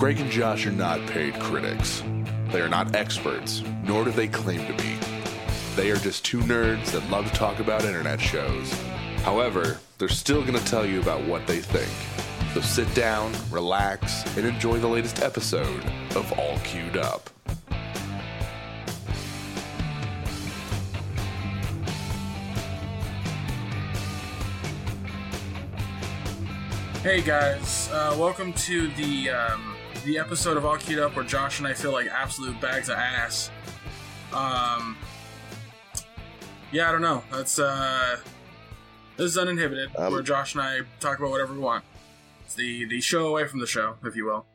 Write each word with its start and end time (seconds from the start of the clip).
Greg 0.00 0.18
and 0.18 0.30
Josh 0.30 0.64
are 0.64 0.72
not 0.72 0.98
paid 1.08 1.34
critics. 1.40 2.02
They 2.48 2.62
are 2.62 2.70
not 2.70 2.96
experts, 2.96 3.62
nor 3.84 4.02
do 4.02 4.10
they 4.10 4.28
claim 4.28 4.66
to 4.66 4.82
be. 4.82 4.96
They 5.76 5.90
are 5.90 5.98
just 5.98 6.24
two 6.24 6.38
nerds 6.38 6.92
that 6.92 7.10
love 7.10 7.30
to 7.30 7.36
talk 7.36 7.58
about 7.58 7.84
internet 7.84 8.18
shows. 8.18 8.72
However, 9.24 9.78
they're 9.98 10.08
still 10.08 10.40
going 10.40 10.58
to 10.58 10.64
tell 10.64 10.86
you 10.86 11.02
about 11.02 11.26
what 11.26 11.46
they 11.46 11.58
think. 11.58 11.90
So 12.54 12.62
sit 12.62 12.92
down, 12.94 13.30
relax, 13.50 14.24
and 14.38 14.46
enjoy 14.46 14.78
the 14.78 14.88
latest 14.88 15.20
episode 15.22 15.84
of 16.16 16.32
All 16.38 16.58
Queued 16.60 16.96
Up. 16.96 17.28
Hey 27.02 27.20
guys, 27.20 27.90
uh, 27.92 28.16
welcome 28.18 28.54
to 28.54 28.88
the 28.88 29.30
um, 29.30 29.69
the 30.04 30.18
episode 30.18 30.56
of 30.56 30.64
All 30.64 30.76
Queued 30.76 30.98
Up 30.98 31.14
where 31.14 31.24
Josh 31.24 31.58
and 31.58 31.68
I 31.68 31.74
feel 31.74 31.92
like 31.92 32.06
absolute 32.08 32.60
bags 32.60 32.88
of 32.88 32.96
ass. 32.96 33.50
Um, 34.32 34.96
yeah, 36.72 36.88
I 36.88 36.92
don't 36.92 37.02
know. 37.02 37.22
That's 37.30 37.58
uh, 37.58 38.16
this 39.16 39.26
is 39.32 39.38
uninhibited, 39.38 39.90
Um, 39.96 40.12
where 40.12 40.22
Josh 40.22 40.54
and 40.54 40.62
I 40.62 40.80
talk 41.00 41.18
about 41.18 41.30
whatever 41.30 41.52
we 41.52 41.58
want. 41.58 41.84
It's 42.44 42.54
the 42.54 42.84
the 42.86 43.00
show 43.00 43.26
away 43.26 43.46
from 43.46 43.60
the 43.60 43.66
show, 43.66 43.96
if 44.04 44.16
you 44.16 44.24
will. 44.26 44.46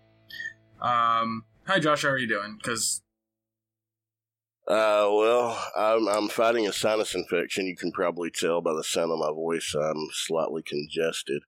Um, 0.82 1.46
hi 1.66 1.80
Josh, 1.80 2.04
how 2.04 2.10
are 2.10 2.18
you 2.18 2.28
doing? 2.28 2.56
Because 2.58 3.02
Uh, 4.68 5.08
well, 5.12 5.72
I'm 5.78 6.08
I'm 6.08 6.28
fighting 6.28 6.68
a 6.68 6.74
sinus 6.74 7.14
infection. 7.14 7.68
You 7.68 7.76
can 7.76 7.92
probably 7.92 8.32
tell 8.32 8.62
by 8.62 8.74
the 8.74 8.84
sound 8.84 9.12
of 9.12 9.20
my 9.20 9.30
voice. 9.32 9.76
I'm 9.80 10.08
slightly 10.12 10.64
congested. 10.64 11.44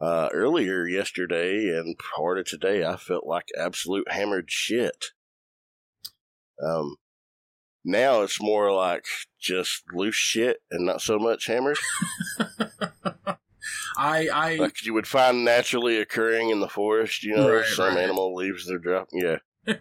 Uh, 0.00 0.28
earlier 0.32 0.86
yesterday 0.86 1.68
and 1.68 1.96
part 2.16 2.38
of 2.38 2.44
today, 2.46 2.84
I 2.84 2.96
felt 2.96 3.26
like 3.26 3.46
absolute 3.58 4.10
hammered 4.10 4.50
shit. 4.50 5.06
Um, 6.62 6.96
now 7.84 8.22
it's 8.22 8.40
more 8.40 8.72
like 8.72 9.04
just 9.40 9.82
loose 9.92 10.14
shit 10.16 10.58
and 10.70 10.84
not 10.84 11.00
so 11.00 11.18
much 11.18 11.46
hammered, 11.46 11.78
I 13.96 14.28
I 14.28 14.56
like 14.56 14.84
you 14.84 14.94
would 14.94 15.06
find 15.06 15.44
naturally 15.44 15.98
occurring 15.98 16.50
in 16.50 16.60
the 16.60 16.68
forest. 16.68 17.22
You 17.22 17.36
know, 17.36 17.54
Right, 17.54 17.64
some 17.66 17.94
right. 17.94 18.02
animal 18.02 18.34
leaves 18.34 18.66
their 18.66 18.78
drop. 18.78 19.08
Yeah. 19.12 19.38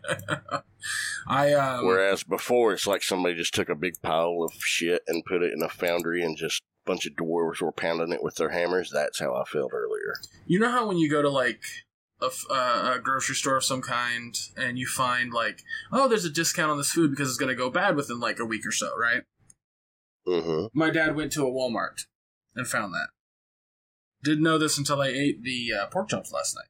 I 1.27 1.53
um 1.53 1.85
Whereas 1.85 2.23
before, 2.23 2.73
it's 2.73 2.87
like 2.87 3.03
somebody 3.03 3.35
just 3.35 3.53
took 3.53 3.69
a 3.69 3.75
big 3.75 3.95
pile 4.01 4.43
of 4.43 4.53
shit 4.59 5.01
and 5.07 5.25
put 5.25 5.41
it 5.41 5.53
in 5.53 5.61
a 5.63 5.69
foundry 5.69 6.23
and 6.23 6.37
just 6.37 6.61
bunch 6.85 7.05
of 7.05 7.13
dwarves 7.13 7.61
were 7.61 7.71
pounding 7.71 8.11
it 8.11 8.23
with 8.23 8.35
their 8.35 8.49
hammers. 8.49 8.91
That's 8.93 9.19
how 9.19 9.33
I 9.35 9.43
felt 9.45 9.71
earlier. 9.73 10.15
You 10.45 10.59
know 10.59 10.71
how 10.71 10.87
when 10.87 10.97
you 10.97 11.09
go 11.09 11.21
to 11.21 11.29
like 11.29 11.61
a, 12.21 12.29
uh, 12.49 12.93
a 12.95 12.99
grocery 12.99 13.35
store 13.35 13.57
of 13.57 13.63
some 13.63 13.81
kind 13.81 14.35
and 14.57 14.77
you 14.77 14.87
find 14.87 15.33
like, 15.33 15.61
oh, 15.91 16.07
there's 16.07 16.25
a 16.25 16.29
discount 16.29 16.71
on 16.71 16.77
this 16.77 16.91
food 16.91 17.11
because 17.11 17.29
it's 17.29 17.37
going 17.37 17.49
to 17.49 17.55
go 17.55 17.69
bad 17.69 17.95
within 17.95 18.19
like 18.19 18.39
a 18.39 18.45
week 18.45 18.65
or 18.65 18.71
so, 18.71 18.91
right? 18.99 19.23
Mm-hmm. 20.27 20.77
My 20.77 20.89
dad 20.89 21.15
went 21.15 21.31
to 21.33 21.45
a 21.45 21.51
Walmart 21.51 22.05
and 22.55 22.67
found 22.67 22.93
that. 22.93 23.09
Didn't 24.23 24.43
know 24.43 24.57
this 24.57 24.77
until 24.77 25.01
I 25.01 25.07
ate 25.07 25.43
the 25.43 25.73
uh, 25.73 25.87
pork 25.87 26.09
chops 26.09 26.31
last 26.31 26.55
night. 26.55 26.69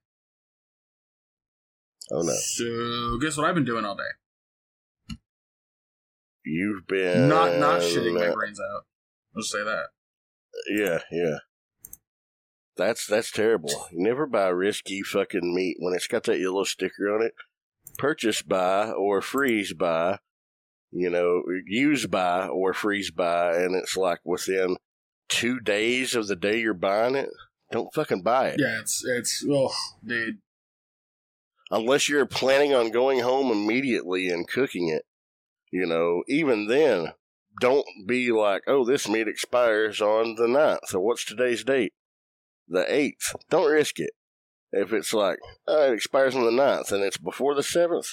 Oh 2.12 2.22
no, 2.22 2.34
So 2.34 3.18
guess 3.20 3.38
what 3.38 3.48
I've 3.48 3.56
been 3.56 3.66
doing 3.66 3.86
all 3.86 3.96
day? 3.96 4.04
you've 6.46 6.86
been 6.88 7.30
not 7.30 7.58
not 7.58 7.82
shitting 7.82 8.14
my 8.14 8.34
brains 8.34 8.60
out. 8.60 8.84
Let's 9.36 9.52
say 9.52 9.64
that. 9.64 9.88
Yeah, 10.70 11.00
yeah. 11.12 11.38
That's 12.76 13.06
that's 13.06 13.32
terrible. 13.32 13.70
You 13.92 14.02
never 14.02 14.26
buy 14.26 14.48
risky 14.48 15.04
fucking 15.04 15.54
meat 15.54 15.78
when 15.80 15.94
it's 15.94 16.08
got 16.08 16.24
that 16.24 16.40
yellow 16.40 16.64
sticker 16.64 17.14
on 17.14 17.22
it. 17.24 17.34
Purchase 17.98 18.42
by 18.42 18.90
or 18.90 19.22
freeze 19.22 19.74
by, 19.74 20.18
you 20.92 21.10
know, 21.10 21.44
use 21.68 22.08
by 22.08 22.48
or 22.48 22.74
freeze 22.74 23.12
by, 23.12 23.58
and 23.58 23.76
it's 23.76 23.96
like 23.96 24.20
within 24.26 24.78
two 25.30 25.60
days 25.60 26.16
of 26.16 26.28
the 26.28 26.36
day 26.36 26.60
you're 26.60 26.74
buying 26.74 27.16
it. 27.16 27.30
Don't 27.72 27.94
fucking 27.94 28.24
buy 28.24 28.50
it. 28.50 28.60
Yeah, 28.60 28.80
it's 28.80 29.04
it's 29.06 29.46
oh, 29.50 29.72
dude. 30.04 30.40
unless 31.70 32.10
you're 32.10 32.26
planning 32.26 32.74
on 32.74 32.92
going 32.92 33.20
home 33.20 33.52
immediately 33.52 34.30
and 34.30 34.48
cooking 34.48 34.90
it. 34.90 35.04
You 35.72 35.88
know, 35.88 36.24
even 36.28 36.68
then, 36.68 37.14
don't 37.60 37.86
be 38.08 38.32
like, 38.32 38.64
oh, 38.68 38.86
this 38.86 39.08
meat 39.08 39.28
expires 39.28 40.02
on 40.02 40.36
the 40.36 40.48
9th. 40.48 40.88
So 40.88 41.00
what's 41.00 41.26
today's 41.26 41.64
date? 41.64 41.94
The 42.68 42.86
8th. 42.90 43.36
Don't 43.50 43.72
risk 43.72 44.00
it. 44.00 44.12
If 44.72 44.92
it's 44.92 45.14
like, 45.14 45.38
oh, 45.68 45.92
it 45.92 45.94
expires 45.94 46.36
on 46.36 46.44
the 46.46 46.52
9th 46.52 46.92
and 46.92 47.04
it's 47.04 47.18
before 47.18 47.54
the 47.54 47.62
7th, 47.62 48.08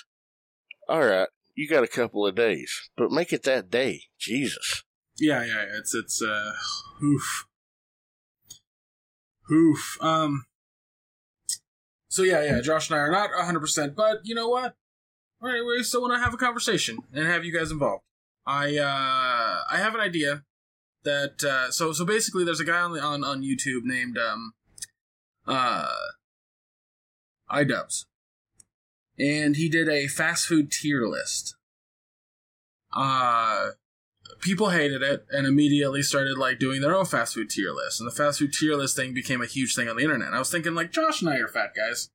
all 0.88 1.06
right, 1.06 1.28
you 1.54 1.68
got 1.68 1.84
a 1.84 1.88
couple 1.88 2.26
of 2.26 2.34
days, 2.34 2.90
but 2.96 3.10
make 3.10 3.32
it 3.32 3.44
that 3.44 3.70
day. 3.70 4.02
Jesus. 4.18 4.82
Yeah, 5.18 5.44
yeah, 5.44 5.64
it's 5.78 5.94
it's 5.94 6.22
uh 6.22 6.52
oof. 7.02 7.46
Oof. 9.50 9.98
Um 10.00 10.44
So 12.08 12.22
yeah, 12.22 12.42
yeah, 12.42 12.60
Josh 12.60 12.90
and 12.90 12.98
I 12.98 13.02
are 13.02 13.10
not 13.10 13.30
100%, 13.30 13.94
but 13.94 14.18
you 14.24 14.34
know 14.34 14.48
what? 14.48 14.74
We 15.40 15.62
we 15.62 15.82
still 15.82 16.02
want 16.02 16.14
to 16.14 16.20
have 16.20 16.34
a 16.34 16.38
conversation 16.38 16.98
and 17.12 17.26
have 17.26 17.44
you 17.44 17.52
guys 17.52 17.70
involved. 17.70 18.04
I 18.50 18.76
uh 18.78 19.62
I 19.70 19.78
have 19.78 19.94
an 19.94 20.00
idea 20.00 20.42
that 21.04 21.44
uh 21.44 21.70
so 21.70 21.92
so 21.92 22.04
basically 22.04 22.44
there's 22.44 22.60
a 22.60 22.64
guy 22.64 22.80
on 22.80 22.98
on 22.98 23.22
on 23.22 23.42
YouTube 23.42 23.84
named 23.84 24.18
um 24.18 24.54
uh. 25.46 25.86
And 29.18 29.56
he 29.56 29.68
did 29.68 29.88
a 29.88 30.06
fast 30.08 30.46
food 30.46 30.70
tier 30.72 31.06
list. 31.06 31.54
Uh 32.92 33.70
people 34.40 34.70
hated 34.70 35.02
it 35.02 35.26
and 35.30 35.46
immediately 35.46 36.02
started 36.02 36.38
like 36.38 36.58
doing 36.58 36.80
their 36.80 36.94
own 36.94 37.04
fast 37.04 37.34
food 37.34 37.50
tier 37.50 37.72
list. 37.72 38.00
And 38.00 38.10
the 38.10 38.14
fast 38.14 38.40
food 38.40 38.52
tier 38.52 38.74
list 38.74 38.96
thing 38.96 39.14
became 39.14 39.42
a 39.42 39.46
huge 39.46 39.76
thing 39.76 39.88
on 39.88 39.96
the 39.96 40.02
internet. 40.02 40.28
And 40.28 40.36
i 40.36 40.40
was 40.40 40.50
thinking 40.50 40.74
like 40.74 40.90
josh 40.90 41.22
and 41.22 41.30
i 41.30 41.36
are 41.36 41.48
fat 41.48 41.70
guys. 41.76 42.10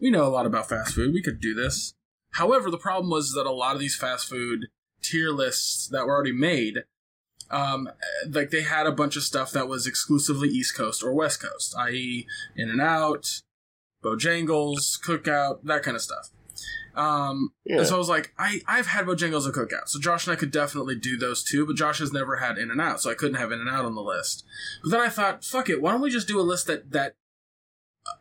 We 0.00 0.10
know 0.10 0.24
a 0.24 0.32
lot 0.32 0.46
about 0.46 0.68
fast 0.70 0.94
food. 0.94 1.12
We 1.12 1.22
could 1.22 1.40
do 1.40 1.54
this. 1.54 1.94
However 2.32 2.70
the 2.70 2.78
problem 2.78 3.10
was 3.10 3.32
that 3.32 3.46
a 3.46 3.52
lot 3.52 3.74
of 3.74 3.80
these 3.80 3.96
fast 3.96 4.26
food 4.26 4.68
tier 5.04 5.30
lists 5.30 5.86
that 5.88 6.06
were 6.06 6.14
already 6.14 6.32
made 6.32 6.84
um, 7.50 7.90
like 8.28 8.50
they 8.50 8.62
had 8.62 8.86
a 8.86 8.92
bunch 8.92 9.16
of 9.16 9.22
stuff 9.22 9.52
that 9.52 9.68
was 9.68 9.86
exclusively 9.86 10.48
east 10.48 10.74
coast 10.76 11.02
or 11.04 11.12
west 11.12 11.42
coast 11.42 11.74
i.e 11.78 12.26
in 12.56 12.70
and 12.70 12.80
out 12.80 13.42
bojangles 14.02 14.98
cookout 15.00 15.58
that 15.64 15.82
kind 15.82 15.94
of 15.96 16.02
stuff 16.02 16.30
um, 16.96 17.52
Yeah. 17.64 17.78
and 17.78 17.86
so 17.88 17.96
I 17.96 17.98
was 17.98 18.08
like, 18.08 18.32
I, 18.38 18.60
I've 18.68 18.86
had 18.86 19.04
Bojangles 19.04 19.46
and 19.46 19.52
Cookout. 19.52 19.88
So 19.88 19.98
Josh 19.98 20.28
and 20.28 20.32
I 20.32 20.36
could 20.38 20.52
definitely 20.52 20.94
do 20.94 21.16
those 21.16 21.42
two, 21.42 21.66
but 21.66 21.74
Josh 21.74 21.98
has 21.98 22.12
never 22.12 22.36
had 22.36 22.56
In 22.56 22.70
and 22.70 22.80
Out, 22.80 23.00
so 23.00 23.10
I 23.10 23.14
couldn't 23.14 23.34
have 23.34 23.50
In 23.50 23.58
and 23.58 23.68
Out 23.68 23.84
on 23.84 23.96
the 23.96 24.00
list. 24.00 24.44
But 24.80 24.90
then 24.92 25.00
I 25.00 25.08
thought, 25.08 25.44
fuck 25.44 25.68
it, 25.68 25.82
why 25.82 25.90
don't 25.90 26.00
we 26.02 26.08
just 26.08 26.28
do 26.28 26.38
a 26.38 26.42
list 26.42 26.68
that, 26.68 26.92
that 26.92 27.16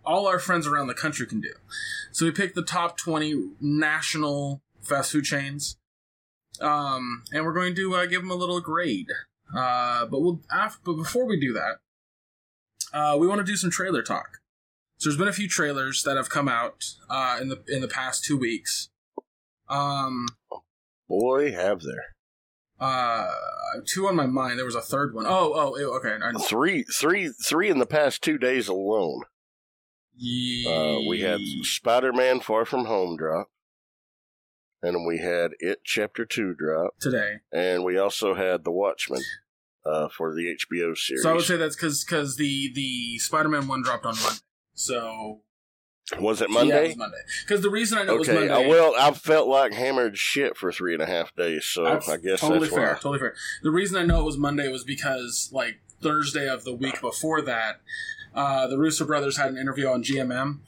all 0.03 0.25
our 0.25 0.39
friends 0.39 0.65
around 0.65 0.87
the 0.87 0.95
country 0.95 1.27
can 1.27 1.39
do? 1.39 1.53
So 2.11 2.25
we 2.25 2.31
picked 2.31 2.55
the 2.55 2.63
top 2.63 2.97
20 2.97 3.51
national 3.61 4.63
fast 4.81 5.11
food 5.11 5.25
chains. 5.25 5.77
Um, 6.63 7.23
and 7.33 7.45
we're 7.45 7.53
going 7.53 7.75
to 7.75 7.95
uh, 7.95 8.05
give 8.05 8.21
them 8.21 8.31
a 8.31 8.35
little 8.35 8.61
grade. 8.61 9.09
Uh, 9.55 10.05
but 10.05 10.21
we'll, 10.21 10.39
af- 10.51 10.79
but 10.85 10.93
before 10.93 11.25
we 11.25 11.39
do 11.39 11.53
that, 11.53 11.77
uh, 12.97 13.17
we 13.17 13.27
want 13.27 13.39
to 13.39 13.43
do 13.45 13.55
some 13.57 13.69
trailer 13.69 14.01
talk. 14.01 14.39
So 14.97 15.09
there's 15.09 15.17
been 15.19 15.27
a 15.27 15.33
few 15.33 15.49
trailers 15.49 16.03
that 16.03 16.15
have 16.15 16.29
come 16.29 16.47
out 16.47 16.85
uh, 17.09 17.37
in 17.41 17.49
the 17.49 17.61
in 17.67 17.81
the 17.81 17.87
past 17.87 18.23
two 18.23 18.37
weeks. 18.37 18.89
Um, 19.67 20.27
Boy, 21.09 21.51
have 21.51 21.81
there. 21.81 22.05
uh, 22.79 23.29
two 23.85 24.07
on 24.07 24.15
my 24.15 24.25
mind. 24.25 24.57
There 24.57 24.65
was 24.65 24.75
a 24.75 24.81
third 24.81 25.13
one. 25.13 25.25
Oh, 25.27 25.51
oh, 25.55 25.97
okay. 25.97 26.15
I, 26.23 26.31
Three, 26.43 26.83
three, 26.83 27.29
three 27.45 27.69
in 27.69 27.79
the 27.79 27.85
past 27.85 28.21
two 28.21 28.37
days 28.37 28.67
alone. 28.67 29.21
Uh, 30.15 30.99
we 31.09 31.21
had 31.21 31.41
Spider 31.63 32.13
Man 32.13 32.39
Far 32.39 32.65
From 32.65 32.85
Home 32.85 33.17
drop. 33.17 33.49
And 34.83 35.07
we 35.07 35.17
had 35.19 35.51
It 35.59 35.79
Chapter 35.85 36.25
2 36.25 36.53
drop. 36.55 36.99
today. 36.99 37.37
And 37.51 37.83
we 37.83 37.97
also 37.97 38.35
had 38.35 38.63
The 38.65 38.71
Watchmen 38.71 39.21
uh, 39.85 40.09
for 40.09 40.35
the 40.35 40.55
HBO 40.55 40.95
series. 40.95 41.23
So 41.23 41.29
I 41.31 41.33
would 41.33 41.43
say 41.45 41.55
that's 41.57 41.75
because 41.75 42.03
because 42.03 42.35
the 42.35 42.71
the 42.75 43.17
Spider 43.19 43.49
Man 43.49 43.67
one 43.67 43.81
dropped 43.81 44.05
on 44.05 44.15
Monday. 44.21 44.39
So 44.75 45.41
was 46.19 46.41
it 46.41 46.49
Yeah, 46.49 46.59
it 46.59 46.65
Monday? 46.67 46.87
was 46.89 46.97
Monday. 46.97 47.17
Because 47.45 47.61
the 47.61 47.69
reason 47.69 47.97
I 47.97 48.03
know 48.03 48.15
it 48.15 48.19
was 48.19 48.27
Monday. 48.27 48.49
uh, 48.49 48.67
well, 48.69 48.93
I 48.99 49.11
felt 49.11 49.47
like 49.47 49.71
hammered 49.73 50.17
shit 50.17 50.57
for 50.57 50.71
three 50.71 50.93
and 50.93 51.01
a 51.01 51.05
half 51.05 51.33
days, 51.35 51.65
so 51.65 51.85
That's 51.85 52.09
I 52.09 52.17
guess 52.17 52.41
totally 52.41 52.59
that's 52.67 52.73
fair. 52.73 52.87
why. 52.89 52.93
Totally 52.95 53.19
fair. 53.19 53.35
The 53.63 53.71
reason 53.71 53.97
I 53.97 54.05
know 54.05 54.19
it 54.19 54.25
was 54.25 54.37
Monday 54.37 54.67
was 54.67 54.83
because 54.83 55.49
like 55.53 55.79
Thursday 56.01 56.49
of 56.49 56.65
the 56.65 56.73
week 56.75 56.99
before 56.99 57.41
that, 57.43 57.79
uh, 58.35 58.67
the 58.67 58.77
Russo 58.77 59.05
brothers 59.05 59.37
had 59.37 59.49
an 59.51 59.57
interview 59.57 59.87
on 59.87 60.03
GMM, 60.03 60.59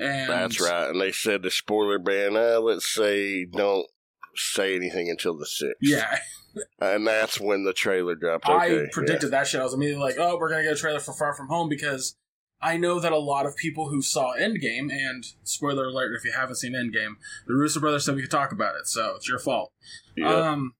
and 0.00 0.30
That's 0.30 0.60
right. 0.60 0.88
And 0.88 1.00
they 1.00 1.12
said 1.12 1.42
the 1.42 1.50
spoiler 1.50 1.98
ban, 1.98 2.36
uh, 2.36 2.60
let's 2.60 2.92
say 2.92 3.44
don't 3.44 3.86
say 4.34 4.74
anything 4.76 5.10
until 5.10 5.36
the 5.36 5.46
6th. 5.46 5.72
Yeah, 5.80 6.18
And 6.80 7.06
that's 7.06 7.40
when 7.40 7.64
the 7.64 7.72
trailer 7.72 8.14
dropped. 8.14 8.48
Okay, 8.48 8.84
I 8.84 8.86
predicted 8.92 9.30
that 9.30 9.46
shit. 9.46 9.60
I 9.60 9.64
was 9.64 9.74
immediately 9.74 10.02
like, 10.02 10.16
"Oh, 10.18 10.36
we're 10.38 10.50
gonna 10.50 10.64
get 10.64 10.72
a 10.72 10.76
trailer 10.76 11.00
for 11.00 11.12
Far 11.12 11.34
From 11.34 11.48
Home 11.48 11.68
because 11.68 12.16
I 12.60 12.76
know 12.76 12.98
that 13.00 13.12
a 13.12 13.18
lot 13.18 13.46
of 13.46 13.56
people 13.56 13.88
who 13.88 14.02
saw 14.02 14.34
Endgame, 14.36 14.92
and 14.92 15.24
spoiler 15.44 15.86
alert 15.86 16.14
if 16.16 16.24
you 16.24 16.32
haven't 16.32 16.56
seen 16.56 16.72
Endgame, 16.72 17.14
the 17.46 17.54
Russo 17.54 17.80
brothers 17.80 18.04
said 18.04 18.16
we 18.16 18.22
could 18.22 18.30
talk 18.30 18.52
about 18.52 18.74
it, 18.76 18.86
so 18.86 19.14
it's 19.16 19.28
your 19.28 19.38
fault. 19.38 19.72
Yep, 20.16 20.28
Um, 20.28 20.74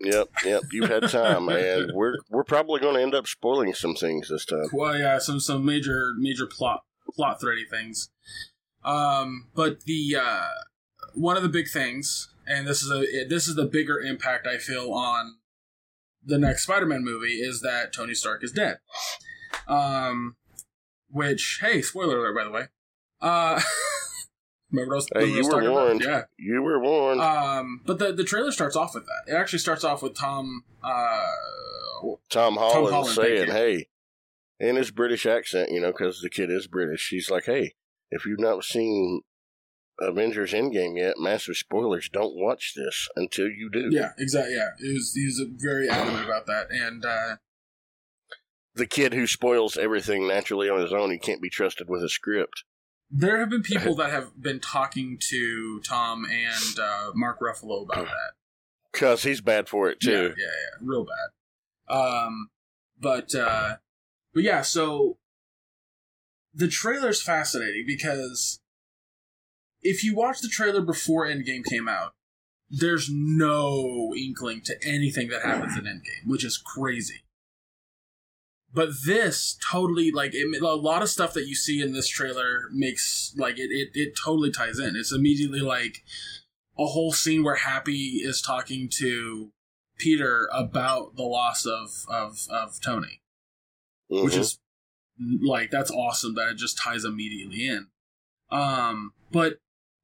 yep, 0.00 0.28
yep. 0.44 0.62
You've 0.72 0.90
had 0.90 1.08
time, 1.08 1.48
and 1.50 1.92
we're 1.94 2.16
we're 2.28 2.44
probably 2.44 2.80
going 2.80 2.96
to 2.96 3.02
end 3.02 3.14
up 3.14 3.26
spoiling 3.26 3.74
some 3.74 3.94
things 3.94 4.28
this 4.28 4.44
time. 4.44 4.66
well, 4.72 4.98
yeah, 4.98 5.18
some 5.18 5.40
some 5.40 5.64
major 5.64 6.12
major 6.18 6.46
plot 6.46 6.82
plot 7.14 7.40
thready 7.40 7.64
things. 7.64 8.10
Um, 8.84 9.48
but 9.54 9.82
the 9.82 10.16
uh, 10.20 10.48
one 11.14 11.36
of 11.36 11.42
the 11.42 11.48
big 11.48 11.68
things, 11.68 12.32
and 12.46 12.66
this 12.66 12.82
is 12.82 12.90
a 12.90 13.24
this 13.28 13.46
is 13.46 13.54
the 13.54 13.66
bigger 13.66 14.00
impact 14.00 14.46
I 14.46 14.58
feel 14.58 14.92
on 14.92 15.36
the 16.24 16.38
next 16.38 16.64
Spider-Man 16.64 17.04
movie 17.04 17.34
is 17.34 17.60
that 17.62 17.92
Tony 17.92 18.14
Stark 18.14 18.44
is 18.44 18.52
dead. 18.52 18.78
Um, 19.68 20.36
which 21.10 21.58
hey, 21.60 21.82
spoiler 21.82 22.18
alert 22.18 22.36
by 22.36 22.44
the 22.44 22.50
way. 22.50 22.64
Uh, 23.20 23.60
remember 24.72 24.96
those? 24.96 25.06
Hey, 25.14 25.26
you 25.26 25.46
were 25.46 25.70
warned. 25.70 26.02
About? 26.02 26.28
Yeah. 26.38 26.52
You 26.52 26.62
were 26.62 26.80
warned. 26.80 27.20
Um, 27.20 27.82
but 27.86 27.98
the 27.98 28.12
the 28.12 28.24
trailer 28.24 28.50
starts 28.50 28.76
off 28.76 28.94
with 28.94 29.04
that. 29.04 29.32
It 29.32 29.36
actually 29.36 29.60
starts 29.60 29.84
off 29.84 30.02
with 30.02 30.14
Tom. 30.14 30.64
Uh, 30.82 31.30
Tom 32.30 32.56
Holland, 32.56 32.92
Holland, 32.92 33.14
saying, 33.14 33.48
"Hey," 33.48 33.86
in 34.62 34.76
his 34.76 34.90
British 34.90 35.26
accent, 35.26 35.70
you 35.70 35.80
know, 35.80 35.90
because 35.92 36.20
the 36.22 36.30
kid 36.30 36.50
is 36.50 36.66
British. 36.66 37.08
He's 37.10 37.30
like, 37.30 37.44
"Hey, 37.44 37.74
if 38.10 38.24
you've 38.24 38.38
not 38.40 38.64
seen 38.64 39.20
Avengers 40.00 40.52
Endgame 40.52 40.96
yet, 40.98 41.14
massive 41.18 41.56
spoilers. 41.56 42.08
Don't 42.08 42.34
watch 42.36 42.72
this 42.74 43.08
until 43.16 43.48
you 43.48 43.68
do." 43.70 43.88
yeah, 43.90 44.12
exactly. 44.18 44.54
Yeah, 44.54 44.70
he 44.78 44.92
was 44.94 45.12
he 45.14 45.24
was 45.26 45.42
very 45.56 45.88
adamant 45.88 46.24
about 46.24 46.46
that, 46.46 46.68
and 46.70 47.04
uh, 47.04 47.36
The 48.74 48.86
kid 48.86 49.12
who 49.14 49.26
spoils 49.26 49.76
everything 49.76 50.26
naturally 50.26 50.70
on 50.70 50.80
his 50.80 50.92
own, 50.92 51.10
he 51.10 51.18
can't 51.18 51.42
be 51.42 51.50
trusted 51.50 51.88
with 51.90 52.02
a 52.02 52.08
script. 52.08 52.64
there 53.10 53.38
have 53.40 53.50
been 53.50 53.62
people 53.62 53.94
that 54.00 54.10
have 54.10 54.40
been 54.40 54.60
talking 54.60 55.18
to 55.30 55.80
Tom 55.80 56.24
and 56.24 56.78
uh, 56.78 57.10
Mark 57.14 57.40
Ruffalo 57.40 57.82
about 57.84 58.06
that. 58.06 58.32
Cause 58.92 59.22
he's 59.22 59.40
bad 59.40 59.68
for 59.68 59.88
it 59.90 59.98
Yeah, 60.02 60.10
too. 60.10 60.34
yeah, 60.38 60.44
yeah, 60.46 60.78
real 60.82 61.04
bad. 61.06 61.94
Um, 61.94 62.48
but 63.00 63.34
uh, 63.34 63.76
but 64.34 64.42
yeah, 64.42 64.62
so 64.62 65.18
the 66.54 66.68
trailer's 66.68 67.22
fascinating 67.22 67.84
because 67.86 68.60
if 69.80 70.04
you 70.04 70.14
watch 70.14 70.40
the 70.40 70.48
trailer 70.48 70.80
before 70.80 71.26
Endgame 71.26 71.64
came 71.64 71.88
out, 71.88 72.12
there's 72.70 73.10
no 73.12 74.14
inkling 74.16 74.62
to 74.62 74.76
anything 74.82 75.28
that 75.28 75.42
happens 75.42 75.76
in 75.76 75.84
Endgame, 75.84 76.26
which 76.26 76.44
is 76.44 76.56
crazy. 76.56 77.22
But 78.74 78.90
this 79.04 79.58
totally 79.70 80.10
like 80.10 80.30
it, 80.34 80.62
a 80.62 80.74
lot 80.74 81.02
of 81.02 81.10
stuff 81.10 81.34
that 81.34 81.46
you 81.46 81.54
see 81.54 81.82
in 81.82 81.92
this 81.92 82.08
trailer 82.08 82.68
makes 82.72 83.34
like 83.36 83.58
it, 83.58 83.70
it 83.70 83.90
it 83.92 84.14
totally 84.16 84.50
ties 84.50 84.78
in. 84.78 84.96
It's 84.96 85.12
immediately 85.12 85.60
like 85.60 86.02
a 86.78 86.86
whole 86.86 87.12
scene 87.12 87.44
where 87.44 87.56
Happy 87.56 88.20
is 88.22 88.40
talking 88.40 88.88
to 88.98 89.50
Peter 89.98 90.48
about 90.54 91.16
the 91.16 91.22
loss 91.22 91.66
of 91.66 91.90
of 92.08 92.46
of 92.50 92.80
Tony, 92.80 93.20
which 94.20 94.34
Mhm. 94.34 94.38
is 94.40 94.58
like 95.42 95.70
that's 95.70 95.90
awesome 95.90 96.34
that 96.34 96.48
it 96.50 96.56
just 96.56 96.78
ties 96.78 97.04
immediately 97.04 97.66
in. 97.66 97.88
Um, 98.50 99.12
but 99.30 99.58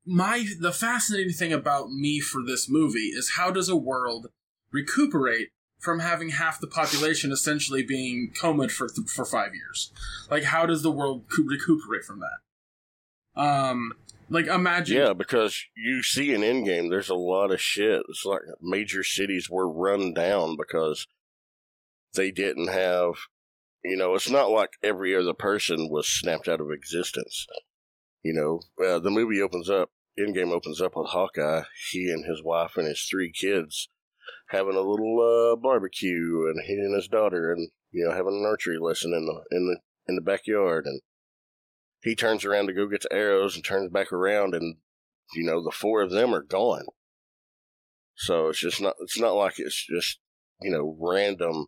my 0.06 0.46
the 0.60 0.72
fascinating 0.72 1.32
thing 1.32 1.52
about 1.52 1.90
me 1.90 2.20
for 2.20 2.43
this 2.43 2.69
movie 2.69 3.08
is 3.10 3.32
how 3.37 3.50
does 3.50 3.69
a 3.69 3.76
world 3.76 4.28
recuperate 4.70 5.49
from 5.78 6.00
having 6.00 6.31
half 6.31 6.60
the 6.60 6.66
population 6.66 7.31
essentially 7.31 7.82
being 7.82 8.32
comaed 8.40 8.70
for 8.70 8.88
th- 8.88 9.08
for 9.08 9.25
five 9.25 9.55
years? 9.55 9.93
Like, 10.31 10.44
how 10.44 10.66
does 10.66 10.82
the 10.82 10.90
world 10.90 11.26
co- 11.34 11.43
recuperate 11.44 12.04
from 12.04 12.20
that? 12.20 13.40
Um, 13.40 13.93
like 14.31 14.46
imagine 14.46 14.96
Yeah, 14.96 15.12
because 15.12 15.64
you 15.76 16.02
see 16.02 16.32
in 16.34 16.40
Endgame, 16.43 16.90
there's 16.90 17.08
a 17.08 17.14
lot 17.14 17.50
of 17.52 17.61
shit. 17.61 18.02
It's 18.08 18.25
like 18.25 18.43
major 18.61 19.02
cities 19.04 19.49
were 19.50 19.69
run 19.70 20.12
down 20.12 20.56
because 20.56 21.06
they 22.14 22.31
didn't 22.31 22.69
have, 22.69 23.14
you 23.84 23.96
know, 23.96 24.14
it's 24.14 24.30
not 24.30 24.50
like 24.50 24.70
every 24.82 25.14
other 25.14 25.34
person 25.34 25.88
was 25.90 26.08
snapped 26.08 26.48
out 26.48 26.60
of 26.60 26.70
existence. 26.70 27.46
You 28.22 28.34
know, 28.34 28.84
uh, 28.84 28.98
the 28.98 29.10
movie 29.10 29.40
opens 29.40 29.70
up, 29.70 29.90
Endgame 30.19 30.52
opens 30.52 30.80
up 30.80 30.96
with 30.96 31.10
Hawkeye, 31.10 31.62
he 31.90 32.10
and 32.10 32.25
his 32.25 32.42
wife 32.42 32.76
and 32.76 32.86
his 32.86 33.02
three 33.02 33.32
kids 33.32 33.88
having 34.48 34.76
a 34.76 34.80
little 34.80 35.20
uh, 35.20 35.56
barbecue, 35.56 36.46
and 36.48 36.60
he 36.66 36.72
and 36.75 36.94
his 36.94 37.08
daughter, 37.08 37.52
and 37.52 37.70
you 37.92 38.04
know, 38.04 38.12
having 38.12 38.40
an 38.40 38.46
archery 38.46 38.78
lesson 38.78 39.12
in 39.14 39.26
the 39.26 39.56
in 39.56 39.66
the 39.66 39.78
in 40.08 40.16
the 40.16 40.22
backyard, 40.22 40.86
and 40.86 41.00
he 42.02 42.14
turns 42.14 42.44
around 42.44 42.66
to 42.66 42.72
go 42.72 42.86
get 42.86 43.02
the 43.02 43.12
arrows 43.12 43.54
and 43.54 43.64
turns 43.64 43.90
back 43.90 44.12
around 44.12 44.54
and 44.54 44.76
you 45.34 45.44
know 45.44 45.62
the 45.62 45.70
four 45.70 46.02
of 46.02 46.10
them 46.10 46.34
are 46.34 46.42
gone 46.42 46.86
so 48.14 48.48
it's 48.48 48.60
just 48.60 48.80
not 48.80 48.94
it's 49.00 49.19
not 49.19 49.32
like 49.32 49.58
it's 49.58 49.86
just 49.86 50.19
you 50.60 50.70
know 50.70 50.96
random 51.00 51.66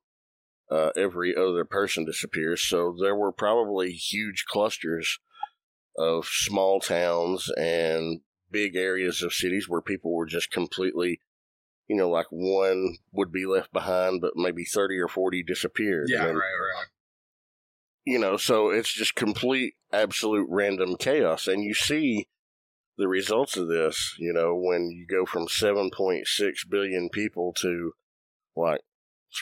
uh, 0.71 0.91
every 0.97 1.35
other 1.37 1.65
person 1.65 2.05
disappears 2.05 2.63
so 2.63 2.95
there 3.01 3.17
were 3.17 3.33
probably 3.33 3.91
huge 3.93 4.45
clusters 4.47 5.19
of 5.99 6.27
small 6.27 6.81
towns 6.81 7.51
and 7.59 8.21
big 8.51 8.77
areas 8.77 9.23
of 9.23 9.35
cities 9.35 9.69
where 9.69 9.83
people 9.83 10.13
were 10.15 10.27
just 10.27 10.51
completely 10.51 11.21
you 11.89 11.97
know 11.97 12.09
like 12.09 12.27
one 12.31 12.97
would 13.13 13.33
be 13.33 13.47
left 13.47 13.73
behind 13.73 14.21
but 14.21 14.33
maybe 14.37 14.65
30 14.65 14.99
or 14.99 15.09
40 15.09 15.43
disappeared 15.43 16.07
yeah, 16.09 16.27
And 16.27 16.39
right, 16.39 16.45
right. 16.45 16.87
you 18.05 18.19
know, 18.19 18.37
so 18.37 18.71
it's 18.71 18.93
just 18.93 19.15
complete, 19.15 19.75
absolute 19.93 20.47
random 20.49 20.97
chaos. 20.97 21.47
And 21.47 21.63
you 21.65 21.75
see 21.75 22.29
the 22.97 23.09
results 23.09 23.57
of 23.57 23.69
this, 23.69 24.15
you 24.19 24.33
know, 24.33 24.55
when 24.55 24.91
you 24.91 25.07
go 25.07 25.27
from 25.27 25.47
7.6 25.47 26.25
billion 26.69 27.09
people 27.09 27.53
to 27.61 27.93
like 28.57 28.81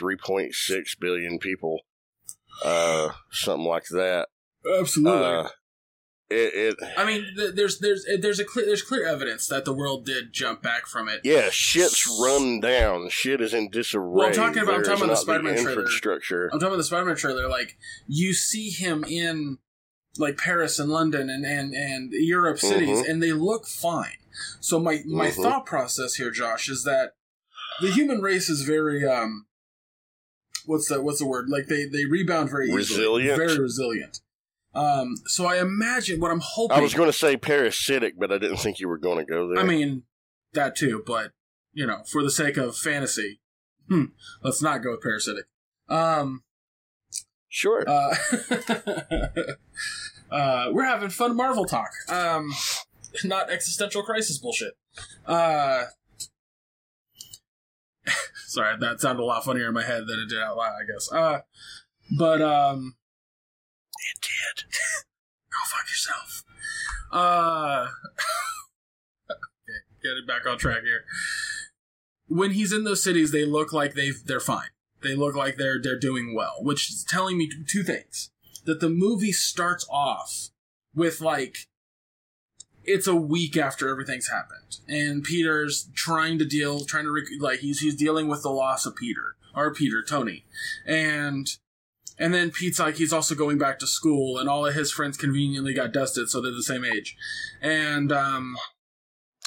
3.6 0.00 0.98
billion 1.00 1.38
people, 1.38 1.80
uh, 2.64 3.10
something 3.30 3.66
like 3.66 3.84
that. 3.90 4.28
Absolutely. 4.78 5.24
Uh, 5.24 5.48
it, 6.30 6.76
it, 6.76 6.76
I 6.98 7.06
mean, 7.06 7.24
th- 7.36 7.54
there's 7.54 7.78
there's 7.78 8.04
there's 8.20 8.38
a 8.38 8.44
clear 8.44 8.66
there's 8.66 8.82
clear 8.82 9.06
evidence 9.06 9.46
that 9.46 9.64
the 9.64 9.72
world 9.72 10.04
did 10.04 10.30
jump 10.30 10.60
back 10.62 10.86
from 10.86 11.08
it. 11.08 11.22
yeah, 11.24 11.48
shit's 11.50 12.06
run 12.22 12.60
down. 12.60 13.08
Shit 13.08 13.40
is 13.40 13.54
in 13.54 13.70
disarray. 13.70 14.06
Well, 14.12 14.26
I'm 14.26 14.32
talking 14.34 14.62
about- 14.62 14.74
I'm 14.74 14.82
talking 14.82 15.04
about 15.04 15.06
the 15.06 15.06
not 15.14 15.18
Spider-Man 15.18 15.54
trailer. 15.54 15.70
infrastructure. 15.80 16.50
I'm 16.52 16.58
talking 16.58 16.66
about 16.68 16.76
the 16.76 16.84
Spider-Man 16.84 17.16
trailer. 17.16 17.48
Like 17.48 17.78
you 18.06 18.34
see 18.34 18.68
him 18.68 19.04
in 19.04 19.56
like 20.18 20.36
Paris 20.36 20.78
and 20.78 20.90
London 20.90 21.30
and 21.30 21.46
and 21.46 21.72
and 21.72 22.12
Europe 22.12 22.58
cities, 22.58 22.98
Mhm. 22.98 23.08
and 23.08 23.22
they 23.22 23.32
look 23.32 23.66
fine. 23.66 24.18
So 24.60 24.78
my 24.78 25.02
my 25.06 25.30
Mhm. 25.30 25.42
thought 25.42 25.64
process 25.64 26.16
here, 26.16 26.30
Josh, 26.30 26.68
is 26.68 26.84
that 26.84 27.14
the 27.80 27.90
human 27.90 28.20
race 28.20 28.50
is 28.50 28.62
very 28.62 29.02
um, 29.06 29.46
what's 30.68 30.88
the 30.88 31.02
what's 31.02 31.18
the 31.18 31.26
word? 31.26 31.48
Like 31.48 31.66
they 31.66 31.86
they 31.86 32.04
rebound 32.04 32.50
very 32.50 32.66
easily, 32.66 32.78
Resilient? 32.78 33.36
very 33.36 33.58
resilient. 33.58 34.20
Um, 34.74 35.16
so 35.26 35.46
I 35.46 35.60
imagine 35.60 36.20
what 36.20 36.30
I'm 36.30 36.42
hoping. 36.42 36.76
I 36.76 36.80
was 36.80 36.94
going 36.94 37.08
to 37.08 37.16
say 37.16 37.36
parasitic, 37.36 38.18
but 38.18 38.30
I 38.30 38.38
didn't 38.38 38.58
think 38.58 38.78
you 38.78 38.88
were 38.88 38.98
going 38.98 39.18
to 39.18 39.24
go 39.24 39.48
there. 39.48 39.58
I 39.58 39.66
mean, 39.66 40.04
that 40.52 40.76
too, 40.76 41.02
but 41.06 41.32
you 41.72 41.86
know, 41.86 42.02
for 42.06 42.22
the 42.22 42.30
sake 42.30 42.56
of 42.56 42.76
fantasy, 42.76 43.40
hmm, 43.88 44.04
let's 44.42 44.62
not 44.62 44.82
go 44.82 44.92
with 44.92 45.00
parasitic. 45.00 45.46
Um, 45.88 46.44
sure. 47.48 47.84
uh, 47.88 48.14
uh, 50.30 50.68
we're 50.70 50.84
having 50.84 51.08
fun 51.08 51.34
Marvel 51.34 51.64
talk, 51.64 51.90
um, 52.08 52.52
not 53.24 53.50
existential 53.50 54.02
crisis 54.02 54.38
bullshit. 54.38 54.74
Uh, 55.26 55.84
sorry, 58.48 58.76
that 58.78 59.00
sounded 59.00 59.22
a 59.22 59.24
lot 59.24 59.44
funnier 59.44 59.68
in 59.68 59.74
my 59.74 59.84
head 59.84 60.06
than 60.06 60.18
it 60.20 60.28
did 60.28 60.42
out 60.42 60.56
loud. 60.56 60.72
I 60.72 60.92
guess. 60.92 61.12
Uh, 61.12 61.40
but 62.16 62.40
um, 62.40 62.96
it 64.14 64.20
did. 64.20 64.64
go 65.50 65.58
fuck 65.66 65.88
yourself. 65.88 66.44
Uh, 67.12 67.88
okay, 69.30 69.78
getting 70.02 70.26
back 70.26 70.46
on 70.46 70.58
track 70.58 70.82
here. 70.82 71.04
When 72.26 72.50
he's 72.50 72.72
in 72.72 72.84
those 72.84 73.02
cities, 73.02 73.30
they 73.30 73.44
look 73.44 73.72
like 73.72 73.94
they 73.94 74.10
they're 74.10 74.40
fine. 74.40 74.68
They 75.02 75.14
look 75.14 75.34
like 75.34 75.56
they're 75.56 75.80
they're 75.80 75.98
doing 75.98 76.34
well, 76.34 76.56
which 76.60 76.90
is 76.90 77.04
telling 77.08 77.38
me 77.38 77.48
two 77.66 77.82
things: 77.82 78.30
that 78.64 78.80
the 78.80 78.90
movie 78.90 79.32
starts 79.32 79.86
off 79.90 80.50
with 80.94 81.20
like 81.20 81.67
it's 82.88 83.06
a 83.06 83.14
week 83.14 83.56
after 83.56 83.88
everything's 83.88 84.28
happened, 84.28 84.78
and 84.88 85.22
Peter's 85.22 85.88
trying 85.94 86.38
to 86.38 86.44
deal, 86.44 86.80
trying 86.84 87.04
to 87.04 87.10
rec- 87.12 87.26
like 87.40 87.60
he's 87.60 87.80
he's 87.80 87.94
dealing 87.96 88.28
with 88.28 88.42
the 88.42 88.50
loss 88.50 88.86
of 88.86 88.96
Peter 88.96 89.36
or 89.54 89.72
Peter 89.74 90.02
Tony, 90.02 90.44
and 90.86 91.46
and 92.18 92.34
then 92.34 92.50
Pete's 92.50 92.78
like 92.78 92.96
he's 92.96 93.12
also 93.12 93.34
going 93.34 93.58
back 93.58 93.78
to 93.78 93.86
school, 93.86 94.38
and 94.38 94.48
all 94.48 94.66
of 94.66 94.74
his 94.74 94.90
friends 94.92 95.16
conveniently 95.16 95.72
got 95.74 95.92
dusted, 95.92 96.28
so 96.28 96.40
they're 96.40 96.52
the 96.52 96.62
same 96.62 96.84
age. 96.84 97.16
And 97.60 98.10
um, 98.10 98.56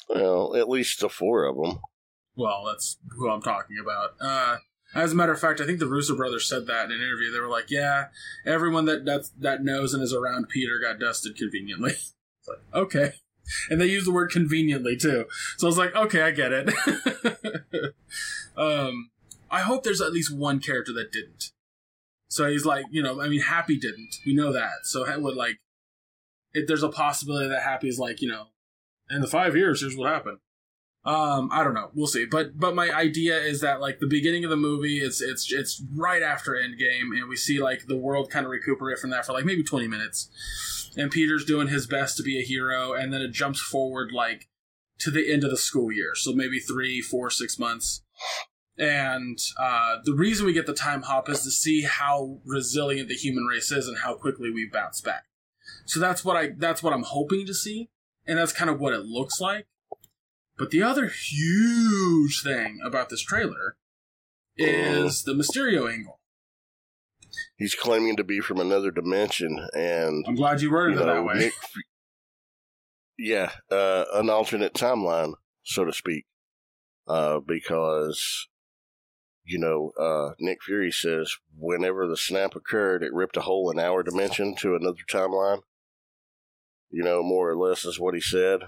Well, 0.08 0.54
at 0.56 0.68
least 0.68 1.00
the 1.00 1.08
four 1.08 1.44
of 1.44 1.56
them. 1.56 1.80
well, 2.36 2.64
that's 2.66 2.98
who 3.16 3.30
I'm 3.30 3.42
talking 3.42 3.76
about. 3.82 4.10
Uh, 4.20 4.58
As 4.94 5.12
a 5.12 5.14
matter 5.14 5.32
of 5.32 5.40
fact, 5.40 5.60
I 5.60 5.66
think 5.66 5.78
the 5.78 5.86
Russo 5.86 6.14
brothers 6.16 6.48
said 6.48 6.66
that 6.66 6.86
in 6.86 6.92
an 6.92 6.98
interview. 7.02 7.30
They 7.32 7.40
were 7.40 7.48
like, 7.48 7.70
"Yeah, 7.70 8.06
everyone 8.46 8.84
that 8.86 9.04
that 9.06 9.30
that 9.38 9.64
knows 9.64 9.94
and 9.94 10.02
is 10.02 10.12
around 10.12 10.48
Peter 10.48 10.78
got 10.78 10.98
dusted 11.00 11.36
conveniently." 11.36 11.92
It's 12.44 12.48
like, 12.48 12.58
okay, 12.74 13.12
and 13.70 13.80
they 13.80 13.86
use 13.86 14.04
the 14.04 14.12
word 14.12 14.30
conveniently 14.30 14.96
too. 14.96 15.26
So 15.58 15.66
I 15.66 15.68
was 15.68 15.78
like, 15.78 15.94
"Okay, 15.94 16.22
I 16.22 16.30
get 16.30 16.52
it." 16.52 16.68
um, 18.56 19.10
I 19.50 19.60
hope 19.60 19.84
there's 19.84 20.00
at 20.00 20.12
least 20.12 20.34
one 20.34 20.60
character 20.60 20.92
that 20.94 21.12
didn't. 21.12 21.52
So 22.28 22.48
he's 22.48 22.64
like, 22.64 22.86
you 22.90 23.02
know, 23.02 23.20
I 23.20 23.28
mean, 23.28 23.42
Happy 23.42 23.76
didn't. 23.76 24.16
We 24.24 24.34
know 24.34 24.54
that. 24.54 24.84
So 24.84 25.06
it 25.06 25.20
would 25.20 25.36
like, 25.36 25.58
if 26.54 26.66
there's 26.66 26.82
a 26.82 26.88
possibility 26.88 27.46
that 27.48 27.62
Happy's 27.62 27.98
like, 27.98 28.22
you 28.22 28.28
know, 28.28 28.46
in 29.10 29.20
the 29.20 29.26
five 29.26 29.54
years, 29.54 29.82
here's 29.82 29.96
what 29.96 30.10
happened. 30.10 30.38
Um, 31.04 31.50
I 31.52 31.64
don't 31.64 31.74
know. 31.74 31.90
We'll 31.94 32.06
see. 32.06 32.24
But 32.24 32.58
but 32.58 32.74
my 32.74 32.90
idea 32.90 33.38
is 33.38 33.60
that 33.60 33.80
like 33.80 33.98
the 33.98 34.06
beginning 34.06 34.44
of 34.44 34.50
the 34.50 34.56
movie, 34.56 34.98
it's 34.98 35.20
it's 35.20 35.52
it's 35.52 35.82
right 35.94 36.22
after 36.22 36.52
Endgame, 36.52 37.10
and 37.14 37.28
we 37.28 37.36
see 37.36 37.60
like 37.60 37.86
the 37.86 37.96
world 37.96 38.30
kind 38.30 38.46
of 38.46 38.52
recuperate 38.52 38.98
from 38.98 39.10
that 39.10 39.26
for 39.26 39.32
like 39.32 39.44
maybe 39.44 39.64
twenty 39.64 39.88
minutes, 39.88 40.30
and 40.96 41.10
Peter's 41.10 41.44
doing 41.44 41.68
his 41.68 41.86
best 41.86 42.16
to 42.16 42.22
be 42.22 42.38
a 42.38 42.44
hero, 42.44 42.92
and 42.92 43.12
then 43.12 43.22
it 43.22 43.32
jumps 43.32 43.60
forward 43.60 44.10
like 44.12 44.48
to 44.98 45.10
the 45.10 45.32
end 45.32 45.44
of 45.44 45.50
the 45.50 45.56
school 45.56 45.92
year, 45.92 46.12
so 46.14 46.32
maybe 46.32 46.60
three, 46.60 47.00
four, 47.00 47.30
six 47.30 47.58
months. 47.58 48.02
And 48.78 49.38
uh, 49.60 49.96
the 50.04 50.14
reason 50.14 50.46
we 50.46 50.52
get 50.52 50.66
the 50.66 50.74
time 50.74 51.02
hop 51.02 51.28
is 51.28 51.42
to 51.42 51.50
see 51.50 51.82
how 51.82 52.38
resilient 52.44 53.08
the 53.08 53.14
human 53.14 53.44
race 53.44 53.70
is 53.70 53.86
and 53.86 53.98
how 53.98 54.14
quickly 54.14 54.50
we 54.50 54.68
bounce 54.72 55.00
back. 55.00 55.24
So 55.86 56.00
that's 56.00 56.24
what 56.24 56.36
I 56.36 56.50
that's 56.56 56.82
what 56.82 56.92
I'm 56.92 57.02
hoping 57.02 57.46
to 57.46 57.54
see, 57.54 57.90
and 58.26 58.38
that's 58.38 58.52
kind 58.52 58.70
of 58.70 58.80
what 58.80 58.94
it 58.94 59.04
looks 59.04 59.40
like. 59.40 59.66
But 60.58 60.70
the 60.70 60.82
other 60.82 61.08
huge 61.08 62.42
thing 62.42 62.78
about 62.84 63.08
this 63.08 63.22
trailer 63.22 63.76
is 64.56 65.24
the 65.24 65.32
Mysterio 65.32 65.92
angle. 65.92 66.20
He's 67.56 67.74
claiming 67.74 68.16
to 68.16 68.24
be 68.24 68.40
from 68.40 68.58
another 68.58 68.90
dimension, 68.90 69.68
and 69.74 70.24
I'm 70.26 70.34
glad 70.34 70.60
you 70.60 70.70
worded 70.70 70.96
you 70.96 71.02
it 71.02 71.06
that 71.06 71.24
way. 71.24 71.34
Nick, 71.34 71.52
yeah, 73.18 73.52
uh, 73.70 74.04
an 74.14 74.30
alternate 74.30 74.74
timeline, 74.74 75.34
so 75.62 75.84
to 75.84 75.92
speak, 75.92 76.26
uh, 77.06 77.40
because 77.40 78.48
you 79.44 79.58
know 79.58 79.92
uh, 79.98 80.34
Nick 80.40 80.58
Fury 80.62 80.92
says 80.92 81.34
whenever 81.56 82.06
the 82.06 82.16
snap 82.16 82.54
occurred, 82.54 83.02
it 83.02 83.12
ripped 83.12 83.36
a 83.36 83.42
hole 83.42 83.70
in 83.70 83.78
our 83.78 84.02
dimension 84.02 84.54
to 84.56 84.74
another 84.74 85.02
timeline. 85.10 85.60
You 86.90 87.02
know, 87.02 87.22
more 87.22 87.50
or 87.50 87.56
less 87.56 87.84
is 87.86 87.98
what 87.98 88.14
he 88.14 88.20
said. 88.20 88.60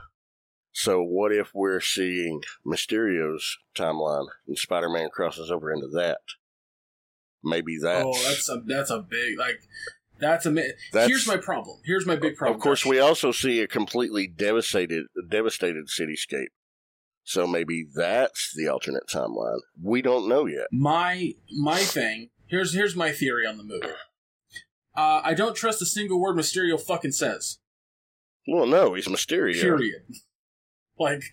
So, 0.77 1.03
what 1.03 1.33
if 1.33 1.51
we're 1.55 1.81
seeing 1.81 2.43
Mysterio's 2.67 3.59
timeline 3.77 4.27
and 4.49 4.59
Spider-Man 4.59 5.09
crosses 5.13 5.49
over 5.49 5.73
into 5.73 5.87
that? 5.95 6.19
Maybe 7.45 7.79
that's, 7.81 8.05
oh, 8.05 8.13
that's 8.29 8.49
a 8.49 8.63
that's 8.67 8.91
a 8.91 9.01
big 9.01 9.39
like 9.39 9.61
that's 10.19 10.47
a 10.47 10.51
That's- 10.51 11.09
here's 11.09 11.27
my 11.27 11.37
problem. 11.37 11.81
Here's 11.85 12.07
my 12.07 12.17
big 12.17 12.37
problem. 12.37 12.57
Of 12.57 12.63
course, 12.63 12.85
we 12.87 12.99
also 13.01 13.33
see 13.33 13.61
a 13.61 13.67
completely 13.67 14.27
devastated, 14.27 15.07
devastated 15.29 15.89
cityscape. 15.89 16.49
So 17.25 17.47
maybe 17.47 17.87
that's 17.95 18.53
the 18.55 18.69
alternate 18.69 19.07
timeline. 19.09 19.61
We 19.83 20.03
don't 20.03 20.29
know 20.29 20.47
yet. 20.47 20.67
my 20.71 21.33
my 21.51 21.79
thing 21.79 22.31
here's 22.47 22.75
here's 22.75 22.95
my 22.95 23.13
theory 23.13 23.47
on 23.47 23.57
the 23.57 23.65
movie. 23.65 23.87
Uh, 24.97 25.21
I 25.25 25.35
don't 25.35 25.57
trust 25.57 25.83
a 25.83 25.87
single 25.87 26.21
word 26.21 26.37
Mysterio 26.37 26.81
fucking 26.81 27.13
says. 27.13 27.59
Well, 28.47 28.67
no, 28.67 28.95
he's 28.95 29.09
Mysterio. 29.09 29.61
Period. 29.61 30.03
Like 30.97 31.25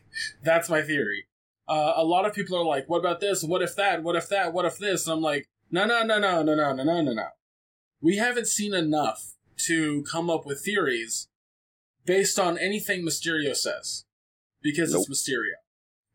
that's 0.43 0.69
my 0.69 0.81
theory. 0.81 1.27
Uh, 1.69 1.93
a 1.95 2.03
lot 2.03 2.25
of 2.25 2.33
people 2.33 2.57
are 2.57 2.65
like, 2.65 2.89
"What 2.89 2.97
about 2.97 3.19
this? 3.19 3.43
What 3.43 3.61
if 3.61 3.75
that? 3.75 4.01
What 4.01 4.15
if 4.15 4.27
that? 4.29 4.53
What 4.53 4.65
if 4.65 4.79
this?" 4.79 5.05
And 5.05 5.13
I'm 5.13 5.21
like, 5.21 5.45
"No, 5.71 5.85
no, 5.85 6.03
no, 6.03 6.19
no, 6.19 6.43
no, 6.43 6.55
no, 6.55 6.73
no, 6.73 6.83
no, 6.83 7.01
no, 7.01 7.13
no. 7.13 7.27
We 8.01 8.17
haven't 8.17 8.47
seen 8.47 8.73
enough 8.73 9.35
to 9.67 10.03
come 10.03 10.29
up 10.29 10.45
with 10.45 10.63
theories 10.63 11.27
based 12.05 12.39
on 12.39 12.57
anything 12.57 13.03
Mysterio 13.03 13.55
says, 13.55 14.05
because 14.61 14.93
it's 14.93 15.09
Mysterio." 15.09 15.55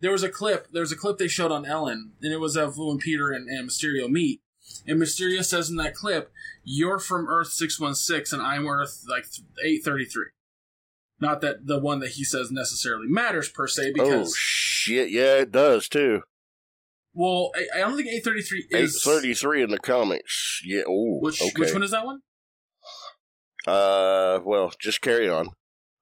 There 0.00 0.12
was 0.12 0.22
a 0.22 0.28
clip. 0.28 0.68
There 0.72 0.82
was 0.82 0.92
a 0.92 0.96
clip 0.96 1.18
they 1.18 1.28
showed 1.28 1.52
on 1.52 1.64
Ellen, 1.64 2.12
and 2.20 2.32
it 2.32 2.40
was 2.40 2.56
of 2.56 2.76
when 2.76 2.98
Peter 2.98 3.30
and, 3.30 3.48
and 3.48 3.68
Mysterio 3.68 4.08
meet. 4.10 4.40
And 4.86 5.00
Mysterio 5.00 5.44
says 5.44 5.70
in 5.70 5.76
that 5.76 5.94
clip, 5.94 6.32
"You're 6.64 6.98
from 6.98 7.28
Earth 7.28 7.48
six 7.48 7.80
one 7.80 7.94
six, 7.94 8.32
and 8.32 8.42
I'm 8.42 8.66
Earth 8.66 9.04
like 9.08 9.26
eight 9.64 9.84
thirty 9.84 10.04
three. 10.04 10.26
Not 11.18 11.40
that 11.40 11.66
the 11.66 11.78
one 11.78 12.00
that 12.00 12.10
he 12.10 12.24
says 12.24 12.50
necessarily 12.50 13.06
matters 13.08 13.48
per 13.48 13.66
se, 13.66 13.94
Oh 13.98 14.30
shit! 14.36 15.10
Yeah, 15.10 15.36
it 15.36 15.50
does 15.50 15.88
too. 15.88 16.22
Well, 17.16 17.50
I, 17.56 17.66
I 17.76 17.78
don't 17.80 17.96
think 17.96 18.08
eight 18.08 18.22
thirty 18.24 18.42
three 18.42 18.66
Eight 18.72 18.84
is 18.84 19.02
thirty-three 19.02 19.62
in 19.62 19.70
the 19.70 19.78
comics. 19.78 20.60
Yeah. 20.64 20.82
Oh, 20.86 21.18
Which 21.20 21.42
okay. 21.42 21.52
which 21.56 21.72
one 21.72 21.82
is 21.82 21.90
that 21.90 22.06
one? 22.06 22.20
Uh, 23.66 24.38
well, 24.44 24.72
just 24.80 25.00
carry 25.00 25.28
on. 25.28 25.50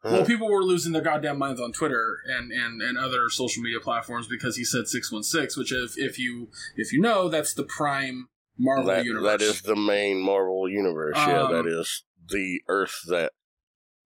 Well, 0.02 0.26
people 0.26 0.50
were 0.50 0.62
losing 0.62 0.92
their 0.92 1.00
goddamn 1.00 1.38
minds 1.38 1.58
on 1.58 1.72
Twitter 1.72 2.18
and, 2.26 2.52
and, 2.52 2.82
and 2.82 2.98
other 2.98 3.30
social 3.30 3.62
media 3.62 3.80
platforms 3.80 4.26
because 4.28 4.54
he 4.56 4.62
said 4.64 4.86
six 4.86 5.10
one 5.10 5.22
six, 5.22 5.56
which 5.56 5.72
if 5.72 5.96
if 5.96 6.18
you 6.18 6.50
if 6.76 6.92
you 6.92 7.00
know 7.00 7.30
that's 7.30 7.54
the 7.54 7.62
prime 7.64 8.28
Marvel 8.58 8.84
that, 8.84 9.06
universe. 9.06 9.30
that 9.30 9.40
is 9.40 9.62
the 9.62 9.74
main 9.74 10.20
Marvel 10.20 10.68
universe. 10.68 11.16
yeah, 11.16 11.44
Um, 11.44 11.52
that 11.54 11.66
is 11.66 12.04
the 12.28 12.60
Earth 12.68 13.00
that 13.08 13.32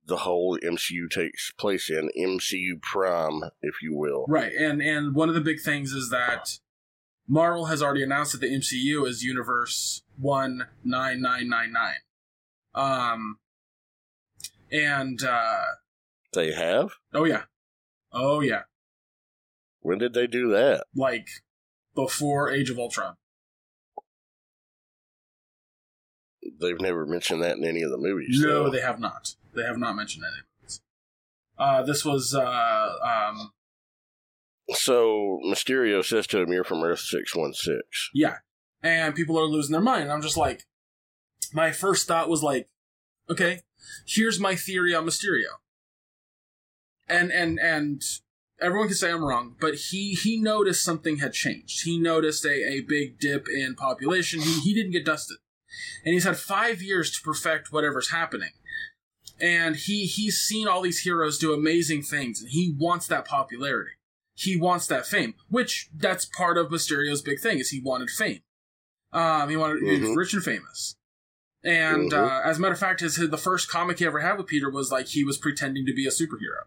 the 0.06 0.18
whole 0.18 0.56
MCU 0.62 1.10
takes 1.10 1.50
place 1.58 1.90
in. 1.90 2.10
MCU 2.16 2.80
Prime, 2.80 3.50
if 3.60 3.82
you 3.82 3.92
will. 3.96 4.24
Right, 4.28 4.52
and 4.52 4.80
and 4.80 5.16
one 5.16 5.28
of 5.28 5.34
the 5.34 5.40
big 5.40 5.60
things 5.60 5.90
is 5.90 6.10
that 6.10 6.60
Marvel 7.28 7.66
has 7.66 7.82
already 7.82 8.02
announced 8.02 8.32
that 8.32 8.40
the 8.40 8.46
MCU 8.48 9.06
is 9.06 9.22
Universe 9.22 10.02
one 10.18 10.66
nine 10.82 11.20
nine 11.20 11.48
nine 11.48 11.72
nine. 11.72 11.96
Um, 12.74 13.38
and 14.72 15.22
uh, 15.22 15.60
They 16.32 16.52
have. 16.52 16.92
oh 17.12 17.24
yeah, 17.24 17.42
oh 18.12 18.40
yeah, 18.40 18.62
When 19.80 19.98
did 19.98 20.14
they 20.14 20.26
do 20.26 20.48
that? 20.50 20.84
like 20.94 21.28
before 21.94 22.50
Age 22.50 22.70
of 22.70 22.78
Ultron. 22.78 23.16
They've 26.60 26.80
never 26.80 27.06
mentioned 27.06 27.42
that 27.42 27.56
in 27.56 27.64
any 27.64 27.82
of 27.82 27.90
the 27.90 27.98
movies. 27.98 28.40
No, 28.40 28.66
so- 28.66 28.70
they 28.70 28.80
have 28.80 28.98
not. 29.00 29.34
They 29.54 29.62
have 29.64 29.78
not 29.78 29.96
mentioned 29.96 30.24
any 30.24 30.38
of 30.40 30.44
this. 30.62 30.80
Uh, 31.58 31.82
this 31.82 32.04
was 32.04 32.34
uh, 32.34 32.92
um, 33.30 33.52
So 34.72 35.40
Mysterio 35.46 36.04
says 36.04 36.26
to 36.28 36.40
him, 36.40 36.52
"You're 36.52 36.64
from 36.64 36.82
Earth 36.82 37.00
six 37.00 37.34
one 37.34 37.54
six. 37.54 38.10
Yeah. 38.14 38.36
And 38.82 39.14
people 39.14 39.38
are 39.38 39.44
losing 39.44 39.72
their 39.72 39.80
mind. 39.80 40.12
I'm 40.12 40.22
just 40.22 40.36
like, 40.36 40.64
my 41.52 41.72
first 41.72 42.06
thought 42.06 42.28
was 42.28 42.42
like, 42.42 42.68
okay, 43.28 43.62
here's 44.06 44.38
my 44.38 44.54
theory 44.54 44.94
on 44.94 45.04
Mysterio. 45.04 45.58
And, 47.08 47.32
and, 47.32 47.58
and 47.58 48.02
everyone 48.60 48.88
can 48.88 48.96
say 48.96 49.10
I'm 49.10 49.24
wrong, 49.24 49.56
but 49.60 49.74
he, 49.74 50.14
he 50.14 50.40
noticed 50.40 50.84
something 50.84 51.18
had 51.18 51.32
changed. 51.32 51.84
He 51.84 51.98
noticed 51.98 52.44
a, 52.44 52.52
a 52.52 52.80
big 52.80 53.18
dip 53.18 53.48
in 53.48 53.74
population. 53.74 54.40
He, 54.40 54.60
he 54.60 54.74
didn't 54.74 54.92
get 54.92 55.06
dusted. 55.06 55.38
And 56.04 56.14
he's 56.14 56.24
had 56.24 56.36
five 56.36 56.80
years 56.80 57.10
to 57.12 57.22
perfect 57.22 57.72
whatever's 57.72 58.10
happening. 58.10 58.52
And 59.40 59.76
he, 59.76 60.06
he's 60.06 60.38
seen 60.38 60.68
all 60.68 60.82
these 60.82 61.00
heroes 61.00 61.38
do 61.38 61.52
amazing 61.52 62.02
things 62.02 62.40
and 62.40 62.50
he 62.50 62.74
wants 62.78 63.06
that 63.08 63.24
popularity. 63.24 63.92
He 64.40 64.56
wants 64.56 64.86
that 64.86 65.04
fame, 65.04 65.34
which 65.48 65.88
that's 65.92 66.24
part 66.24 66.56
of 66.56 66.70
Mysterio's 66.70 67.22
big 67.22 67.40
thing 67.40 67.58
is 67.58 67.70
he 67.70 67.80
wanted 67.80 68.08
fame. 68.08 68.42
Um, 69.12 69.48
he 69.50 69.56
wanted 69.56 69.82
he 69.82 69.98
was 69.98 70.10
Mhm. 70.10 70.16
rich 70.16 70.32
and 70.32 70.44
famous. 70.44 70.94
And 71.64 72.12
Mhm. 72.12 72.16
uh, 72.16 72.42
as 72.48 72.58
a 72.58 72.60
matter 72.60 72.74
of 72.74 72.78
fact, 72.78 73.00
his, 73.00 73.16
his 73.16 73.30
the 73.30 73.36
first 73.36 73.68
comic 73.68 73.98
he 73.98 74.06
ever 74.06 74.20
had 74.20 74.38
with 74.38 74.46
Peter 74.46 74.70
was 74.70 74.92
like 74.92 75.08
he 75.08 75.24
was 75.24 75.38
pretending 75.38 75.84
to 75.86 75.92
be 75.92 76.06
a 76.06 76.10
superhero. 76.10 76.66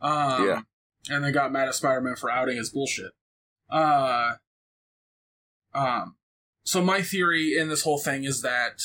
Um, 0.00 0.46
Yeah. 0.46 0.62
And 1.10 1.22
then 1.22 1.32
got 1.34 1.52
mad 1.52 1.68
at 1.68 1.74
Spider 1.74 2.00
Man 2.00 2.16
for 2.16 2.30
outing 2.30 2.56
his 2.56 2.70
bullshit. 2.70 3.12
Uh, 3.68 4.36
um, 5.74 6.16
so 6.64 6.82
my 6.82 7.02
theory 7.02 7.54
in 7.58 7.68
this 7.68 7.82
whole 7.82 7.98
thing 7.98 8.24
is 8.24 8.40
that 8.40 8.80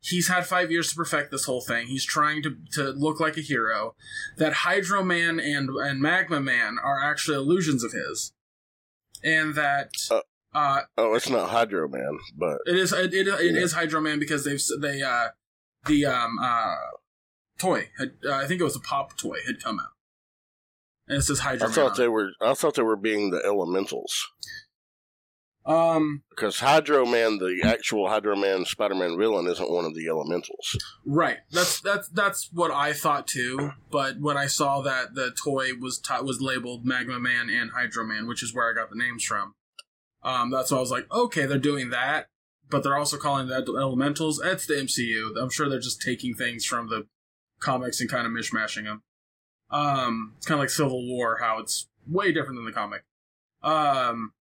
he's 0.00 0.28
had 0.28 0.46
five 0.46 0.70
years 0.70 0.90
to 0.90 0.96
perfect 0.96 1.30
this 1.30 1.44
whole 1.44 1.60
thing. 1.60 1.86
He's 1.88 2.04
trying 2.04 2.42
to, 2.44 2.56
to 2.72 2.90
look 2.90 3.20
like 3.20 3.36
a 3.36 3.40
hero. 3.40 3.94
That 4.36 4.52
Hydro 4.52 5.02
Man 5.04 5.38
and 5.40 5.70
and 5.70 6.00
Magma 6.00 6.40
Man 6.40 6.76
are 6.82 7.02
actually 7.02 7.36
illusions 7.36 7.82
of 7.84 7.92
his, 7.92 8.32
and 9.24 9.54
that 9.54 9.90
Uh. 10.10 10.20
uh, 10.54 10.80
Oh, 10.96 11.14
it's 11.14 11.28
not 11.28 11.50
Hydro 11.50 11.88
Man, 11.88 12.18
but 12.36 12.58
it 12.66 12.76
is 12.76 12.92
it, 12.92 13.12
it, 13.14 13.28
it 13.28 13.54
Yeah. 13.54 13.60
is 13.60 13.72
Hydro 13.72 14.00
Man 14.00 14.18
because 14.18 14.44
they've 14.44 14.62
they 14.80 15.02
uh 15.02 15.28
the 15.86 16.06
um 16.06 16.38
uh 16.42 16.74
toy 17.58 17.88
had 17.98 18.12
uh, 18.24 18.34
I 18.34 18.46
think 18.46 18.60
it 18.60 18.64
was 18.64 18.76
a 18.76 18.80
pop 18.80 19.16
toy 19.16 19.38
had 19.46 19.62
come 19.62 19.78
out, 19.80 19.92
and 21.08 21.18
it 21.18 21.22
says 21.22 21.40
Hydro 21.40 21.66
I 21.66 21.68
Man. 21.68 21.74
thought 21.74 21.96
they 21.96 22.08
were. 22.08 22.30
I 22.40 22.54
thought 22.54 22.74
they 22.74 22.82
were 22.82 22.96
being 22.96 23.30
the 23.30 23.42
Elementals. 23.44 24.28
Um 25.68 26.22
because 26.30 26.58
Hydro 26.60 27.04
Man, 27.04 27.38
the 27.38 27.60
actual 27.62 28.08
Hydro 28.08 28.34
Man 28.36 28.64
Spider 28.64 28.94
Man 28.94 29.18
villain, 29.18 29.46
isn't 29.46 29.70
one 29.70 29.84
of 29.84 29.94
the 29.94 30.08
Elementals. 30.08 30.76
right 31.04 31.38
that's 31.52 31.80
that's 31.80 32.08
that's 32.08 32.48
what 32.52 32.70
I 32.70 32.92
thought 32.92 33.26
too. 33.26 33.72
But 33.90 34.18
when 34.20 34.36
I 34.36 34.46
saw 34.46 34.80
that 34.82 35.14
the 35.14 35.30
toy 35.30 35.74
was 35.78 35.98
t- 35.98 36.14
was 36.22 36.40
labeled 36.40 36.84
Magma 36.84 37.20
Man 37.20 37.50
and 37.50 37.70
Hydro 37.72 38.04
Man, 38.04 38.26
which 38.26 38.42
is 38.42 38.54
where 38.54 38.70
I 38.70 38.74
got 38.74 38.90
the 38.90 38.96
names 38.96 39.22
from. 39.24 39.54
Um, 40.22 40.50
that's 40.50 40.70
why 40.72 40.78
I 40.78 40.80
was 40.80 40.90
like, 40.90 41.06
okay, 41.12 41.46
they're 41.46 41.58
doing 41.58 41.90
that, 41.90 42.26
but 42.68 42.82
they're 42.82 42.98
also 42.98 43.18
calling 43.18 43.46
that 43.48 43.68
elementals. 43.68 44.40
It's 44.44 44.66
the 44.66 44.74
MCU. 44.74 45.40
I'm 45.40 45.50
sure 45.50 45.68
they're 45.68 45.78
just 45.78 46.02
taking 46.02 46.34
things 46.34 46.64
from 46.64 46.88
the 46.88 47.06
comics 47.60 48.00
and 48.00 48.10
kind 48.10 48.26
of 48.26 48.32
mishmashing 48.32 48.84
them. 48.84 49.02
Um, 49.70 50.34
it's 50.36 50.46
kind 50.46 50.58
of 50.58 50.62
like 50.62 50.70
Civil 50.70 51.06
War, 51.06 51.38
how 51.40 51.58
it's 51.58 51.88
way 52.06 52.32
different 52.32 52.56
than 52.56 52.64
the 52.64 52.72
comic. 52.72 53.04
Um, 53.62 54.32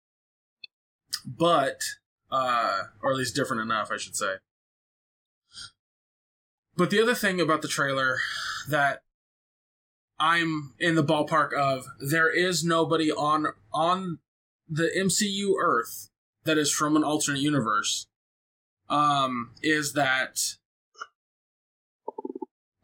but 1.25 1.81
uh, 2.31 2.83
or 3.03 3.13
at 3.13 3.17
least 3.17 3.35
different 3.35 3.63
enough, 3.63 3.91
I 3.91 3.97
should 3.97 4.17
say. 4.17 4.35
But 6.77 6.91
the 6.91 7.01
other 7.01 7.15
thing 7.15 7.41
about 7.41 7.63
the 7.63 7.69
trailer 7.69 8.19
that 8.69 9.03
I'm 10.19 10.75
in 10.79 10.95
the 10.95 11.05
ballpark 11.05 11.53
of 11.53 11.87
there 12.01 12.31
is 12.31 12.65
nobody 12.65 13.11
on 13.11 13.49
on 13.73 14.19
the 14.69 14.91
MCU 14.97 15.55
Earth 15.61 16.11
that 16.45 16.59
is 16.59 16.73
from 16.73 16.97
an 16.97 17.05
alternate 17.05 17.41
universe. 17.41 18.07
Um, 18.89 19.53
is 19.63 19.95
that 19.95 20.39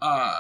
uh 0.01 0.35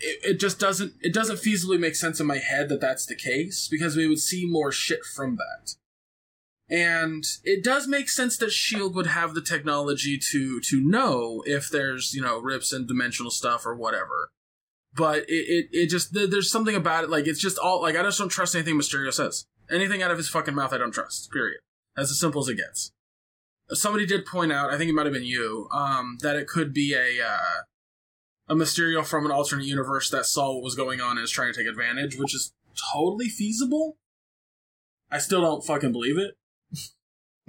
it, 0.00 0.20
it 0.22 0.40
just 0.40 0.60
doesn't 0.60 0.92
it 1.00 1.12
doesn't 1.12 1.38
feasibly 1.38 1.78
make 1.78 1.96
sense 1.96 2.20
in 2.20 2.26
my 2.26 2.38
head 2.38 2.68
that 2.68 2.80
that's 2.80 3.04
the 3.04 3.16
case 3.16 3.66
because 3.68 3.96
we 3.96 4.06
would 4.06 4.20
see 4.20 4.46
more 4.46 4.70
shit 4.70 5.04
from 5.04 5.36
that 5.36 5.74
and 6.70 7.24
it 7.44 7.64
does 7.64 7.88
make 7.88 8.08
sense 8.08 8.36
that 8.36 8.52
shield 8.52 8.94
would 8.94 9.06
have 9.06 9.34
the 9.34 9.40
technology 9.40 10.18
to 10.30 10.60
to 10.60 10.80
know 10.80 11.42
if 11.46 11.70
there's 11.70 12.12
you 12.14 12.20
know 12.20 12.38
rips 12.38 12.72
and 12.72 12.86
dimensional 12.86 13.30
stuff 13.30 13.64
or 13.64 13.74
whatever. 13.74 14.30
But 14.94 15.24
it, 15.28 15.46
it, 15.48 15.66
it 15.72 15.86
just 15.86 16.12
there's 16.12 16.50
something 16.50 16.74
about 16.74 17.04
it 17.04 17.10
like 17.10 17.26
it's 17.26 17.40
just 17.40 17.58
all 17.58 17.80
like 17.80 17.96
i 17.96 18.02
just 18.02 18.18
don't 18.18 18.28
trust 18.28 18.54
anything 18.54 18.78
mysterio 18.78 19.12
says. 19.12 19.46
Anything 19.70 20.02
out 20.02 20.10
of 20.10 20.16
his 20.16 20.28
fucking 20.28 20.54
mouth 20.54 20.72
i 20.72 20.78
don't 20.78 20.92
trust 20.92 21.30
period. 21.30 21.60
That's 21.96 22.10
as 22.10 22.20
simple 22.20 22.42
as 22.42 22.48
it 22.48 22.56
gets. 22.56 22.90
Somebody 23.70 24.06
did 24.06 24.26
point 24.26 24.52
out 24.52 24.70
i 24.70 24.76
think 24.76 24.90
it 24.90 24.94
might 24.94 25.06
have 25.06 25.14
been 25.14 25.24
you 25.24 25.68
um, 25.72 26.18
that 26.20 26.36
it 26.36 26.48
could 26.48 26.74
be 26.74 26.94
a 26.94 27.24
uh, 27.24 27.62
a 28.50 28.54
mysterio 28.54 29.04
from 29.04 29.24
an 29.24 29.32
alternate 29.32 29.66
universe 29.66 30.10
that 30.10 30.26
saw 30.26 30.52
what 30.54 30.62
was 30.62 30.74
going 30.74 31.00
on 31.00 31.16
and 31.16 31.24
is 31.24 31.30
trying 31.30 31.52
to 31.52 31.58
take 31.58 31.68
advantage 31.68 32.18
which 32.18 32.34
is 32.34 32.52
totally 32.92 33.28
feasible. 33.28 33.96
I 35.10 35.18
still 35.18 35.40
don't 35.40 35.64
fucking 35.64 35.92
believe 35.92 36.18
it 36.18 36.37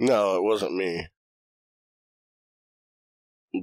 No, 0.00 0.36
it 0.36 0.42
wasn't 0.42 0.74
me. 0.74 1.06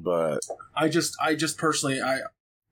But 0.01 0.39
I 0.75 0.87
just, 0.87 1.15
I 1.21 1.35
just 1.35 1.57
personally, 1.57 2.01
I 2.01 2.19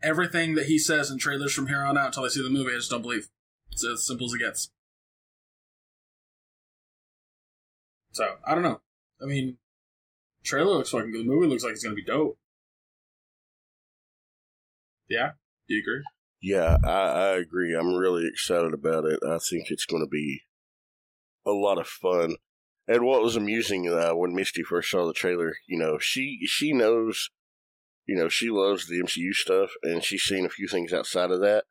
everything 0.01 0.55
that 0.55 0.67
he 0.67 0.77
says 0.77 1.09
in 1.09 1.17
trailers 1.17 1.53
from 1.53 1.67
here 1.67 1.83
on 1.83 1.97
out 1.97 2.07
until 2.07 2.23
I 2.23 2.29
see 2.29 2.41
the 2.41 2.49
movie, 2.49 2.71
I 2.71 2.77
just 2.77 2.91
don't 2.91 3.01
believe. 3.01 3.27
It's 3.71 3.85
as 3.85 4.05
simple 4.07 4.27
as 4.27 4.33
it 4.33 4.39
gets. 4.39 4.69
So 8.11 8.35
I 8.45 8.53
don't 8.53 8.63
know. 8.63 8.79
I 9.21 9.25
mean, 9.25 9.57
trailer 10.43 10.75
looks 10.77 10.91
fucking 10.91 11.11
good. 11.11 11.25
The 11.25 11.29
movie 11.29 11.47
looks 11.47 11.63
like 11.63 11.73
it's 11.73 11.83
gonna 11.83 11.95
be 11.95 12.03
dope. 12.05 12.37
Yeah, 15.09 15.31
do 15.67 15.75
you 15.75 15.81
agree? 15.81 16.03
yeah, 16.45 16.77
I, 16.83 16.89
I 16.89 17.27
agree. 17.37 17.75
I'm 17.75 17.95
really 17.95 18.27
excited 18.27 18.71
about 18.71 19.05
it. 19.05 19.19
I 19.27 19.39
think 19.39 19.71
it's 19.71 19.85
going 19.85 20.03
to 20.03 20.09
be 20.09 20.41
a 21.43 21.51
lot 21.51 21.79
of 21.79 21.87
fun. 21.87 22.35
And 22.87 23.03
what 23.03 23.21
was 23.21 23.35
amusing 23.35 23.89
uh, 23.91 24.15
when 24.15 24.35
Misty 24.35 24.61
first 24.61 24.91
saw 24.91 25.07
the 25.07 25.13
trailer, 25.13 25.55
you 25.67 25.77
know, 25.77 25.97
she 25.99 26.45
she 26.45 26.71
knows, 26.71 27.31
you 28.05 28.15
know, 28.15 28.29
she 28.29 28.49
loves 28.49 28.87
the 28.87 29.01
MCU 29.01 29.33
stuff, 29.33 29.71
and 29.81 30.03
she's 30.03 30.21
seen 30.21 30.45
a 30.45 30.49
few 30.49 30.67
things 30.67 30.93
outside 30.93 31.31
of 31.31 31.41
that. 31.41 31.65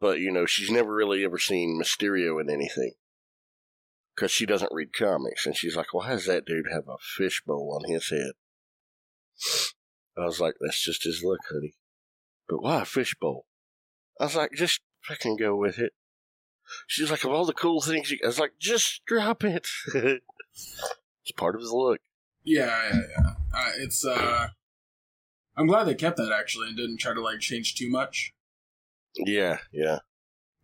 But 0.00 0.18
you 0.18 0.32
know, 0.32 0.44
she's 0.44 0.70
never 0.70 0.92
really 0.92 1.24
ever 1.24 1.38
seen 1.38 1.80
Mysterio 1.80 2.40
in 2.40 2.50
anything 2.50 2.94
because 4.14 4.32
she 4.32 4.44
doesn't 4.44 4.72
read 4.72 4.92
comics, 4.92 5.46
and 5.46 5.56
she's 5.56 5.76
like, 5.76 5.94
"Why 5.94 6.10
does 6.10 6.26
that 6.26 6.44
dude 6.44 6.66
have 6.72 6.88
a 6.88 6.96
fishbowl 6.98 7.78
on 7.80 7.90
his 7.90 8.10
head?" 8.10 8.32
I 10.16 10.24
was 10.24 10.40
like, 10.40 10.56
"That's 10.60 10.82
just 10.82 11.04
his 11.04 11.22
look, 11.22 11.40
honey." 11.48 11.76
But 12.48 12.60
why 12.60 12.82
a 12.82 12.84
fishbowl? 12.84 13.46
I 14.20 14.24
was 14.24 14.34
like, 14.34 14.50
"Just 14.52 14.80
fucking 15.04 15.36
go 15.36 15.54
with 15.54 15.78
it." 15.78 15.92
She's 16.86 17.10
like, 17.10 17.24
of 17.24 17.30
all 17.30 17.44
the 17.44 17.52
cool 17.52 17.80
things, 17.80 18.10
you, 18.10 18.18
I 18.22 18.26
was 18.26 18.38
like, 18.38 18.52
just 18.58 19.04
drop 19.06 19.44
it. 19.44 19.66
it's 20.54 21.32
part 21.36 21.54
of 21.54 21.60
his 21.60 21.72
look. 21.72 22.00
Yeah, 22.44 22.90
yeah, 22.92 23.00
yeah. 23.16 23.30
Uh, 23.54 23.70
it's 23.78 24.04
uh, 24.04 24.48
I'm 25.56 25.66
glad 25.66 25.84
they 25.84 25.94
kept 25.94 26.16
that 26.16 26.32
actually 26.32 26.68
and 26.68 26.76
didn't 26.76 26.98
try 26.98 27.14
to 27.14 27.20
like 27.20 27.40
change 27.40 27.74
too 27.74 27.90
much. 27.90 28.32
Yeah, 29.16 29.58
yeah. 29.72 29.98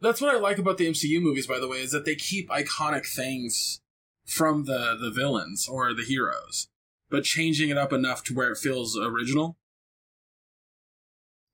That's 0.01 0.21
what 0.21 0.35
I 0.35 0.39
like 0.39 0.59
about 0.59 0.79
the 0.79 0.89
MCU 0.89 1.21
movies, 1.21 1.47
by 1.47 1.59
the 1.59 1.69
way, 1.69 1.79
is 1.79 1.93
that 1.93 2.05
they 2.05 2.15
keep 2.15 2.49
iconic 2.51 3.07
things 3.07 3.81
from 4.25 4.65
the 4.65 4.97
the 5.01 5.11
villains 5.11 5.69
or 5.69 5.95
the 5.95 6.05
heroes, 6.05 6.69
but 7.11 7.25
changing 7.25 7.71
it 7.71 7.79
up 7.79 7.93
enough 7.93 8.25
to 8.25 8.35
where 8.35 8.51
it 8.53 8.59
feels 8.59 8.99
original. 8.99 9.57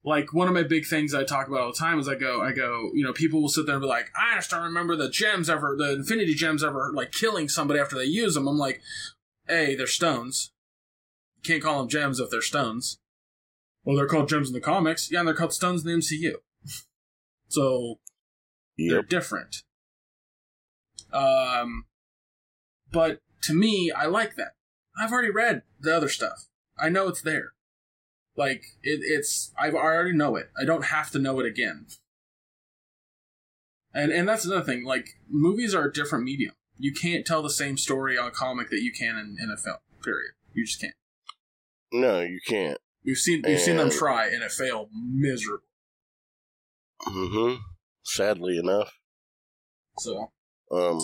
Like 0.07 0.33
one 0.33 0.47
of 0.47 0.55
my 0.55 0.63
big 0.63 0.87
things 0.87 1.13
I 1.13 1.25
talk 1.25 1.49
about 1.49 1.61
all 1.61 1.73
the 1.73 1.79
time 1.79 1.99
is 1.99 2.09
I 2.09 2.15
go, 2.15 2.41
I 2.41 2.53
go, 2.53 2.93
you 2.95 3.03
know, 3.03 3.13
people 3.13 3.43
will 3.43 3.49
sit 3.49 3.67
there 3.67 3.75
and 3.75 3.83
be 3.83 3.89
like, 3.89 4.09
I 4.17 4.37
just 4.37 4.51
don't 4.51 4.63
remember 4.63 4.95
the 4.95 5.11
gems 5.11 5.51
ever, 5.51 5.75
the 5.77 5.95
Infinity 5.95 6.35
Gems 6.35 6.63
ever, 6.63 6.93
like 6.95 7.11
killing 7.11 7.49
somebody 7.49 7.81
after 7.81 7.97
they 7.97 8.05
use 8.05 8.35
them. 8.35 8.47
I'm 8.47 8.57
like, 8.57 8.81
hey, 9.49 9.75
they're 9.75 9.89
stones. 9.89 10.53
You 11.39 11.43
can't 11.43 11.63
call 11.63 11.81
them 11.81 11.89
gems 11.89 12.21
if 12.21 12.31
they're 12.31 12.41
stones. 12.41 13.01
Well, 13.85 13.97
they're 13.97 14.07
called 14.07 14.29
gems 14.29 14.47
in 14.47 14.55
the 14.55 14.61
comics. 14.61 15.11
Yeah, 15.11 15.19
and 15.19 15.29
they're 15.29 15.35
called 15.35 15.53
stones 15.53 15.85
in 15.85 15.91
the 15.91 15.99
MCU. 15.99 16.35
so 17.49 17.99
they're 18.79 19.03
different. 19.03 19.65
Um, 21.13 21.87
but 22.93 23.19
to 23.43 23.55
me, 23.55 23.91
I 23.91 24.07
like 24.07 24.37
that. 24.37 24.53
I've 24.97 25.11
already 25.11 25.31
read 25.31 25.63
the 25.81 25.97
other 25.97 26.09
stuff. 26.09 26.47
I 26.79 26.91
know 26.91 27.09
it's 27.09 27.23
there. 27.23 27.55
Like 28.37 28.65
it, 28.83 29.01
it's 29.03 29.53
I've 29.59 29.75
I 29.75 29.79
already 29.79 30.17
know 30.17 30.37
it. 30.37 30.51
I 30.61 30.65
don't 30.65 30.87
have 30.87 31.11
to 31.13 31.19
know 31.19 31.41
it 31.41 31.47
again. 31.47 31.87
And 33.95 34.13
and 34.13 34.29
that's 34.29 34.45
another 34.45 34.65
thing. 34.65 34.85
Like 34.85 35.09
movies 35.29 35.75
are 35.75 35.87
a 35.87 35.93
different 35.93 36.25
medium. 36.25 36.53
You 36.79 36.93
can't 36.93 37.27
tell 37.27 37.43
the 37.43 37.51
same 37.51 37.79
story 37.79 38.19
on 38.19 38.29
a 38.29 38.31
comic 38.31 38.69
that 38.71 38.83
you 38.83 38.93
can 38.93 39.17
in, 39.17 39.37
in 39.43 39.51
a 39.51 39.57
film. 39.57 39.79
Period. 40.05 40.33
You 40.53 40.67
just 40.67 40.81
can't. 40.81 40.95
No, 41.93 42.21
you 42.21 42.41
can't. 42.47 42.79
We've 43.05 43.17
seen 43.17 43.43
we've 43.47 43.61
seen 43.61 43.77
them 43.77 43.91
try 43.91 44.27
and 44.27 44.43
it 44.43 44.53
failed 44.53 44.91
miserably. 44.93 45.69
hmm 47.03 47.55
Sadly 48.05 48.59
enough. 48.59 48.93
So 49.99 50.31
Um, 50.71 51.01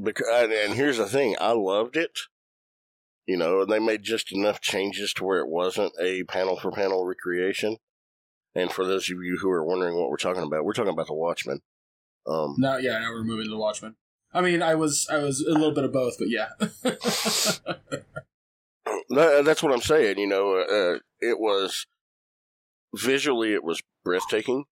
because, 0.00 0.26
and, 0.32 0.52
and 0.52 0.74
here's 0.74 0.98
the 0.98 1.06
thing, 1.06 1.36
I 1.40 1.52
loved 1.52 1.96
it. 1.96 2.16
You 3.28 3.36
know, 3.36 3.60
and 3.60 3.70
they 3.70 3.78
made 3.78 4.02
just 4.04 4.32
enough 4.32 4.62
changes 4.62 5.12
to 5.12 5.24
where 5.24 5.40
it 5.40 5.48
wasn't 5.48 5.92
a 6.00 6.24
panel 6.24 6.58
for 6.58 6.72
panel 6.72 7.04
recreation. 7.04 7.76
And 8.54 8.72
for 8.72 8.86
those 8.86 9.10
of 9.10 9.18
you 9.22 9.36
who 9.38 9.50
are 9.50 9.62
wondering 9.62 9.96
what 9.96 10.08
we're 10.08 10.16
talking 10.16 10.42
about, 10.42 10.64
we're 10.64 10.72
talking 10.72 10.94
about 10.94 11.08
the 11.08 11.14
Watchmen. 11.14 11.60
Um, 12.26 12.54
now, 12.56 12.78
yeah, 12.78 12.98
now 12.98 13.10
we're 13.10 13.24
moving 13.24 13.44
to 13.44 13.50
the 13.50 13.58
Watchmen. 13.58 13.96
I 14.32 14.40
mean, 14.40 14.62
I 14.62 14.76
was 14.76 15.06
I 15.10 15.18
was 15.18 15.42
a 15.42 15.52
little 15.52 15.72
bit 15.72 15.84
of 15.84 15.92
both, 15.92 16.16
but 16.18 16.30
yeah. 16.30 16.48
that, 19.10 19.42
that's 19.44 19.62
what 19.62 19.74
I'm 19.74 19.82
saying. 19.82 20.18
You 20.18 20.26
know, 20.26 20.54
uh, 20.56 21.00
it 21.20 21.38
was 21.38 21.86
visually, 22.94 23.52
it 23.52 23.62
was 23.62 23.82
breathtaking. 24.04 24.64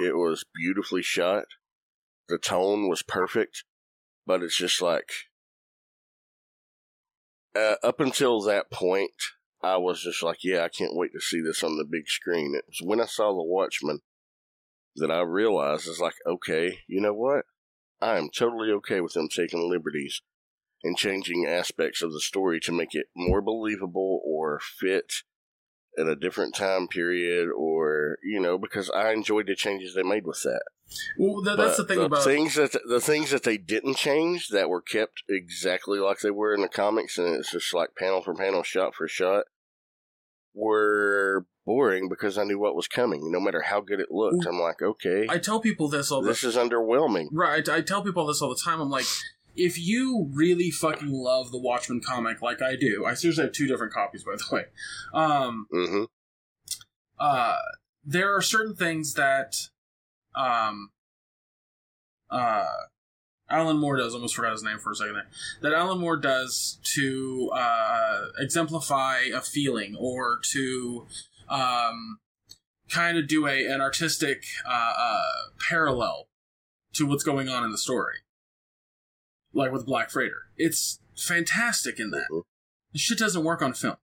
It 0.00 0.16
was 0.16 0.44
beautifully 0.54 1.02
shot. 1.02 1.46
The 2.28 2.38
tone 2.38 2.88
was 2.88 3.02
perfect, 3.02 3.64
but 4.28 4.44
it's 4.44 4.56
just 4.56 4.80
like 4.80 5.10
uh, 7.56 7.76
up 7.82 8.00
until 8.00 8.40
that 8.42 8.70
point, 8.70 9.12
I 9.62 9.76
was 9.76 10.02
just 10.02 10.22
like, 10.22 10.38
yeah, 10.42 10.64
I 10.64 10.68
can't 10.68 10.96
wait 10.96 11.12
to 11.12 11.20
see 11.20 11.40
this 11.40 11.62
on 11.62 11.76
the 11.76 11.84
big 11.84 12.08
screen. 12.08 12.54
It 12.54 12.64
was 12.66 12.80
when 12.82 13.00
I 13.00 13.06
saw 13.06 13.30
The 13.30 13.42
Watchmen 13.42 14.00
that 14.96 15.10
I 15.10 15.20
realized 15.20 15.86
it's 15.86 16.00
like, 16.00 16.14
okay, 16.26 16.80
you 16.86 17.00
know 17.00 17.12
what? 17.12 17.44
I 18.00 18.16
am 18.16 18.30
totally 18.30 18.70
okay 18.72 19.00
with 19.00 19.12
them 19.12 19.28
taking 19.28 19.68
liberties 19.68 20.22
and 20.82 20.96
changing 20.96 21.46
aspects 21.46 22.02
of 22.02 22.12
the 22.12 22.20
story 22.20 22.58
to 22.60 22.72
make 22.72 22.94
it 22.94 23.06
more 23.14 23.42
believable 23.42 24.22
or 24.24 24.60
fit 24.60 25.12
at 25.98 26.06
a 26.06 26.16
different 26.16 26.54
time 26.54 26.88
period 26.88 27.48
or 27.56 28.18
you 28.22 28.40
know 28.40 28.58
because 28.58 28.90
I 28.90 29.12
enjoyed 29.12 29.46
the 29.46 29.54
changes 29.54 29.94
they 29.94 30.02
made 30.02 30.26
with 30.26 30.42
that. 30.42 30.62
well, 31.18 31.42
that, 31.42 31.56
that's 31.56 31.76
the 31.76 31.84
thing 31.84 32.00
about 32.00 32.24
things 32.24 32.54
that 32.54 32.76
the 32.88 33.00
things 33.00 33.30
that 33.30 33.42
they 33.42 33.58
didn't 33.58 33.96
change 33.96 34.48
that 34.48 34.68
were 34.68 34.82
kept 34.82 35.22
exactly 35.28 35.98
like 35.98 36.20
they 36.20 36.30
were 36.30 36.54
in 36.54 36.62
the 36.62 36.68
comics 36.68 37.18
and 37.18 37.28
it's 37.36 37.52
just 37.52 37.74
like 37.74 37.96
panel 37.96 38.22
for 38.22 38.34
panel, 38.34 38.62
shot 38.62 38.94
for 38.94 39.08
shot 39.08 39.44
were 40.54 41.46
boring 41.64 42.08
because 42.08 42.36
I 42.38 42.44
knew 42.44 42.58
what 42.58 42.74
was 42.74 42.88
coming. 42.88 43.30
No 43.30 43.40
matter 43.40 43.62
how 43.62 43.80
good 43.80 44.00
it 44.00 44.10
looked, 44.10 44.46
I'm 44.46 44.58
like, 44.58 44.82
okay, 44.82 45.26
I 45.28 45.38
tell 45.38 45.60
people 45.60 45.88
this 45.88 46.10
all 46.10 46.22
the 46.22 46.28
this 46.28 46.44
is 46.44 46.56
underwhelming. 46.56 47.28
Right, 47.32 47.68
I 47.68 47.80
tell 47.80 48.02
people 48.02 48.26
this 48.26 48.42
all 48.42 48.48
the 48.48 48.60
time. 48.62 48.80
I'm 48.80 48.90
like, 48.90 49.04
if 49.56 49.78
you 49.78 50.28
really 50.32 50.70
fucking 50.70 51.10
love 51.10 51.52
the 51.52 51.58
Watchmen 51.58 52.00
comic 52.00 52.42
like 52.42 52.62
I 52.62 52.76
do, 52.76 53.04
I 53.06 53.14
seriously 53.14 53.44
have 53.44 53.52
two 53.52 53.66
different 53.66 53.92
copies, 53.92 54.24
by 54.24 54.36
the 54.36 54.54
way. 54.54 54.64
Um, 55.14 55.66
hmm 55.70 56.04
uh, 57.18 57.58
there 58.02 58.34
are 58.34 58.40
certain 58.40 58.74
things 58.74 59.12
that, 59.14 59.54
um, 60.34 60.90
uh, 62.30 62.64
Alan 63.50 63.78
Moore 63.78 63.96
does. 63.96 64.14
Almost 64.14 64.36
forgot 64.36 64.52
his 64.52 64.62
name 64.62 64.78
for 64.78 64.92
a 64.92 64.94
second 64.94 65.14
there. 65.14 65.28
That 65.60 65.72
Alan 65.74 65.98
Moore 65.98 66.16
does 66.16 66.78
to 66.94 67.50
uh, 67.54 68.26
exemplify 68.38 69.22
a 69.34 69.40
feeling 69.40 69.96
or 69.98 70.38
to 70.52 71.06
um, 71.48 72.20
kind 72.88 73.18
of 73.18 73.26
do 73.26 73.46
a 73.46 73.66
an 73.66 73.80
artistic 73.80 74.44
uh, 74.66 74.92
uh, 74.96 75.22
parallel 75.68 76.28
to 76.94 77.06
what's 77.06 77.24
going 77.24 77.48
on 77.48 77.64
in 77.64 77.70
the 77.70 77.78
story, 77.78 78.18
like 79.52 79.72
with 79.72 79.86
Black 79.86 80.10
Freighter. 80.10 80.46
It's 80.56 81.00
fantastic 81.16 81.98
in 81.98 82.10
that. 82.10 82.26
Mhm. 82.30 82.42
The 82.92 82.98
shit 82.98 83.18
doesn't 83.18 83.44
work 83.44 83.62
on 83.62 83.74
film. 83.74 83.96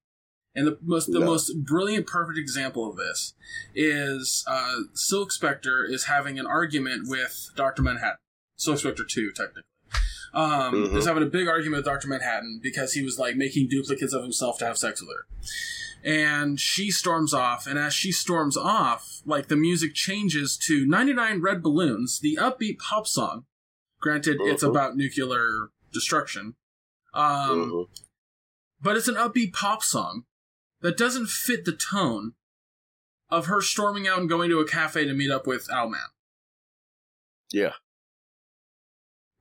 And 0.56 0.66
the 0.66 0.78
most 0.82 1.08
the 1.12 1.20
No. 1.20 1.26
most 1.28 1.52
brilliant, 1.64 2.08
perfect 2.08 2.38
example 2.40 2.90
of 2.90 2.98
this 2.98 3.34
is 3.76 4.44
uh, 4.48 4.76
Silk 4.94 5.32
Spectre 5.32 5.86
is 5.86 6.06
having 6.06 6.40
an 6.40 6.46
argument 6.48 7.08
with 7.08 7.52
Doctor 7.56 7.82
Manhattan. 7.82 8.18
Silk 8.56 8.80
Spectre 8.80 9.04
two, 9.04 9.32
technically. 9.32 9.64
Um, 10.34 10.74
Mhm. 10.74 10.98
is 10.98 11.06
having 11.06 11.24
a 11.24 11.28
big 11.28 11.48
argument 11.48 11.80
with 11.80 11.86
Doctor 11.86 12.08
Manhattan 12.08 12.60
because 12.62 12.94
he 12.94 13.02
was 13.04 13.18
like 13.18 13.36
making 13.36 13.70
duplicates 13.70 14.14
of 14.14 14.24
himself 14.24 14.58
to 14.60 14.66
have 14.66 14.78
sex 14.78 15.02
with 15.02 15.10
her. 15.10 15.26
And 16.04 16.60
she 16.60 16.92
storms 16.92 17.34
off, 17.34 17.66
and 17.68 17.78
as 17.80 17.94
she 17.94 18.12
storms 18.12 18.56
off, 18.56 19.22
like 19.26 19.48
the 19.48 19.56
music 19.56 19.94
changes 19.96 20.56
to 20.68 20.86
99 20.86 21.42
Red 21.42 21.62
Balloons, 21.64 22.20
the 22.20 22.38
upbeat 22.40 22.78
pop 22.78 23.08
song. 23.08 23.46
Granted, 24.00 24.38
it's 24.42 24.64
Mhm. 24.64 24.70
about 24.70 24.96
nuclear 24.96 25.70
destruction. 25.92 26.56
Um, 27.14 27.72
Mhm. 27.72 27.90
but 28.80 28.98
it's 28.98 29.08
an 29.08 29.16
upbeat 29.16 29.54
pop 29.54 29.84
song 29.84 30.26
that 30.82 30.98
doesn't 30.98 31.28
fit 31.28 31.66
the 31.66 31.76
tone 31.76 32.36
of 33.30 33.48
her 33.48 33.62
storming 33.62 34.08
out 34.08 34.20
and 34.20 34.30
going 34.30 34.50
to 34.50 34.60
a 34.60 34.68
cafe 34.68 35.06
to 35.06 35.14
meet 35.14 35.32
up 35.32 35.48
with 35.48 35.68
Owlman. 35.70 36.10
Yeah. 37.52 37.74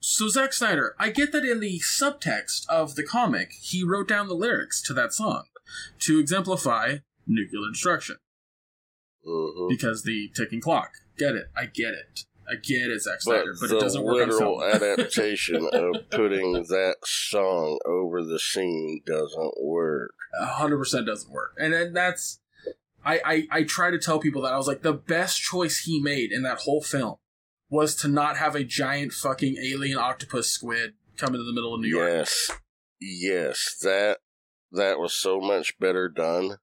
So 0.01 0.29
Zack 0.29 0.53
Snyder, 0.53 0.95
I 0.99 1.11
get 1.11 1.33
that 1.33 1.45
in 1.45 1.61
the 1.61 1.81
subtext 1.81 2.69
of 2.69 2.95
the 2.95 3.03
comic, 3.03 3.53
he 3.61 3.83
wrote 3.83 4.09
down 4.09 4.29
the 4.29 4.35
lyrics 4.35 4.81
to 4.83 4.95
that 4.95 5.12
song 5.12 5.49
to 6.01 6.19
exemplify 6.19 6.99
nuclear 7.27 7.71
destruction 7.73 8.19
Mhm. 9.27 9.69
because 9.69 10.05
the 10.05 10.31
ticking 10.35 10.61
clock. 10.61 10.92
Get 11.16 11.35
it? 11.35 11.51
I 11.57 11.66
get 11.66 11.95
it. 11.95 12.25
I 12.49 12.57
get 12.57 12.91
it, 12.91 13.03
Zack 13.03 13.15
But, 13.15 13.23
Snyder, 13.23 13.55
but, 13.61 13.69
the 13.69 13.77
it 13.77 13.81
doesn't 13.81 14.05
work 14.05 14.29
literal 14.29 14.63
adaptation 14.65 15.69
of 15.73 16.11
putting 16.11 16.53
that 16.53 16.97
song 17.05 17.79
over 17.85 18.23
the 18.23 18.39
scene 18.39 19.03
doesn't 19.07 19.55
work. 19.63 20.15
hundred 20.39 20.79
percent 20.79 21.07
doesn't 21.07 21.33
work, 21.33 21.55
and 21.59 21.73
then 21.73 21.93
that's. 21.93 22.41
I, 23.05 23.21
I 23.25 23.59
I 23.59 23.63
try 23.63 23.91
to 23.91 23.99
tell 23.99 24.19
people 24.19 24.43
that 24.43 24.53
I 24.53 24.57
was 24.57 24.67
like 24.67 24.83
the 24.83 24.93
best 24.93 25.41
choice 25.41 25.81
he 25.81 26.01
made 26.01 26.33
in 26.33 26.43
that 26.43 26.59
whole 26.59 26.83
film 26.83 27.17
was 27.69 27.95
to 27.97 28.09
not 28.09 28.37
have 28.37 28.55
a 28.55 28.65
giant 28.65 29.13
fucking 29.13 29.57
alien 29.63 29.99
octopus 29.99 30.49
squid 30.49 30.95
come 31.17 31.35
into 31.35 31.45
the 31.45 31.53
middle 31.53 31.75
of 31.75 31.81
New 31.81 31.89
York. 31.89 32.09
Yes, 32.09 32.51
yes, 33.01 33.77
that 33.83 34.19
that 34.73 34.99
was 34.99 35.15
so 35.15 35.41
much 35.41 35.79
better 35.79 36.09
done, 36.09 36.59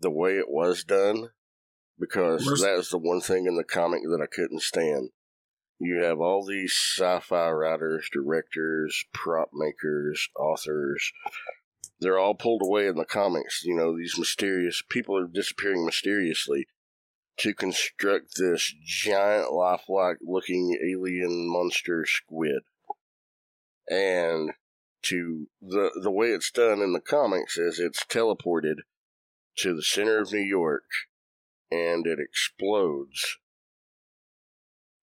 the 0.00 0.10
way 0.10 0.36
it 0.38 0.48
was 0.48 0.84
done, 0.84 1.30
because 1.98 2.44
that 2.60 2.78
is 2.78 2.90
the 2.90 2.98
one 2.98 3.20
thing 3.20 3.46
in 3.46 3.56
the 3.56 3.64
comic 3.64 4.02
that 4.02 4.20
I 4.22 4.26
couldn't 4.26 4.62
stand. 4.62 5.10
You 5.78 6.02
have 6.02 6.20
all 6.20 6.44
these 6.44 6.72
sci-fi 6.72 7.50
writers, 7.50 8.08
directors, 8.12 9.04
prop 9.12 9.50
makers, 9.52 10.28
authors. 10.38 11.12
They're 11.98 12.18
all 12.18 12.34
pulled 12.34 12.62
away 12.62 12.86
in 12.86 12.96
the 12.96 13.04
comics. 13.04 13.62
You 13.64 13.74
know, 13.74 13.96
these 13.96 14.16
mysterious 14.18 14.82
people 14.88 15.16
are 15.16 15.26
disappearing 15.26 15.84
mysteriously 15.84 16.66
to 17.38 17.54
construct 17.54 18.36
this 18.36 18.72
giant 18.84 19.52
lifelike 19.52 20.18
looking 20.22 20.78
alien 20.88 21.50
monster 21.50 22.04
squid. 22.06 22.62
And 23.88 24.52
to 25.02 25.48
the 25.60 25.90
the 26.00 26.10
way 26.10 26.28
it's 26.28 26.50
done 26.50 26.80
in 26.80 26.92
the 26.92 27.00
comics 27.00 27.58
is 27.58 27.80
it's 27.80 28.04
teleported 28.04 28.76
to 29.56 29.74
the 29.74 29.82
center 29.82 30.18
of 30.18 30.32
New 30.32 30.38
York 30.38 30.84
and 31.72 32.06
it 32.06 32.18
explodes. 32.20 33.38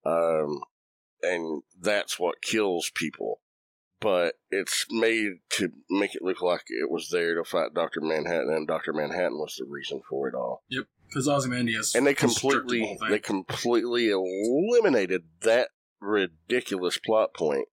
Um 0.06 0.62
and 1.22 1.64
that's 1.80 2.18
what 2.20 2.42
kills 2.42 2.92
people. 2.96 3.42
But 4.02 4.36
it's 4.50 4.86
made 4.90 5.40
to 5.52 5.72
make 5.90 6.16
it 6.16 6.22
look 6.22 6.42
like 6.42 6.64
it 6.68 6.90
was 6.90 7.10
there 7.10 7.36
to 7.36 7.44
fight 7.44 7.74
Doctor 7.74 8.00
Manhattan, 8.00 8.50
and 8.50 8.66
Doctor 8.66 8.94
Manhattan 8.94 9.38
was 9.38 9.58
the 9.58 9.66
reason 9.68 10.02
for 10.10 10.30
it 10.30 10.36
all 10.36 10.64
Yep, 10.70 10.86
because 11.08 11.28
Ozymandias 11.28 11.96
and 11.96 12.08
they 12.08 12.14
the 12.14 12.20
completely 12.20 12.98
they 13.10 13.20
completely 13.20 14.10
eliminated 14.10 15.24
that 15.42 15.70
ridiculous 16.00 16.98
plot 16.98 17.34
point 17.34 17.68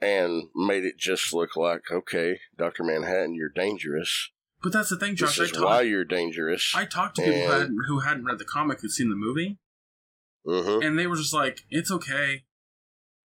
and 0.00 0.44
made 0.56 0.84
it 0.84 0.98
just 0.98 1.32
look 1.32 1.56
like 1.56 1.82
okay 1.90 2.40
dr 2.56 2.82
manhattan 2.82 3.34
you're 3.34 3.48
dangerous 3.48 4.30
But 4.62 4.72
that's 4.72 4.90
the 4.90 4.96
thing, 4.98 5.16
Josh. 5.16 5.36
this 5.36 5.40
I 5.40 5.44
is 5.44 5.52
talked, 5.52 5.64
why 5.64 5.80
you're 5.82 6.04
dangerous 6.04 6.72
I 6.76 6.84
talked 6.84 7.16
to 7.16 7.22
people 7.22 7.40
who 7.40 7.50
hadn't, 7.50 7.78
who 7.88 7.98
hadn't 8.00 8.24
read 8.26 8.38
the 8.38 8.44
comic 8.44 8.80
who'd 8.80 8.90
seen 8.92 9.08
the 9.08 9.16
movie, 9.16 9.58
Mhm. 10.46 10.84
and 10.86 10.98
they 10.98 11.06
were 11.06 11.16
just 11.16 11.32
like, 11.32 11.64
"It's 11.70 11.90
okay," 11.90 12.44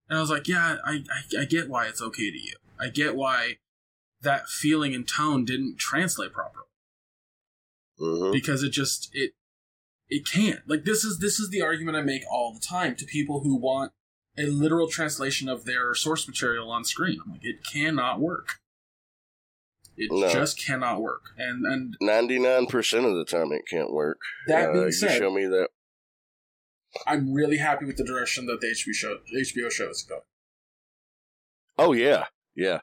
and 0.07 0.17
I 0.17 0.21
was 0.21 0.29
like, 0.29 0.47
"Yeah, 0.47 0.77
I, 0.85 1.03
I 1.09 1.41
I 1.41 1.45
get 1.45 1.67
why 1.69 1.87
it's 1.87 2.01
okay 2.01 2.31
to 2.31 2.37
you. 2.37 2.55
I 2.79 2.89
get 2.89 3.15
why 3.15 3.57
that 4.21 4.47
feeling 4.49 4.95
and 4.95 5.07
tone 5.07 5.43
didn't 5.45 5.77
translate 5.77 6.31
properly." 6.33 6.65
Mhm. 7.99 8.33
because 8.33 8.61
it 8.63 8.69
just 8.71 9.09
it 9.13 9.35
it 10.09 10.25
can't 10.25 10.67
like 10.67 10.83
this 10.83 11.05
is 11.05 11.19
this 11.19 11.39
is 11.39 11.49
the 11.49 11.61
argument 11.61 11.95
i 11.95 12.01
make 12.01 12.23
all 12.29 12.53
the 12.53 12.59
time 12.59 12.93
to 12.93 13.05
people 13.05 13.39
who 13.41 13.55
want 13.55 13.93
a 14.37 14.47
literal 14.47 14.89
translation 14.89 15.47
of 15.47 15.63
their 15.63 15.95
source 15.95 16.27
material 16.27 16.69
on 16.69 16.83
screen 16.83 17.21
i'm 17.25 17.31
like 17.31 17.45
it 17.45 17.63
cannot 17.63 18.19
work 18.19 18.59
it 19.97 20.11
No. 20.11 20.29
just 20.29 20.63
cannot 20.63 21.01
work. 21.01 21.21
And 21.37 21.65
and 21.65 21.95
99% 22.01 23.05
of 23.05 23.15
the 23.15 23.25
time 23.25 23.51
it 23.51 23.63
can't 23.69 23.91
work. 23.91 24.19
That 24.47 24.69
Uh, 24.69 24.73
being 24.73 24.91
said 24.91 25.17
show 25.17 25.31
me 25.31 25.45
that. 25.45 25.69
I'm 27.05 27.33
really 27.33 27.57
happy 27.57 27.85
with 27.85 27.97
the 27.97 28.05
direction 28.05 28.45
that 28.45 28.61
the 28.61 28.67
hbo 28.67 28.93
show 28.93 29.19
hbo 29.35 29.71
show 29.71 29.89
is 29.89 30.03
going. 30.07 30.21
Oh 31.77 31.93
yeah. 31.93 32.27
Yeah. 32.55 32.79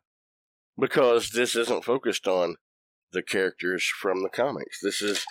Because 0.79 1.31
this 1.31 1.55
isn't 1.57 1.85
focused 1.85 2.27
on 2.27 2.57
the 3.13 3.23
characters 3.23 3.85
from 3.85 4.23
the 4.23 4.29
comics. 4.31 4.81
This 4.83 5.03
is 5.03 5.25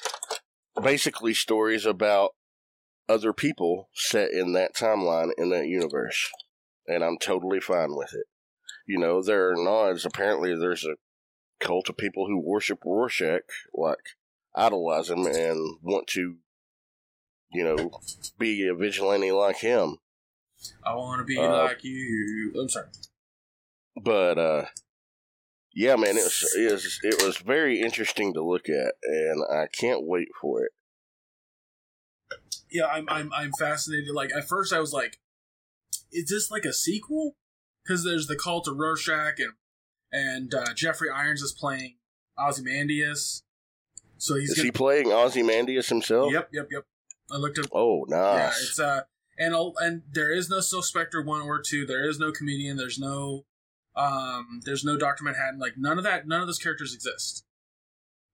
basically 0.81 1.33
stories 1.33 1.85
about 1.85 2.31
other 3.09 3.33
people 3.33 3.89
set 3.93 4.31
in 4.31 4.53
that 4.53 4.75
timeline 4.75 5.31
in 5.37 5.49
that 5.49 5.67
universe. 5.67 6.29
And 6.87 7.03
i'm 7.03 7.17
totally 7.19 7.59
fine 7.59 7.95
with 7.95 8.13
it. 8.13 8.25
You 8.87 8.97
know 8.99 9.21
there 9.21 9.49
are 9.51 9.55
nods. 9.55 10.05
Apparently 10.05 10.55
there's 10.57 10.85
a 10.85 10.95
cult 11.61 11.89
of 11.89 11.97
people 11.97 12.27
who 12.27 12.37
worship 12.39 12.79
rorschach 12.83 13.43
like 13.73 14.15
idolize 14.55 15.09
him 15.09 15.25
and 15.25 15.77
want 15.81 16.07
to 16.07 16.37
you 17.53 17.63
know 17.63 17.91
be 18.37 18.67
a 18.67 18.75
vigilante 18.75 19.31
like 19.31 19.57
him. 19.57 19.97
I 20.85 20.93
want 20.95 21.19
to 21.19 21.25
be 21.25 21.37
Uh, 21.37 21.63
like 21.63 21.83
you. 21.83 22.53
I'm 22.59 22.69
sorry. 22.69 22.87
But 23.95 24.37
uh 24.37 24.65
yeah 25.73 25.95
man 25.95 26.17
it 26.17 26.23
was, 26.23 26.53
it 26.57 26.71
was 26.71 26.99
it 27.03 27.23
was 27.25 27.37
very 27.37 27.79
interesting 27.79 28.33
to 28.33 28.43
look 28.43 28.67
at 28.67 28.93
and 29.03 29.41
i 29.49 29.67
can't 29.67 30.05
wait 30.05 30.27
for 30.41 30.63
it. 30.65 30.71
Yeah 32.69 32.87
i'm 32.87 33.07
i'm, 33.09 33.31
I'm 33.33 33.51
fascinated. 33.57 34.13
Like 34.13 34.31
at 34.35 34.47
first 34.47 34.73
i 34.73 34.79
was 34.79 34.91
like 34.93 35.19
is 36.11 36.25
this 36.29 36.51
like 36.51 36.65
a 36.65 36.73
sequel? 36.73 37.35
Because 37.83 38.03
there's 38.03 38.27
the 38.27 38.35
cult 38.35 38.67
of 38.67 38.77
rorschach 38.77 39.39
and 39.39 39.53
and 40.11 40.53
uh, 40.53 40.73
jeremy 40.75 41.09
irons 41.13 41.41
is 41.41 41.51
playing 41.51 41.95
ozymandias 42.37 43.43
so 44.17 44.35
he's 44.35 44.51
is 44.51 44.57
gonna, 44.57 44.67
he 44.67 44.71
playing 44.71 45.11
ozymandias 45.11 45.89
himself 45.89 46.31
yep 46.31 46.49
yep 46.51 46.67
yep 46.71 46.83
i 47.31 47.37
looked 47.37 47.57
at 47.57 47.65
oh 47.71 48.05
nice. 48.07 48.17
yeah 48.17 48.47
it's 48.47 48.79
uh 48.79 49.01
and 49.41 49.55
and 49.79 50.03
there 50.11 50.31
is 50.31 50.49
no 50.49 50.59
Silk 50.59 50.85
Spectre 50.85 51.21
one 51.21 51.41
or 51.41 51.59
two. 51.59 51.85
There 51.85 52.07
is 52.07 52.19
no 52.19 52.31
comedian. 52.31 52.77
There's 52.77 52.99
no, 52.99 53.45
um, 53.95 54.61
there's 54.65 54.83
no 54.83 54.97
Doctor 54.97 55.23
Manhattan. 55.23 55.59
Like 55.59 55.73
none 55.77 55.97
of 55.97 56.03
that. 56.03 56.27
None 56.27 56.41
of 56.41 56.47
those 56.47 56.59
characters 56.59 56.93
exist. 56.93 57.43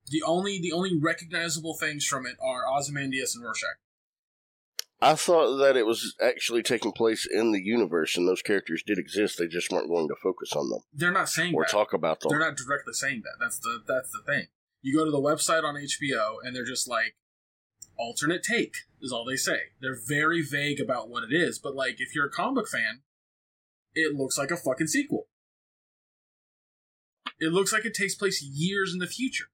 The 0.10 0.22
only 0.24 0.60
the 0.60 0.74
only 0.74 0.98
recognizable 1.00 1.76
things 1.76 2.06
from 2.06 2.26
it 2.26 2.36
are 2.42 2.68
Ozymandias 2.68 3.36
and 3.36 3.44
Rorschach. 3.44 3.78
I 5.02 5.14
thought 5.16 5.58
that 5.58 5.76
it 5.78 5.86
was 5.86 6.16
actually 6.22 6.64
taking 6.64 6.92
place 6.92 7.28
in 7.32 7.52
the 7.52 7.62
universe 7.62 8.18
and 8.18 8.28
those 8.28 8.42
characters 8.42 8.82
did 8.86 8.98
exist 8.98 9.38
they 9.38 9.48
just 9.48 9.72
weren't 9.72 9.90
going 9.90 10.08
to 10.08 10.16
focus 10.24 10.54
on 10.54 10.70
them 10.70 10.80
They're 10.94 11.12
not 11.12 11.30
saying 11.30 11.54
or 11.54 11.64
that. 11.64 11.72
talk 11.72 11.94
about 11.94 12.20
them 12.22 12.30
They're 12.30 12.40
not 12.40 12.58
directly 12.58 12.94
saying 12.94 13.22
that. 13.24 13.38
That's 13.40 13.60
the 13.60 13.84
that's 13.88 14.12
the 14.12 14.22
thing. 14.26 14.48
You 14.82 14.98
go 14.98 15.06
to 15.06 15.12
the 15.12 15.20
website 15.20 15.64
on 15.64 15.76
HBO 15.76 16.38
and 16.44 16.56
they're 16.56 16.66
just 16.66 16.88
like 16.88 17.16
alternate 17.98 18.44
take 18.44 18.76
is 19.02 19.12
all 19.12 19.26
they 19.26 19.36
say. 19.36 19.60
They're 19.82 19.98
very 20.08 20.42
vague 20.42 20.80
about 20.80 21.10
what 21.10 21.24
it 21.24 21.34
is, 21.36 21.60
but 21.60 21.76
like 21.76 21.96
if 22.00 22.16
you're 22.16 22.28
a 22.28 22.32
comic 22.32 22.56
book 22.56 22.68
fan, 22.70 23.02
it 23.94 24.16
looks 24.16 24.38
like 24.38 24.52
a 24.52 24.58
fucking 24.58 24.88
sequel. 24.88 25.28
It 27.40 27.52
looks 27.52 27.72
like 27.74 27.86
it 27.86 27.94
takes 27.94 28.16
place 28.16 28.42
years 28.42 28.94
in 28.94 29.00
the 29.00 29.08
future. 29.08 29.46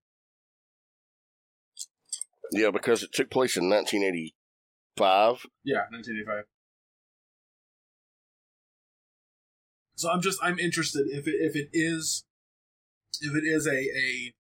yeah 2.52 2.70
because 2.72 3.04
it 3.04 3.12
took 3.14 3.30
place 3.30 3.58
in 3.58 3.70
1985 4.98 5.52
Yeah, 5.64 5.86
1985. 5.92 6.46
So 9.96 10.10
I'm 10.10 10.22
just 10.22 10.40
I'm 10.44 10.60
interested 10.60 11.08
if 11.08 11.28
it 11.28 11.36
if 11.40 11.56
it 11.56 11.70
is 11.72 12.26
if 13.22 13.36
it 13.36 13.46
is 13.48 13.68
a 13.68 13.72
a 13.72 14.34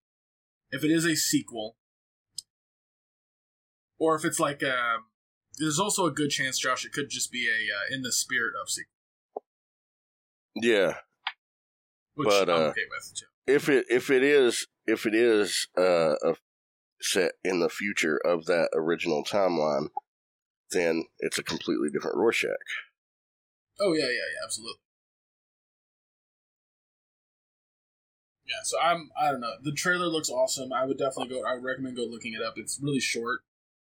if 0.72 0.84
it 0.84 0.92
is 0.92 1.06
a 1.06 1.16
sequel 1.16 1.78
or 4.00 4.16
if 4.16 4.26
it's 4.26 4.40
like 4.40 4.62
a 4.62 4.98
there's 5.60 5.80
also 5.80 6.06
a 6.06 6.12
good 6.12 6.32
chance 6.32 6.58
Josh 6.60 6.84
it 6.86 6.92
could 6.92 7.10
just 7.10 7.32
be 7.32 7.48
a 7.48 7.74
uh, 7.74 7.96
in 7.96 8.02
the 8.02 8.12
spirit 8.12 8.54
of 8.62 8.70
sequel 8.70 8.90
Yeah, 10.56 10.96
which 12.16 12.28
But, 12.28 12.50
I'm 12.50 12.56
uh, 12.56 12.66
okay 12.70 12.82
with 12.90 13.14
too. 13.16 13.26
if 13.48 13.70
it 13.70 13.86
if 13.90 14.10
it 14.10 14.24
is 14.24 14.68
if 14.86 15.06
it 15.06 15.14
is 15.16 15.68
uh, 15.78 16.16
a 16.24 16.36
set 17.02 17.34
in 17.44 17.60
the 17.60 17.70
future 17.70 18.18
of 18.18 18.46
that 18.46 18.70
original 18.74 19.24
timeline, 19.24 19.88
then 20.74 21.06
it's 21.20 21.38
a 21.38 21.44
completely 21.44 21.90
different 21.90 22.18
Rorschach. 22.18 22.50
Oh 23.80 23.94
yeah, 23.94 24.06
yeah, 24.06 24.10
yeah, 24.10 24.44
absolutely. 24.44 24.80
Yeah, 28.46 28.62
so 28.64 28.78
I'm 28.80 29.10
I 29.20 29.32
don't 29.32 29.42
know. 29.42 29.54
The 29.62 29.72
trailer 29.72 30.08
looks 30.08 30.30
awesome. 30.30 30.74
I 30.74 30.86
would 30.86 30.98
definitely 30.98 31.30
go 31.30 31.44
I 31.46 31.56
would 31.56 31.64
recommend 31.64 31.96
go 31.96 32.04
looking 32.04 32.34
it 32.34 32.42
up. 32.42 32.56
It's 32.58 32.80
really 32.82 33.00
short. 33.00 33.42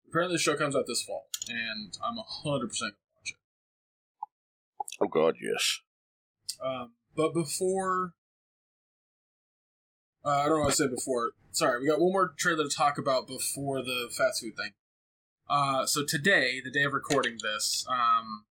Apparently 0.08 0.36
the 0.36 0.42
show 0.42 0.56
comes 0.56 0.76
out 0.76 0.86
this 0.88 1.04
fall, 1.04 1.28
and 1.48 1.96
I'm 2.04 2.18
hundred 2.44 2.70
percent 2.70 2.96
gonna 2.96 3.16
watch 3.16 3.32
it. 3.32 3.38
Oh 5.02 5.08
God, 5.08 5.36
yes. 5.40 5.80
Um, 6.64 6.94
but 7.16 7.34
before 7.34 8.14
uh, 10.26 10.30
I 10.30 10.46
don't 10.48 10.58
know 10.58 10.64
what 10.64 10.72
I 10.72 10.76
said 10.76 10.90
before. 10.90 11.32
Sorry, 11.52 11.80
we 11.80 11.88
got 11.88 12.00
one 12.00 12.12
more 12.12 12.34
trailer 12.38 12.64
to 12.64 12.76
talk 12.76 12.98
about 12.98 13.28
before 13.28 13.82
the 13.82 14.10
fast 14.16 14.42
food 14.42 14.56
thing. 14.58 14.72
Uh, 15.50 15.86
so 15.86 16.06
today, 16.06 16.62
the 16.64 16.70
day 16.70 16.84
of 16.84 16.94
recording 16.94 17.38
this, 17.42 17.86
um, 17.90 18.46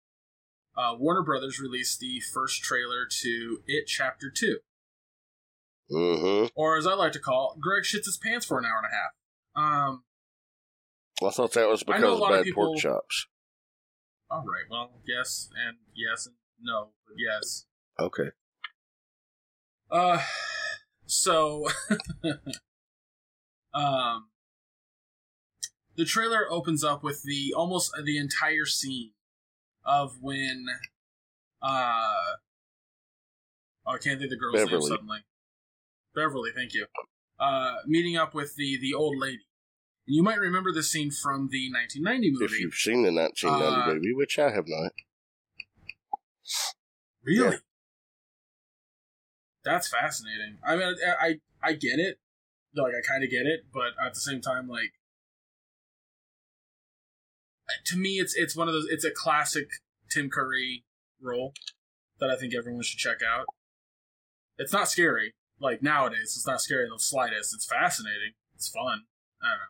uh, 0.77 0.95
Warner 0.97 1.23
Brothers 1.23 1.59
released 1.59 1.99
the 1.99 2.21
first 2.21 2.63
trailer 2.63 3.07
to 3.23 3.59
It 3.67 3.87
Chapter 3.87 4.31
Two. 4.31 4.59
Mm-hmm. 5.93 6.47
or 6.55 6.79
as 6.79 6.87
I 6.87 6.95
like 6.95 7.13
to 7.13 7.19
call, 7.19 7.57
Greg 7.61 7.83
shits 7.83 8.07
his 8.07 8.17
pants 8.17 8.47
for 8.47 8.59
an 8.59 8.65
hour 8.65 8.79
and 8.83 8.87
a 8.87 8.95
half. 8.97 9.13
Um, 9.91 10.05
I 11.23 11.31
thought 11.31 11.53
that 11.53 11.69
was 11.69 11.83
because 11.83 12.03
of 12.03 12.19
lot 12.19 12.33
of 12.33 12.39
bad 12.39 12.45
people- 12.45 12.69
pork 12.69 12.79
chops. 12.79 13.27
all 14.31 14.39
right, 14.39 14.65
well, 14.71 14.91
yes 15.07 15.51
and 15.67 15.77
yes 15.95 16.27
and 16.27 16.37
no, 16.61 16.89
but 17.07 17.17
yes. 17.19 17.67
Okay. 18.01 18.31
Uh, 19.91 20.23
so, 21.07 21.69
um, 23.75 24.29
the 25.97 26.05
trailer 26.05 26.51
opens 26.51 26.83
up 26.85 27.03
with 27.03 27.23
the 27.23 27.53
almost 27.57 27.93
the 28.05 28.19
entire 28.19 28.67
scene 28.67 29.13
of 29.85 30.17
when, 30.21 30.67
uh, 31.63 32.13
oh, 33.87 33.93
I 33.93 33.99
can't 33.99 34.19
think 34.19 34.25
of 34.25 34.31
the 34.31 34.37
girl's 34.37 34.55
name 34.57 34.67
Beverly. 34.67 34.89
suddenly. 34.89 35.19
Beverly, 36.15 36.51
thank 36.55 36.75
you. 36.75 36.87
Uh, 37.39 37.77
meeting 37.87 38.17
up 38.17 38.35
with 38.35 38.55
the 38.57 38.79
the 38.81 38.95
old 38.95 39.17
lady. 39.19 39.41
And 40.07 40.15
you 40.17 40.23
might 40.23 40.39
remember 40.39 40.71
this 40.73 40.91
scene 40.93 41.11
from 41.11 41.49
the 41.51 41.71
1990 41.73 42.31
movie. 42.33 42.45
If 42.45 42.61
you've 42.61 42.75
seen 42.75 43.03
the 43.03 43.13
1990 43.13 43.91
Uh, 43.91 43.95
movie, 43.95 44.13
which 44.15 44.39
I 44.39 44.51
have 44.51 44.65
not, 44.69 44.93
Really? 47.25 47.53
Yeah. 47.53 47.59
That's 49.65 49.89
fascinating. 49.89 50.59
I 50.65 50.77
mean, 50.77 50.95
I 51.21 51.27
I, 51.27 51.35
I 51.63 51.73
get 51.73 51.99
it. 51.99 52.19
Like, 52.77 52.93
I 52.93 53.01
kind 53.07 53.25
of 53.25 53.31
get 53.31 53.47
it, 53.47 53.61
but 53.73 53.93
at 54.05 54.15
the 54.15 54.21
same 54.21 54.41
time, 54.41 54.69
like, 54.69 54.93
to 57.87 57.97
me, 57.97 58.21
it's 58.21 58.35
it's 58.35 58.57
one 58.57 58.69
of 58.69 58.75
those. 58.75 58.87
It's 58.91 59.05
a 59.05 59.11
classic 59.11 59.69
Tim 60.11 60.31
Curry 60.31 60.85
role 61.21 61.53
that 62.21 62.31
I 62.31 62.37
think 62.37 62.55
everyone 62.55 62.83
should 62.83 62.99
check 62.99 63.19
out. 63.27 63.47
It's 64.59 64.73
not 64.73 64.89
scary. 64.89 65.35
Like 65.61 65.83
nowadays, 65.83 66.35
it's 66.37 66.47
not 66.47 66.61
scary 66.61 66.85
in 66.85 66.91
the 66.91 66.99
slightest. 66.99 67.55
It's 67.55 67.67
fascinating. 67.67 68.33
It's 68.55 68.69
fun. 68.69 69.05
I 69.43 69.49
don't 69.51 69.59
know. 69.59 69.65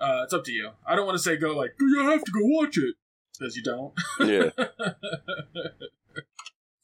Uh, 0.00 0.24
it's 0.24 0.32
up 0.32 0.44
to 0.44 0.52
you. 0.52 0.70
I 0.86 0.96
don't 0.96 1.06
want 1.06 1.18
to 1.18 1.22
say 1.22 1.36
go 1.36 1.56
like 1.56 1.72
do 1.78 1.86
you 1.86 2.08
have 2.08 2.24
to 2.24 2.32
go 2.32 2.40
watch 2.42 2.78
it 2.78 2.94
because 3.38 3.56
you 3.56 3.62
don't. 3.62 3.92
yeah, 4.20 4.50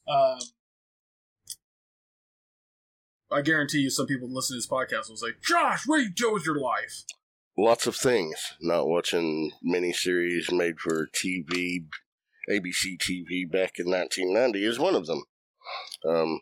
um, 0.08 0.38
I 3.30 3.42
guarantee 3.42 3.78
you, 3.78 3.90
some 3.90 4.06
people 4.06 4.28
listening 4.28 4.60
to 4.60 4.66
this 4.66 4.68
podcast 4.68 5.08
will 5.08 5.16
say, 5.16 5.32
"Josh, 5.42 5.86
what 5.86 6.00
was 6.32 6.46
your 6.46 6.58
life?" 6.60 7.04
Lots 7.56 7.86
of 7.86 7.96
things. 7.96 8.36
Not 8.60 8.88
watching 8.88 9.52
miniseries 9.66 10.52
made 10.52 10.78
for 10.78 11.06
TV, 11.06 11.86
ABC 12.50 12.98
TV 12.98 13.50
back 13.50 13.78
in 13.78 13.90
1990 13.90 14.64
is 14.64 14.78
one 14.78 14.94
of 14.94 15.06
them. 15.06 15.22
Um, 16.04 16.40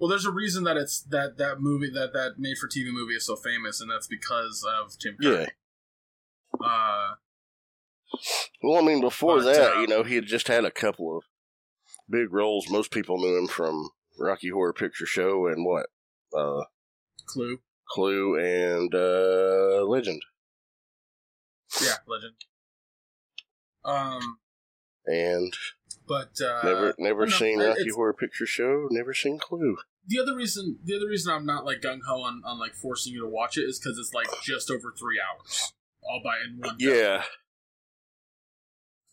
Well, 0.00 0.08
there's 0.08 0.26
a 0.26 0.30
reason 0.30 0.62
that 0.64 0.76
it's 0.76 1.00
that 1.10 1.38
that 1.38 1.60
movie 1.60 1.90
that 1.90 2.12
that 2.12 2.34
made 2.38 2.56
for 2.58 2.68
TV 2.68 2.92
movie 2.92 3.14
is 3.14 3.26
so 3.26 3.34
famous, 3.34 3.80
and 3.80 3.90
that's 3.90 4.06
because 4.06 4.64
of 4.64 4.96
Tim 4.96 5.16
Curry. 5.20 5.48
yeah. 6.60 6.66
Uh, 6.66 7.14
Well, 8.62 8.82
I 8.82 8.86
mean, 8.86 9.00
before 9.00 9.38
But, 9.38 9.44
that, 9.46 9.76
uh, 9.76 9.80
you 9.80 9.86
know, 9.88 10.04
he 10.04 10.14
had 10.14 10.26
just 10.26 10.46
had 10.46 10.64
a 10.64 10.70
couple 10.70 11.16
of 11.16 11.24
big 12.08 12.32
roles. 12.32 12.70
Most 12.70 12.92
people 12.92 13.18
knew 13.18 13.36
him 13.36 13.48
from 13.48 13.90
Rocky 14.18 14.50
Horror 14.50 14.72
Picture 14.72 15.04
Show 15.04 15.46
and 15.48 15.64
what, 15.66 15.86
uh, 16.32 16.62
Clue. 17.26 17.58
Clue 17.90 18.36
and 18.38 18.94
uh, 18.94 19.84
Legend. 19.86 20.22
Yeah, 21.82 21.94
legend. 22.06 22.34
Um, 23.84 24.38
And 25.06 25.52
but 26.06 26.32
uh, 26.42 26.60
never, 26.64 26.94
never 26.98 27.26
no, 27.26 27.30
seen 27.32 27.60
Rocky 27.60 27.90
Horror 27.94 28.14
Picture 28.14 28.46
Show. 28.46 28.88
Never 28.90 29.12
seen 29.14 29.38
Clue. 29.38 29.76
the 30.06 30.18
other 30.18 30.34
reason 30.34 30.78
the 30.84 30.94
other 30.96 31.06
reason 31.06 31.32
I'm 31.32 31.46
not 31.46 31.64
like 31.66 31.80
gung 31.82 32.00
ho 32.06 32.22
on, 32.22 32.42
on 32.44 32.58
like 32.58 32.74
forcing 32.74 33.12
you 33.12 33.22
to 33.22 33.28
watch 33.28 33.56
it 33.58 33.62
is 33.62 33.78
because 33.78 33.98
it's 33.98 34.12
like 34.14 34.26
just 34.42 34.70
over 34.70 34.92
three 34.98 35.18
hours, 35.20 35.72
all 36.02 36.20
by 36.24 36.36
in 36.46 36.58
one. 36.58 36.76
Yeah, 36.78 37.24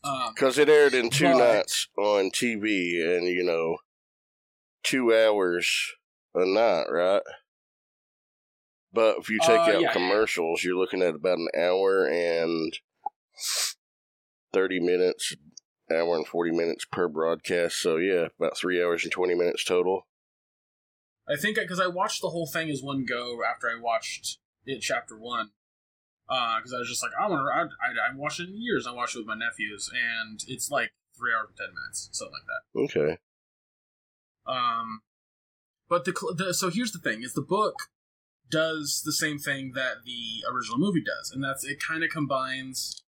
Um, 0.03 0.33
because 0.33 0.57
it 0.57 0.69
aired 0.69 0.93
in 0.93 1.09
two 1.09 1.25
But- 1.25 1.37
nights 1.57 1.87
on 1.97 2.31
TV, 2.31 3.01
and 3.17 3.27
you 3.27 3.43
know, 3.43 3.77
two 4.83 5.13
hours 5.13 5.93
a 6.33 6.45
night, 6.45 6.85
right? 6.89 7.21
But 8.95 9.17
if 9.19 9.29
you 9.29 9.39
take 9.39 9.49
Uh, 9.49 9.61
out 9.61 9.69
yeah, 9.73 9.79
yeah. 9.79 9.93
commercials, 9.93 10.63
you're 10.63 10.77
looking 10.77 11.03
at 11.03 11.15
about 11.15 11.37
an 11.37 11.49
hour 11.55 12.07
and 12.07 12.79
thirty 14.53 14.79
minutes, 14.79 15.35
hour 15.91 16.15
and 16.15 16.25
forty 16.25 16.51
minutes 16.51 16.85
per 16.85 17.07
broadcast. 17.07 17.79
So 17.79 17.97
yeah, 17.97 18.29
about 18.39 18.57
three 18.57 18.81
hours 18.81 19.03
and 19.03 19.11
twenty 19.11 19.35
minutes 19.35 19.63
total. 19.63 20.07
I 21.27 21.35
think 21.35 21.57
because 21.57 21.79
I 21.79 21.87
watched 21.87 22.21
the 22.21 22.29
whole 22.29 22.47
thing 22.47 22.69
as 22.69 22.81
one 22.81 23.05
go 23.05 23.41
after 23.43 23.67
I 23.67 23.79
watched 23.79 24.39
it 24.65 24.79
chapter 24.79 25.17
one. 25.17 25.51
Because 26.27 26.73
I 26.73 26.79
was 26.79 26.89
just 26.89 27.03
like, 27.03 27.11
I 27.19 27.27
want 27.29 27.45
to. 27.45 27.53
I, 27.53 27.61
I, 27.87 28.09
I 28.09 28.15
watched 28.15 28.39
it 28.39 28.49
in 28.49 28.59
years. 28.59 28.87
I 28.87 28.91
watched 28.91 29.15
it 29.15 29.19
with 29.19 29.27
my 29.27 29.35
nephews, 29.35 29.91
and 29.93 30.43
it's 30.47 30.71
like 30.71 30.91
three 31.15 31.31
hours 31.31 31.49
and 31.49 31.57
ten 31.57 31.67
minutes, 31.67 32.09
something 32.13 32.33
like 32.33 32.47
that. 32.47 32.99
Okay. 32.99 33.17
Um, 34.47 35.01
but 35.87 36.05
the, 36.05 36.13
the 36.35 36.53
so 36.53 36.71
here's 36.71 36.93
the 36.93 36.99
thing: 36.99 37.21
is 37.21 37.33
the 37.33 37.43
book 37.43 37.75
does 38.49 39.01
the 39.05 39.13
same 39.13 39.37
thing 39.39 39.71
that 39.75 40.03
the 40.05 40.43
original 40.51 40.77
movie 40.77 41.03
does, 41.03 41.31
and 41.31 41.43
that's 41.43 41.63
it. 41.65 41.79
Kind 41.79 42.03
of 42.03 42.09
combines, 42.09 43.03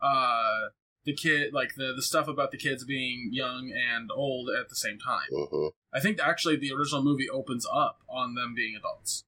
uh, 0.00 0.68
the 1.04 1.14
kid 1.14 1.52
like 1.52 1.74
the 1.76 1.92
the 1.94 2.02
stuff 2.02 2.28
about 2.28 2.50
the 2.50 2.58
kids 2.58 2.84
being 2.84 3.30
young 3.32 3.72
and 3.72 4.10
old 4.14 4.50
at 4.50 4.68
the 4.68 4.76
same 4.76 4.98
time. 4.98 5.28
hmm 5.30 5.68
I 5.90 6.00
think 6.00 6.20
actually 6.20 6.56
the 6.56 6.72
original 6.72 7.02
movie 7.02 7.30
opens 7.30 7.66
up 7.72 8.00
on 8.10 8.34
them 8.34 8.52
being 8.54 8.74
adults. 8.76 9.24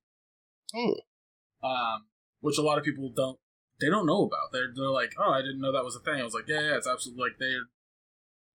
Hmm. 0.74 1.66
Um, 1.66 2.04
which 2.40 2.58
a 2.58 2.62
lot 2.62 2.76
of 2.76 2.84
people 2.84 3.10
don't 3.14 3.38
they 3.80 3.88
don't 3.88 4.06
know 4.06 4.24
about. 4.24 4.52
They're 4.52 4.70
they're 4.74 4.90
like, 4.90 5.12
oh, 5.18 5.32
I 5.32 5.40
didn't 5.40 5.60
know 5.60 5.72
that 5.72 5.84
was 5.84 5.96
a 5.96 6.00
thing. 6.00 6.20
I 6.20 6.24
was 6.24 6.34
like, 6.34 6.48
yeah, 6.48 6.60
yeah, 6.60 6.76
it's 6.76 6.86
absolutely 6.86 7.24
like 7.24 7.38
they're 7.38 7.64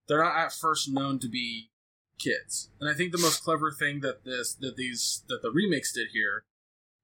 they're 0.07 0.23
not 0.23 0.37
at 0.37 0.53
first 0.53 0.91
known 0.91 1.19
to 1.19 1.27
be 1.27 1.71
kids. 2.19 2.69
And 2.79 2.89
I 2.89 2.93
think 2.93 3.11
the 3.11 3.17
most 3.17 3.43
clever 3.43 3.71
thing 3.71 4.01
that 4.01 4.23
this 4.23 4.53
that 4.55 4.75
these 4.75 5.23
that 5.27 5.41
the 5.41 5.51
remakes 5.51 5.93
did 5.93 6.09
here 6.13 6.45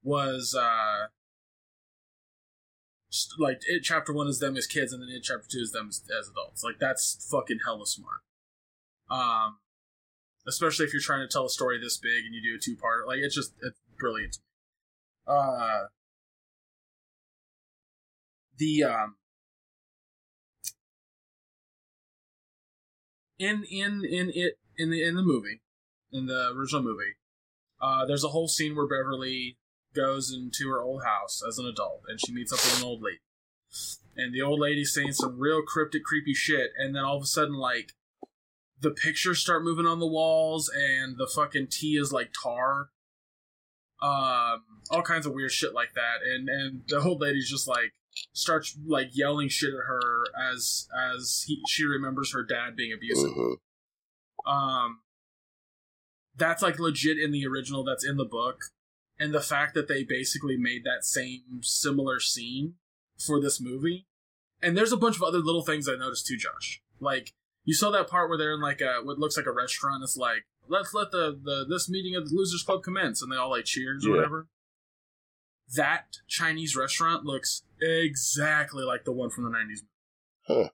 was 0.03 0.55
uh 0.57 1.07
like 3.37 3.61
it 3.67 3.81
chapter 3.83 4.13
one 4.13 4.27
is 4.27 4.39
them 4.39 4.55
as 4.55 4.67
kids 4.67 4.93
and 4.93 5.01
then 5.01 5.09
it 5.09 5.23
chapter 5.23 5.45
two 5.49 5.59
is 5.59 5.71
them 5.71 5.87
as, 5.89 6.01
as 6.17 6.29
adults. 6.29 6.63
Like 6.63 6.79
that's 6.79 7.27
fucking 7.29 7.59
hella 7.65 7.85
smart. 7.85 8.21
Um 9.09 9.57
especially 10.47 10.85
if 10.85 10.93
you're 10.93 11.01
trying 11.01 11.27
to 11.27 11.31
tell 11.31 11.45
a 11.45 11.49
story 11.49 11.79
this 11.79 11.97
big 11.97 12.25
and 12.25 12.33
you 12.33 12.41
do 12.41 12.55
a 12.55 12.59
two 12.59 12.75
part 12.75 13.07
like 13.07 13.19
it's 13.19 13.35
just 13.35 13.53
it's 13.61 13.79
brilliant 13.99 14.37
uh 15.27 15.81
the 18.57 18.83
um 18.83 19.15
in 23.37 23.63
in 23.69 24.03
in 24.03 24.31
it 24.33 24.57
in 24.77 24.89
the 24.89 25.03
in 25.03 25.15
the 25.15 25.21
movie 25.21 25.61
in 26.11 26.25
the 26.25 26.51
original 26.55 26.81
movie 26.81 27.15
uh 27.81 28.05
there's 28.05 28.23
a 28.23 28.29
whole 28.29 28.47
scene 28.47 28.75
where 28.75 28.87
beverly 28.87 29.57
goes 29.93 30.31
into 30.33 30.69
her 30.69 30.81
old 30.81 31.03
house 31.03 31.41
as 31.47 31.57
an 31.57 31.65
adult 31.65 32.01
and 32.07 32.19
she 32.19 32.33
meets 32.33 32.51
up 32.53 32.59
with 32.59 32.77
an 32.79 32.85
old 32.85 33.01
lady 33.01 33.19
and 34.15 34.33
the 34.33 34.41
old 34.41 34.59
lady's 34.59 34.93
saying 34.93 35.13
some 35.13 35.39
real 35.39 35.61
cryptic 35.61 36.03
creepy 36.03 36.33
shit 36.33 36.71
and 36.77 36.95
then 36.95 37.03
all 37.03 37.17
of 37.17 37.23
a 37.23 37.27
sudden 37.27 37.55
like 37.55 37.91
the 38.81 38.91
pictures 38.91 39.39
start 39.39 39.63
moving 39.63 39.85
on 39.85 39.99
the 39.99 40.07
walls, 40.07 40.69
and 40.75 41.17
the 41.17 41.27
fucking 41.27 41.67
tea 41.69 41.97
is 41.97 42.11
like 42.11 42.31
tar. 42.43 42.89
Um, 44.01 44.63
all 44.89 45.03
kinds 45.03 45.27
of 45.27 45.33
weird 45.33 45.51
shit 45.51 45.73
like 45.73 45.93
that, 45.93 46.17
and 46.25 46.49
and 46.49 46.81
the 46.87 46.99
old 46.99 47.21
lady's 47.21 47.49
just 47.49 47.67
like 47.67 47.93
starts 48.33 48.77
like 48.85 49.09
yelling 49.13 49.49
shit 49.49 49.69
at 49.69 49.85
her 49.87 50.23
as 50.51 50.87
as 51.13 51.45
he, 51.47 51.61
she 51.67 51.85
remembers 51.85 52.33
her 52.33 52.43
dad 52.43 52.75
being 52.75 52.91
abusive. 52.91 53.31
hmm 53.33 54.49
Um, 54.49 55.01
that's 56.35 56.63
like 56.63 56.79
legit 56.79 57.19
in 57.19 57.31
the 57.31 57.45
original. 57.45 57.83
That's 57.83 58.05
in 58.05 58.17
the 58.17 58.25
book, 58.25 58.61
and 59.21 59.35
the 59.35 59.39
fact 59.39 59.75
that 59.75 59.87
they 59.87 60.03
basically 60.03 60.57
made 60.57 60.83
that 60.83 61.05
same 61.05 61.61
similar 61.61 62.19
scene 62.19 62.73
for 63.19 63.39
this 63.39 63.61
movie, 63.61 64.07
and 64.63 64.75
there's 64.75 64.91
a 64.91 64.97
bunch 64.97 65.15
of 65.15 65.21
other 65.21 65.37
little 65.37 65.61
things 65.61 65.87
I 65.87 65.95
noticed 65.95 66.25
too, 66.25 66.37
Josh. 66.37 66.81
Like 66.99 67.35
you 67.63 67.75
saw 67.75 67.91
that 67.91 68.09
part 68.09 68.29
where 68.29 68.37
they're 68.39 68.55
in 68.55 68.61
like 68.61 68.81
a 68.81 68.95
what 69.03 69.19
looks 69.19 69.37
like 69.37 69.45
a 69.45 69.51
restaurant. 69.51 70.01
It's 70.03 70.17
like 70.17 70.47
let's 70.67 70.95
let 70.95 71.11
the 71.11 71.39
the 71.39 71.67
this 71.69 71.87
meeting 71.87 72.15
of 72.15 72.29
the 72.29 72.35
Losers 72.35 72.63
Club 72.63 72.81
commence, 72.81 73.21
and 73.21 73.31
they 73.31 73.35
all 73.35 73.51
like 73.51 73.65
cheers 73.65 74.07
or 74.07 74.15
whatever. 74.15 74.47
That 75.75 76.17
Chinese 76.27 76.75
restaurant 76.75 77.23
looks 77.23 77.61
exactly 77.79 78.83
like 78.83 79.05
the 79.05 79.13
one 79.13 79.29
from 79.29 79.43
the 79.43 79.51
'90s. 79.51 79.81
Huh. 80.47 80.69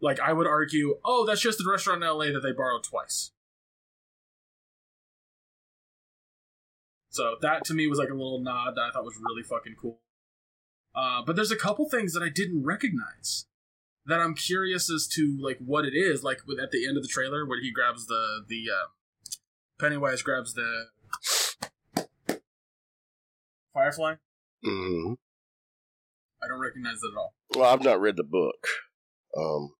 Like 0.00 0.20
I 0.20 0.32
would 0.32 0.46
argue, 0.46 0.98
oh, 1.04 1.26
that's 1.26 1.40
just 1.40 1.58
the 1.58 1.68
restaurant 1.68 2.00
in 2.00 2.08
LA 2.08 2.26
that 2.26 2.42
they 2.44 2.52
borrowed 2.52 2.84
twice. 2.84 3.32
So 7.10 7.36
that 7.40 7.64
to 7.66 7.74
me 7.74 7.86
was 7.86 7.98
like 7.98 8.10
a 8.10 8.14
little 8.14 8.40
nod 8.40 8.74
that 8.76 8.82
I 8.82 8.90
thought 8.92 9.04
was 9.04 9.18
really 9.20 9.42
fucking 9.42 9.76
cool. 9.80 10.00
Uh, 10.94 11.22
but 11.24 11.36
there's 11.36 11.50
a 11.50 11.56
couple 11.56 11.88
things 11.88 12.12
that 12.12 12.22
I 12.22 12.28
didn't 12.28 12.64
recognize 12.64 13.46
that 14.06 14.20
I'm 14.20 14.34
curious 14.34 14.90
as 14.90 15.06
to 15.14 15.38
like 15.40 15.58
what 15.58 15.84
it 15.84 15.94
is. 15.94 16.22
Like 16.22 16.38
with 16.46 16.58
at 16.58 16.70
the 16.70 16.86
end 16.86 16.96
of 16.96 17.02
the 17.02 17.08
trailer 17.08 17.46
where 17.46 17.60
he 17.60 17.72
grabs 17.72 18.06
the 18.06 18.44
the 18.48 18.64
uh, 18.70 18.88
Pennywise 19.78 20.22
grabs 20.22 20.54
the 20.54 20.86
Firefly. 23.72 24.14
hmm 24.64 25.14
I 26.42 26.48
don't 26.48 26.60
recognize 26.60 26.94
it 27.02 27.12
at 27.12 27.18
all. 27.18 27.34
Well, 27.56 27.72
I've 27.72 27.82
not 27.82 28.00
read 28.00 28.16
the 28.16 28.24
book, 28.24 28.66
um, 29.36 29.74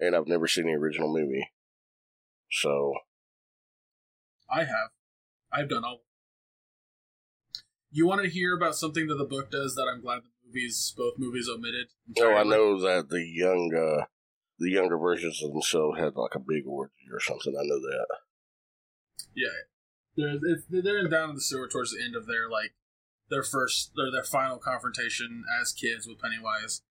and 0.00 0.16
I've 0.16 0.26
never 0.26 0.46
seen 0.46 0.66
the 0.66 0.72
original 0.72 1.12
movie. 1.12 1.50
So, 2.50 2.94
I 4.50 4.60
have. 4.60 4.90
I've 5.52 5.68
done 5.68 5.84
all. 5.84 6.00
You 7.90 8.06
want 8.06 8.22
to 8.22 8.28
hear 8.28 8.54
about 8.54 8.76
something 8.76 9.06
that 9.06 9.16
the 9.16 9.24
book 9.24 9.50
does 9.50 9.74
that 9.74 9.88
I'm 9.90 10.02
glad 10.02 10.22
the 10.22 10.28
movies, 10.46 10.94
both 10.96 11.14
movies, 11.18 11.48
omitted? 11.48 11.88
oh, 12.20 12.34
I 12.34 12.42
know 12.42 12.80
that 12.80 13.08
the 13.08 13.24
young, 13.24 13.72
uh, 13.74 14.04
the 14.58 14.70
younger 14.70 14.98
versions 14.98 15.42
of 15.42 15.52
themselves 15.52 15.98
had 15.98 16.16
like 16.16 16.34
a 16.34 16.40
big 16.40 16.66
orgy 16.66 17.08
or 17.12 17.20
something. 17.20 17.54
I 17.58 17.64
know 17.64 17.80
that. 17.80 18.06
Yeah, 19.34 19.48
they're 20.16 20.38
it's, 20.42 20.64
they're 20.68 21.08
down 21.08 21.30
in 21.30 21.34
the 21.36 21.40
sewer 21.40 21.68
towards 21.68 21.92
the 21.92 22.02
end 22.02 22.16
of 22.16 22.26
their 22.26 22.48
like 22.50 22.74
their 23.30 23.42
first 23.42 23.92
their 23.96 24.10
their 24.10 24.24
final 24.24 24.58
confrontation 24.58 25.44
as 25.60 25.72
kids 25.72 26.06
with 26.06 26.18
Pennywise, 26.20 26.82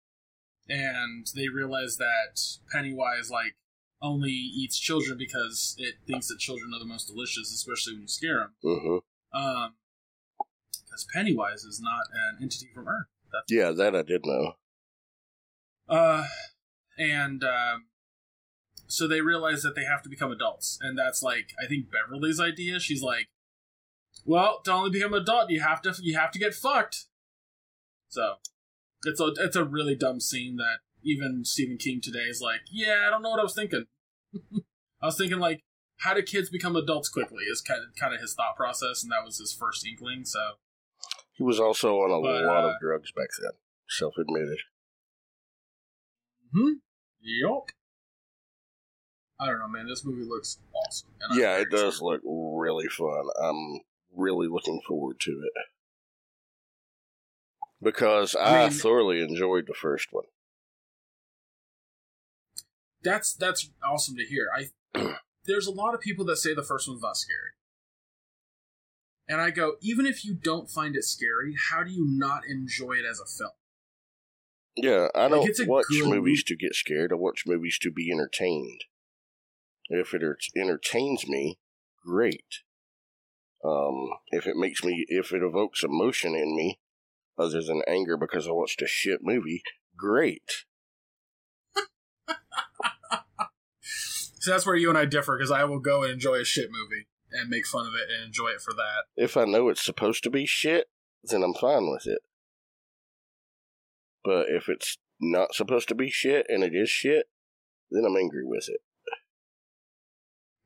and 0.70 1.28
they 1.36 1.50
realize 1.50 1.98
that 1.98 2.40
Pennywise 2.72 3.30
like 3.30 3.56
only 4.02 4.32
eats 4.32 4.80
children 4.80 5.18
because 5.18 5.76
it 5.78 5.96
thinks 6.06 6.28
that 6.28 6.40
children 6.40 6.72
are 6.74 6.80
the 6.80 6.86
most 6.86 7.08
delicious, 7.08 7.54
especially 7.54 7.94
when 7.94 8.02
you 8.04 8.08
scare 8.08 8.40
them. 8.40 8.54
hmm 8.62 9.38
Um, 9.38 9.74
because 10.98 11.08
Pennywise 11.14 11.64
is 11.64 11.80
not 11.82 12.06
an 12.14 12.44
entity 12.44 12.70
from 12.74 12.88
Earth. 12.88 13.08
That's 13.32 13.52
Yeah, 13.52 13.72
that 13.72 13.96
I 13.96 14.02
did 14.02 14.26
know. 14.26 14.54
Uh, 15.88 16.26
and 16.98 17.44
um, 17.44 17.86
so 18.88 19.08
they 19.08 19.22
realize 19.22 19.62
that 19.64 19.76
they 19.76 19.84
have 19.84 20.02
to 20.04 20.10
become 20.10 20.32
adults, 20.32 20.78
and 20.82 20.98
that's 20.98 21.22
like 21.22 21.52
I 21.64 21.68
think 21.68 21.88
Beverly's 21.92 22.40
idea. 22.40 22.80
She's 22.80 23.02
like, 23.02 23.28
"Well, 24.26 24.62
to 24.66 24.74
only 24.74 24.90
become 24.90 25.14
an 25.14 25.22
adult, 25.22 25.50
you 25.50 25.62
have 25.62 25.82
to 25.84 25.96
you 26.02 26.18
have 26.18 26.32
to 26.32 26.40
get 26.40 26.54
fucked." 26.54 27.06
So 28.10 28.36
it's 29.04 29.22
a 29.22 29.34
it's 29.38 29.56
a 29.56 29.64
really 29.64 29.96
dumb 29.96 30.20
scene 30.20 30.58
that 30.58 30.80
even 31.04 31.46
Stephen 31.46 31.78
King 31.78 32.02
today 32.02 32.28
is 32.30 32.42
like, 32.42 32.62
"Yeah, 32.72 33.06
I 33.08 33.10
don't 33.10 33.22
know 33.22 33.30
what 33.30 33.40
I 33.40 33.44
was 33.44 33.56
thinking." 33.56 33.86
I 35.02 35.06
was 35.06 35.18
thinking 35.18 35.38
like, 35.38 35.62
how 35.98 36.16
do 36.16 36.24
kids 36.24 36.50
become 36.50 36.76
adults 36.76 37.08
quickly? 37.08 37.44
Is 37.44 37.62
kind 37.62 37.82
of 37.82 37.96
kind 37.96 38.16
of 38.16 38.22
his 38.22 38.34
thought 38.34 38.56
process, 38.56 39.04
and 39.04 39.12
that 39.12 39.24
was 39.24 39.38
his 39.38 39.54
first 39.54 39.86
inkling. 39.86 40.26
So 40.26 40.40
He 41.38 41.43
was 41.43 41.60
also 41.60 41.97
on 41.97 42.12
a 42.12 42.21
But, 42.21 42.45
lot 42.45 42.65
uh, 42.65 42.67
of 42.69 42.80
drugs 42.82 43.12
back 43.12 43.28
then, 43.41 43.52
self 43.89 44.15
admitted. 44.17 44.58
Hmm. 46.54 46.73
Yup. 47.21 47.69
I 49.39 49.45
don't 49.45 49.60
know, 49.60 49.67
man. 49.67 49.88
This 49.88 50.04
movie 50.04 50.23
looks 50.28 50.58
awesome. 50.73 51.10
Yeah, 51.34 51.58
it 51.58 51.69
does 51.69 52.02
look 52.02 52.21
really 52.26 52.88
fun. 52.88 53.26
I'm 53.41 53.82
really 54.15 54.47
looking 54.47 54.82
forward 54.88 55.19
to 55.21 55.32
it. 55.32 55.52
Because 57.82 58.36
I, 58.36 58.63
I 58.63 58.69
mean- 58.69 58.78
thoroughly 58.80 59.21
enjoyed 59.21 59.65
the 59.67 59.76
first 59.76 60.08
one. 60.12 60.26
That's 63.04 63.36
that's 63.36 63.69
awesome 63.88 64.15
to 64.17 64.26
hear. 64.26 64.47
I 64.58 65.15
there's 65.45 65.67
a 65.67 65.71
lot 65.71 65.93
of 65.93 66.02
people 66.02 66.26
that 66.26 66.38
say 66.38 66.56
the 66.56 66.63
first 66.63 66.88
one's 66.89 67.02
not 67.04 67.15
scary, 67.15 67.52
and 69.30 69.42
I 69.42 69.50
go, 69.50 69.74
even 69.82 70.06
if 70.06 70.24
you 70.24 70.34
don't 70.34 70.70
find 70.70 70.96
it 70.96 71.04
scary, 71.04 71.56
how 71.70 71.84
do 71.84 71.92
you 71.92 72.06
not 72.08 72.44
enjoy 72.50 72.94
it 72.94 73.06
as 73.06 73.20
a 73.20 73.26
film? 73.26 73.52
Yeah, 74.76 75.08
I 75.16 75.28
Like, 75.28 75.56
don't 75.58 75.68
watch 75.68 75.86
good 75.90 76.08
movies 76.10 76.44
to 76.46 76.56
get 76.56 76.76
scared. 76.76 77.12
I 77.12 77.16
watch 77.16 77.44
movies 77.46 77.78
to 77.82 77.92
be 77.92 78.12
entertained. 78.12 78.82
If 79.90 80.13
it 80.13 80.24
er- 80.24 80.38
entertains 80.56 81.28
me, 81.28 81.60
great. 82.06 82.62
Um, 83.66 84.10
if 84.28 84.46
it 84.46 84.56
makes 84.56 84.84
me, 84.84 85.06
if 85.08 85.34
it 85.34 85.42
evokes 85.42 85.84
emotion 85.84 86.36
in 86.36 86.56
me, 86.56 86.80
other 87.38 87.62
than 87.62 87.82
anger 87.88 88.18
because 88.18 88.48
I 88.48 88.52
watched 88.52 88.82
a 88.82 88.88
shit 88.88 89.22
movie, 89.24 89.63
great. 89.98 90.66
So 94.40 94.52
that's 94.52 94.66
where 94.66 94.76
you 94.78 94.88
and 94.88 94.98
I 94.98 95.04
differ 95.04 95.36
because 95.38 95.52
I 95.52 95.66
will 95.66 95.80
go 95.80 96.04
and 96.04 96.13
enjoy 96.13 96.36
a 96.36 96.46
shit 96.46 96.70
movie 96.72 97.08
and 97.32 97.50
make 97.50 97.66
fun 97.66 97.86
of 97.86 97.94
it 97.94 98.10
and 98.13 98.26
enjoy 98.26 98.50
it 98.50 98.62
for 98.62 98.74
that. 98.74 99.06
If 99.16 99.38
I 99.38 99.46
know 99.46 99.70
it's 99.70 99.84
supposed 99.84 100.24
to 100.24 100.30
be 100.30 100.46
shit, 100.46 100.88
then 101.24 101.44
I'm 101.44 101.54
fine 101.54 101.90
with 101.90 102.08
it. 102.08 102.20
But 104.24 104.48
if 104.50 104.70
it's 104.70 104.98
not 105.20 105.54
supposed 105.54 105.88
to 105.90 105.96
be 105.96 106.10
shit 106.10 106.46
and 106.50 106.63
it 106.63 106.76
is 106.76 106.90
shit, 106.90 107.28
then 107.92 108.04
I'm 108.06 108.18
angry 108.18 108.44
with 108.46 108.68
it. 108.70 108.82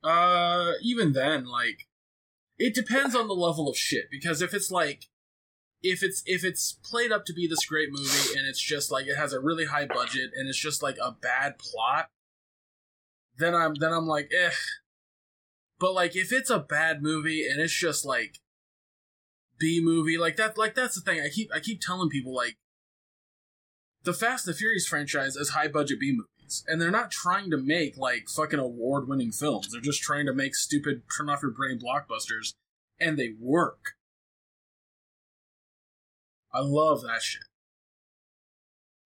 Uh, 0.02 0.72
even 0.82 1.12
then, 1.12 1.44
like, 1.44 1.86
it 2.58 2.74
depends 2.74 3.14
on 3.14 3.28
the 3.28 3.34
level 3.34 3.68
of 3.68 3.76
shit. 3.76 4.06
Because 4.10 4.42
if 4.42 4.52
it's 4.52 4.70
like, 4.70 5.06
if 5.82 6.02
it's 6.02 6.22
if 6.26 6.44
it's 6.44 6.78
played 6.84 7.10
up 7.10 7.24
to 7.24 7.32
be 7.32 7.46
this 7.46 7.64
great 7.66 7.88
movie 7.90 8.38
and 8.38 8.46
it's 8.46 8.60
just 8.60 8.92
like 8.92 9.06
it 9.06 9.16
has 9.16 9.32
a 9.32 9.40
really 9.40 9.64
high 9.64 9.86
budget 9.86 10.30
and 10.36 10.48
it's 10.48 10.58
just 10.58 10.82
like 10.82 10.96
a 11.02 11.10
bad 11.10 11.58
plot, 11.58 12.08
then 13.38 13.54
I'm 13.54 13.74
then 13.74 13.92
I'm 13.92 14.06
like, 14.06 14.30
eh. 14.36 14.50
But 15.82 15.94
like, 15.94 16.14
if 16.14 16.32
it's 16.32 16.48
a 16.48 16.60
bad 16.60 17.02
movie 17.02 17.44
and 17.44 17.60
it's 17.60 17.76
just 17.76 18.04
like 18.04 18.38
B 19.58 19.80
movie, 19.82 20.16
like 20.16 20.36
that, 20.36 20.56
like 20.56 20.76
that's 20.76 20.94
the 20.94 21.00
thing. 21.00 21.20
I 21.20 21.28
keep 21.28 21.50
I 21.52 21.58
keep 21.58 21.80
telling 21.80 22.08
people 22.08 22.32
like, 22.32 22.54
the 24.04 24.12
Fast 24.12 24.46
and 24.46 24.54
the 24.54 24.58
Furious 24.58 24.86
franchise 24.86 25.34
is 25.34 25.50
high 25.50 25.66
budget 25.66 25.98
B 25.98 26.12
movies, 26.12 26.64
and 26.68 26.80
they're 26.80 26.92
not 26.92 27.10
trying 27.10 27.50
to 27.50 27.56
make 27.56 27.96
like 27.96 28.28
fucking 28.28 28.60
award 28.60 29.08
winning 29.08 29.32
films. 29.32 29.70
They're 29.72 29.80
just 29.80 30.02
trying 30.02 30.26
to 30.26 30.32
make 30.32 30.54
stupid 30.54 31.02
turn 31.18 31.28
off 31.28 31.42
your 31.42 31.50
brain 31.50 31.80
blockbusters, 31.80 32.54
and 33.00 33.18
they 33.18 33.30
work. 33.40 33.94
I 36.54 36.60
love 36.60 37.02
that 37.02 37.22
shit. 37.22 37.42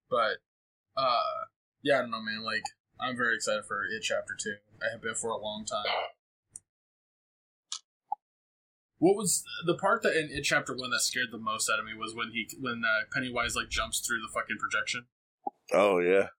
But, 0.09 0.39
uh, 0.97 1.45
yeah, 1.81 1.99
I 1.99 2.01
don't 2.01 2.11
know, 2.11 2.21
man. 2.21 2.43
Like, 2.43 2.63
I'm 2.99 3.15
very 3.15 3.35
excited 3.35 3.63
for 3.65 3.83
It 3.85 4.01
Chapter 4.01 4.35
2. 4.37 4.55
I 4.81 4.91
have 4.91 5.01
been 5.01 5.15
for 5.15 5.29
a 5.29 5.37
long 5.37 5.63
time. 5.63 5.85
What 9.05 9.17
was 9.17 9.43
the 9.67 9.75
part 9.75 10.01
that 10.01 10.19
in 10.19 10.31
It 10.31 10.41
Chapter 10.41 10.75
1 10.75 10.89
that 10.89 11.01
scared 11.01 11.27
the 11.31 11.37
most 11.37 11.69
out 11.69 11.77
of 11.77 11.85
me 11.85 11.91
was 11.93 12.15
when 12.15 12.31
he, 12.31 12.49
when 12.59 12.81
uh, 12.83 13.03
Pennywise, 13.13 13.55
like, 13.55 13.69
jumps 13.69 13.99
through 13.99 14.17
the 14.19 14.33
fucking 14.33 14.57
projection. 14.57 15.05
Oh 15.71 15.99
yeah, 15.99 16.29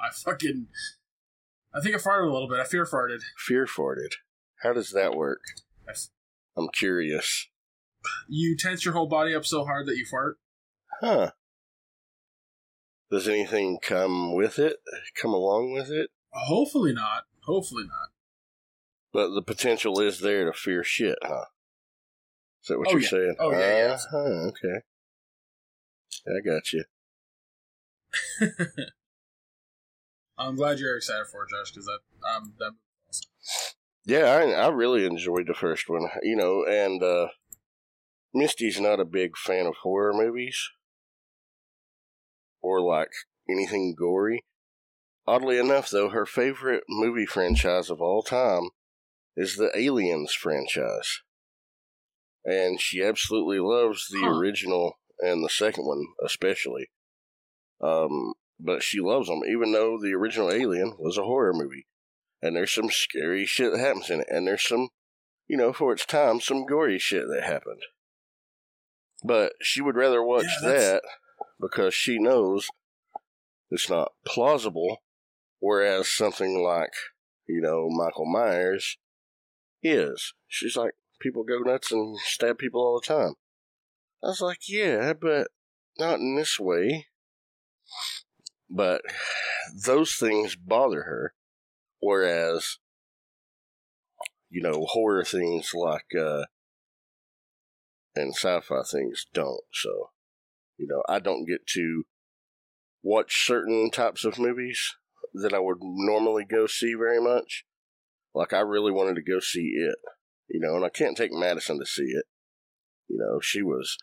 I 0.00 0.10
fucking. 0.12 0.68
I 1.74 1.80
think 1.80 1.96
I 1.96 1.98
farted 1.98 2.28
a 2.28 2.32
little 2.32 2.48
bit. 2.48 2.60
I 2.60 2.64
fear 2.64 2.84
farted. 2.84 3.22
fear 3.36 3.66
farted. 3.66 4.14
How 4.62 4.72
does 4.72 4.90
that 4.90 5.16
work? 5.16 5.40
I'm 6.56 6.68
curious. 6.68 7.48
You 8.28 8.56
tense 8.56 8.84
your 8.84 8.94
whole 8.94 9.08
body 9.08 9.34
up 9.34 9.44
so 9.44 9.64
hard 9.64 9.88
that 9.88 9.96
you 9.96 10.06
fart. 10.08 10.38
Huh. 11.00 11.32
Does 13.10 13.26
anything 13.26 13.80
come 13.82 14.36
with 14.36 14.60
it? 14.60 14.76
Come 15.20 15.32
along 15.32 15.72
with 15.72 15.90
it? 15.90 16.10
Hopefully 16.30 16.92
not. 16.92 17.24
Hopefully 17.44 17.82
not. 17.88 18.13
But 19.14 19.32
the 19.32 19.42
potential 19.42 20.00
is 20.00 20.18
there 20.18 20.44
to 20.44 20.52
fear 20.52 20.82
shit, 20.82 21.16
huh? 21.22 21.44
Is 22.62 22.68
that 22.68 22.78
what 22.80 22.88
Oh, 22.88 22.92
you're 22.94 23.00
yeah. 23.02 23.08
saying? 23.08 23.36
Oh, 23.38 23.52
yeah, 23.52 23.58
yeah. 23.58 23.92
Uh-huh, 23.94 24.48
okay. 24.48 24.80
I 26.26 26.40
got 26.44 26.72
you. 26.72 26.84
I'm 30.36 30.56
glad 30.56 30.80
you're 30.80 30.96
excited 30.96 31.26
for 31.30 31.44
it, 31.44 31.50
Josh, 31.50 31.70
because 31.70 31.86
that 31.86 32.00
um 32.34 32.54
that 32.58 32.72
Yeah, 34.04 34.24
I 34.32 34.50
I 34.50 34.68
really 34.68 35.06
enjoyed 35.06 35.46
the 35.46 35.54
first 35.54 35.88
one. 35.88 36.08
You 36.22 36.34
know, 36.34 36.64
and 36.66 37.00
uh 37.02 37.28
Misty's 38.34 38.80
not 38.80 38.98
a 38.98 39.04
big 39.04 39.36
fan 39.36 39.66
of 39.66 39.76
horror 39.82 40.12
movies 40.12 40.58
or 42.60 42.80
like 42.80 43.12
anything 43.48 43.94
gory. 43.96 44.44
Oddly 45.26 45.58
enough, 45.58 45.88
though, 45.88 46.08
her 46.08 46.26
favorite 46.26 46.82
movie 46.88 47.26
franchise 47.26 47.90
of 47.90 48.00
all 48.00 48.22
time 48.22 48.70
is 49.36 49.56
the 49.56 49.70
Aliens 49.76 50.32
franchise. 50.32 51.20
And 52.44 52.80
she 52.80 53.02
absolutely 53.02 53.58
loves 53.58 54.08
the 54.08 54.20
Huh. 54.20 54.36
original 54.38 54.98
and 55.20 55.42
the 55.44 55.48
second 55.48 55.86
one, 55.86 56.04
especially. 56.22 56.90
Um, 57.80 58.34
but 58.60 58.82
she 58.82 59.00
loves 59.00 59.28
them, 59.28 59.42
even 59.48 59.72
though 59.72 59.98
the 60.00 60.12
original 60.14 60.52
Alien 60.52 60.96
was 60.98 61.16
a 61.18 61.24
horror 61.24 61.52
movie. 61.54 61.86
And 62.42 62.54
there's 62.54 62.72
some 62.74 62.90
scary 62.90 63.46
shit 63.46 63.72
that 63.72 63.80
happens 63.80 64.10
in 64.10 64.20
it. 64.20 64.28
And 64.28 64.46
there's 64.46 64.66
some, 64.66 64.90
you 65.48 65.56
know, 65.56 65.72
for 65.72 65.92
its 65.92 66.04
time, 66.04 66.40
some 66.40 66.66
gory 66.66 66.98
shit 66.98 67.24
that 67.28 67.44
happened. 67.44 67.82
But 69.24 69.54
she 69.62 69.80
would 69.80 69.96
rather 69.96 70.22
watch 70.22 70.44
Yeah, 70.62 70.68
that 70.68 71.02
because 71.58 71.94
she 71.94 72.18
knows 72.18 72.68
it's 73.70 73.88
not 73.88 74.12
plausible. 74.26 74.98
Whereas 75.60 76.08
something 76.08 76.62
like, 76.62 76.92
you 77.48 77.62
know, 77.62 77.88
Michael 77.88 78.26
Myers 78.26 78.98
is. 79.84 80.32
She's 80.48 80.76
like, 80.76 80.92
people 81.20 81.44
go 81.44 81.58
nuts 81.58 81.92
and 81.92 82.18
stab 82.18 82.58
people 82.58 82.80
all 82.80 83.00
the 83.00 83.06
time. 83.06 83.34
I 84.22 84.28
was 84.28 84.40
like, 84.40 84.68
yeah, 84.68 85.12
but 85.12 85.48
not 85.98 86.18
in 86.18 86.36
this 86.36 86.58
way. 86.58 87.06
But 88.70 89.02
those 89.84 90.14
things 90.14 90.56
bother 90.56 91.02
her. 91.02 91.34
Whereas, 92.00 92.78
you 94.50 94.62
know, 94.62 94.86
horror 94.86 95.24
things 95.24 95.72
like, 95.74 96.06
uh, 96.18 96.44
and 98.14 98.34
sci 98.34 98.60
fi 98.60 98.82
things 98.90 99.26
don't. 99.32 99.64
So, 99.72 100.10
you 100.76 100.86
know, 100.86 101.02
I 101.08 101.18
don't 101.18 101.46
get 101.46 101.66
to 101.68 102.04
watch 103.02 103.46
certain 103.46 103.90
types 103.90 104.24
of 104.24 104.38
movies 104.38 104.94
that 105.34 105.52
I 105.52 105.58
would 105.58 105.78
normally 105.80 106.44
go 106.44 106.66
see 106.66 106.94
very 106.94 107.20
much. 107.20 107.64
Like, 108.34 108.52
I 108.52 108.60
really 108.60 108.90
wanted 108.92 109.14
to 109.16 109.22
go 109.22 109.38
see 109.40 109.74
it, 109.76 109.96
you 110.48 110.60
know, 110.60 110.74
and 110.76 110.84
I 110.84 110.88
can't 110.88 111.16
take 111.16 111.32
Madison 111.32 111.78
to 111.78 111.86
see 111.86 112.02
it. 112.04 112.24
You 113.08 113.18
know, 113.18 113.38
she 113.40 113.62
was 113.62 113.96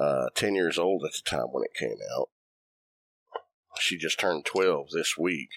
uh, 0.00 0.26
10 0.34 0.54
years 0.54 0.78
old 0.78 1.04
at 1.04 1.12
the 1.12 1.22
time 1.28 1.46
when 1.52 1.62
it 1.64 1.78
came 1.78 1.96
out. 2.18 2.28
She 3.78 3.96
just 3.96 4.18
turned 4.18 4.44
12 4.44 4.88
this 4.92 5.16
week. 5.16 5.48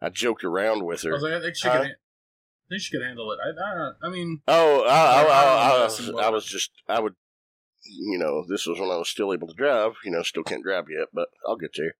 I 0.00 0.10
joked 0.10 0.44
around 0.44 0.84
with 0.84 1.04
I 1.04 1.08
her. 1.08 1.14
was 1.14 1.22
like, 1.22 1.32
I 1.32 1.40
think 1.40 1.56
she 1.56 1.68
Huh? 1.68 1.78
could. 1.78 1.86
I 1.90 2.68
think 2.68 2.82
she 2.82 2.96
could 2.96 3.04
handle 3.06 3.32
it. 3.32 3.38
I, 3.42 3.48
I. 3.64 3.90
I 4.02 4.10
mean, 4.10 4.42
Oh, 4.46 4.82
I, 4.84 4.88
I, 4.88 5.20
I 5.20 5.22
don't 5.22 5.30
I, 5.32 5.70
I, 5.80 5.84
was, 5.84 6.10
I 6.10 6.28
was 6.28 6.44
just, 6.44 6.70
I 6.88 7.00
would, 7.00 7.14
you 7.84 8.18
know, 8.18 8.44
this 8.48 8.66
was 8.66 8.78
when 8.78 8.90
I 8.90 8.96
was 8.96 9.08
still 9.08 9.32
able 9.32 9.48
to 9.48 9.54
drive. 9.54 9.92
You 10.04 10.10
know, 10.10 10.22
still 10.22 10.42
can't 10.44 10.62
drive 10.62 10.84
yet, 10.90 11.08
but 11.14 11.28
I'll 11.46 11.56
get 11.56 11.70
there. 11.76 11.94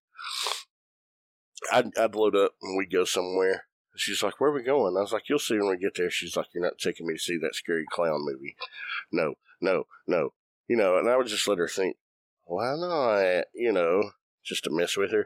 I'd, 1.72 1.96
I'd 1.98 2.14
load 2.14 2.36
up 2.36 2.52
and 2.62 2.76
we'd 2.76 2.92
go 2.92 3.04
somewhere. 3.04 3.64
She's 3.98 4.22
like, 4.22 4.40
"Where 4.40 4.50
are 4.50 4.54
we 4.54 4.62
going?" 4.62 4.96
I 4.96 5.00
was 5.00 5.12
like, 5.12 5.28
"You'll 5.28 5.38
see 5.38 5.58
when 5.58 5.68
we 5.68 5.76
get 5.76 5.94
there." 5.96 6.10
She's 6.10 6.36
like, 6.36 6.46
"You're 6.54 6.64
not 6.64 6.78
taking 6.78 7.06
me 7.06 7.14
to 7.14 7.20
see 7.20 7.36
that 7.38 7.54
scary 7.54 7.84
clown 7.90 8.20
movie." 8.24 8.56
No, 9.12 9.34
no, 9.60 9.84
no. 10.06 10.30
You 10.68 10.76
know, 10.76 10.98
and 10.98 11.08
I 11.08 11.16
would 11.16 11.26
just 11.26 11.48
let 11.48 11.58
her 11.58 11.68
think, 11.68 11.96
"Why 12.44 12.74
not?" 12.76 13.44
You 13.54 13.72
know, 13.72 14.10
just 14.44 14.64
to 14.64 14.70
mess 14.70 14.96
with 14.96 15.12
her. 15.12 15.24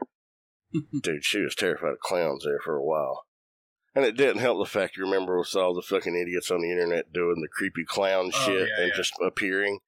Dude, 1.01 1.23
she 1.23 1.41
was 1.41 1.55
terrified 1.55 1.91
of 1.93 1.99
clowns 1.99 2.43
there 2.43 2.59
for 2.63 2.75
a 2.75 2.83
while. 2.83 3.25
And 3.95 4.05
it 4.05 4.17
didn't 4.17 4.41
help 4.41 4.57
the 4.57 4.69
fact 4.69 4.97
you 4.97 5.03
remember 5.03 5.37
with 5.37 5.55
all 5.55 5.75
the 5.75 5.83
fucking 5.83 6.15
idiots 6.15 6.49
on 6.49 6.61
the 6.61 6.71
internet 6.71 7.13
doing 7.13 7.41
the 7.41 7.47
creepy 7.47 7.85
clown 7.85 8.31
Oh, 8.33 8.45
shit 8.45 8.67
yeah, 8.69 8.81
and 8.83 8.87
yeah. 8.87 8.95
just 8.95 9.13
appearing. 9.23 9.79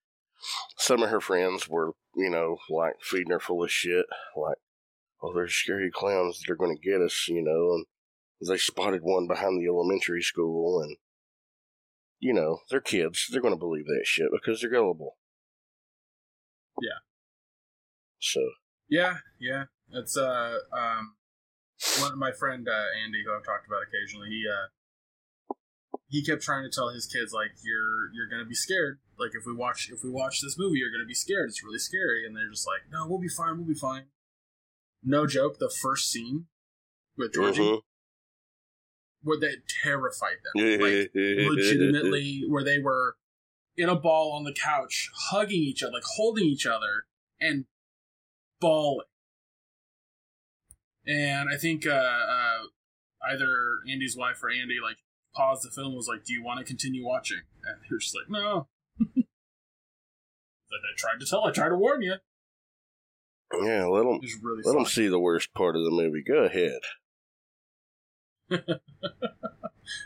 Some 0.78 1.02
of 1.02 1.10
her 1.10 1.22
friends 1.22 1.68
were, 1.68 1.94
you 2.16 2.30
know, 2.30 2.58
like 2.70 2.94
feeding 3.02 3.32
her 3.32 3.40
full 3.40 3.64
of 3.64 3.72
shit. 3.72 4.06
Like, 4.38 4.58
oh, 5.24 5.34
there's 5.34 5.56
scary 5.56 5.90
clowns 5.92 6.40
that 6.40 6.52
are 6.52 6.56
going 6.56 6.76
to 6.78 6.82
get 6.88 7.02
us, 7.02 7.26
you 7.28 7.42
know. 7.42 7.74
And 7.74 7.86
they 8.42 8.58
spotted 8.58 9.02
one 9.02 9.28
behind 9.28 9.60
the 9.60 9.68
elementary 9.68 10.22
school. 10.22 10.82
And, 10.82 10.98
you 12.20 12.34
know, 12.34 12.60
they're 12.70 12.82
kids. 12.82 13.28
They're 13.32 13.42
going 13.42 13.54
to 13.54 13.60
believe 13.60 13.86
that 13.86 14.04
shit 14.06 14.28
because 14.32 14.62
they're 14.62 14.70
gullible. 14.70 15.18
Yeah. 16.82 17.00
So, 18.20 18.42
yeah, 18.90 19.18
yeah. 19.40 19.66
It's 19.92 20.18
uh, 20.18 20.58
um, 20.74 21.16
one 22.00 22.12
of 22.12 22.18
my 22.18 22.32
friend 22.32 22.68
uh, 22.68 22.86
Andy, 23.04 23.24
who 23.26 23.34
I've 23.34 23.46
talked 23.46 23.68
about 23.68 23.84
occasionally. 23.88 24.30
He 24.30 24.44
uh, 24.50 24.68
he 26.08 26.24
kept 26.24 26.42
trying 26.42 26.64
to 26.64 26.74
tell 26.74 26.90
his 26.90 27.06
kids 27.06 27.34
like, 27.34 27.52
you're 27.64 28.12
you're 28.14 28.30
gonna 28.30 28.48
be 28.48 28.56
scared. 28.56 29.00
Like 29.18 29.32
if 29.34 29.46
we 29.46 29.54
watch 29.54 29.90
if 29.92 30.04
we 30.04 30.10
watch 30.10 30.42
this 30.42 30.56
movie, 30.58 30.80
you're 30.80 30.92
gonna 30.92 31.08
be 31.08 31.14
scared. 31.14 31.50
It's 31.50 31.64
really 31.64 31.80
scary. 31.80 32.26
And 32.26 32.36
they're 32.36 32.50
just 32.50 32.68
like, 32.68 32.92
no, 32.92 33.08
we'll 33.08 33.20
be 33.20 33.30
fine. 33.30 33.58
We'll 33.58 33.68
be 33.68 33.74
fine. 33.74 34.06
No 35.04 35.28
joke. 35.28 35.60
The 35.60 35.70
first 35.70 36.12
scene 36.12 36.46
with 37.18 37.34
Georgie, 37.34 37.62
mhm. 37.62 37.82
Where 39.26 39.40
that 39.40 39.58
terrified 39.84 40.38
them. 40.44 40.64
like 40.80 41.10
legitimately 41.14 42.46
where 42.48 42.64
they 42.64 42.80
were 42.80 43.18
in 43.76 43.90
a 43.90 43.96
ball 43.96 44.32
on 44.32 44.46
the 44.46 44.54
couch, 44.54 45.10
hugging 45.30 45.62
each 45.62 45.84
other, 45.84 45.94
like 45.94 46.04
holding 46.16 46.46
each 46.46 46.66
other, 46.66 47.08
and 47.42 47.66
bawling. 48.62 49.08
And 51.06 51.50
I 51.54 51.58
think 51.58 51.86
uh, 51.86 51.92
uh, 51.92 52.64
either 53.30 53.50
Andy's 53.90 54.16
wife 54.16 54.42
or 54.44 54.50
Andy 54.50 54.78
like 54.82 54.98
paused 55.36 55.64
the 55.66 55.72
film 55.72 55.88
and 55.88 55.96
was 55.96 56.08
like, 56.08 56.24
"Do 56.24 56.34
you 56.34 56.44
want 56.44 56.60
to 56.60 56.66
continue 56.66 57.06
watching?" 57.06 57.42
And 57.64 57.82
they 57.82 57.88
were 57.92 58.00
just 58.00 58.16
like, 58.16 58.30
"No." 58.30 58.68
like 59.00 59.26
I 60.82 60.94
tried 60.98 61.20
to 61.20 61.26
tell, 61.26 61.46
I 61.46 61.52
tried 61.52 61.70
to 61.70 61.78
warn 61.78 62.02
you. 62.02 62.16
Yeah, 63.54 63.86
let 63.86 64.04
them 64.04 64.20
really 64.42 64.64
let 64.64 64.74
them 64.74 64.86
see 64.86 65.08
the 65.08 65.20
worst 65.20 65.54
part 65.54 65.76
of 65.76 65.84
the 65.84 65.92
movie. 65.92 66.24
Go 66.24 66.44
ahead. 66.44 66.80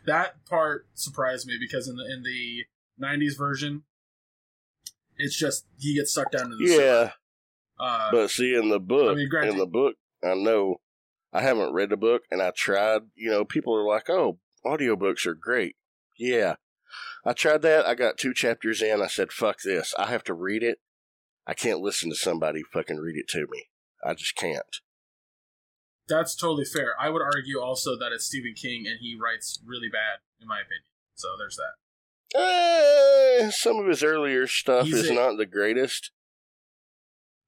that 0.06 0.46
part 0.46 0.88
surprised 0.94 1.48
me 1.48 1.58
because 1.60 1.88
in 1.88 1.96
the 1.96 2.06
in 2.06 2.24
the 2.24 2.66
'90s 3.02 3.38
version, 3.38 3.84
it's 5.18 5.38
just 5.38 5.66
he 5.78 5.96
gets 5.96 6.14
sucked 6.14 6.34
down 6.34 6.50
to 6.50 6.56
the. 6.56 6.66
Yeah, 6.66 7.12
Uh, 7.80 8.12
but 8.12 8.30
see, 8.30 8.56
in 8.56 8.70
the 8.70 8.80
book, 8.80 9.12
I 9.12 9.16
mean, 9.16 9.30
in 9.52 9.58
the 9.58 9.66
book, 9.66 9.96
I 10.24 10.34
know 10.36 10.82
I 11.34 11.42
haven't 11.42 11.74
read 11.74 11.90
the 11.90 11.98
book, 11.98 12.24
and 12.32 12.42
I 12.42 12.52
tried. 12.52 13.02
You 13.16 13.30
know, 13.32 13.46
people 13.46 13.76
are 13.76 13.86
like, 13.86 14.10
"Oh, 14.10 14.40
audiobooks 14.66 15.26
are 15.26 15.36
great." 15.36 15.76
Yeah, 16.18 16.56
I 17.26 17.34
tried 17.34 17.62
that. 17.64 17.86
I 17.86 17.96
got 17.96 18.18
two 18.18 18.34
chapters 18.34 18.82
in. 18.82 19.02
I 19.02 19.08
said, 19.08 19.32
"Fuck 19.32 19.62
this! 19.64 19.94
I 19.98 20.08
have 20.08 20.24
to 20.26 20.34
read 20.34 20.64
it. 20.64 20.80
I 21.48 21.54
can't 21.54 21.82
listen 21.82 22.10
to 22.10 22.16
somebody 22.16 22.64
fucking 22.64 22.98
read 22.98 23.18
it 23.18 23.28
to 23.30 23.48
me. 23.50 23.70
I 24.04 24.14
just 24.14 24.36
can't." 24.36 24.80
That's 26.10 26.36
totally 26.36 26.66
fair. 26.66 26.94
I 27.00 27.10
would 27.10 27.22
argue 27.22 27.60
also 27.62 27.96
that 27.98 28.12
it's 28.12 28.26
Stephen 28.26 28.54
King 28.56 28.86
and 28.88 28.98
he 29.00 29.16
writes 29.22 29.60
really 29.66 29.88
bad, 29.90 30.20
in 30.42 30.48
my 30.48 30.58
opinion. 30.60 30.84
So 31.16 31.28
there's 31.38 31.58
that. 31.58 32.40
Eh, 32.40 33.50
some 33.52 33.78
of 33.78 33.88
his 33.88 34.04
earlier 34.04 34.46
stuff 34.48 34.86
He's 34.86 34.96
is 34.96 35.10
a- 35.10 35.14
not 35.14 35.38
the 35.38 35.46
greatest. 35.46 36.12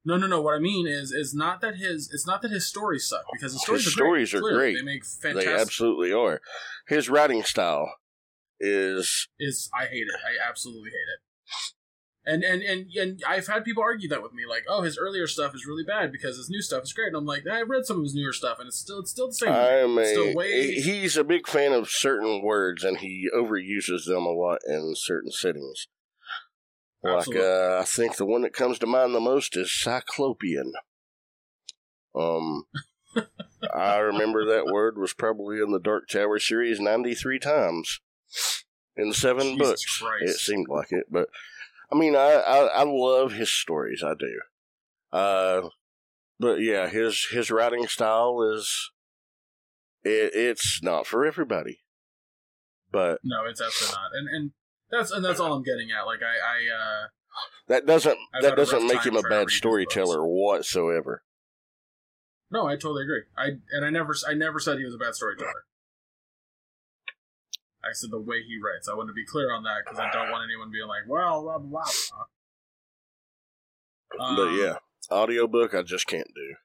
No, 0.04 0.18
no, 0.18 0.26
no. 0.26 0.42
What 0.42 0.56
I 0.56 0.60
mean 0.60 0.88
is, 0.88 1.12
is 1.12 1.34
not 1.36 1.62
that 1.62 1.76
his, 1.76 2.10
it's 2.12 2.26
not 2.26 2.42
that 2.42 2.50
his 2.52 2.68
stories 2.68 3.06
suck 3.08 3.26
because 3.32 3.52
his 3.54 3.62
stories 3.62 3.84
His 3.86 3.96
are 3.96 4.02
great. 4.04 4.34
are 4.34 4.40
Clearly, 4.42 4.58
great. 4.58 4.76
They 4.78 4.82
make 4.84 5.04
They 5.46 5.54
absolutely 5.54 6.12
are. 6.12 6.42
His 6.88 7.08
writing 7.10 7.44
style 7.44 7.94
is 8.60 9.28
is 9.40 9.70
I 9.78 9.86
hate 9.86 10.08
it. 10.08 10.20
I 10.26 10.50
absolutely 10.50 10.90
hate 10.90 10.96
it. 10.96 11.22
And 12.24 12.44
and 12.44 12.62
and 12.62 12.88
and 12.96 13.24
I've 13.28 13.48
had 13.48 13.66
people 13.66 13.82
argue 13.82 14.08
that 14.10 14.22
with 14.22 14.34
me, 14.34 14.44
like, 14.48 14.64
oh, 14.70 14.84
his 14.84 14.98
earlier 14.98 15.26
stuff 15.26 15.56
is 15.56 15.66
really 15.66 15.84
bad 15.84 16.12
because 16.12 16.38
his 16.38 16.52
new 16.52 16.62
stuff 16.62 16.84
is 16.84 16.94
great. 16.94 17.08
And 17.08 17.16
I'm 17.18 17.26
like, 17.26 17.48
I've 17.48 17.70
read 17.70 17.86
some 17.86 17.98
of 17.98 18.04
his 18.04 18.14
newer 18.14 18.32
stuff, 18.34 18.60
and 18.60 18.68
it's 18.68 18.78
still 18.78 19.00
it's 19.00 19.10
still 19.10 19.28
the 19.28 19.34
same. 19.34 19.50
I'm 19.52 19.98
a, 19.98 20.06
still 20.06 20.36
way- 20.36 20.80
he's 20.80 21.18
a 21.18 21.24
big 21.24 21.48
fan 21.48 21.74
of 21.74 21.90
certain 21.90 22.44
words 22.44 22.84
and 22.84 22.98
he 23.00 23.28
overuses 23.36 24.06
them 24.06 24.26
a 24.26 24.32
lot 24.32 24.60
in 24.68 24.94
certain 24.96 25.32
settings. 25.32 25.88
Like 27.04 27.36
uh, 27.36 27.80
I 27.80 27.86
think 27.86 28.18
the 28.18 28.26
one 28.26 28.44
that 28.44 28.54
comes 28.54 28.78
to 28.80 28.86
mind 28.86 29.16
the 29.16 29.20
most 29.20 29.58
is 29.58 29.74
cyclopean. 29.74 30.74
Um, 32.14 32.66
I 33.74 33.98
remember 33.98 34.46
that 34.46 34.72
word 34.72 34.98
was 34.98 35.14
probably 35.14 35.58
in 35.58 35.72
the 35.72 35.80
Dark 35.80 36.08
Tower 36.08 36.38
series 36.38 36.80
93 36.80 37.40
times 37.40 38.02
in 38.96 39.14
seven 39.14 39.58
Jesus 39.58 39.68
books. 39.68 39.98
Christ. 39.98 40.24
It 40.24 40.40
seemed 40.40 40.68
like 40.70 40.92
it, 40.92 41.08
but 41.10 41.30
I 41.92 41.98
mean, 41.98 42.16
I, 42.16 42.34
I 42.48 42.58
I 42.68 42.84
love 42.84 43.34
his 43.34 43.52
stories. 43.54 44.04
I 44.04 44.14
do. 44.14 44.40
Uh, 45.12 45.70
but 46.40 46.62
yeah, 46.62 46.88
his 46.88 47.28
his 47.32 47.52
writing 47.52 47.88
style 47.88 48.42
is 48.42 48.92
it, 50.04 50.32
it's 50.34 50.82
not 50.82 51.06
for 51.06 51.26
everybody. 51.26 51.80
But 52.92 53.20
no, 53.24 53.46
it's 53.50 53.62
absolutely 53.62 53.96
not. 53.96 54.12
And 54.14 54.28
and 54.30 54.52
that's 54.90 55.12
and 55.12 55.24
that's 55.24 55.40
all 55.40 55.54
I'm 55.54 55.64
getting 55.64 55.90
at. 55.92 56.06
Like 56.06 56.22
I 56.22 56.26
I 56.26 57.04
uh 57.04 57.08
that 57.68 57.86
doesn't 57.86 58.18
I've 58.34 58.44
that 58.44 58.56
doesn't 58.56 58.88
make 58.88 59.06
him 59.06 59.16
a 59.16 59.22
trying 59.22 59.32
to 59.32 59.38
read 59.38 59.46
bad 59.46 59.50
storyteller 59.52 60.26
whatsoever. 60.26 61.24
No, 62.50 62.68
I 62.68 62.74
totally 62.74 63.04
agree. 63.04 63.24
I 63.38 63.52
and 63.72 63.86
I 63.86 63.90
never 63.90 64.14
I 64.28 64.34
never 64.34 64.60
said 64.60 64.78
he 64.78 64.86
was 64.86 64.96
a 64.96 64.98
bad 64.98 65.16
storyteller. 65.16 65.66
I 67.84 67.94
said 67.94 68.12
the 68.12 68.20
way 68.22 68.44
he 68.44 68.60
writes. 68.64 68.88
I 68.90 68.96
want 68.96 69.10
to 69.10 69.14
be 69.14 69.26
clear 69.26 69.54
on 69.54 69.64
that 69.64 69.84
because 69.84 70.00
I 70.00 70.12
don't 70.12 70.32
want 70.32 70.44
anyone 70.44 70.72
being 70.72 70.88
like, 70.88 71.04
"Well, 71.08 71.42
blah 71.42 71.58
blah 71.58 71.84
blah." 71.84 72.26
but 74.36 74.42
Um, 74.48 74.60
yeah, 74.60 74.76
audiobook 75.10 75.74
I 75.74 75.82
just 75.82 76.08
can't 76.08 76.28
do. 76.36 76.56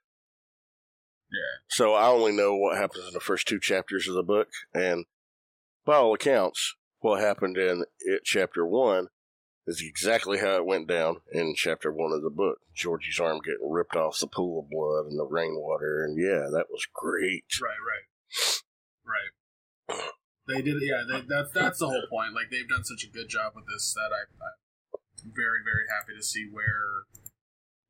yeah. 1.30 1.60
So 1.68 1.94
I 1.94 2.08
only 2.08 2.32
know 2.32 2.54
what 2.56 2.76
happens 2.76 3.06
in 3.06 3.12
the 3.14 3.20
first 3.20 3.46
two 3.48 3.60
chapters 3.60 4.08
of 4.08 4.14
the 4.14 4.22
book, 4.22 4.48
and 4.74 5.06
by 5.84 5.96
all 5.96 6.14
accounts, 6.14 6.74
what 7.00 7.20
happened 7.20 7.56
in 7.56 7.84
it 8.00 8.22
chapter 8.24 8.66
one 8.66 9.08
is 9.66 9.82
exactly 9.82 10.38
how 10.38 10.56
it 10.56 10.66
went 10.66 10.86
down 10.86 11.16
in 11.32 11.54
chapter 11.56 11.92
one 11.92 12.12
of 12.12 12.22
the 12.22 12.30
book. 12.30 12.58
Georgie's 12.74 13.18
arm 13.18 13.40
getting 13.44 13.70
ripped 13.70 13.96
off 13.96 14.18
the 14.20 14.26
pool 14.26 14.60
of 14.60 14.70
blood 14.70 15.06
and 15.06 15.18
the 15.18 15.26
rainwater, 15.26 16.04
and 16.04 16.18
yeah, 16.20 16.46
that 16.52 16.66
was 16.70 16.86
great. 16.92 17.44
Right, 17.62 17.80
right, 19.08 19.96
right. 19.98 20.12
They 20.48 20.62
did, 20.62 20.76
it, 20.76 20.86
yeah. 20.86 21.02
They, 21.08 21.20
that 21.26 21.52
that's 21.52 21.78
the 21.80 21.86
whole 21.88 22.06
point. 22.08 22.32
Like 22.34 22.50
they've 22.50 22.68
done 22.68 22.84
such 22.84 23.04
a 23.04 23.10
good 23.10 23.28
job 23.28 23.52
with 23.56 23.64
this 23.66 23.92
that 23.94 24.10
I, 24.14 24.30
I'm 24.94 25.32
very, 25.34 25.58
very 25.64 25.84
happy 25.90 26.14
to 26.16 26.22
see 26.22 26.46
where 26.50 27.06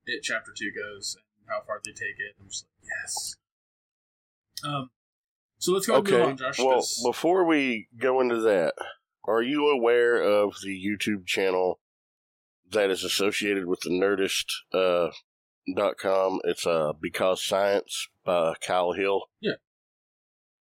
it 0.07 0.23
chapter 0.23 0.53
two 0.57 0.71
goes 0.73 1.17
and 1.17 1.49
how 1.49 1.63
far 1.67 1.81
they 1.85 1.91
take 1.93 2.17
it. 2.19 2.35
I'm 2.41 2.49
just 2.49 2.65
like, 2.65 2.91
yes. 3.05 3.37
Um. 4.65 4.91
So 5.59 5.73
let's 5.73 5.87
go 5.87 5.97
Okay, 5.97 6.21
on, 6.21 6.37
Josh. 6.37 6.59
well, 6.59 6.77
'cause- 6.77 7.03
before 7.05 7.45
we 7.45 7.89
go 7.99 8.21
into 8.21 8.41
that, 8.43 8.75
are 9.25 9.43
you 9.43 9.69
aware 9.69 10.21
of 10.23 10.57
the 10.63 10.79
YouTube 10.79 11.27
channel 11.27 11.81
that 12.71 12.91
is 12.91 13.05
associated 13.05 13.67
with 13.67 13.81
the 13.81 13.91
Nerdist 13.91 14.45
uh, 14.73 15.11
dot 15.75 15.97
com? 15.99 16.41
It's 16.45 16.67
uh, 16.67 16.93
Because 17.01 17.45
Science 17.45 18.09
by 18.25 18.55
Kyle 18.67 18.93
Hill. 18.93 19.25
Yeah. 19.41 19.53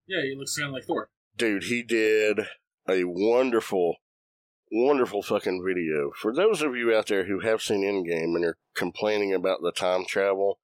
Yeah, 0.08 0.22
he 0.24 0.36
looks 0.38 0.56
kind 0.58 0.70
of 0.70 0.74
like 0.74 0.86
Thor. 0.86 1.10
Dude, 1.38 1.66
he 1.66 1.84
did 1.84 2.42
a 2.88 3.04
wonderful, 3.06 3.98
wonderful 4.72 5.22
fucking 5.22 5.64
video. 5.66 6.12
For 6.20 6.34
those 6.34 6.62
of 6.62 6.76
you 6.76 6.94
out 6.96 7.08
there 7.08 7.26
who 7.26 7.40
have 7.40 7.62
seen 7.62 7.84
Endgame 7.84 8.36
and 8.36 8.46
are 8.46 8.58
complaining 8.76 9.34
about 9.34 9.60
the 9.62 9.72
time 9.72 10.06
travel 10.06 10.60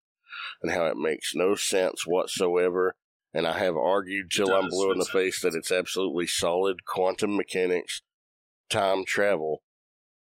and 0.61 0.71
how 0.71 0.85
it 0.85 0.97
makes 0.97 1.33
no 1.35 1.55
sense 1.55 2.05
whatsoever, 2.05 2.95
and 3.33 3.47
I 3.47 3.57
have 3.59 3.75
argued 3.75 4.31
till 4.31 4.53
I'm 4.53 4.69
blue 4.69 4.91
in 4.91 4.99
the 4.99 5.05
face 5.05 5.41
that 5.41 5.55
it's 5.55 5.71
absolutely 5.71 6.27
solid 6.27 6.85
quantum 6.85 7.35
mechanics 7.35 8.01
time 8.69 9.05
travel. 9.05 9.63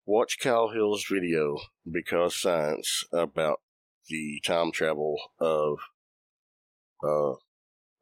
Watch 0.07 0.39
Kyle 0.39 0.71
Hill's 0.71 1.05
video 1.11 1.59
because 1.91 2.41
science 2.41 3.05
about 3.13 3.61
the 4.09 4.41
time 4.45 4.73
travel 4.73 5.17
of 5.39 5.79
uh 7.05 7.35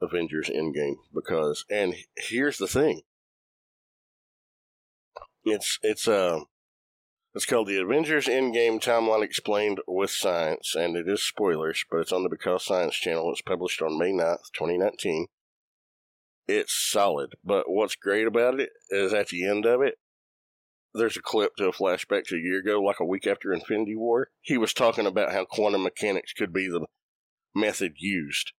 Avengers 0.01 0.51
Endgame 0.51 0.97
because 1.15 1.65
and 1.71 1.95
here's 2.17 2.59
the 2.59 2.67
thing. 2.67 3.03
It's 5.45 5.79
it's 5.83 6.07
uh 6.09 6.41
it's 7.35 7.45
called 7.45 7.69
the 7.69 7.81
Avengers 7.81 8.27
Endgame 8.27 8.83
Timeline 8.83 9.23
Explained 9.23 9.81
with 9.87 10.11
Science, 10.11 10.75
and 10.75 10.97
it 10.97 11.07
is 11.07 11.23
spoilers, 11.23 11.85
but 11.91 11.99
it's 11.99 12.13
on 12.13 12.23
the 12.23 12.31
Because 12.31 12.65
Science 12.65 12.95
channel. 12.95 13.31
It's 13.31 13.43
published 13.43 13.83
on 13.83 13.99
May 13.99 14.11
9th, 14.11 14.51
2019. 14.55 15.27
It's 16.49 16.73
solid, 16.73 17.35
but 17.45 17.69
what's 17.69 17.95
great 17.95 18.27
about 18.27 18.59
it 18.59 18.71
is 18.89 19.13
at 19.13 19.29
the 19.29 19.47
end 19.47 19.67
of 19.67 19.83
it, 19.83 19.99
there's 20.95 21.19
a 21.19 21.23
clip 21.23 21.57
to 21.57 21.67
a 21.69 21.73
flashback 21.73 22.25
to 22.29 22.37
a 22.37 22.41
year 22.41 22.61
ago, 22.61 22.81
like 22.81 23.01
a 23.01 23.05
week 23.05 23.27
after 23.27 23.53
Infinity 23.53 23.97
War. 23.97 24.31
He 24.41 24.57
was 24.57 24.73
talking 24.73 25.07
about 25.07 25.33
how 25.33 25.45
quantum 25.45 25.83
mechanics 25.83 26.33
could 26.33 26.55
be 26.55 26.69
the 26.69 26.87
method 27.55 27.97
used. 27.99 28.53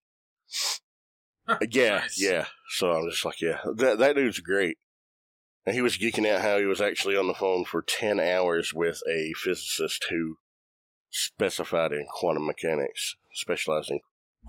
Yeah, 1.72 2.00
Nice. 2.00 2.22
yeah. 2.22 2.46
So 2.70 2.92
I'm 2.92 3.10
just 3.10 3.24
like, 3.26 3.42
yeah, 3.42 3.60
that 3.76 3.98
that 4.00 4.16
dude's 4.16 4.40
great. 4.40 4.78
And 5.66 5.76
he 5.76 5.82
was 5.82 5.98
geeking 5.98 6.26
out 6.30 6.42
how 6.42 6.58
he 6.60 6.66
was 6.66 6.80
actually 6.82 7.18
on 7.18 7.28
the 7.28 7.34
phone 7.34 7.66
for 7.66 7.82
ten 7.82 8.20
hours 8.20 8.74
with 8.74 9.02
a 9.10 9.34
physicist 9.36 10.06
who 10.10 10.38
specified 11.10 11.92
in 11.92 12.06
quantum 12.10 12.46
mechanics, 12.46 13.16
specializing. 13.34 14.00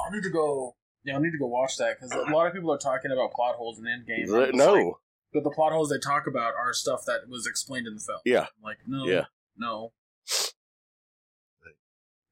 I 0.01 0.15
need 0.15 0.23
to 0.23 0.31
go. 0.31 0.77
Yeah, 1.05 1.17
I 1.17 1.21
need 1.21 1.31
to 1.33 1.39
go 1.39 1.47
watch 1.47 1.77
that 1.79 1.97
because 1.97 2.13
a 2.13 2.31
lot 2.33 2.47
of 2.47 2.53
people 2.53 2.73
are 2.73 2.79
talking 2.79 3.11
about 3.13 3.33
plot 3.33 3.55
holes 3.57 3.79
in 3.79 3.85
Endgame. 3.85 4.53
No, 4.55 4.73
like- 4.75 4.93
but 5.33 5.45
the 5.45 5.51
plot 5.51 5.73
holes 5.73 5.91
they 5.91 5.99
talk 5.99 6.27
about 6.27 6.55
are 6.55 6.73
stuff 6.73 7.05
that 7.07 7.29
was 7.29 7.47
explained 7.47 7.87
in 7.87 7.95
the 7.95 8.01
film. 8.01 8.19
Yeah. 8.25 8.41
I'm 8.43 8.63
like 8.63 8.79
no, 8.87 9.07
Yeah. 9.07 9.25
no. 9.57 9.93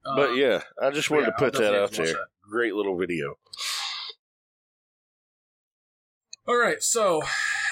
but 0.04 0.30
Um, 0.30 0.38
yeah, 0.38 0.62
I 0.80 0.90
just 0.90 1.10
wanted 1.10 1.24
yeah, 1.26 1.30
to 1.30 1.38
put 1.38 1.52
that 1.54 1.74
out 1.74 1.80
have 1.80 1.90
to 1.92 2.00
watch 2.00 2.06
there. 2.08 2.14
that. 2.14 2.26
Great 2.48 2.74
little 2.74 2.96
video. 2.96 3.38
All 6.48 6.56
right, 6.56 6.80
so 6.80 7.22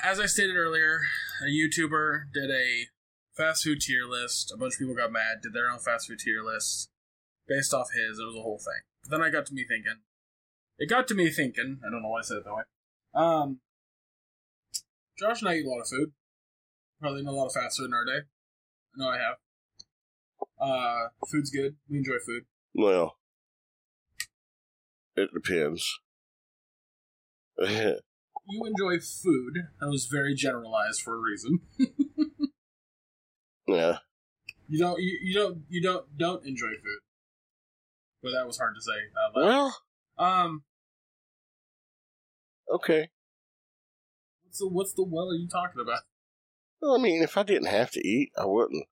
as 0.02 0.18
I 0.18 0.26
stated 0.26 0.56
earlier, 0.56 1.02
a 1.40 1.48
YouTuber 1.48 2.24
did 2.34 2.50
a 2.50 2.88
fast 3.36 3.62
food 3.62 3.80
tier 3.80 4.04
list. 4.04 4.50
A 4.52 4.58
bunch 4.58 4.74
of 4.74 4.78
people 4.80 4.96
got 4.96 5.12
mad, 5.12 5.42
did 5.44 5.52
their 5.52 5.70
own 5.70 5.78
fast 5.78 6.08
food 6.08 6.18
tier 6.18 6.42
list 6.42 6.90
based 7.46 7.72
off 7.72 7.86
his. 7.94 8.18
It 8.18 8.24
was 8.24 8.34
a 8.34 8.42
whole 8.42 8.58
thing. 8.58 8.82
But 9.04 9.12
then 9.12 9.22
I 9.22 9.30
got 9.30 9.46
to 9.46 9.54
me 9.54 9.64
thinking. 9.64 10.00
It 10.76 10.90
got 10.90 11.06
to 11.06 11.14
me 11.14 11.30
thinking. 11.30 11.78
I 11.86 11.90
don't 11.92 12.02
know 12.02 12.08
why 12.08 12.18
I 12.18 12.22
said 12.22 12.38
it 12.38 12.44
that 12.46 12.52
way. 12.52 12.62
Um, 13.14 13.60
Josh 15.20 15.40
and 15.40 15.50
I 15.50 15.54
eat 15.54 15.66
a 15.66 15.70
lot 15.70 15.80
of 15.80 15.86
food. 15.86 16.10
Probably 17.00 17.20
eaten 17.20 17.28
a 17.28 17.32
lot 17.32 17.46
of 17.46 17.52
fast 17.52 17.78
food 17.78 17.86
in 17.86 17.94
our 17.94 18.04
day. 18.04 18.26
I 18.26 18.96
know 18.96 19.08
I 19.08 19.18
have. 19.18 19.36
Uh, 20.60 21.08
food's 21.30 21.50
good. 21.50 21.76
We 21.88 21.98
enjoy 21.98 22.18
food. 22.26 22.42
Well, 22.74 23.18
it 25.14 25.30
depends. 25.32 26.00
You 28.46 28.64
enjoy 28.66 29.00
food. 29.00 29.54
That 29.80 29.88
was 29.88 30.06
very 30.06 30.34
generalized 30.34 31.00
for 31.00 31.14
a 31.16 31.18
reason. 31.18 31.60
yeah, 33.66 33.98
You 34.68 34.78
don't. 34.78 35.00
You, 35.00 35.18
you 35.22 35.34
don't. 35.34 35.62
You 35.68 35.82
don't. 35.82 36.18
Don't 36.18 36.46
enjoy 36.46 36.68
food. 36.68 37.00
But 38.22 38.32
that 38.32 38.46
was 38.46 38.58
hard 38.58 38.74
to 38.74 38.82
say. 38.82 38.92
Loud. 39.40 39.46
well, 39.46 39.76
Um. 40.18 40.62
okay. 42.72 43.08
What's 44.44 44.58
the 44.58 44.68
What's 44.68 44.92
the 44.94 45.04
well 45.04 45.30
are 45.30 45.34
you 45.34 45.48
talking 45.48 45.80
about? 45.80 46.00
Well, 46.80 46.94
I 46.98 46.98
mean, 47.02 47.22
if 47.22 47.36
I 47.38 47.42
didn't 47.44 47.68
have 47.68 47.90
to 47.92 48.06
eat, 48.06 48.30
I 48.38 48.44
wouldn't. 48.44 48.84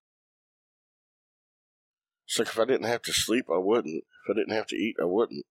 It's 2.26 2.38
like 2.38 2.48
if 2.48 2.58
I 2.58 2.64
didn't 2.64 2.86
have 2.88 3.02
to 3.02 3.12
sleep, 3.12 3.46
I 3.52 3.58
wouldn't. 3.58 4.02
If 4.26 4.30
I 4.30 4.38
didn't 4.38 4.54
have 4.54 4.66
to 4.68 4.76
eat, 4.76 4.96
I 5.00 5.04
wouldn't. 5.04 5.44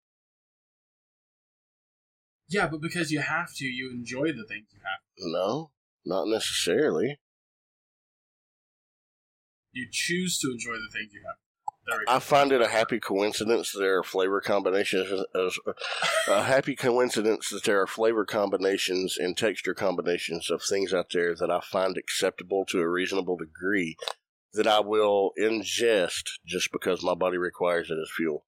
Yeah, 2.51 2.67
but 2.67 2.81
because 2.81 3.11
you 3.11 3.21
have 3.21 3.53
to, 3.55 3.65
you 3.65 3.89
enjoy 3.91 4.27
the 4.27 4.45
things 4.45 4.67
you 4.73 4.79
have. 4.83 5.31
No, 5.31 5.71
not 6.05 6.27
necessarily. 6.27 7.17
You 9.71 9.87
choose 9.89 10.37
to 10.39 10.51
enjoy 10.51 10.73
the 10.73 10.89
things 10.91 11.13
you 11.13 11.21
have. 11.25 11.37
There 11.87 11.99
we 11.99 12.05
go. 12.05 12.11
I 12.13 12.19
find 12.19 12.51
it 12.51 12.61
a 12.61 12.67
happy 12.67 12.99
coincidence 12.99 13.71
that 13.71 13.79
there 13.79 13.97
are 13.97 14.03
flavor 14.03 14.41
combinations. 14.41 15.23
As, 15.33 15.57
a 16.27 16.43
happy 16.43 16.75
coincidence 16.75 17.49
that 17.51 17.63
there 17.63 17.79
are 17.79 17.87
flavor 17.87 18.25
combinations 18.25 19.17
and 19.17 19.37
texture 19.37 19.73
combinations 19.73 20.51
of 20.51 20.61
things 20.61 20.93
out 20.93 21.07
there 21.13 21.33
that 21.35 21.49
I 21.49 21.61
find 21.61 21.95
acceptable 21.95 22.65
to 22.67 22.81
a 22.81 22.89
reasonable 22.89 23.37
degree 23.37 23.95
that 24.53 24.67
I 24.67 24.81
will 24.81 25.31
ingest 25.39 26.31
just 26.45 26.69
because 26.73 27.01
my 27.01 27.15
body 27.15 27.37
requires 27.37 27.89
it 27.89 27.97
as 27.97 28.11
fuel. 28.13 28.43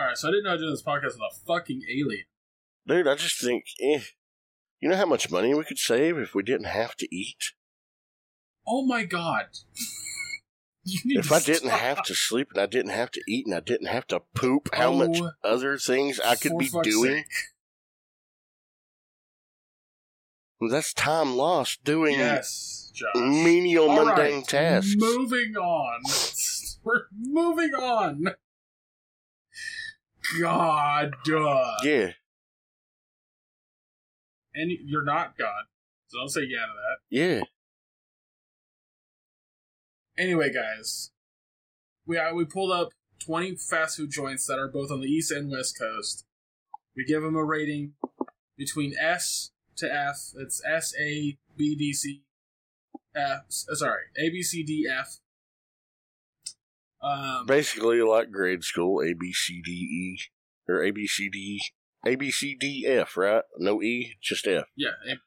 All 0.00 0.06
right, 0.06 0.16
so 0.16 0.28
I 0.28 0.30
didn't 0.30 0.44
know 0.44 0.54
I 0.54 0.56
doing 0.56 0.70
this 0.70 0.82
podcast 0.82 1.12
with 1.18 1.20
a 1.30 1.34
fucking 1.46 1.82
alien. 1.90 2.24
Dude, 2.86 3.06
I 3.06 3.16
just 3.16 3.38
think, 3.38 3.64
eh. 3.82 4.00
You 4.80 4.88
know 4.88 4.96
how 4.96 5.04
much 5.04 5.30
money 5.30 5.52
we 5.54 5.62
could 5.64 5.76
save 5.76 6.16
if 6.16 6.34
we 6.34 6.42
didn't 6.42 6.68
have 6.68 6.96
to 6.96 7.14
eat? 7.14 7.52
Oh 8.66 8.86
my 8.86 9.04
god! 9.04 9.46
If 11.04 11.30
I 11.30 11.40
didn't 11.40 11.68
stop. 11.68 11.78
have 11.80 12.02
to 12.04 12.14
sleep 12.14 12.48
and 12.54 12.60
I 12.62 12.64
didn't 12.64 12.92
have 12.92 13.10
to 13.10 13.20
eat 13.28 13.44
and 13.46 13.54
I 13.54 13.60
didn't 13.60 13.88
have 13.88 14.06
to 14.08 14.20
poop, 14.34 14.70
how 14.74 14.88
Oh, 14.88 14.96
much 14.96 15.20
other 15.44 15.76
things 15.76 16.18
I 16.18 16.36
could 16.36 16.56
be 16.56 16.70
doing? 16.82 17.16
sake. 17.18 17.26
Well, 20.58 20.70
that's 20.70 20.94
time 20.94 21.36
lost 21.36 21.84
doing 21.84 22.14
Yes, 22.18 22.90
Josh. 22.94 23.10
menial, 23.14 23.90
All 23.90 24.04
mundane 24.06 24.36
right, 24.36 24.48
tasks. 24.48 24.94
Moving 24.96 25.54
on. 25.56 26.00
We're 26.82 27.02
moving 27.14 27.74
on. 27.74 28.24
God, 30.38 31.14
yeah, 31.84 32.12
And 34.54 34.70
you're 34.84 35.04
not 35.04 35.36
God, 35.38 35.64
so 36.08 36.18
don't 36.18 36.28
say 36.28 36.42
yeah 36.42 36.58
to 36.66 36.72
that. 36.72 36.98
yeah. 37.10 37.40
Anyway, 40.18 40.52
guys, 40.52 41.10
we 42.06 42.18
uh, 42.18 42.34
we 42.34 42.44
pulled 42.44 42.72
up 42.72 42.90
20 43.24 43.56
fast 43.56 43.96
food 43.96 44.10
joints 44.10 44.46
that 44.46 44.58
are 44.58 44.68
both 44.68 44.90
on 44.90 45.00
the 45.00 45.06
east 45.08 45.30
and 45.30 45.50
west 45.50 45.78
coast. 45.78 46.24
We 46.96 47.04
give 47.04 47.22
them 47.22 47.36
a 47.36 47.44
rating 47.44 47.94
between 48.58 48.94
S 49.00 49.50
to 49.76 49.92
F. 49.92 50.32
It's 50.36 50.60
S 50.66 50.92
A 51.00 51.38
B 51.56 51.74
D 51.76 51.92
C 51.92 52.22
F. 53.14 53.40
uh, 53.70 53.74
Sorry, 53.74 54.02
A 54.18 54.28
B 54.30 54.42
C 54.42 54.62
D 54.62 54.86
F. 54.90 55.18
Um, 57.02 57.46
Basically, 57.46 58.02
like 58.02 58.30
grade 58.30 58.62
school, 58.62 59.02
A, 59.02 59.14
B, 59.14 59.32
C, 59.32 59.62
D, 59.64 59.70
E. 59.72 60.18
or 60.68 60.82
A 60.82 60.90
B 60.90 61.06
C 61.06 61.28
D 61.28 61.60
A 62.06 62.14
B 62.14 62.30
C 62.30 62.54
D 62.58 62.86
F, 62.86 63.16
right? 63.16 63.42
No 63.58 63.82
E, 63.82 64.16
just 64.20 64.46
F. 64.46 64.66
Yeah, 64.76 64.90
it- 65.06 65.18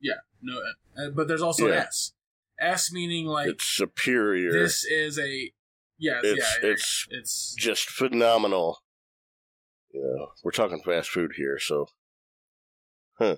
yeah, 0.00 0.20
no, 0.40 0.60
uh, 0.96 1.10
but 1.10 1.28
there's 1.28 1.42
also 1.42 1.68
Yeah. 1.68 1.84
S. 1.86 2.12
S 2.60 2.92
meaning 2.92 3.26
like 3.26 3.48
it's 3.48 3.64
superior. 3.64 4.52
this 4.52 4.84
is 4.84 5.18
a 5.18 5.52
yes, 5.98 6.20
it's 6.24 6.38
yeah, 6.62 6.70
it's 6.70 7.06
it's 7.10 7.54
just 7.58 7.88
phenomenal. 7.90 8.82
You 9.92 10.00
know, 10.00 10.28
we're 10.42 10.52
talking 10.52 10.80
fast 10.82 11.10
food 11.10 11.32
here, 11.36 11.58
so 11.58 11.88
huh. 13.18 13.36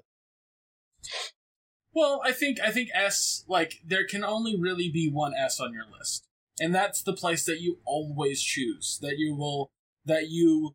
well, 1.92 2.20
I 2.24 2.32
think 2.32 2.60
I 2.60 2.70
think 2.70 2.90
S 2.94 3.44
like 3.48 3.80
there 3.84 4.06
can 4.06 4.24
only 4.24 4.56
really 4.58 4.90
be 4.90 5.10
one 5.10 5.32
S 5.34 5.58
on 5.60 5.72
your 5.72 5.86
list, 5.98 6.28
and 6.60 6.74
that's 6.74 7.02
the 7.02 7.12
place 7.12 7.44
that 7.44 7.60
you 7.60 7.78
always 7.84 8.42
choose 8.42 8.98
that 9.02 9.18
you 9.18 9.34
will 9.34 9.70
that 10.04 10.28
you 10.28 10.74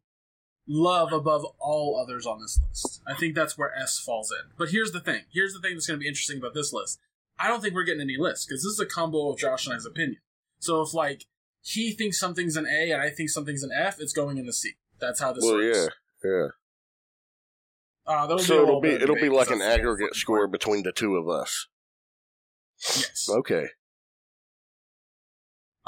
love 0.68 1.12
above 1.12 1.46
all 1.60 2.00
others 2.00 2.26
on 2.26 2.40
this 2.42 2.60
list. 2.68 3.02
I 3.08 3.16
think 3.16 3.36
that's 3.36 3.58
where 3.58 3.76
S 3.76 4.00
falls 4.00 4.32
in. 4.32 4.52
But 4.58 4.70
here's 4.70 4.92
the 4.92 5.00
thing. 5.00 5.24
Here's 5.34 5.54
the 5.54 5.60
thing 5.60 5.74
that's 5.74 5.88
going 5.88 6.00
to 6.00 6.04
be 6.04 6.08
interesting 6.08 6.38
about 6.38 6.54
this 6.54 6.72
list. 6.72 7.00
I 7.40 7.48
don't 7.48 7.62
think 7.62 7.74
we're 7.74 7.84
getting 7.84 8.02
any 8.02 8.18
lists 8.18 8.46
because 8.46 8.64
this 8.64 8.74
is 8.74 8.80
a 8.80 8.86
combo 8.86 9.30
of 9.32 9.40
Josh 9.40 9.66
and 9.66 9.76
I's 9.76 9.86
opinion. 9.86 10.20
So 10.60 10.82
if 10.82 10.94
like 10.94 11.26
he 11.62 11.92
thinks 11.92 12.20
something's 12.20 12.56
an 12.56 12.68
A 12.68 12.92
and 12.92 13.02
I 13.02 13.10
think 13.10 13.30
something's 13.30 13.64
an 13.64 13.72
F, 13.76 14.00
it's 14.00 14.14
going 14.14 14.38
in 14.38 14.46
the 14.46 14.54
C. 14.54 14.74
That's 15.00 15.20
how 15.20 15.34
this 15.34 15.44
well, 15.44 15.56
works. 15.56 15.90
yeah, 16.24 16.30
yeah. 16.30 16.48
Uh, 18.06 18.38
So 18.40 18.60
a 18.60 18.64
it'll 18.64 18.82
be 18.82 18.90
it'll 18.90 19.16
be 19.16 19.30
like 19.30 19.52
an 19.52 19.62
aggregate 19.62 20.16
score 20.16 20.48
between 20.48 20.84
the 20.84 20.92
two 20.92 21.16
of 21.16 21.30
us. 21.30 21.68
Yes. 22.80 23.28
Okay, 23.30 23.68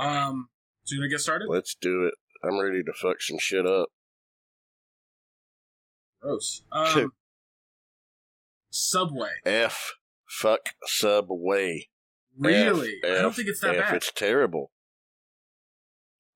Um. 0.02 0.49
So 0.84 0.95
you 0.95 1.02
gonna 1.02 1.10
get 1.10 1.22
started? 1.22 1.47
let's 1.49 1.76
do 1.80 2.06
it. 2.06 2.16
I'm 2.43 2.60
ready 2.60 2.84
to 2.84 2.91
fuck 2.93 3.22
some 3.22 3.38
shit 3.39 3.66
up. 3.68 3.89
Gross. 6.22 6.64
Um. 6.72 7.12
Subway. 8.70 9.30
F 9.45 9.93
fuck 10.28 10.70
Subway. 10.86 11.88
Really? 12.38 12.95
F, 13.04 13.10
I 13.10 13.22
don't 13.22 13.32
F, 13.32 13.36
think 13.36 13.47
it's 13.49 13.60
that 13.62 13.76
F, 13.76 13.86
bad. 13.86 13.95
It's 13.95 14.12
terrible. 14.12 14.72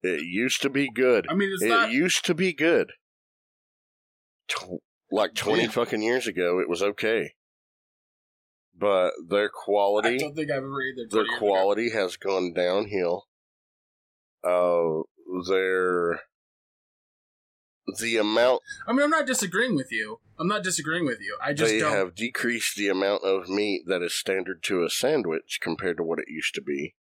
It 0.02 0.22
used 0.22 0.62
to 0.62 0.70
be 0.70 0.90
good. 0.90 1.26
I 1.28 1.34
mean, 1.34 1.50
it's 1.52 1.62
it 1.62 1.68
not. 1.68 1.90
used 1.90 2.24
to 2.26 2.34
be 2.34 2.52
good. 2.52 2.92
Tw- 4.48 4.82
like 5.10 5.34
20 5.34 5.62
Yeah. 5.62 5.68
fucking 5.70 6.02
years 6.02 6.26
ago, 6.26 6.60
it 6.60 6.68
was 6.68 6.82
okay. 6.82 7.34
But 8.78 9.12
their 9.28 9.48
quality, 9.48 10.16
I 10.16 10.18
don't 10.18 10.34
think 10.36 10.50
I've 10.50 10.58
ever 10.58 10.82
eaten 10.82 11.08
their 11.10 11.22
their 11.22 11.24
20 11.24 11.30
years 11.30 11.38
quality 11.38 11.90
has 11.90 12.16
gone 12.18 12.52
downhill. 12.52 13.26
Uh, 14.44 15.02
their 15.48 16.20
the 17.98 18.16
amount. 18.16 18.62
I 18.86 18.92
mean, 18.92 19.02
I'm 19.02 19.10
not 19.10 19.26
disagreeing 19.26 19.76
with 19.76 19.92
you. 19.92 20.20
I'm 20.38 20.48
not 20.48 20.62
disagreeing 20.62 21.06
with 21.06 21.20
you. 21.20 21.36
I 21.42 21.52
just 21.52 21.72
they 21.72 21.78
don't. 21.78 21.92
have 21.92 22.14
decreased 22.14 22.76
the 22.76 22.88
amount 22.88 23.24
of 23.24 23.48
meat 23.48 23.82
that 23.86 24.02
is 24.02 24.14
standard 24.14 24.62
to 24.64 24.84
a 24.84 24.90
sandwich 24.90 25.58
compared 25.62 25.96
to 25.98 26.02
what 26.02 26.18
it 26.18 26.26
used 26.28 26.54
to 26.56 26.62
be. 26.62 26.94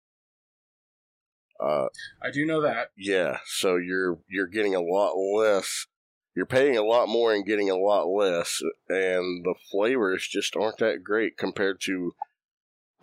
Uh, 1.60 1.88
I 2.22 2.32
do 2.32 2.46
know 2.46 2.62
that. 2.62 2.90
yeah, 2.98 3.38
so 3.46 3.78
you're 3.78 4.20
you're 4.28 4.48
getting 4.48 4.76
a 4.76 4.82
lot 4.82 5.14
less. 5.14 5.88
You're 6.36 6.46
paying 6.48 6.76
a 6.76 6.84
lot 6.84 7.10
more 7.10 7.34
and 7.34 7.46
getting 7.46 7.70
a 7.70 7.78
lot 7.78 8.08
less, 8.08 8.60
and 8.90 9.46
the 9.46 9.54
flavors 9.72 10.28
just 10.28 10.56
aren't 10.56 10.80
that 10.80 11.04
great 11.04 11.38
compared 11.38 11.80
to 11.82 12.14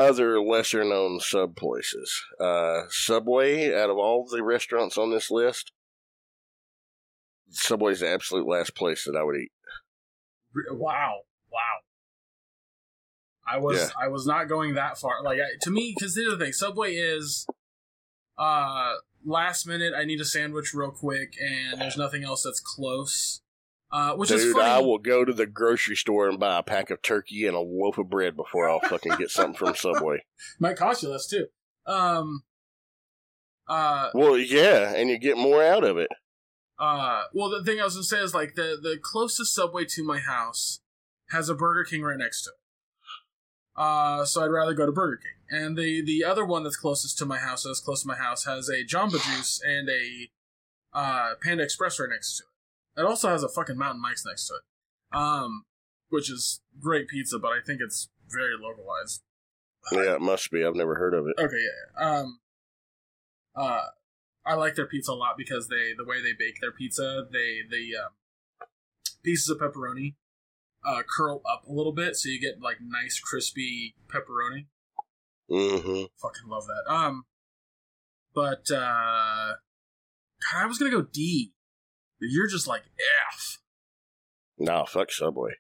other 0.01 0.41
lesser 0.41 0.85
known 0.85 1.21
sub 1.21 1.55
places. 1.57 2.25
Uh, 2.41 2.83
Subway, 2.89 3.75
out 3.75 3.91
of 3.91 3.99
all 3.99 4.27
the 4.29 4.43
restaurants 4.43 4.97
on 4.97 5.11
this 5.11 5.31
list, 5.31 5.73
Subway's 7.51 8.01
the 8.01 8.09
absolute 8.09 8.47
last 8.47 8.75
place 8.75 9.05
that 9.05 9.17
I 9.17 9.23
would 9.23 9.37
eat. 9.37 9.53
Wow. 10.71 11.21
Wow. 11.53 11.79
I 13.47 13.59
was 13.59 13.79
Yeah. 13.79 13.89
I 14.01 14.09
was 14.09 14.27
not 14.27 14.49
going 14.49 14.75
that 14.75 14.99
far. 14.99 15.23
Like 15.23 15.39
I, 15.39 15.59
to 15.63 15.71
me, 15.71 15.95
because 15.97 16.15
the 16.15 16.27
other 16.27 16.43
thing: 16.43 16.53
Subway 16.53 16.95
is 16.95 17.47
uh 18.39 18.95
last 19.25 19.67
minute. 19.67 19.93
I 19.97 20.05
need 20.05 20.21
a 20.21 20.25
sandwich 20.25 20.73
real 20.73 20.91
quick, 20.91 21.35
and 21.41 21.81
there's 21.81 21.97
nothing 21.97 22.25
else 22.25 22.43
that's 22.45 22.61
close. 22.61 23.43
Uh, 23.93 24.15
which 24.15 24.31
is 24.31 24.43
Dude, 24.43 24.55
funny. 24.55 24.69
I 24.69 24.79
will 24.79 24.99
go 24.99 25.25
to 25.25 25.33
the 25.33 25.47
grocery 25.47 25.97
store 25.97 26.29
and 26.29 26.39
buy 26.39 26.59
a 26.59 26.63
pack 26.63 26.91
of 26.91 27.03
turkey 27.03 27.47
and 27.47 27.57
a 27.57 27.61
loaf 27.61 27.99
of 27.99 28.09
bread 28.09 28.37
before 28.37 28.71
I'll 28.71 28.81
fucking 28.81 29.17
get 29.17 29.31
something 29.31 29.55
from 29.55 29.75
Subway. 29.75 30.25
Might 30.61 30.77
cost 30.77 31.03
you 31.03 31.09
less 31.09 31.27
too. 31.27 31.47
Um. 31.87 32.45
Uh. 33.67 34.11
Well, 34.15 34.39
yeah, 34.39 34.95
and 34.95 35.11
you 35.11 35.19
get 35.19 35.37
more 35.37 35.63
out 35.63 35.83
of 35.83 35.97
it. 35.97 36.09
Uh. 36.79 37.25
Well, 37.33 37.51
the 37.51 37.65
thing 37.65 37.81
I 37.81 37.85
was 37.85 37.95
gonna 37.95 38.05
say 38.05 38.21
is 38.21 38.33
like 38.35 38.55
the 38.55 38.79
the 38.81 38.97
closest 39.03 39.55
Subway 39.55 39.85
to 39.87 40.05
my 40.05 40.21
house 40.21 40.81
has 41.31 41.49
a 41.49 41.55
Burger 41.55 41.85
King 41.85 42.03
right 42.03 42.19
next 42.19 42.43
to 42.43 42.51
it. 42.51 43.83
Uh. 43.83 44.25
So 44.25 44.45
I'd 44.45 44.53
rather 44.53 44.75
go 44.75 44.87
to 44.87 44.93
Burger 44.93 45.17
King. 45.17 45.63
And 45.63 45.77
the 45.77 46.01
the 46.01 46.23
other 46.23 46.45
one 46.45 46.63
that's 46.63 46.77
closest 46.77 47.19
to 47.19 47.27
my 47.27 47.39
house, 47.39 47.65
that's 47.65 47.81
close 47.81 48.03
to 48.03 48.09
my 48.09 48.17
house, 48.17 48.45
has 48.45 48.69
a 48.69 48.85
Jamba 48.85 49.21
Juice 49.21 49.61
and 49.67 49.89
a 49.89 50.31
uh 50.93 51.35
Panda 51.43 51.65
Express 51.65 51.99
right 51.99 52.09
next 52.09 52.37
to 52.37 52.45
it. 52.45 52.50
It 52.97 53.05
also 53.05 53.29
has 53.29 53.43
a 53.43 53.49
fucking 53.49 53.79
Mountain 53.79 54.03
Mike's 54.03 54.25
next 54.27 54.47
to 54.49 54.55
it. 54.55 55.17
Um. 55.17 55.65
Which 56.09 56.29
is 56.29 56.61
great 56.81 57.07
pizza, 57.07 57.39
but 57.39 57.53
I 57.53 57.61
think 57.65 57.81
it's 57.81 58.09
very 58.29 58.55
localized. 58.61 59.23
Yeah, 59.93 60.17
it 60.17 60.21
must 60.21 60.51
be. 60.51 60.65
I've 60.65 60.75
never 60.75 60.97
heard 60.97 61.15
of 61.15 61.29
it. 61.29 61.41
Okay, 61.41 61.57
yeah. 61.57 62.05
Um, 62.05 62.41
uh, 63.55 63.83
I 64.45 64.55
like 64.55 64.75
their 64.75 64.87
pizza 64.87 65.13
a 65.13 65.15
lot 65.15 65.37
because 65.39 65.69
they 65.69 65.93
the 65.97 66.05
way 66.05 66.21
they 66.21 66.33
bake 66.37 66.61
their 66.61 66.73
pizza, 66.73 67.29
they 67.31 67.61
the 67.71 67.93
um, 67.97 68.67
pieces 69.23 69.49
of 69.49 69.59
pepperoni 69.59 70.15
uh, 70.85 71.03
curl 71.09 71.43
up 71.49 71.65
a 71.69 71.73
little 71.73 71.93
bit, 71.93 72.17
so 72.17 72.29
you 72.29 72.41
get 72.41 72.61
like 72.61 72.79
nice 72.83 73.21
crispy 73.21 73.95
pepperoni. 74.09 74.67
Mm-hmm. 75.49 76.07
Fucking 76.21 76.49
love 76.49 76.65
that. 76.67 76.93
Um, 76.93 77.25
but 78.35 78.69
uh, 78.73 79.55
God, 80.51 80.63
I 80.63 80.67
was 80.67 80.79
gonna 80.79 80.91
go 80.91 81.03
D. 81.03 81.53
You're 82.21 82.49
just 82.49 82.67
like 82.67 82.83
F. 83.33 83.59
Nah, 84.59 84.85
fuck 84.85 85.11
Subway. 85.11 85.53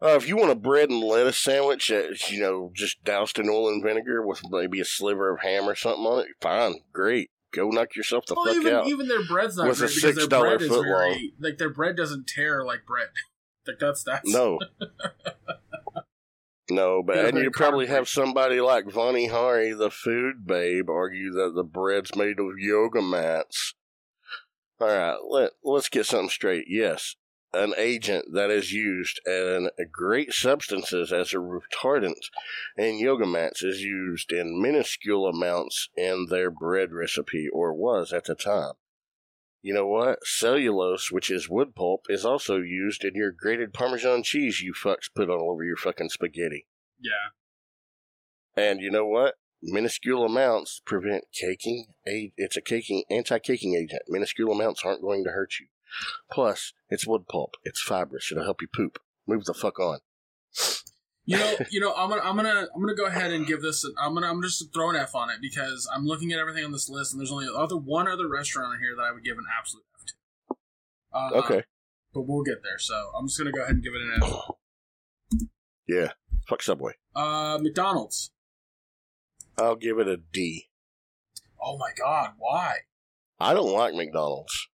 Uh, 0.00 0.14
if 0.14 0.28
you 0.28 0.36
want 0.36 0.50
a 0.52 0.54
bread 0.54 0.90
and 0.90 1.02
lettuce 1.02 1.36
sandwich 1.38 1.88
that's, 1.88 2.30
you 2.30 2.40
know, 2.40 2.70
just 2.74 3.02
doused 3.04 3.38
in 3.38 3.48
oil 3.48 3.68
and 3.68 3.82
vinegar 3.82 4.24
with 4.24 4.40
maybe 4.48 4.80
a 4.80 4.84
sliver 4.84 5.34
of 5.34 5.40
ham 5.40 5.68
or 5.68 5.74
something 5.74 6.04
on 6.04 6.20
it, 6.20 6.28
fine, 6.40 6.76
great. 6.92 7.30
Go 7.52 7.68
knock 7.70 7.96
yourself 7.96 8.24
the 8.26 8.34
Well, 8.36 8.44
fuck 8.46 8.56
even 8.56 8.74
out. 8.74 8.86
even 8.86 9.08
their 9.08 9.24
bread's 9.26 9.56
not 9.56 9.66
With 9.68 9.78
great 9.78 9.94
because 9.94 10.14
their 10.14 10.26
$6 10.26 10.40
bread 10.40 10.62
is 10.62 10.68
foot 10.68 10.84
very 10.84 11.10
long. 11.10 11.30
like 11.40 11.58
their 11.58 11.70
bread 11.70 11.96
doesn't 11.96 12.26
tear 12.28 12.64
like 12.64 12.86
bread. 12.86 13.08
Like 13.66 13.78
that's 13.80 14.02
that's 14.02 14.32
No. 14.32 14.58
no, 16.70 17.02
but 17.02 17.18
and 17.18 17.36
you 17.38 17.50
probably 17.50 17.86
concrete. 17.86 17.96
have 17.96 18.08
somebody 18.08 18.60
like 18.60 18.84
Vani 18.86 19.30
Hari, 19.30 19.72
the 19.72 19.90
food 19.90 20.46
babe, 20.46 20.88
argue 20.90 21.32
that 21.32 21.52
the 21.54 21.64
bread's 21.64 22.14
made 22.16 22.38
of 22.38 22.58
yoga 22.58 23.02
mats. 23.02 23.74
All 24.80 24.86
right, 24.88 25.18
let 25.28 25.52
let's 25.64 25.88
get 25.88 26.06
something 26.06 26.28
straight. 26.28 26.66
Yes, 26.68 27.16
an 27.52 27.72
agent 27.76 28.26
that 28.32 28.50
is 28.50 28.72
used 28.72 29.20
in 29.26 29.70
great 29.90 30.32
substances 30.32 31.12
as 31.12 31.32
a 31.32 31.38
retardant 31.38 32.30
in 32.76 32.98
yoga 32.98 33.26
mats 33.26 33.62
is 33.62 33.82
used 33.82 34.30
in 34.32 34.60
minuscule 34.60 35.26
amounts 35.26 35.88
in 35.96 36.26
their 36.30 36.50
bread 36.50 36.92
recipe, 36.92 37.48
or 37.52 37.72
was 37.72 38.12
at 38.12 38.24
the 38.24 38.34
time. 38.34 38.74
You 39.62 39.74
know 39.74 39.86
what? 39.86 40.20
Cellulose, 40.22 41.10
which 41.10 41.30
is 41.30 41.48
wood 41.48 41.74
pulp, 41.74 42.02
is 42.08 42.24
also 42.24 42.58
used 42.58 43.02
in 43.02 43.16
your 43.16 43.32
grated 43.32 43.72
Parmesan 43.72 44.22
cheese 44.22 44.60
you 44.60 44.72
fucks 44.72 45.10
put 45.12 45.28
all 45.28 45.50
over 45.50 45.64
your 45.64 45.76
fucking 45.76 46.10
spaghetti. 46.10 46.66
yeah. 47.00 47.30
And 48.56 48.80
you 48.80 48.90
know 48.90 49.06
what? 49.06 49.34
Minuscule 49.62 50.24
amounts 50.24 50.80
prevent 50.86 51.24
caking. 51.32 51.86
It's 52.04 52.56
a 52.56 52.60
caking 52.60 53.04
anti-caking 53.10 53.74
agent. 53.74 54.02
Minuscule 54.08 54.52
amounts 54.52 54.82
aren't 54.84 55.02
going 55.02 55.24
to 55.24 55.30
hurt 55.30 55.54
you. 55.60 55.66
Plus, 56.30 56.72
it's 56.90 57.06
wood 57.06 57.26
pulp. 57.28 57.54
It's 57.64 57.82
fibrous. 57.82 58.30
It'll 58.30 58.44
help 58.44 58.62
you 58.62 58.68
poop. 58.72 58.98
Move 59.26 59.44
the 59.44 59.54
fuck 59.54 59.78
on. 59.80 59.98
You 61.24 61.36
know, 61.38 61.54
you 61.70 61.80
know, 61.80 61.92
I'm 61.94 62.08
gonna, 62.08 62.22
I'm 62.22 62.36
gonna, 62.36 62.68
I'm 62.74 62.80
gonna 62.80 62.94
go 62.94 63.06
ahead 63.06 63.32
and 63.32 63.46
give 63.46 63.60
this. 63.62 63.84
An, 63.84 63.94
I'm 64.00 64.14
gonna, 64.14 64.28
I'm 64.30 64.42
just 64.42 64.72
throw 64.72 64.90
an 64.90 64.96
F 64.96 65.14
on 65.14 65.28
it 65.30 65.38
because 65.42 65.88
I'm 65.92 66.06
looking 66.06 66.32
at 66.32 66.38
everything 66.38 66.64
on 66.64 66.72
this 66.72 66.88
list, 66.88 67.12
and 67.12 67.20
there's 67.20 67.32
only 67.32 67.46
other 67.54 67.76
one 67.76 68.06
other 68.08 68.28
restaurant 68.28 68.74
on 68.74 68.78
here 68.80 68.94
that 68.96 69.02
I 69.02 69.12
would 69.12 69.24
give 69.24 69.36
an 69.38 69.44
absolute 69.58 69.84
F 70.00 70.06
to. 70.06 70.56
Uh, 71.12 71.40
Okay. 71.44 71.64
but 72.14 72.22
we'll 72.22 72.44
get 72.44 72.62
there. 72.62 72.78
So 72.78 73.10
I'm 73.18 73.26
just 73.26 73.38
gonna 73.38 73.52
go 73.52 73.62
ahead 73.62 73.74
and 73.74 73.82
give 73.82 73.92
it 73.94 74.00
an 74.02 74.22
F. 74.22 74.50
Yeah. 75.88 76.12
Fuck 76.46 76.62
Subway. 76.62 76.92
Uh, 77.16 77.58
McDonald's. 77.62 78.30
I'll 79.58 79.76
give 79.76 79.98
it 79.98 80.08
a 80.08 80.16
D. 80.16 80.68
Oh 81.60 81.76
my 81.76 81.90
God, 81.98 82.32
why? 82.38 82.78
I 83.40 83.54
don't 83.54 83.72
like 83.72 83.94
McDonald's. 83.94 84.68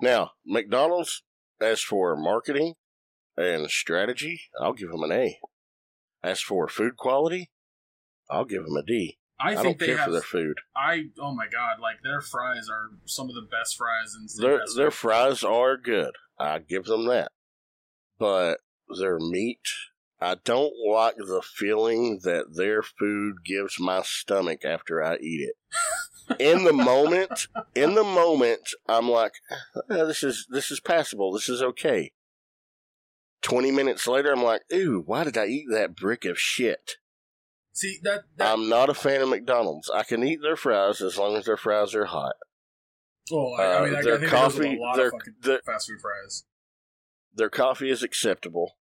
Now, 0.00 0.32
McDonald's, 0.46 1.22
as 1.60 1.80
for 1.80 2.16
marketing 2.16 2.74
and 3.36 3.70
strategy, 3.70 4.40
I'll 4.60 4.72
give 4.72 4.90
them 4.90 5.02
an 5.02 5.12
A. 5.12 5.38
As 6.22 6.40
for 6.40 6.68
food 6.68 6.96
quality, 6.96 7.50
I'll 8.30 8.44
give 8.44 8.64
them 8.64 8.76
a 8.76 8.82
D. 8.82 9.18
I 9.40 9.52
I, 9.52 9.54
think 9.54 9.62
don't 9.64 9.78
they 9.78 9.86
care 9.86 9.96
have. 9.98 10.06
for 10.06 10.12
their 10.12 10.20
food. 10.20 10.58
I 10.76 11.04
oh 11.20 11.32
my 11.32 11.46
god, 11.46 11.78
like 11.80 12.02
their 12.02 12.20
fries 12.20 12.68
are 12.68 12.90
some 13.04 13.28
of 13.28 13.36
the 13.36 13.42
best 13.42 13.76
fries 13.76 14.14
in 14.16 14.22
in 14.22 14.50
Their 14.50 14.60
their 14.76 14.90
fries 14.90 15.44
are 15.44 15.76
good. 15.76 16.12
I 16.38 16.58
give 16.58 16.84
them 16.84 17.06
that. 17.06 17.30
But 18.18 18.58
their 18.98 19.18
meat, 19.20 19.60
I 20.20 20.36
don't 20.44 20.72
like 20.86 21.16
the 21.16 21.42
feeling 21.42 22.20
that 22.24 22.54
their 22.56 22.82
food 22.82 23.44
gives 23.44 23.78
my 23.78 24.02
stomach 24.02 24.64
after 24.64 25.02
I 25.02 25.16
eat 25.16 25.48
it. 25.48 25.54
In 26.40 26.64
the 26.64 26.72
moment, 26.72 27.46
in 27.74 27.94
the 27.94 28.04
moment, 28.04 28.68
I'm 28.88 29.08
like, 29.08 29.32
"Eh, 29.90 30.04
this 30.04 30.22
is 30.22 30.46
this 30.50 30.70
is 30.70 30.80
passable. 30.80 31.32
This 31.32 31.48
is 31.48 31.62
okay. 31.62 32.12
Twenty 33.40 33.70
minutes 33.70 34.06
later, 34.06 34.32
I'm 34.32 34.42
like, 34.42 34.62
ooh, 34.72 35.02
why 35.06 35.22
did 35.24 35.38
I 35.38 35.46
eat 35.46 35.66
that 35.70 35.94
brick 35.96 36.24
of 36.24 36.38
shit? 36.38 36.96
See 37.72 37.98
that, 38.02 38.24
that 38.36 38.52
I'm 38.52 38.68
not 38.68 38.90
a 38.90 38.94
fan 38.94 39.20
of 39.22 39.28
McDonald's. 39.28 39.88
I 39.88 40.02
can 40.02 40.24
eat 40.24 40.40
their 40.42 40.56
fries 40.56 41.00
as 41.00 41.16
long 41.16 41.36
as 41.36 41.44
their 41.44 41.56
fries 41.56 41.94
are 41.94 42.06
hot. 42.06 42.34
well, 43.30 43.54
I, 43.56 43.62
I 43.62 43.76
uh, 43.76 43.84
mean, 43.84 43.94
I, 43.94 43.98
I 43.98 44.02
their 44.02 44.18
think 44.18 44.32
goes 44.32 44.58
with 44.58 44.78
coffee- 44.78 44.96
their- 44.96 45.12
their- 45.42 45.60
fast 45.64 45.86
food 45.88 46.00
fries. 46.02 46.44
Their 47.32 47.50
coffee 47.50 47.90
is 47.90 48.02
acceptable 48.02 48.77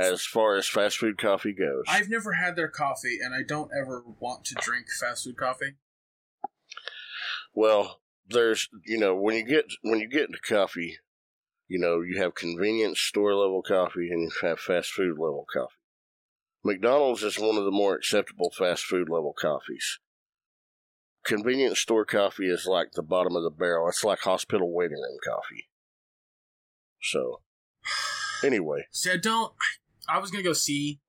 as 0.00 0.24
far 0.24 0.56
as 0.56 0.68
fast 0.68 0.98
food 0.98 1.18
coffee 1.18 1.52
goes. 1.52 1.84
I've 1.88 2.08
never 2.08 2.32
had 2.34 2.56
their 2.56 2.68
coffee, 2.68 3.18
and 3.22 3.34
I 3.34 3.42
don't 3.42 3.70
ever 3.76 4.02
want 4.18 4.44
to 4.46 4.54
drink 4.60 4.86
fast 4.98 5.24
food 5.24 5.36
coffee. 5.36 5.74
Well, 7.54 8.00
there's 8.28 8.68
you 8.86 8.98
know 8.98 9.14
when 9.14 9.36
you 9.36 9.44
get 9.44 9.66
when 9.82 10.00
you 10.00 10.08
get 10.08 10.26
into 10.26 10.38
coffee, 10.40 10.98
you 11.68 11.78
know 11.78 12.00
you 12.00 12.20
have 12.22 12.34
convenience 12.34 13.00
store 13.00 13.34
level 13.34 13.62
coffee 13.62 14.10
and 14.10 14.22
you 14.22 14.30
have 14.42 14.60
fast 14.60 14.92
food 14.92 15.18
level 15.18 15.46
coffee. 15.52 15.74
McDonald's 16.62 17.22
is 17.22 17.38
one 17.38 17.56
of 17.56 17.64
the 17.64 17.70
more 17.70 17.94
acceptable 17.94 18.50
fast 18.50 18.84
food 18.84 19.08
level 19.08 19.32
coffees. 19.32 19.98
Convenience 21.24 21.78
store 21.78 22.04
coffee 22.04 22.48
is 22.48 22.66
like 22.66 22.92
the 22.92 23.02
bottom 23.02 23.34
of 23.34 23.42
the 23.42 23.50
barrel. 23.50 23.88
It's 23.88 24.04
like 24.04 24.20
hospital 24.20 24.72
waiting 24.72 24.98
room 24.98 25.18
coffee. 25.26 25.68
So, 27.02 27.40
anyway, 28.44 28.86
I 29.10 29.16
don't. 29.16 29.52
I 29.52 29.79
was 30.18 30.30
gonna 30.30 30.42
go 30.44 30.52
C 30.52 31.00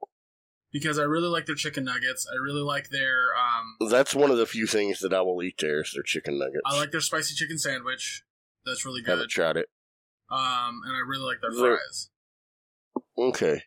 because 0.72 0.99
I 0.99 1.04
really 1.04 1.28
like 1.28 1.45
their 1.45 1.56
chicken 1.56 1.84
nuggets. 1.86 2.28
I 2.32 2.36
really 2.36 2.62
like 2.62 2.89
their 2.89 3.30
um. 3.36 3.89
that's 3.89 4.14
one 4.16 4.32
of 4.32 4.38
the 4.38 4.45
few 4.45 4.68
things 4.68 4.99
that 4.99 5.14
I 5.14 5.22
will 5.22 5.41
eat 5.43 5.56
there 5.60 5.82
is 5.82 5.91
their 5.93 6.04
chicken 6.04 6.38
nuggets. 6.39 6.62
I 6.66 6.78
like 6.78 6.91
their 6.91 7.02
spicy 7.02 7.34
chicken 7.36 7.58
sandwich. 7.58 8.24
That's 8.66 8.86
really 8.86 9.02
Haven't 9.06 9.24
good. 9.24 9.30
tried 9.30 9.58
it. 9.58 9.68
Um, 10.30 10.82
and 10.86 10.95
I 10.95 10.99
really 11.06 11.26
like 11.26 11.41
their 11.41 11.52
They're- 11.52 11.78
fries. 11.78 12.10
Okay. 13.18 13.64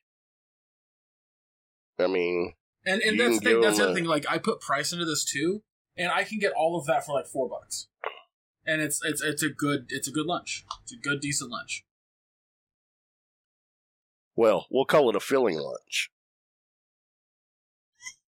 I 1.98 2.06
mean, 2.06 2.54
And 2.86 3.00
and 3.02 3.18
that's 3.20 3.38
the 3.38 3.44
thing. 3.44 3.60
That's 3.60 3.78
the 3.78 3.90
a- 3.90 3.94
thing. 3.94 4.04
Like 4.04 4.26
I 4.28 4.38
put 4.38 4.60
price 4.60 4.92
into 4.92 5.04
this 5.04 5.24
too, 5.24 5.62
and 5.96 6.10
I 6.10 6.24
can 6.24 6.38
get 6.38 6.52
all 6.52 6.78
of 6.78 6.86
that 6.86 7.04
for 7.06 7.12
like 7.14 7.26
four 7.26 7.48
bucks. 7.48 7.88
And 8.66 8.80
it's 8.80 9.00
it's 9.04 9.22
it's 9.22 9.42
a 9.42 9.48
good 9.50 9.86
it's 9.90 10.08
a 10.08 10.10
good 10.10 10.26
lunch. 10.26 10.64
It's 10.82 10.92
a 10.92 10.96
good 10.96 11.20
decent 11.20 11.50
lunch. 11.50 11.84
Well, 14.36 14.66
we'll 14.70 14.84
call 14.84 15.08
it 15.10 15.16
a 15.16 15.20
filling 15.20 15.58
lunch. 15.58 16.10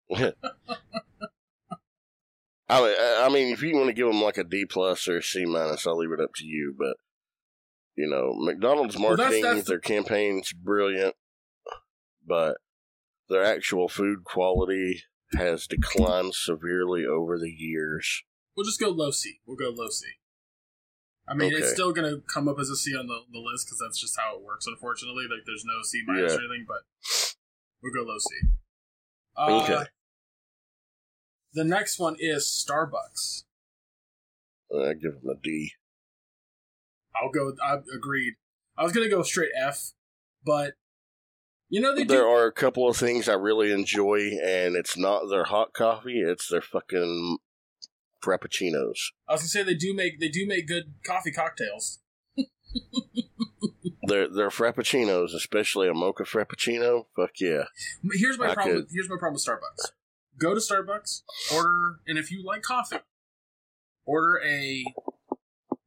I 2.72 2.82
mean, 2.82 2.95
I 3.00 3.30
mean, 3.30 3.54
if 3.54 3.62
you 3.64 3.76
want 3.76 3.88
to 3.88 3.93
give 3.93 4.08
them 4.08 4.22
like 4.22 4.38
a 4.38 4.43
D 4.43 4.66
plus 4.66 5.08
or 5.08 5.18
a 5.18 5.24
C 5.24 5.45
minus, 5.45 5.88
I'll 5.88 5.97
leave 5.97 6.12
it 6.12 6.20
up 6.22 6.34
to 6.36 6.45
you. 6.45 6.76
But 6.78 6.97
you 7.95 8.08
know, 8.08 8.34
McDonald's 8.38 8.95
Well, 8.97 9.16
that's- 9.18 9.32
marketing, 9.32 9.43
that's 9.43 9.66
the- 9.66 9.72
their 9.74 9.80
campaigns, 9.80 10.54
brilliant, 10.54 11.16
but 12.26 12.58
their 13.28 13.43
actual 13.43 13.89
food 13.89 14.24
quality 14.24 15.04
has 15.34 15.68
declined 15.68 16.34
severely 16.34 17.06
over 17.06 17.38
the 17.38 17.52
years. 17.52 18.24
We'll 18.56 18.66
just 18.66 18.80
go 18.80 18.89
low 18.89 19.12
C. 19.12 19.41
We'll 19.45 19.58
go 19.58 19.70
low 19.70 19.89
C. 19.89 20.06
I 21.30 21.36
mean, 21.36 21.53
it's 21.53 21.71
still 21.71 21.91
gonna 21.93 22.17
come 22.34 22.47
up 22.47 22.57
as 22.59 22.69
a 22.69 22.75
C 22.75 22.95
on 22.97 23.05
the, 23.07 23.19
the 23.32 23.39
list 23.39 23.67
because 23.67 23.80
that's 23.80 23.99
just 23.99 24.17
how 24.19 24.36
it 24.36 24.41
works. 24.43 24.65
Unfortunately, 24.67 25.23
like 25.25 25.45
there's 25.45 25.63
no 25.65 25.82
C 25.84 26.01
minus 26.05 26.32
Yeah. 26.34 26.38
or 26.38 26.41
anything, 26.41 26.65
but 26.67 27.36
we'll 27.84 27.93
go 27.93 28.09
low 28.09 28.17
C. 28.17 28.36
Uh, 29.38 29.63
Okay. 29.63 29.86
The 31.53 31.63
next 31.63 31.99
one 31.99 32.15
is 32.19 32.45
Starbucks. 32.45 33.43
I 34.75 34.93
give 34.93 35.21
them 35.21 35.30
a 35.32 35.36
D. 35.41 35.73
I'll 37.15 37.32
go. 37.32 37.53
I 37.63 37.77
agreed. 37.95 38.36
I 38.77 38.84
was 38.84 38.91
gonna 38.93 39.09
go 39.09 39.23
straight 39.23 39.49
F, 39.59 39.93
but 40.45 40.73
you 41.69 41.82
know 41.82 41.95
they 41.95 42.03
There 42.03 42.21
do. 42.21 42.27
are 42.27 42.45
a 42.45 42.51
couple 42.51 42.88
of 42.88 42.97
things 42.97 43.27
I 43.27 43.34
really 43.34 43.71
enjoy, 43.71 44.32
and 44.43 44.75
it's 44.75 44.95
not 44.97 45.27
their 45.30 45.45
hot 45.45 45.73
coffee; 45.73 46.21
it's 46.21 46.47
their 46.49 46.61
fucking 46.61 47.38
frappuccinos. 48.24 48.97
I 49.28 49.34
was 49.34 49.41
gonna 49.41 49.47
say 49.49 49.63
they 49.63 49.76
do 49.76 49.93
make 49.93 50.20
they 50.20 50.30
do 50.30 50.45
make 50.47 50.67
good 50.67 50.93
coffee 51.05 51.32
cocktails. 51.32 51.99
Their 54.03 54.28
their 54.28 54.49
frappuccinos, 54.49 55.34
especially 55.36 55.88
a 55.88 55.93
mocha 55.93 56.24
frappuccino. 56.24 57.05
Fuck 57.15 57.32
yeah! 57.39 57.63
Here's 58.13 58.39
my 58.39 58.49
I 58.51 58.53
problem. 58.55 58.76
could- 58.76 58.84
With, 58.86 58.91
here's 58.93 59.09
my 59.09 59.17
problem 59.17 59.34
with 59.34 59.45
Starbucks. 59.45 59.91
Go 60.39 60.53
to 60.55 60.59
Starbucks, 60.59 61.22
order, 61.53 61.99
and 62.07 62.17
if 62.17 62.32
you 62.32 62.43
like 62.43 62.61
coffee, 62.63 62.97
order 64.05 64.39
a 64.43 64.84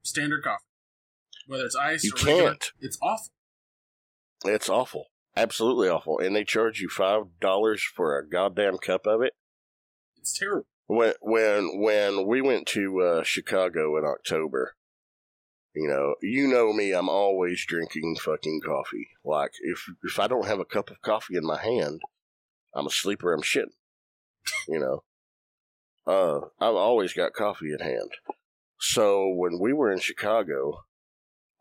standard 0.03 0.45
coffee, 0.45 0.63
whether 1.47 1.65
it's 1.65 1.75
iced 1.77 2.05
You 2.05 2.13
or 2.13 2.17
regular. 2.27 2.49
can't. 2.51 2.65
It's 2.81 2.99
awful. 3.03 3.33
It's 4.45 4.69
awful, 4.69 5.07
absolutely 5.37 5.89
awful, 5.89 6.19
and 6.21 6.37
they 6.37 6.45
charge 6.45 6.81
you 6.81 6.89
five 6.89 7.23
dollars 7.41 7.83
for 7.83 8.17
a 8.19 8.29
goddamn 8.29 8.79
cup 8.79 9.07
of 9.07 9.23
it. 9.23 9.33
It's 10.19 10.37
terrible. 10.39 10.67
When 10.93 11.15
when 11.23 11.81
when 11.81 12.27
we 12.27 12.43
went 12.43 12.67
to 12.69 13.01
uh, 13.01 13.23
Chicago 13.23 13.97
in 13.97 14.05
October, 14.05 14.75
you 15.75 15.89
know, 15.89 16.17
you 16.21 16.47
know 16.47 16.71
me, 16.71 16.93
I'm 16.93 17.09
always 17.09 17.65
drinking 17.65 18.17
fucking 18.17 18.61
coffee. 18.61 19.09
Like 19.25 19.53
if 19.63 19.87
if 20.05 20.21
I 20.21 20.27
don't 20.27 20.47
have 20.47 20.61
a 20.61 20.67
cup 20.67 20.91
of 20.91 21.01
coffee 21.01 21.37
in 21.37 21.47
my 21.47 21.63
hand, 21.63 22.03
I'm 22.75 22.87
asleep 22.87 23.25
or 23.25 23.33
I'm 23.33 23.41
shitting. 23.41 23.73
You 24.69 24.81
know, 24.81 25.03
uh, 26.07 26.41
I've 26.61 26.75
always 26.75 27.15
got 27.15 27.33
coffee 27.33 27.73
in 27.73 27.79
hand. 27.79 28.11
So 28.79 29.29
when 29.29 29.59
we 29.59 29.73
were 29.73 29.91
in 29.91 30.01
Chicago, 30.01 30.85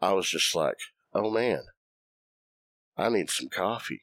I 0.01 0.11
was 0.11 0.29
just 0.29 0.53
like, 0.53 0.79
oh 1.13 1.31
man, 1.31 1.61
I 2.97 3.07
need 3.07 3.29
some 3.29 3.47
coffee. 3.47 4.01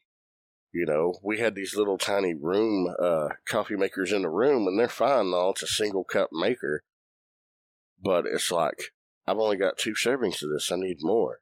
You 0.71 0.85
know, 0.85 1.15
we 1.23 1.39
had 1.39 1.55
these 1.55 1.75
little 1.75 1.97
tiny 1.97 2.35
room 2.35 2.93
uh, 3.01 3.29
coffee 3.47 3.75
makers 3.75 4.11
in 4.11 4.21
the 4.21 4.29
room, 4.29 4.67
and 4.67 4.77
they're 4.77 4.87
fine 4.87 5.27
and 5.27 5.33
all. 5.33 5.51
It's 5.51 5.63
a 5.63 5.67
single 5.67 6.03
cup 6.03 6.29
maker, 6.31 6.83
but 8.01 8.25
it's 8.27 8.51
like 8.51 8.91
I've 9.25 9.39
only 9.39 9.57
got 9.57 9.79
two 9.79 9.93
servings 9.93 10.43
of 10.43 10.51
this. 10.51 10.71
I 10.71 10.75
need 10.75 10.97
more, 11.01 11.39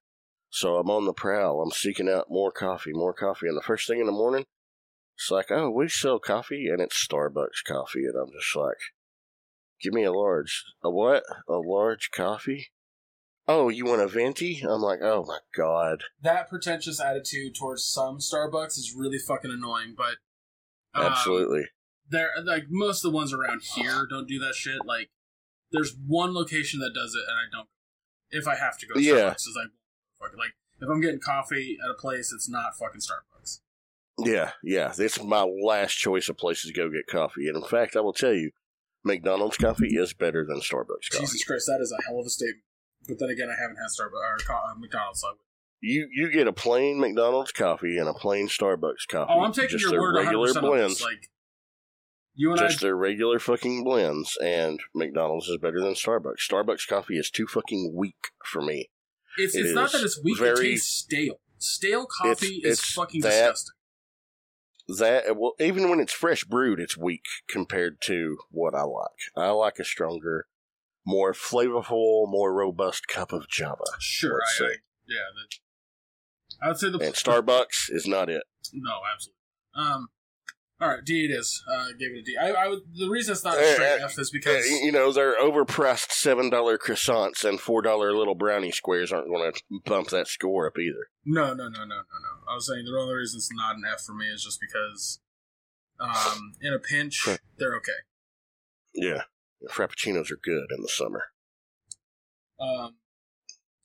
so 0.50 0.78
I'm 0.78 0.90
on 0.90 1.06
the 1.06 1.14
prowl. 1.14 1.62
I'm 1.62 1.72
seeking 1.72 2.08
out 2.08 2.30
more 2.30 2.52
coffee, 2.52 2.94
more 2.94 3.14
coffee. 3.14 3.48
And 3.48 3.58
the 3.58 3.62
first 3.62 3.88
thing 3.88 4.00
in 4.00 4.06
the 4.06 4.14
morning, 4.14 4.46
it's 5.18 5.30
like, 5.30 5.52
oh, 5.52 5.72
we 5.72 5.90
sell 5.90 6.20
coffee, 6.20 6.68
and 6.70 6.82
it's 6.82 7.06
Starbucks 7.06 7.66
coffee, 7.68 8.06
and 8.06 8.16
I'm 8.16 8.32
just 8.32 8.56
like, 8.56 8.78
give 9.82 9.94
me 9.94 10.06
a 10.06 10.14
large. 10.14 10.64
A 10.84 10.90
what? 10.90 11.24
A 11.50 11.58
large 11.58 12.12
coffee? 12.12 12.68
Oh, 13.48 13.70
you 13.70 13.86
want 13.86 14.02
a 14.02 14.08
venti? 14.08 14.62
I'm 14.62 14.82
like, 14.82 15.00
oh 15.02 15.24
my 15.26 15.40
god. 15.56 16.04
That 16.22 16.50
pretentious 16.50 17.00
attitude 17.00 17.56
towards 17.56 17.84
some 17.84 18.18
Starbucks 18.18 18.78
is 18.78 18.94
really 18.96 19.20
fucking 19.20 19.52
annoying, 19.52 19.96
but 19.98 20.18
um, 21.00 21.12
Absolutely. 21.12 21.68
They're 22.10 22.32
like 22.44 22.66
most 22.70 23.04
of 23.04 23.12
the 23.12 23.16
ones 23.16 23.34
around 23.34 23.62
here 23.76 24.06
don't 24.10 24.28
do 24.28 24.40
that 24.40 24.56
shit. 24.56 24.86
Like, 24.86 25.10
there's 25.72 25.96
one 26.06 26.34
location 26.34 26.80
that 26.80 26.94
does 26.94 27.14
it, 27.16 27.24
and 27.28 27.38
I 27.38 27.46
don't. 27.52 27.68
If 28.30 28.48
I 28.48 28.56
have 28.56 28.78
to 28.80 28.88
go 28.88 28.94
to 28.96 29.02
Yeah. 29.02 29.14
Starbucks, 29.14 29.36
is 29.36 29.58
I 29.62 29.68
fucking 30.24 30.40
like 30.40 30.54
if 30.82 30.90
I'm 30.90 31.02
getting 31.02 31.20
coffee 31.20 31.78
at 31.84 31.90
a 31.90 31.94
place, 31.94 32.32
it's 32.34 32.50
not 32.50 32.78
fucking 32.78 33.02
Starbucks. 33.02 33.60
Yeah, 34.20 34.52
yeah. 34.64 34.92
Is 34.98 35.22
my 35.22 35.44
last 35.44 35.94
choice 35.94 36.28
of 36.28 36.38
places 36.38 36.72
to 36.72 36.74
go 36.74 36.90
get 36.90 37.08
coffee. 37.08 37.48
And 37.48 37.58
in 37.58 37.64
fact, 37.64 37.96
I 37.96 38.02
will 38.02 38.14
tell 38.14 38.34
you, 38.34 38.52
McDonald's 39.04 39.58
coffee 39.58 39.96
is 39.96 40.14
better 40.14 40.46
than 40.46 40.60
Starbucks 40.60 41.12
coffee. 41.12 41.26
Jesus 41.26 41.44
Christ, 41.44 41.68
that 41.68 41.80
is 41.82 41.94
a 41.98 42.02
hell 42.08 42.20
of 42.20 42.26
a 42.26 42.30
statement. 42.30 42.64
But 43.08 43.20
then 43.20 43.30
again, 43.30 43.50
I 43.50 43.60
haven't 43.62 43.78
had 43.78 43.88
Starbucks 43.88 44.50
or 44.50 44.54
uh, 44.54 44.76
McDonald's. 44.78 45.22
So 45.22 45.28
You 45.82 46.08
you 46.14 46.32
get 46.32 46.48
a 46.48 46.54
plain 46.54 47.00
McDonald's 47.00 47.52
coffee 47.52 47.98
and 47.98 48.08
a 48.10 48.14
plain 48.14 48.48
Starbucks 48.48 49.08
coffee. 49.10 49.32
oh, 49.34 49.42
I'm 49.42 49.54
taking 49.54 49.78
just 49.78 49.92
your 49.92 50.02
word 50.02 50.16
100 50.16 50.38
regular 50.38 50.62
blends. 50.62 51.02
Like 51.02 51.30
you 52.36 52.52
and 52.52 52.60
just 52.60 52.84
I, 52.84 52.88
their 52.88 52.96
regular 52.96 53.40
fucking 53.40 53.84
blends, 53.84 54.38
and 54.44 54.80
McDonald's 54.94 55.48
is 55.48 55.58
better 55.58 55.80
than 55.80 55.94
Starbucks. 55.94 56.48
Starbucks 56.50 56.88
coffee 56.88 57.18
is 57.18 57.32
too 57.32 57.48
fucking 57.48 57.94
weak 57.96 58.30
for 58.46 58.62
me. 58.62 58.90
it's 59.38 59.56
it 59.56 59.66
it's 59.66 59.74
not 59.76 59.92
that 59.92 60.04
it's 60.04 60.22
weak. 60.24 60.38
very- 60.38 60.68
it 60.68 60.72
tastes 60.72 60.96
stale. 60.98 61.40
Stale 61.60 62.06
coffee 62.06 62.62
is 62.64 62.74
it's 62.80 62.94
fucking 62.94 63.22
that- 63.22 63.30
disgusting. 63.30 63.74
That 64.90 65.36
well, 65.36 65.54
even 65.60 65.90
when 65.90 66.00
it's 66.00 66.14
fresh 66.14 66.46
brewed, 66.46 66.80
it's 66.80 66.96
weak 66.96 67.26
compared 67.50 68.00
to 68.04 68.38
what 68.52 68.74
I 68.74 68.84
like. 68.84 69.20
I 69.36 69.50
like 69.50 69.80
a 69.80 69.84
stronger, 69.84 70.48
more 71.08 71.34
flavorful, 71.34 72.30
more 72.30 72.54
robust 72.54 73.08
cup 73.08 73.32
of 73.32 73.48
Java. 73.48 73.86
Sure, 73.98 74.42
I, 74.46 74.64
I 74.66 74.68
yeah. 75.08 75.16
The, 75.34 76.66
I 76.66 76.68
would 76.68 76.78
say 76.78 76.90
the 76.90 77.00
And 77.00 77.16
Starbucks 77.16 77.90
is 77.90 78.06
not 78.06 78.30
it. 78.30 78.44
No, 78.74 78.92
absolutely. 79.14 79.38
Um, 79.76 80.10
All 80.82 80.90
right, 80.90 81.06
D 81.06 81.24
it 81.26 81.32
is. 81.32 81.64
Uh, 81.72 81.88
gave 81.98 82.12
it 82.12 82.20
a 82.20 82.24
D. 82.24 82.36
I, 82.40 82.66
I 82.66 82.68
would, 82.68 82.80
the 82.94 83.08
reason 83.10 83.32
it's 83.32 83.46
not 83.46 83.58
a 83.58 83.74
straight 83.74 84.02
F 84.02 84.20
is 84.20 84.30
because 84.32 84.66
Uh, 84.66 84.76
you 84.84 84.92
know, 84.92 85.14
they're 85.14 85.40
overpriced 85.40 86.12
seven 86.12 86.50
dollar 86.50 86.78
croissants 86.78 87.46
and 87.48 87.60
four 87.60 87.82
dollar 87.82 88.12
little 88.14 88.36
brownie 88.36 88.72
squares 88.72 89.14
aren't 89.14 89.30
going 89.30 89.50
to 89.52 89.62
bump 89.86 90.10
that 90.10 90.28
score 90.28 90.68
up 90.68 90.78
either. 90.78 91.08
no, 91.26 91.54
no, 91.54 91.70
no, 91.70 91.80
no, 91.80 91.86
no, 91.86 91.96
no. 91.96 92.52
I 92.52 92.56
was 92.56 92.68
saying 92.68 92.84
the 92.86 93.00
only 93.00 93.14
reason 93.16 93.38
it's 93.38 93.50
not 93.54 93.76
an 93.78 93.84
F 93.90 94.02
for 94.02 94.14
me 94.14 94.26
is 94.26 94.44
just 94.44 94.60
because, 94.60 95.20
um, 96.02 96.54
in 96.62 96.74
a 96.74 96.80
pinch, 96.80 97.26
they're 97.58 97.76
okay. 97.78 97.92
Yeah, 98.94 99.24
frappuccinos 99.70 100.32
are 100.32 100.40
good 100.42 100.68
in 100.76 100.82
the 100.82 100.90
summer. 100.90 101.24
Um, 102.60 102.96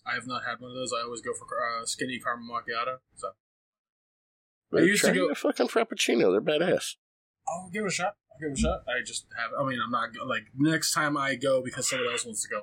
I 0.06 0.14
have 0.14 0.26
not 0.26 0.44
had 0.44 0.60
one 0.60 0.70
of 0.70 0.76
those. 0.76 0.92
I 0.92 1.02
always 1.04 1.20
go 1.20 1.32
for 1.34 1.44
uh, 1.46 1.84
skinny 1.86 2.18
caramel 2.18 2.48
macchiato. 2.60 2.98
So 3.14 3.28
I 3.28 3.32
But 4.70 4.82
used 4.84 5.04
to 5.04 5.12
go- 5.12 5.28
a 5.30 5.34
fucking 5.34 5.68
frappuccino. 5.68 6.32
They're 6.32 6.40
badass. 6.58 6.96
I'll 7.48 7.70
give 7.72 7.84
it 7.84 7.88
a 7.88 7.90
shot. 7.90 8.14
I'll 8.32 8.38
give 8.40 8.52
it 8.52 8.58
a 8.58 8.62
shot. 8.62 8.82
I 8.88 9.02
just 9.04 9.26
have. 9.36 9.50
I 9.58 9.64
mean, 9.68 9.78
I'm 9.84 9.90
not 9.90 10.10
like 10.26 10.44
next 10.56 10.92
time 10.92 11.16
I 11.16 11.34
go 11.34 11.62
because 11.62 11.88
someone 11.88 12.10
else 12.10 12.24
wants 12.24 12.42
to 12.42 12.48
go. 12.48 12.62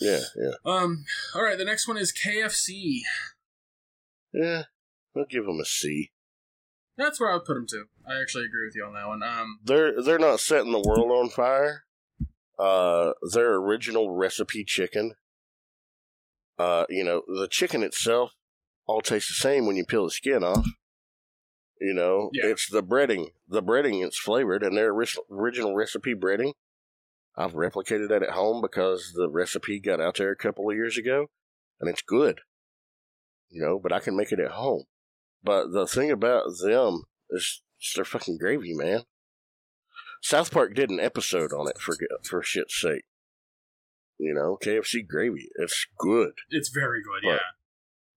Yeah, 0.00 0.20
yeah, 0.36 0.52
Um. 0.64 1.04
All 1.34 1.42
right. 1.42 1.58
The 1.58 1.64
next 1.64 1.88
one 1.88 1.96
is 1.96 2.12
KFC. 2.12 3.00
yeah. 4.32 4.64
I'll 5.16 5.24
give 5.24 5.44
them 5.46 5.58
a 5.58 5.64
C. 5.64 6.12
That's 6.98 7.18
where 7.20 7.30
I 7.30 7.34
would 7.34 7.44
put 7.44 7.54
them 7.54 7.66
to. 7.68 7.84
I 8.06 8.20
actually 8.20 8.44
agree 8.44 8.66
with 8.66 8.74
you 8.76 8.84
on 8.84 8.92
that 8.94 9.06
one. 9.06 9.22
Um. 9.22 9.60
They're 9.64 10.02
they're 10.02 10.18
not 10.18 10.40
setting 10.40 10.72
the 10.72 10.80
world 10.86 11.10
on 11.10 11.30
fire. 11.30 11.84
Uh, 12.58 13.12
their 13.32 13.54
original 13.54 14.10
recipe 14.14 14.64
chicken. 14.64 15.14
Uh, 16.58 16.84
you 16.88 17.04
know 17.04 17.22
the 17.28 17.46
chicken 17.48 17.84
itself 17.84 18.32
all 18.86 19.00
tastes 19.00 19.28
the 19.28 19.34
same 19.34 19.64
when 19.64 19.76
you 19.76 19.84
peel 19.84 20.04
the 20.04 20.10
skin 20.10 20.42
off. 20.42 20.66
You 21.80 21.94
know, 21.94 22.30
Yeah. 22.32 22.46
it's 22.46 22.68
the 22.68 22.82
breading. 22.82 23.28
The 23.46 23.62
breading 23.62 24.04
it's 24.04 24.18
flavored, 24.18 24.64
and 24.64 24.76
their 24.76 24.90
original 24.90 25.76
recipe 25.76 26.14
breading. 26.14 26.54
I've 27.36 27.52
replicated 27.52 28.08
that 28.08 28.24
at 28.24 28.30
home 28.30 28.60
because 28.60 29.12
the 29.14 29.28
recipe 29.30 29.78
got 29.78 30.00
out 30.00 30.16
there 30.16 30.32
a 30.32 30.36
couple 30.36 30.68
of 30.68 30.74
years 30.74 30.98
ago, 30.98 31.28
and 31.78 31.88
it's 31.88 32.02
good. 32.02 32.40
You 33.50 33.62
know, 33.62 33.78
but 33.78 33.92
I 33.92 34.00
can 34.00 34.16
make 34.16 34.32
it 34.32 34.40
at 34.40 34.50
home. 34.50 34.84
But 35.42 35.72
the 35.72 35.86
thing 35.86 36.10
about 36.10 36.44
them 36.62 37.04
is 37.30 37.62
it's 37.78 37.94
their 37.94 38.04
fucking 38.04 38.38
gravy, 38.38 38.74
man. 38.74 39.02
South 40.20 40.50
Park 40.50 40.74
did 40.74 40.90
an 40.90 41.00
episode 41.00 41.52
on 41.52 41.68
it 41.68 41.78
for 41.78 41.96
for 42.24 42.42
shit's 42.42 42.80
sake. 42.80 43.04
You 44.18 44.34
know, 44.34 44.58
KFC 44.60 45.06
gravy. 45.06 45.48
It's 45.56 45.86
good. 45.96 46.32
It's 46.50 46.70
very 46.70 47.02
good. 47.02 47.22
But- 47.22 47.34
yeah. 47.34 47.38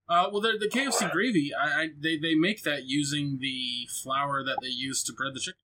Uh, 0.09 0.29
well, 0.29 0.41
the 0.41 0.57
the 0.59 0.67
KFC 0.67 1.09
gravy, 1.09 1.51
I, 1.53 1.83
I 1.83 1.89
they 1.97 2.17
they 2.17 2.35
make 2.35 2.63
that 2.63 2.83
using 2.83 3.37
the 3.39 3.87
flour 4.03 4.43
that 4.43 4.57
they 4.61 4.67
use 4.67 5.03
to 5.05 5.13
bread 5.13 5.33
the 5.33 5.39
chicken. 5.39 5.61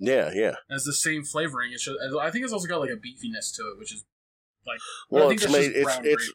Yeah, 0.00 0.30
yeah. 0.34 0.56
Has 0.68 0.82
the 0.82 0.92
same 0.92 1.22
flavoring. 1.22 1.72
It's 1.72 1.84
just, 1.84 1.96
I 2.20 2.30
think 2.30 2.44
it's 2.44 2.52
also 2.52 2.66
got 2.66 2.80
like 2.80 2.90
a 2.90 2.96
beefiness 2.96 3.54
to 3.54 3.62
it, 3.62 3.78
which 3.78 3.94
is 3.94 4.04
like. 4.66 4.80
Well, 5.10 5.30
it's 5.30 5.48
made. 5.48 5.72
It's 5.76 5.96
it's. 6.02 6.24
gravy. 6.24 6.32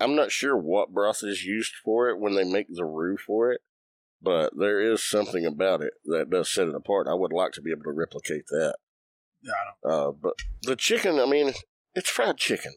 I'm 0.00 0.14
not 0.14 0.32
sure 0.32 0.56
what 0.56 0.92
broth 0.92 1.22
is 1.22 1.44
used 1.44 1.72
for 1.84 2.08
it 2.08 2.18
when 2.18 2.34
they 2.34 2.44
make 2.44 2.66
the 2.68 2.84
roux 2.84 3.16
for 3.16 3.52
it, 3.52 3.60
but 4.20 4.52
there 4.58 4.80
is 4.80 5.02
something 5.02 5.46
about 5.46 5.82
it 5.82 5.94
that 6.06 6.30
does 6.30 6.50
set 6.50 6.68
it 6.68 6.74
apart. 6.74 7.06
I 7.08 7.14
would 7.14 7.32
like 7.32 7.52
to 7.52 7.62
be 7.62 7.70
able 7.70 7.84
to 7.84 7.92
replicate 7.92 8.46
that. 8.48 8.76
Yeah, 9.42 9.52
I 9.52 9.88
don't. 9.88 10.08
Uh, 10.08 10.12
but 10.12 10.34
the 10.62 10.76
chicken, 10.76 11.20
I 11.20 11.26
mean, 11.26 11.52
it's 11.94 12.10
fried 12.10 12.38
chicken. 12.38 12.74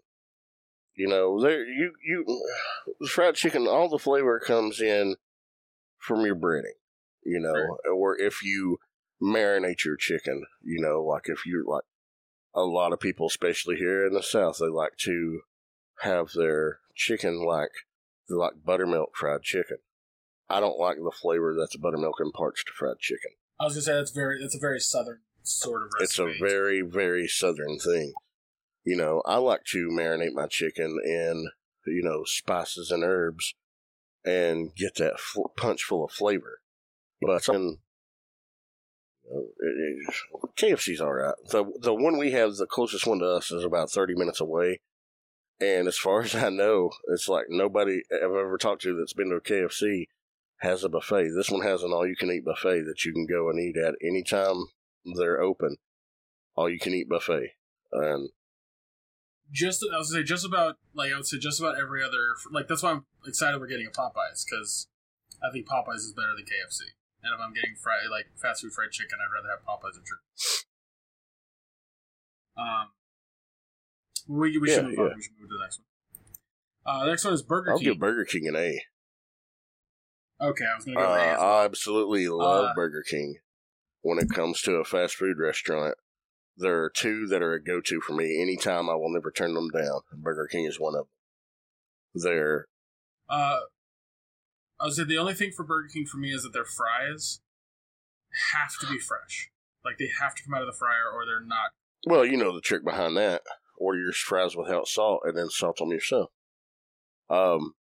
You 0.96 1.08
know, 1.08 1.40
there 1.40 1.64
you 1.64 1.94
you 2.04 2.26
the 3.00 3.08
fried 3.08 3.36
chicken. 3.36 3.68
All 3.68 3.88
the 3.88 4.00
flavor 4.00 4.40
comes 4.40 4.82
in 4.82 5.16
from 6.00 6.26
your 6.26 6.36
breading. 6.36 6.78
You 7.24 7.40
know, 7.40 7.78
or 7.94 8.18
if 8.18 8.44
you 8.44 8.80
marinate 9.22 9.84
your 9.84 9.96
chicken. 9.96 10.46
You 10.64 10.82
know, 10.82 11.04
like 11.04 11.24
if 11.26 11.46
you're 11.46 11.66
like 11.66 11.84
a 12.54 12.62
lot 12.62 12.94
of 12.94 13.00
people, 13.00 13.28
especially 13.28 13.76
here 13.76 14.06
in 14.06 14.14
the 14.14 14.24
South, 14.24 14.58
they 14.60 14.68
like 14.68 14.98
to 15.00 15.42
have 16.02 16.32
their 16.34 16.80
chicken 16.98 17.46
like 17.46 17.72
like 18.30 18.54
buttermilk 18.66 19.16
fried 19.16 19.44
chicken. 19.44 19.78
I 20.50 20.60
don't 20.60 20.80
like 20.80 20.98
the 20.98 21.12
flavor 21.12 21.56
that's 21.58 21.74
the 21.74 21.80
buttermilk 21.80 22.20
imparts 22.20 22.64
to 22.66 22.72
fried 22.78 23.00
chicken. 23.00 23.32
I 23.60 23.66
was 23.66 23.74
gonna 23.74 23.82
say 23.84 23.94
that's 23.94 24.12
very 24.12 24.42
that's 24.42 24.56
a 24.56 24.60
very 24.60 24.80
southern 24.80 25.20
sort 25.44 25.84
of 25.84 25.90
recipe. 26.00 26.04
It's 26.04 26.20
a 26.20 26.46
very, 26.46 26.82
very 26.82 27.28
southern 27.28 27.80
thing. 27.80 28.14
You 28.84 28.96
know, 28.96 29.22
I 29.26 29.38
like 29.38 29.64
to 29.72 29.90
marinate 29.90 30.34
my 30.34 30.48
chicken 30.48 30.98
in, 31.04 31.50
you 31.86 32.04
know, 32.04 32.24
spices 32.26 32.92
and 32.92 33.04
herbs 33.04 33.54
and 34.24 34.74
get 34.76 34.96
that 34.96 35.20
fl- 35.20 35.48
punch 35.56 35.84
full 35.84 36.06
of 36.06 36.12
flavor. 36.12 36.62
But 37.22 37.48
in, 37.50 37.80
you 39.24 39.30
know, 39.30 39.48
it, 39.60 40.06
it, 40.06 40.56
KFC's 40.58 41.02
all 41.02 41.14
right. 41.14 41.36
The 41.50 41.66
the 41.82 41.94
one 41.94 42.18
we 42.18 42.32
have, 42.32 42.56
the 42.56 42.68
closest 42.68 43.08
one 43.08 43.20
to 43.20 43.26
us, 43.26 43.52
is 43.52 43.64
about 43.64 43.90
thirty 43.90 44.16
minutes 44.16 44.40
away. 44.40 44.80
And 45.60 45.88
as 45.88 45.98
far 45.98 46.22
as 46.24 46.36
I 46.36 46.50
know, 46.50 46.92
it's 47.08 47.28
like 47.28 47.46
nobody 47.50 48.02
I've 48.12 48.24
ever 48.24 48.58
talked 48.58 48.82
to 48.84 48.96
that's 48.96 49.14
been 49.14 49.30
to 49.30 49.36
a 49.36 49.42
KFC 49.42 50.08
has 50.58 50.84
a 50.84 50.90
buffet. 50.90 51.30
This 51.36 51.52
one 51.52 51.62
has 51.62 51.84
an 51.84 51.92
all-you-can-eat 51.92 52.44
buffet 52.44 52.82
that 52.84 53.06
you 53.06 53.14
can 53.14 53.28
go 53.28 53.50
and 53.50 53.60
eat 53.60 53.78
at 53.78 53.94
anytime 54.02 54.66
they're 55.06 55.40
open. 55.40 55.78
All-you-can-eat 56.56 57.08
buffet, 57.08 57.52
and 57.92 58.30
just 59.52 59.86
I 59.94 59.98
was 59.98 60.12
gonna 60.12 60.24
say 60.24 60.28
just 60.28 60.46
about 60.46 60.76
like 60.94 61.12
I 61.14 61.16
would 61.16 61.28
say 61.28 61.38
just 61.38 61.60
about 61.60 61.80
every 61.80 62.04
other 62.04 62.36
like 62.52 62.68
that's 62.68 62.84
why 62.84 62.92
I'm 62.92 63.06
excited 63.26 63.62
we're 63.62 63.68
getting 63.68 63.88
a 63.88 63.92
Popeyes 63.92 64.44
because 64.44 64.88
I 65.44 65.52
think 65.52 65.68
Popeyes 65.68 66.04
is 66.04 66.14
better 66.14 66.36
than 66.36 66.46
KFC. 66.46 66.98
And 67.24 67.34
if 67.34 67.40
I'm 67.40 67.54
getting 67.54 67.76
fried 67.76 68.10
like 68.10 68.28
fast 68.42 68.62
food 68.62 68.74
fried 68.74 68.92
chicken, 68.92 69.20
I'd 69.22 69.34
rather 69.34 69.50
have 69.50 69.66
Popeyes 69.66 69.98
or 69.98 70.04
chicken. 70.04 70.66
Um, 72.58 72.90
we 74.28 74.58
we 74.58 74.68
should 74.70 74.84
Yeah, 74.84 74.90
move 74.90 75.00
on. 75.00 75.06
yeah. 75.08 75.14
We 75.16 75.22
should 75.24 75.34
move 75.40 75.50
to 75.50 75.56
the 75.58 75.64
next 75.64 75.80
one. 75.80 75.86
Uh, 76.86 77.04
the 77.06 77.12
next 77.12 77.24
one 77.26 77.34
is 77.34 77.42
Burger 77.42 77.72
I'll 77.72 77.78
King. 77.80 77.88
give 77.90 78.00
Burger 78.00 78.26
King 78.26 78.48
an 78.48 78.56
A. 78.56 78.82
okay, 80.42 80.66
I 80.66 80.76
was 80.76 80.86
gonna 80.86 81.00
Uh, 81.00 81.04
go 81.04 81.12
with 81.12 81.20
A 81.20 81.40
well. 81.40 81.42
I 81.58 81.66
absolutely 81.66 82.28
love 82.28 82.66
Uh, 82.70 82.74
Burger 82.76 83.04
King. 83.08 83.40
When 84.02 84.20
it 84.20 84.30
comes 84.30 84.62
to 84.62 84.76
a 84.76 84.86
fast 84.86 85.16
food 85.16 85.38
restaurant, 85.38 85.96
there 86.56 86.84
are 86.84 86.90
two 86.90 87.28
that 87.28 87.42
are 87.42 87.54
a 87.54 87.62
go-to 87.64 88.00
for 88.00 88.14
me. 88.14 88.42
Anytime, 88.42 88.90
I 88.90 88.96
will 88.96 89.12
never 89.12 89.32
turn 89.32 89.54
them 89.54 89.70
down. 89.70 90.02
Burger 90.14 90.48
King 90.50 90.66
is 90.66 90.80
one 90.80 90.96
of 90.96 91.08
them. 91.08 92.24
They're 92.24 92.68
Uh, 93.30 93.60
I 94.80 94.86
would 94.86 94.94
say 94.94 95.04
the 95.04 95.18
only 95.18 95.34
thing 95.34 95.52
for 95.52 95.64
Burger 95.66 95.90
King 95.92 96.06
for 96.06 96.18
me 96.18 96.32
is 96.34 96.44
that 96.44 96.54
their 96.54 96.66
fries 96.66 97.42
have 98.54 98.78
to 98.80 98.88
be 98.88 98.98
fresh. 99.00 99.50
Like 99.84 99.98
they 99.98 100.10
have 100.22 100.36
to 100.36 100.44
come 100.44 100.54
out 100.54 100.62
of 100.62 100.68
the 100.68 100.78
fryer, 100.78 101.10
or 101.14 101.26
they're 101.26 101.42
not. 101.42 101.72
well, 102.06 102.26
you 102.26 102.38
know 102.38 102.54
the 102.54 102.62
trick 102.62 102.86
behind 102.86 103.18
that. 103.18 103.42
Order 103.78 104.00
your 104.00 104.12
fries 104.14 104.56
without 104.56 104.88
salt, 104.88 105.22
and 105.26 105.38
then 105.38 105.50
salt 105.50 105.78
them 105.78 105.92
yourself. 105.92 106.30
Um, 107.30 107.74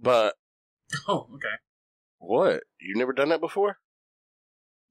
but 0.00 0.34
Oh, 1.08 1.28
okay. 1.34 1.56
what? 2.18 2.62
You've 2.80 2.98
never 2.98 3.12
done 3.12 3.30
that 3.30 3.40
before, 3.40 3.78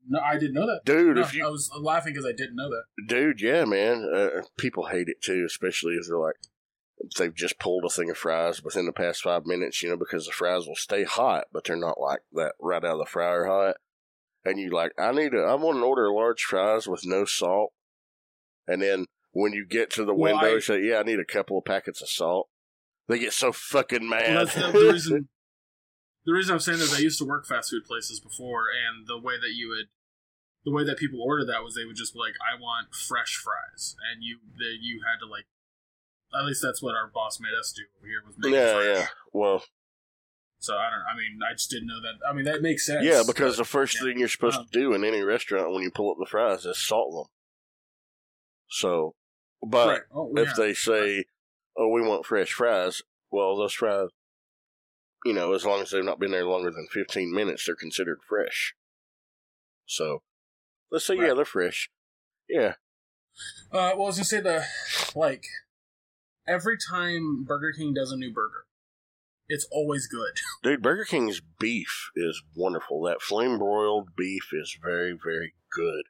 No, 0.07 0.19
I 0.19 0.37
didn't 0.37 0.53
know 0.53 0.65
that. 0.67 0.81
dude? 0.85 1.15
No, 1.17 1.21
if 1.21 1.33
you 1.33 1.45
I 1.45 1.49
was 1.49 1.69
laughing 1.79 2.13
because 2.13 2.25
I 2.25 2.31
didn't 2.31 2.55
know 2.55 2.69
that. 2.69 2.83
Dude, 3.07 3.41
yeah, 3.41 3.65
man. 3.65 4.09
Uh, 4.13 4.41
people 4.57 4.87
hate 4.87 5.07
it 5.09 5.21
too, 5.21 5.43
especially 5.45 5.93
if 5.93 6.07
they're 6.07 6.17
like, 6.17 6.35
they've 7.17 7.35
just 7.35 7.59
pulled 7.59 7.83
a 7.85 7.89
thing 7.89 8.09
of 8.09 8.17
fries 8.17 8.63
within 8.63 8.85
the 8.85 8.93
past 8.93 9.21
five 9.21 9.45
minutes, 9.45 9.81
you 9.83 9.89
know, 9.89 9.97
because 9.97 10.25
the 10.25 10.31
fries 10.31 10.65
will 10.67 10.75
stay 10.75 11.03
hot, 11.03 11.45
but 11.51 11.63
they're 11.65 11.75
not 11.75 11.99
like 11.99 12.21
that 12.33 12.53
right 12.59 12.83
out 12.83 12.93
of 12.93 12.99
the 12.99 13.05
fryer 13.05 13.45
hot. 13.45 13.75
And 14.45 14.59
you 14.59 14.71
like, 14.71 14.91
I 14.97 15.11
need 15.11 15.33
to, 15.33 15.39
I 15.39 15.53
want 15.55 15.77
to 15.77 15.83
order 15.83 16.11
large 16.11 16.41
fries 16.43 16.87
with 16.87 17.05
no 17.05 17.25
salt. 17.25 17.73
And 18.67 18.81
then 18.81 19.05
when 19.31 19.53
you 19.53 19.65
get 19.65 19.89
to 19.91 20.05
the 20.05 20.13
Well, 20.13 20.33
window, 20.33 20.47
I- 20.51 20.53
you 20.55 20.61
say, 20.61 20.81
yeah, 20.83 20.97
I 20.99 21.03
need 21.03 21.19
a 21.19 21.25
couple 21.25 21.57
of 21.57 21.65
packets 21.65 22.01
of 22.01 22.09
salt. 22.09 22.49
They 23.07 23.19
get 23.19 23.33
so 23.33 23.51
fucking 23.51 24.07
mad. 24.07 24.35
Well, 24.35 24.45
that's 24.45 24.55
the, 24.55 24.71
the 24.79 24.91
reason. 24.93 25.29
The 26.25 26.33
reason 26.33 26.53
I'm 26.53 26.59
saying 26.59 26.79
is 26.79 26.93
I 26.93 26.99
used 26.99 27.17
to 27.19 27.25
work 27.25 27.45
fast 27.47 27.71
food 27.71 27.83
places 27.85 28.19
before, 28.19 28.65
and 28.69 29.07
the 29.07 29.17
way 29.19 29.35
that 29.41 29.53
you 29.55 29.69
would, 29.69 29.87
the 30.63 30.71
way 30.71 30.83
that 30.85 30.97
people 30.97 31.19
ordered 31.21 31.47
that 31.47 31.63
was 31.63 31.73
they 31.75 31.83
would 31.85 31.95
just 31.95 32.13
be 32.13 32.19
like, 32.19 32.35
"I 32.39 32.59
want 32.61 32.93
fresh 32.93 33.35
fries," 33.35 33.95
and 34.11 34.21
you, 34.23 34.37
they, 34.59 34.77
you 34.79 35.01
had 35.01 35.19
to 35.19 35.29
like, 35.29 35.45
at 36.39 36.45
least 36.45 36.61
that's 36.61 36.81
what 36.81 36.93
our 36.93 37.07
boss 37.11 37.39
made 37.39 37.57
us 37.59 37.73
do 37.73 37.81
over 37.97 38.05
here 38.07 38.21
was 38.25 38.35
make 38.37 38.53
yeah, 38.53 38.73
fresh. 38.75 38.85
yeah. 38.99 39.07
Well, 39.33 39.63
So 40.59 40.75
I 40.75 40.91
don't. 40.91 41.01
I 41.11 41.17
mean, 41.17 41.39
I 41.41 41.53
just 41.53 41.71
didn't 41.71 41.87
know 41.87 41.99
that. 42.01 42.19
I 42.29 42.33
mean, 42.33 42.45
that 42.45 42.61
makes 42.61 42.85
sense. 42.85 43.03
yeah, 43.03 43.23
because 43.25 43.57
the 43.57 43.65
first 43.65 43.95
yeah. 43.95 44.01
thing 44.03 44.19
you're 44.19 44.27
supposed 44.29 44.59
Um, 44.59 44.67
to 44.71 44.79
do 44.79 44.93
in 44.93 45.03
any 45.03 45.21
restaurant 45.23 45.73
when 45.73 45.81
you 45.81 45.89
pull 45.89 46.11
up 46.11 46.17
the 46.19 46.27
fries 46.29 46.65
is 46.67 46.77
salt 46.77 47.11
them. 47.13 47.33
So, 48.69 49.15
but 49.63 49.87
right. 49.87 50.01
Oh, 50.13 50.33
if 50.35 50.47
yeah. 50.49 50.53
they 50.57 50.73
say, 50.73 51.25
"Oh, 51.77 51.87
we 51.89 52.01
want 52.01 52.25
fresh 52.25 52.51
fries," 52.51 53.01
well, 53.31 53.55
those 53.57 53.73
fries, 53.73 54.09
you 55.25 55.33
know, 55.33 55.53
as 55.53 55.65
long 55.65 55.81
as 55.81 55.91
they've 55.91 56.03
not 56.03 56.19
been 56.19 56.31
there 56.31 56.45
longer 56.45 56.71
than 56.71 56.87
fifteen 56.91 57.33
minutes, 57.33 57.65
they're 57.65 57.75
considered 57.75 58.19
fresh. 58.27 58.73
So, 59.85 60.21
let's 60.91 61.05
say, 61.05 61.15
yeah, 61.15 61.33
they're 61.33 61.45
fresh. 61.45 61.89
Yeah, 62.49 62.73
Uh, 63.71 63.93
well, 63.95 64.03
I 64.03 64.07
was 64.07 64.17
gonna 64.17 64.25
say 64.25 64.41
the 64.41 64.65
like 65.15 65.45
every 66.47 66.77
time 66.77 67.43
Burger 67.45 67.73
King 67.77 67.93
does 67.93 68.11
a 68.11 68.17
new 68.17 68.31
burger, 68.33 68.65
it's 69.47 69.67
always 69.71 70.07
good. 70.07 70.33
Dude, 70.63 70.81
Burger 70.81 71.05
King's 71.05 71.41
beef 71.59 72.09
is 72.15 72.41
wonderful. 72.55 73.01
That 73.03 73.21
flame 73.21 73.57
broiled 73.57 74.15
beef 74.17 74.49
is 74.53 74.77
very, 74.81 75.17
very 75.23 75.53
good. 75.73 76.03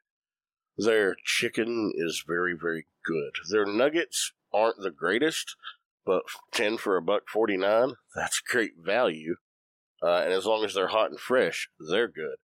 Their 0.76 1.16
chicken 1.24 1.92
is 1.94 2.24
very, 2.26 2.56
very 2.60 2.86
good. 3.04 3.32
Their 3.50 3.66
nuggets 3.66 4.32
aren't 4.52 4.78
the 4.78 4.90
greatest, 4.90 5.56
but 6.04 6.22
10 6.52 6.78
for 6.78 6.96
a 6.96 7.02
buck 7.02 7.22
49, 7.28 7.94
that's 8.14 8.40
great 8.40 8.72
value. 8.78 9.36
Uh, 10.02 10.22
and 10.24 10.32
as 10.32 10.46
long 10.46 10.64
as 10.64 10.74
they're 10.74 10.88
hot 10.88 11.10
and 11.10 11.20
fresh, 11.20 11.68
they're 11.78 12.08
good. 12.08 12.36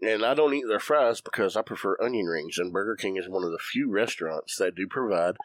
And 0.00 0.24
I 0.24 0.34
don't 0.34 0.54
eat 0.54 0.64
their 0.68 0.80
fries 0.80 1.20
because 1.20 1.56
I 1.56 1.62
prefer 1.62 1.96
onion 2.00 2.26
rings, 2.26 2.58
and 2.58 2.72
Burger 2.72 2.96
King 2.96 3.16
is 3.16 3.28
one 3.28 3.44
of 3.44 3.50
the 3.52 3.58
few 3.58 3.90
restaurants 3.90 4.56
that 4.56 4.74
do 4.74 4.86
provide 4.88 5.36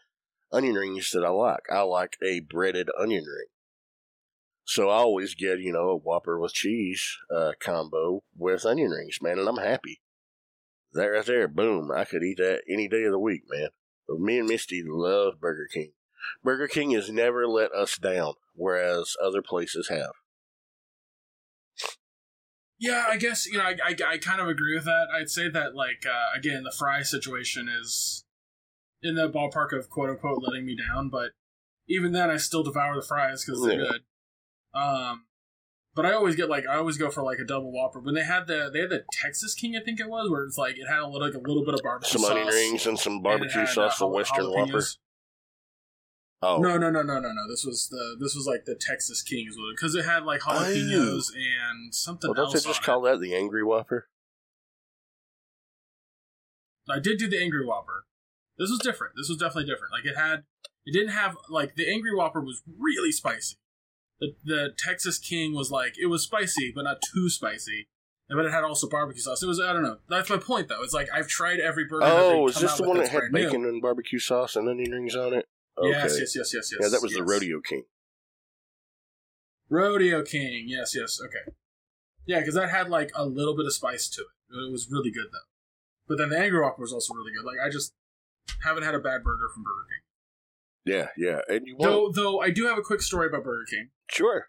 onion 0.51 0.75
rings 0.75 1.11
that 1.11 1.23
I 1.23 1.29
like. 1.29 1.63
I 1.71 1.81
like 1.81 2.17
a 2.23 2.39
breaded 2.39 2.89
onion 2.99 3.25
ring. 3.25 3.47
So 4.65 4.89
I 4.89 4.95
always 4.95 5.33
get, 5.33 5.59
you 5.59 5.71
know, 5.71 5.89
a 5.89 5.95
Whopper 5.95 6.39
with 6.39 6.53
cheese 6.53 7.17
uh, 7.33 7.53
combo 7.59 8.23
with 8.35 8.65
onion 8.65 8.91
rings, 8.91 9.19
man, 9.21 9.39
and 9.39 9.47
I'm 9.47 9.57
happy. 9.57 10.01
That 10.93 11.05
right 11.05 11.25
there, 11.25 11.47
boom, 11.47 11.91
I 11.91 12.05
could 12.05 12.23
eat 12.23 12.37
that 12.37 12.63
any 12.69 12.87
day 12.87 13.03
of 13.03 13.11
the 13.11 13.19
week, 13.19 13.43
man. 13.47 13.69
Me 14.09 14.39
and 14.39 14.47
Misty 14.47 14.83
love 14.85 15.39
Burger 15.39 15.67
King. 15.71 15.91
Burger 16.43 16.67
King 16.67 16.91
has 16.91 17.09
never 17.09 17.47
let 17.47 17.71
us 17.71 17.97
down, 17.97 18.33
whereas 18.55 19.15
other 19.23 19.41
places 19.41 19.89
have. 19.89 20.11
Yeah, 22.79 23.05
I 23.09 23.17
guess 23.17 23.45
you 23.47 23.57
know 23.57 23.63
I, 23.63 23.75
I, 23.83 23.95
I 24.05 24.17
kind 24.17 24.39
of 24.39 24.47
agree 24.47 24.75
with 24.75 24.85
that. 24.85 25.07
I'd 25.13 25.29
say 25.29 25.49
that 25.49 25.75
like 25.75 26.05
uh, 26.05 26.37
again 26.37 26.63
the 26.63 26.73
fry 26.77 27.01
situation 27.01 27.67
is 27.69 28.23
in 29.01 29.15
the 29.15 29.29
ballpark 29.29 29.77
of 29.77 29.89
quote 29.89 30.09
unquote 30.09 30.43
letting 30.43 30.65
me 30.65 30.75
down, 30.75 31.09
but 31.09 31.31
even 31.87 32.11
then 32.11 32.29
I 32.29 32.37
still 32.37 32.63
devour 32.63 32.95
the 32.95 33.05
fries 33.05 33.43
because 33.45 33.63
they're 33.63 33.79
Yeah. 33.79 33.91
good. 33.91 34.01
Um, 34.79 35.25
but 35.97 36.05
I 36.05 36.13
always 36.13 36.35
get 36.35 36.47
like 36.47 36.67
I 36.67 36.75
always 36.75 36.95
go 36.95 37.09
for 37.09 37.23
like 37.23 37.39
a 37.39 37.43
double 37.43 37.71
whopper. 37.71 37.99
When 37.99 38.13
they 38.13 38.23
had 38.23 38.45
the 38.45 38.69
they 38.71 38.81
had 38.81 38.91
the 38.91 39.03
Texas 39.11 39.55
King, 39.55 39.75
I 39.75 39.83
think 39.83 39.99
it 39.99 40.07
was, 40.07 40.29
where 40.29 40.43
it's 40.43 40.55
like 40.57 40.77
it 40.77 40.87
had 40.87 40.99
a 40.99 41.07
little 41.07 41.27
like 41.27 41.33
a 41.33 41.39
little 41.39 41.65
bit 41.65 41.73
of 41.73 41.81
barbecue 41.81 42.19
sauce. 42.19 42.21
Some 42.21 42.37
sauce, 42.37 42.47
onion 42.47 42.53
rings 42.53 42.85
and 42.85 42.99
some 42.99 43.13
and 43.13 43.23
barbecue 43.23 43.61
had, 43.61 43.69
sauce, 43.69 43.99
uh, 43.99 44.05
the 44.05 44.11
Western 44.11 44.45
jalapenos. 44.45 44.73
Whopper. 44.73 44.83
Oh, 46.43 46.57
No, 46.59 46.77
no, 46.77 46.91
no, 46.91 47.01
no, 47.01 47.19
no, 47.19 47.29
no. 47.33 47.49
This 47.49 47.65
was 47.65 47.87
the 47.89 48.15
this 48.19 48.35
was 48.35 48.45
like 48.45 48.65
the 48.65 48.75
Texas 48.79 49.23
King 49.23 49.49
because 49.71 49.95
it 49.95 50.05
had 50.05 50.23
like 50.23 50.41
jalapenos 50.41 51.31
and 51.35 51.95
something 51.95 52.29
well, 52.29 52.35
don't 52.35 52.45
else. 52.45 52.63
they 52.63 52.69
just 52.69 52.83
call 52.83 53.01
that 53.01 53.19
the 53.19 53.35
Angry 53.35 53.63
Whopper? 53.63 54.07
I 56.87 56.99
did 56.99 57.17
do 57.17 57.27
the 57.27 57.41
Angry 57.41 57.65
Whopper. 57.65 58.05
This 58.59 58.69
was 58.69 58.77
different. 58.77 59.15
This 59.17 59.29
was 59.29 59.39
definitely 59.39 59.65
different. 59.65 59.93
Like 59.93 60.05
it 60.05 60.15
had, 60.15 60.43
it 60.85 60.93
didn't 60.93 61.13
have 61.13 61.37
like 61.49 61.75
the 61.75 61.91
Angry 61.91 62.15
Whopper 62.15 62.39
was 62.39 62.61
really 62.79 63.11
spicy. 63.11 63.57
The 64.19 64.35
the 64.43 64.73
Texas 64.77 65.19
King 65.19 65.53
was 65.53 65.71
like 65.71 65.95
it 66.01 66.07
was 66.07 66.23
spicy, 66.23 66.71
but 66.73 66.83
not 66.83 67.01
too 67.13 67.29
spicy. 67.29 67.87
But 68.29 68.45
it 68.45 68.51
had 68.51 68.65
also 68.65 68.89
barbecue 68.89 69.21
sauce. 69.21 69.41
It 69.41 69.47
was 69.47 69.59
I 69.59 69.71
don't 69.71 69.83
know. 69.83 69.97
That's 70.09 70.29
my 70.29 70.37
point 70.37 70.67
though. 70.67 70.83
It's 70.83 70.93
like 70.93 71.07
I've 71.13 71.27
tried 71.27 71.59
every 71.59 71.85
burger. 71.85 72.05
Oh, 72.05 72.47
is 72.47 72.59
this 72.59 72.75
the 72.75 72.83
one 72.83 72.97
that 72.97 73.07
had 73.07 73.19
brand 73.19 73.33
new. 73.33 73.45
bacon 73.45 73.65
and 73.65 73.81
barbecue 73.81 74.19
sauce 74.19 74.55
and 74.55 74.67
onion 74.67 74.91
rings 74.91 75.15
on 75.15 75.33
it? 75.33 75.45
Okay. 75.77 75.89
Yes, 75.89 76.17
yes, 76.19 76.35
yes, 76.35 76.53
yes, 76.53 76.71
yes. 76.71 76.79
yeah, 76.81 76.89
that 76.89 77.01
was 77.01 77.13
the. 77.13 77.23
Rodeo 77.23 77.61
King. 77.61 77.83
Rodeo 79.69 80.23
King. 80.23 80.65
Yes, 80.67 80.95
yes. 80.95 81.19
Okay. 81.23 81.53
Yeah, 82.25 82.39
because 82.39 82.55
that 82.55 82.69
had 82.69 82.89
like 82.89 83.11
a 83.15 83.25
little 83.25 83.55
bit 83.55 83.65
of 83.65 83.73
spice 83.73 84.09
to 84.09 84.21
it. 84.21 84.55
It 84.67 84.71
was 84.71 84.89
really 84.91 85.11
good 85.11 85.27
though. 85.31 85.47
But 86.07 86.17
then 86.17 86.29
the 86.29 86.37
Angry 86.37 86.61
Whopper 86.61 86.81
was 86.81 86.93
also 86.93 87.13
really 87.13 87.31
good. 87.31 87.45
Like 87.45 87.57
I 87.65 87.69
just 87.69 87.93
haven't 88.63 88.83
had 88.83 88.95
a 88.95 88.99
bad 88.99 89.23
burger 89.23 89.49
from 89.53 89.63
Burger 89.63 89.87
King. 89.87 90.03
Yeah, 90.87 91.07
yeah. 91.17 91.39
And 91.47 91.67
you 91.67 91.75
Though, 91.79 92.11
though 92.13 92.39
I 92.39 92.49
do 92.49 92.65
have 92.67 92.77
a 92.77 92.81
quick 92.81 93.01
story 93.01 93.27
about 93.27 93.43
Burger 93.43 93.65
King. 93.69 93.89
sure. 94.09 94.47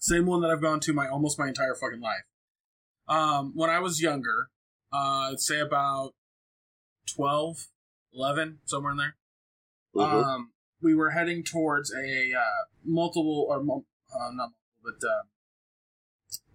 Same 0.00 0.26
one 0.26 0.40
that 0.42 0.50
I've 0.50 0.62
gone 0.62 0.78
to 0.80 0.92
my 0.92 1.08
almost 1.08 1.38
my 1.38 1.48
entire 1.48 1.74
fucking 1.74 2.00
life. 2.00 2.22
Um, 3.08 3.52
when 3.56 3.68
I 3.70 3.80
was 3.80 4.00
younger, 4.00 4.48
uh, 4.92 5.34
say 5.36 5.58
about 5.60 6.12
12, 7.14 7.66
11, 8.14 8.60
somewhere 8.64 8.92
in 8.92 8.98
there. 8.98 9.16
Mhm. 9.96 10.24
Um, 10.24 10.52
we 10.80 10.94
were 10.94 11.10
heading 11.10 11.42
towards 11.42 11.92
a 11.92 12.32
uh, 12.32 12.64
multiple 12.84 13.46
or 13.48 13.56
uh, 13.60 14.30
not 14.30 14.50
multiple, 14.52 14.54
but 14.84 15.08
uh, 15.08 15.22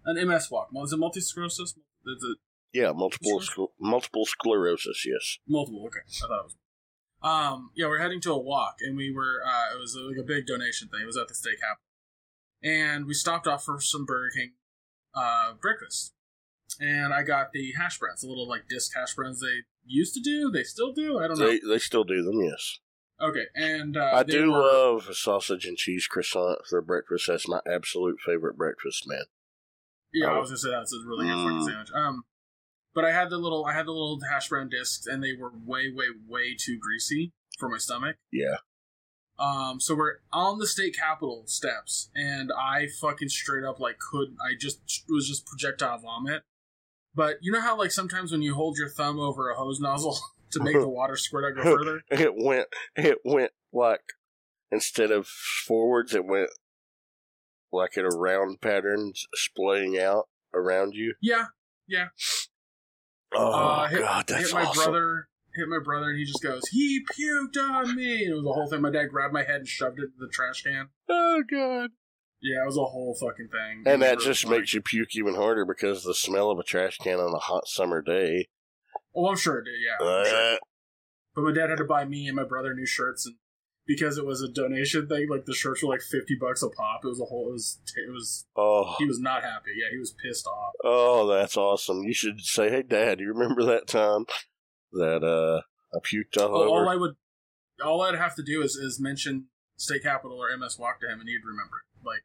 an 0.06 0.26
MS 0.28 0.50
walk. 0.50 0.70
Was 0.72 0.94
it 0.94 0.98
multi 0.98 1.20
sclerosis? 1.20 1.72
Is 1.72 2.24
it 2.24 2.38
yeah, 2.74 2.92
multiple 2.92 3.40
Sure. 3.42 3.68
scl- 3.68 3.74
multiple 3.80 4.26
sclerosis. 4.26 5.06
Yes. 5.06 5.38
multiple? 5.48 5.86
Okay, 5.88 6.00
I 6.24 6.28
thought 6.28 6.40
it 6.40 6.44
was. 6.46 6.56
Um, 7.24 7.72
yeah, 7.76 7.88
we're 7.88 8.00
heading 8.00 8.20
to 8.22 8.32
a 8.34 8.38
walk, 8.38 8.76
and 8.82 8.98
we 8.98 9.12
were. 9.14 9.42
Uh, 9.46 9.76
it 9.76 9.80
was 9.80 9.96
like 9.98 10.18
a 10.18 10.24
big 10.28 10.46
donation 10.46 10.90
thing. 10.90 11.02
It 11.04 11.06
was 11.06 11.18
at 11.18 11.28
the 11.30 11.36
state 11.36 11.60
capitol, 11.62 11.84
and 12.64 13.06
we 13.06 13.14
stopped 13.14 13.48
off 13.48 13.64
for 13.64 13.80
some 13.80 14.06
Burger 14.06 14.30
King 14.36 14.54
uh, 15.16 15.54
breakfast. 15.62 16.14
And 16.80 17.14
I 17.14 17.24
got 17.24 17.52
the 17.54 17.72
hash 17.78 18.00
browns, 18.00 18.22
the 18.22 18.28
little 18.28 18.48
like 18.48 18.68
disc 18.68 18.92
hash 18.96 19.14
browns 19.16 19.40
they 19.42 19.62
used 19.86 20.14
to 20.16 20.22
do. 20.22 20.50
They 20.52 20.64
still 20.64 20.92
do. 20.92 21.20
I 21.20 21.28
don't 21.28 21.40
know. 21.40 21.48
They 21.48 21.60
they 21.60 21.80
still 21.80 22.04
do 22.04 22.24
them. 22.24 22.42
Yes. 22.42 22.80
Okay, 23.22 23.46
and 23.56 23.96
uh, 23.96 24.12
I 24.14 24.24
do 24.24 24.52
were- 24.52 24.58
love 24.60 25.08
a 25.08 25.14
sausage 25.14 25.66
and 25.66 25.78
cheese 25.78 26.08
croissant 26.08 26.60
for 26.68 26.82
breakfast. 26.82 27.28
That's 27.28 27.48
my 27.48 27.60
absolute 27.72 28.18
favorite 28.26 28.58
breakfast, 28.58 29.08
man. 29.08 29.24
Yeah, 30.12 30.28
I 30.28 30.36
Oh. 30.38 30.40
was 30.42 30.50
gonna 30.50 30.58
say 30.58 30.72
that's 30.72 30.94
a 30.94 30.98
really 31.08 31.26
good 31.28 31.36
Mm. 31.38 31.44
fucking 31.48 31.68
sandwich. 31.68 31.92
Um, 31.94 32.24
but 32.94 33.06
I 33.06 33.12
had 33.12 33.30
the 33.30 33.38
little, 33.38 33.66
I 33.66 33.74
had 33.74 33.86
the 33.86 33.92
little 33.92 34.20
hash 34.30 34.50
brown 34.50 34.70
discs, 34.70 35.06
and 35.06 35.24
they 35.24 35.34
were 35.34 35.52
way, 35.66 35.92
way, 35.94 36.06
way 36.28 36.56
too 36.58 36.78
greasy 36.80 37.32
for 37.60 37.70
my 37.70 37.78
stomach. 37.78 38.18
Yeah. 38.32 38.58
Um, 39.40 39.80
so 39.80 39.96
we're 39.96 40.18
on 40.32 40.60
the 40.60 40.68
state 40.68 40.96
capitol 40.96 41.44
steps, 41.48 42.10
and 42.16 42.52
I 42.58 42.88
fucking 43.02 43.30
straight 43.30 43.64
up 43.64 43.80
like 43.80 43.98
couldn't. 44.00 44.38
I 44.42 44.56
just 44.60 44.80
it 45.08 45.12
was 45.12 45.28
just 45.28 45.46
projectile 45.46 46.00
vomit. 46.00 46.44
But 47.16 47.38
you 47.42 47.52
know 47.52 47.62
how 47.62 47.78
like 47.78 47.92
sometimes 47.92 48.32
when 48.32 48.42
you 48.42 48.56
hold 48.56 48.78
your 48.78 48.90
thumb 48.90 49.20
over 49.20 49.50
a 49.50 49.56
hose 49.56 49.80
nozzle 49.80 50.18
to 50.52 50.64
make 50.64 50.74
the 50.76 50.88
water 50.88 51.16
squirt 51.16 51.46
out 51.46 51.64
go 51.64 51.78
further. 51.78 52.02
It 52.12 52.34
went. 52.36 52.68
It 52.96 53.18
went 53.26 53.52
like 53.72 54.04
instead 54.72 55.12
of 55.12 55.28
forwards, 55.28 56.14
it 56.14 56.26
went 56.26 56.50
like 57.72 57.98
in 57.98 58.06
a 58.06 58.16
round 58.16 58.62
pattern, 58.62 59.14
splaying 59.34 60.00
out 60.00 60.28
around 60.54 60.94
you. 60.94 61.16
Yeah, 61.22 61.48
yeah, 61.88 62.10
Oh 63.36 63.52
uh, 63.52 63.88
hit, 63.88 64.00
God, 64.00 64.26
that's 64.28 64.48
hit 64.48 64.54
my 64.54 64.64
awesome. 64.66 64.84
brother. 64.84 65.28
Hit 65.56 65.68
my 65.68 65.80
brother, 65.84 66.10
and 66.10 66.18
he 66.18 66.26
just 66.26 66.42
goes, 66.42 66.68
"He 66.70 67.04
puked 67.06 67.58
on 67.58 67.96
me." 67.96 68.24
And 68.26 68.34
it 68.34 68.36
was 68.36 68.46
a 68.46 68.54
whole 68.54 68.68
thing. 68.70 68.82
My 68.82 68.90
dad 68.90 69.08
grabbed 69.12 69.34
my 69.34 69.44
head 69.44 69.58
and 69.58 69.68
shoved 69.68 70.00
it 70.00 70.06
in 70.06 70.12
the 70.20 70.30
trash 70.32 70.64
can. 70.64 70.90
Oh 71.10 71.44
God. 71.50 71.92
Yeah, 72.42 72.64
it 72.64 72.66
was 72.66 72.78
a 72.78 72.84
whole 72.84 73.16
fucking 73.20 73.50
thing. 73.52 73.84
And 73.86 74.02
that 74.02 74.20
just 74.20 74.44
like- 74.46 74.60
makes 74.60 74.74
you 74.74 74.82
puke 74.82 75.16
even 75.16 75.36
harder 75.36 75.64
because 75.66 76.04
the 76.04 76.14
smell 76.14 76.52
of 76.52 76.60
a 76.60 76.64
trash 76.64 76.98
can 76.98 77.20
on 77.20 77.34
a 77.34 77.40
hot 77.40 77.68
summer 77.68 78.02
day. 78.02 78.50
Oh, 79.16 79.28
I'm 79.28 79.38
sure 79.38 79.60
it 79.60 79.66
did. 79.66 79.76
Yeah, 79.80 80.06
I'm 80.06 80.26
sure. 80.26 80.54
Uh, 80.54 80.58
but 81.36 81.42
my 81.44 81.52
dad 81.54 81.70
had 81.70 81.78
to 81.78 81.86
buy 81.86 82.04
me 82.06 82.28
and 82.28 82.36
my 82.36 82.44
brother 82.44 82.74
new 82.74 82.86
shirts, 82.86 83.26
and 83.26 83.36
because 83.86 84.18
it 84.18 84.26
was 84.26 84.42
a 84.42 84.48
donation 84.48 85.08
thing, 85.08 85.28
like 85.30 85.46
the 85.46 85.54
shirts 85.54 85.84
were 85.84 85.90
like 85.90 86.02
fifty 86.02 86.36
bucks 86.40 86.64
a 86.64 86.70
pop. 86.70 87.02
It 87.04 87.08
was 87.08 87.20
a 87.22 87.26
whole. 87.26 87.50
It 87.50 87.54
was. 87.54 87.80
It 87.96 88.12
was. 88.12 88.46
oh, 88.56 88.96
He 88.98 89.06
was 89.06 89.20
not 89.20 89.44
happy. 89.44 89.72
Yeah, 89.76 89.88
he 89.92 89.98
was 89.98 90.14
pissed 90.24 90.48
off. 90.48 90.74
oh, 90.84 91.28
that's 91.28 91.58
awesome. 91.58 92.04
You 92.04 92.14
should 92.14 92.42
say, 92.42 92.70
"Hey, 92.70 92.84
Dad, 92.84 93.20
you 93.20 93.28
remember 93.34 93.64
that 93.66 93.88
time 93.88 94.26
that 94.94 95.24
uh 95.24 95.62
I 95.96 96.00
puked 96.00 96.42
all 96.42 96.54
All, 96.56 96.70
all? 96.80 96.90
I 96.90 96.96
would, 96.96 97.16
all 97.84 98.02
I'd 98.02 98.16
have 98.16 98.36
to 98.36 98.44
do 98.44 98.62
is 98.64 98.76
is 98.76 99.00
mention 99.00 99.46
state 99.78 100.04
capital 100.04 100.38
or 100.38 100.56
MS 100.58 100.78
Walk 100.80 101.00
to 101.02 101.08
him, 101.08 101.20
and 101.20 101.28
he'd 101.30 101.46
remember 101.46 101.78
it. 101.84 102.06
Like 102.08 102.24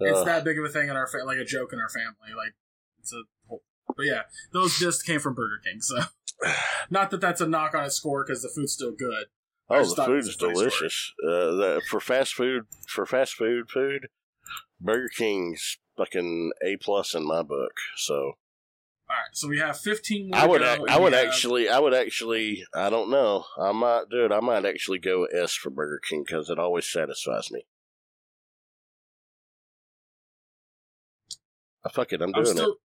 it's 0.00 0.18
Uh, 0.20 0.24
that 0.24 0.44
big 0.44 0.58
of 0.58 0.64
a 0.64 0.68
thing 0.68 0.88
in 0.88 0.96
our 0.96 1.06
fa- 1.06 1.24
like 1.24 1.38
a 1.38 1.44
joke 1.44 1.72
in 1.72 1.78
our 1.78 1.88
family. 1.88 2.34
Like 2.36 2.54
it's 3.00 3.12
a 3.12 3.22
whole. 3.48 3.62
But 3.96 4.06
yeah, 4.06 4.22
those 4.52 4.78
discs 4.78 5.02
came 5.02 5.20
from 5.20 5.34
Burger 5.34 5.60
King, 5.62 5.80
so 5.80 5.98
not 6.90 7.10
that 7.10 7.20
that's 7.20 7.40
a 7.40 7.46
knock 7.46 7.74
on 7.74 7.84
its 7.84 7.96
score 7.96 8.24
because 8.24 8.42
the 8.42 8.48
food's 8.48 8.72
still 8.72 8.92
good. 8.92 9.26
I 9.72 9.78
Oh, 9.78 9.94
the 9.94 10.04
food 10.04 10.18
is 10.26 10.36
delicious. 10.36 11.12
Uh, 11.24 11.28
the, 11.56 11.82
for 11.88 12.00
fast 12.00 12.34
food, 12.34 12.64
for 12.86 13.06
fast 13.06 13.34
food, 13.34 13.70
food, 13.70 14.08
Burger 14.80 15.08
King's 15.16 15.78
fucking 15.96 16.52
a 16.64 16.76
plus 16.76 17.14
in 17.14 17.26
my 17.26 17.42
book. 17.42 17.72
So 17.96 18.14
All 18.14 18.32
right, 19.10 19.28
so 19.32 19.48
we 19.48 19.58
have 19.58 19.78
fifteen 19.78 20.30
more. 20.30 20.40
I 20.40 20.46
would, 20.46 20.60
go, 20.60 20.86
I 20.88 20.98
would 20.98 21.12
have- 21.12 21.26
actually, 21.26 21.68
I 21.68 21.78
would 21.78 21.94
actually, 21.94 22.64
I 22.74 22.90
don't 22.90 23.10
know, 23.10 23.44
I 23.60 23.72
might 23.72 24.04
do 24.10 24.24
it. 24.24 24.32
I 24.32 24.40
might 24.40 24.64
actually 24.64 24.98
go 24.98 25.24
S 25.26 25.54
for 25.54 25.70
Burger 25.70 26.00
King 26.08 26.24
because 26.26 26.50
it 26.50 26.58
always 26.58 26.86
satisfies 26.90 27.50
me. 27.50 27.64
Uh, 31.84 31.88
fuck 31.90 32.12
it, 32.12 32.22
I'm 32.22 32.32
I'm 32.34 32.42
doing 32.44 32.56
still, 32.56 32.76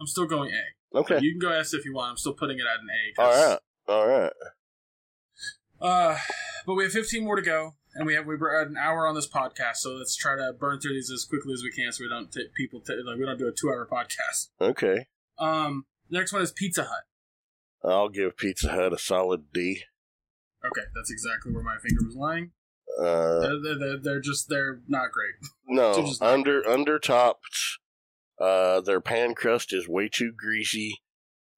I'm 0.00 0.06
still 0.06 0.26
going 0.26 0.50
A. 0.50 0.54
it. 0.54 0.98
Okay, 0.98 1.18
You 1.20 1.32
can 1.32 1.40
go 1.40 1.52
S 1.52 1.74
if 1.74 1.84
you 1.84 1.94
want. 1.94 2.10
I'm 2.12 2.16
still 2.16 2.32
putting 2.34 2.58
it 2.58 2.62
at 2.62 2.80
an 2.80 2.88
A. 2.90 3.22
all 3.22 3.48
right, 3.48 3.58
all 3.88 4.06
right. 4.08 4.32
Uh, 5.80 6.18
but 6.66 6.74
we 6.74 6.84
have 6.84 6.92
15 6.92 7.24
more 7.24 7.36
to 7.36 7.42
go, 7.42 7.74
and 7.94 8.06
we 8.06 8.14
have 8.14 8.26
we're 8.26 8.60
at 8.60 8.68
an 8.68 8.76
hour 8.76 9.06
on 9.06 9.14
this 9.14 9.28
podcast. 9.28 9.76
So 9.76 9.92
let's 9.94 10.16
try 10.16 10.36
to 10.36 10.52
burn 10.58 10.80
through 10.80 10.94
these 10.94 11.10
as 11.10 11.24
quickly 11.24 11.52
as 11.52 11.62
we 11.62 11.70
can, 11.70 11.92
so 11.92 12.04
we 12.04 12.08
don't 12.08 12.32
take 12.32 12.54
people 12.54 12.80
ta 12.80 12.94
like 13.04 13.18
we 13.18 13.24
don't 13.26 13.38
do 13.38 13.48
a 13.48 13.52
two-hour 13.52 13.88
podcast. 13.90 14.48
Okay, 14.60 15.06
Um, 15.38 15.86
next 16.10 16.32
one 16.32 16.42
is 16.42 16.52
Pizza 16.52 16.84
Hut. 16.84 17.04
I'll 17.84 18.08
give 18.08 18.36
Pizza 18.36 18.70
Hut 18.70 18.92
a 18.92 18.98
solid 18.98 19.52
D. 19.52 19.82
Okay, 20.64 20.86
that's 20.94 21.10
exactly 21.10 21.52
where 21.52 21.62
my 21.62 21.76
finger 21.80 22.04
was 22.04 22.16
lying. 22.16 22.50
Uh, 22.98 23.40
They're, 23.40 23.78
they're, 23.78 23.98
they're, 23.98 24.20
just 24.20 24.48
they're 24.48 24.80
not 24.88 25.10
great. 25.12 25.34
no, 25.68 26.12
under 26.20 26.66
under 26.66 26.98
topped. 26.98 27.78
Uh, 28.40 28.80
their 28.80 29.00
pan 29.00 29.34
crust 29.34 29.72
is 29.72 29.88
way 29.88 30.08
too 30.08 30.32
greasy. 30.36 31.00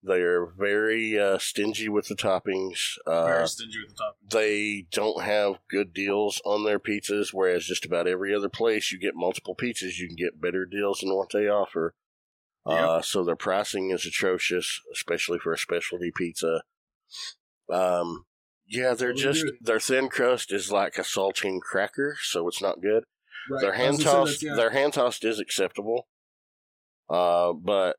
They 0.03 0.21
are 0.21 0.47
very 0.47 1.19
uh, 1.19 1.39
stingy 1.39 1.89
with 1.89 2.07
the 2.07 2.15
toppings. 2.15 2.97
Uh, 3.05 3.27
Very 3.27 3.49
stingy 3.49 3.81
with 3.85 3.97
the 3.97 4.03
top. 4.05 4.17
they 4.31 4.87
don't 4.93 5.23
have 5.23 5.59
good 5.69 5.93
deals 5.93 6.41
on 6.45 6.65
their 6.65 6.79
pizzas, 6.79 7.31
whereas 7.33 7.67
just 7.67 7.85
about 7.85 8.07
every 8.07 8.33
other 8.33 8.49
place 8.49 8.93
you 8.93 8.99
get 8.99 9.17
multiple 9.17 9.57
pizzas, 9.57 9.99
you 9.99 10.07
can 10.07 10.17
get 10.17 10.41
better 10.41 10.65
deals 10.65 11.01
than 11.01 11.15
what 11.15 11.31
they 11.33 11.49
offer. 11.49 11.95
Uh, 12.65 13.01
so 13.01 13.25
their 13.25 13.35
pricing 13.35 13.91
is 13.91 14.05
atrocious, 14.05 14.81
especially 14.93 15.39
for 15.39 15.53
a 15.53 15.59
specialty 15.59 16.13
pizza. 16.15 16.63
Um, 17.73 18.27
yeah, 18.67 18.93
they're 18.95 19.15
just 19.15 19.45
their 19.61 19.81
thin 19.81 20.09
crust 20.11 20.53
is 20.53 20.71
like 20.71 20.99
a 20.99 21.03
saltine 21.03 21.61
cracker, 21.61 22.17
so 22.23 22.47
it's 22.47 22.61
not 22.61 22.83
good. 22.83 23.05
Right. 23.51 23.61
Their 23.63 23.73
hand 23.73 24.03
tossed, 24.03 24.43
yeah. 24.43 24.55
their 24.55 24.71
hand 24.71 24.93
tossed 24.93 25.25
is 25.25 25.41
acceptable. 25.41 26.09
Uh, 27.09 27.55
but 27.55 27.97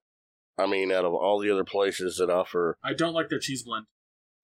I 0.59 0.67
mean, 0.67 0.91
out 0.91 1.05
of 1.05 1.13
all 1.13 1.39
the 1.39 1.49
other 1.51 1.63
places 1.63 2.17
that 2.17 2.29
offer 2.29 2.77
I 2.83 2.93
don't 2.93 3.13
like 3.13 3.29
their 3.29 3.39
cheese 3.39 3.63
blend. 3.63 3.85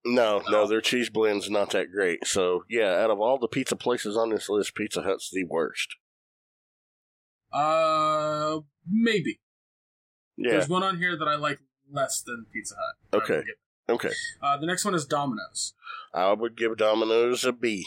no, 0.05 0.41
no, 0.49 0.65
their 0.67 0.81
cheese 0.81 1.09
blend's 1.09 1.49
not 1.49 1.71
that 1.71 1.91
great. 1.91 2.25
So 2.25 2.63
yeah, 2.69 3.03
out 3.03 3.11
of 3.11 3.19
all 3.19 3.37
the 3.37 3.47
pizza 3.47 3.75
places 3.75 4.15
on 4.15 4.29
this 4.29 4.47
list, 4.49 4.75
Pizza 4.75 5.01
Hut's 5.01 5.29
the 5.31 5.43
worst. 5.43 5.95
Uh, 7.51 8.59
maybe. 8.89 9.39
Yeah. 10.37 10.51
There's 10.51 10.69
one 10.69 10.83
on 10.83 10.97
here 10.97 11.17
that 11.17 11.27
I 11.27 11.35
like 11.35 11.59
less 11.91 12.21
than 12.21 12.45
Pizza 12.51 12.75
Hut. 12.75 13.21
Okay. 13.23 13.43
Okay. 13.87 14.11
Uh, 14.41 14.57
the 14.57 14.65
next 14.65 14.83
one 14.83 14.95
is 14.95 15.05
Domino's. 15.05 15.73
I 16.13 16.33
would 16.33 16.57
give 16.57 16.75
Domino's 16.77 17.45
a 17.45 17.53
B. 17.53 17.85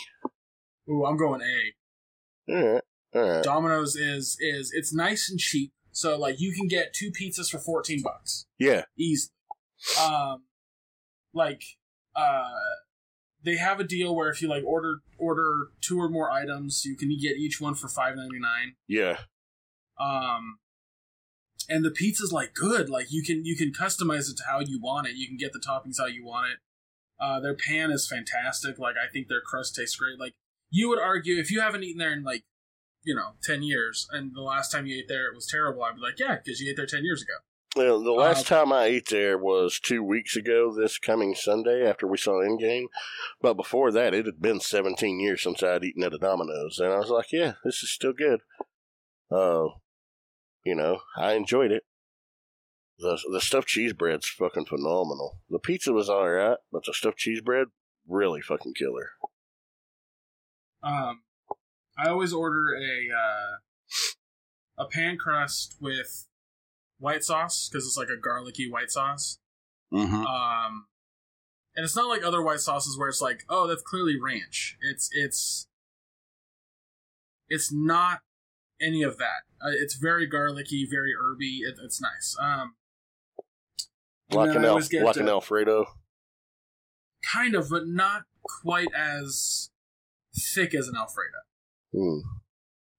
Ooh, 0.88 1.04
I'm 1.04 1.16
going 1.16 1.42
A. 1.42 2.52
All 2.52 2.72
right. 2.72 2.82
All 3.14 3.22
right. 3.22 3.42
Domino's 3.42 3.96
is 3.96 4.36
is 4.40 4.70
it's 4.72 4.94
nice 4.94 5.28
and 5.28 5.38
cheap. 5.38 5.72
So 5.92 6.18
like 6.18 6.40
you 6.40 6.52
can 6.52 6.68
get 6.68 6.92
two 6.92 7.10
pizzas 7.10 7.50
for 7.50 7.58
14 7.58 8.02
bucks. 8.02 8.46
Yeah. 8.58 8.84
easily. 8.96 9.32
Um, 10.02 10.44
like, 11.32 11.62
uh, 12.16 12.50
they 13.44 13.56
have 13.56 13.80
a 13.80 13.84
deal 13.84 14.14
where 14.14 14.28
if 14.30 14.42
you 14.42 14.48
like 14.48 14.64
order 14.64 14.96
order 15.16 15.68
two 15.80 15.98
or 16.00 16.08
more 16.08 16.30
items, 16.30 16.84
you 16.84 16.96
can 16.96 17.08
get 17.10 17.36
each 17.36 17.60
one 17.60 17.74
for 17.74 17.88
five 17.88 18.16
ninety 18.16 18.38
nine. 18.38 18.74
Yeah. 18.88 19.18
Um, 19.98 20.58
and 21.68 21.84
the 21.84 21.90
pizza's 21.90 22.32
like 22.32 22.54
good. 22.54 22.88
Like 22.88 23.06
you 23.10 23.22
can 23.22 23.44
you 23.44 23.56
can 23.56 23.72
customize 23.72 24.30
it 24.30 24.36
to 24.38 24.44
how 24.48 24.60
you 24.60 24.80
want 24.80 25.06
it. 25.06 25.14
You 25.14 25.28
can 25.28 25.36
get 25.36 25.52
the 25.52 25.60
toppings 25.60 25.98
how 25.98 26.06
you 26.06 26.24
want 26.24 26.48
it. 26.52 26.58
Uh, 27.20 27.40
their 27.40 27.54
pan 27.54 27.90
is 27.90 28.08
fantastic. 28.08 28.78
Like 28.78 28.96
I 28.96 29.10
think 29.10 29.28
their 29.28 29.40
crust 29.40 29.76
tastes 29.76 29.96
great. 29.96 30.18
Like 30.18 30.34
you 30.70 30.88
would 30.88 31.00
argue 31.00 31.38
if 31.38 31.50
you 31.50 31.60
haven't 31.60 31.84
eaten 31.84 31.98
there 31.98 32.12
in 32.12 32.24
like 32.24 32.44
you 33.08 33.14
know 33.14 33.30
ten 33.42 33.62
years, 33.62 34.06
and 34.12 34.34
the 34.34 34.42
last 34.42 34.70
time 34.70 34.86
you 34.86 34.98
ate 34.98 35.08
there 35.08 35.28
it 35.30 35.34
was 35.34 35.46
terrible, 35.46 35.82
I'd 35.82 35.94
be 35.96 36.02
like, 36.02 36.18
yeah, 36.18 36.36
because 36.36 36.60
you 36.60 36.70
ate 36.70 36.76
there 36.76 36.86
ten 36.86 37.04
years 37.04 37.22
ago. 37.22 37.32
Well, 37.76 38.02
the 38.02 38.12
last 38.12 38.50
Uh, 38.50 38.56
time 38.56 38.72
I 38.72 38.84
ate 38.84 39.08
there 39.08 39.38
was 39.38 39.78
two 39.78 40.02
weeks 40.02 40.36
ago, 40.36 40.74
this 40.74 40.98
coming 40.98 41.34
Sunday 41.34 41.86
after 41.86 42.06
we 42.06 42.16
saw 42.18 42.42
Endgame. 42.42 42.86
But 43.40 43.54
before 43.54 43.90
that, 43.92 44.14
it 44.14 44.24
had 44.26 44.40
been 44.40 44.58
17 44.58 45.20
years 45.20 45.42
since 45.42 45.62
I'd 45.62 45.84
eaten 45.84 46.02
at 46.02 46.14
a 46.14 46.18
Domino's. 46.18 46.78
And 46.78 46.92
I 46.92 46.98
was 46.98 47.10
like, 47.10 47.30
yeah, 47.30 47.52
this 47.64 47.82
is 47.82 47.90
still 47.92 48.14
good. 48.14 48.40
Uh, 49.30 49.66
you 50.64 50.74
know, 50.74 51.00
I 51.16 51.34
enjoyed 51.34 51.70
it. 51.70 51.84
The, 52.98 53.18
the 53.30 53.40
stuffed 53.40 53.68
cheese 53.68 53.92
bread's 53.92 54.28
fucking 54.28 54.64
phenomenal. 54.66 55.40
The 55.50 55.58
pizza 55.60 55.92
was 55.92 56.08
alright, 56.08 56.58
but 56.72 56.82
the 56.86 56.94
stuffed 56.94 57.18
cheese 57.18 57.42
bread, 57.42 57.66
really 58.08 58.40
fucking 58.40 58.74
killer. 58.74 59.10
Um, 60.82 61.20
I 61.98 62.08
always 62.08 62.32
order 62.32 62.74
a 62.76 63.08
uh, 63.14 64.84
a 64.84 64.86
pan 64.86 65.16
crust 65.16 65.76
with 65.80 66.26
white 66.98 67.24
sauce 67.24 67.68
because 67.68 67.86
it's 67.86 67.96
like 67.96 68.08
a 68.08 68.16
garlicky 68.20 68.70
white 68.70 68.90
sauce. 68.90 69.38
Mm-hmm. 69.92 70.24
Um, 70.26 70.86
and 71.74 71.84
it's 71.84 71.96
not 71.96 72.08
like 72.08 72.24
other 72.24 72.42
white 72.42 72.60
sauces 72.60 72.98
where 72.98 73.08
it's 73.08 73.20
like, 73.20 73.44
oh, 73.48 73.66
that's 73.66 73.82
clearly 73.82 74.16
ranch. 74.20 74.76
It's 74.80 75.08
it's 75.12 75.66
it's 77.48 77.72
not 77.72 78.20
any 78.80 79.02
of 79.02 79.18
that. 79.18 79.42
Uh, 79.60 79.70
it's 79.72 79.94
very 79.94 80.26
garlicky, 80.26 80.86
very 80.88 81.12
herby. 81.18 81.62
It, 81.66 81.76
it's 81.82 82.00
nice. 82.00 82.36
Um, 82.40 82.74
and 84.30 84.36
Like 84.38 84.48
then 84.48 84.58
an, 84.58 84.64
I 84.64 84.68
Al- 84.68 84.80
get, 84.80 85.04
like 85.04 85.16
an 85.16 85.28
Alfredo. 85.28 85.86
kind 87.32 87.54
of, 87.54 87.70
but 87.70 87.86
not 87.86 88.22
quite 88.42 88.88
as 88.96 89.70
thick 90.54 90.74
as 90.74 90.86
an 90.86 90.96
Alfredo. 90.96 91.38
Hmm. 91.92 92.18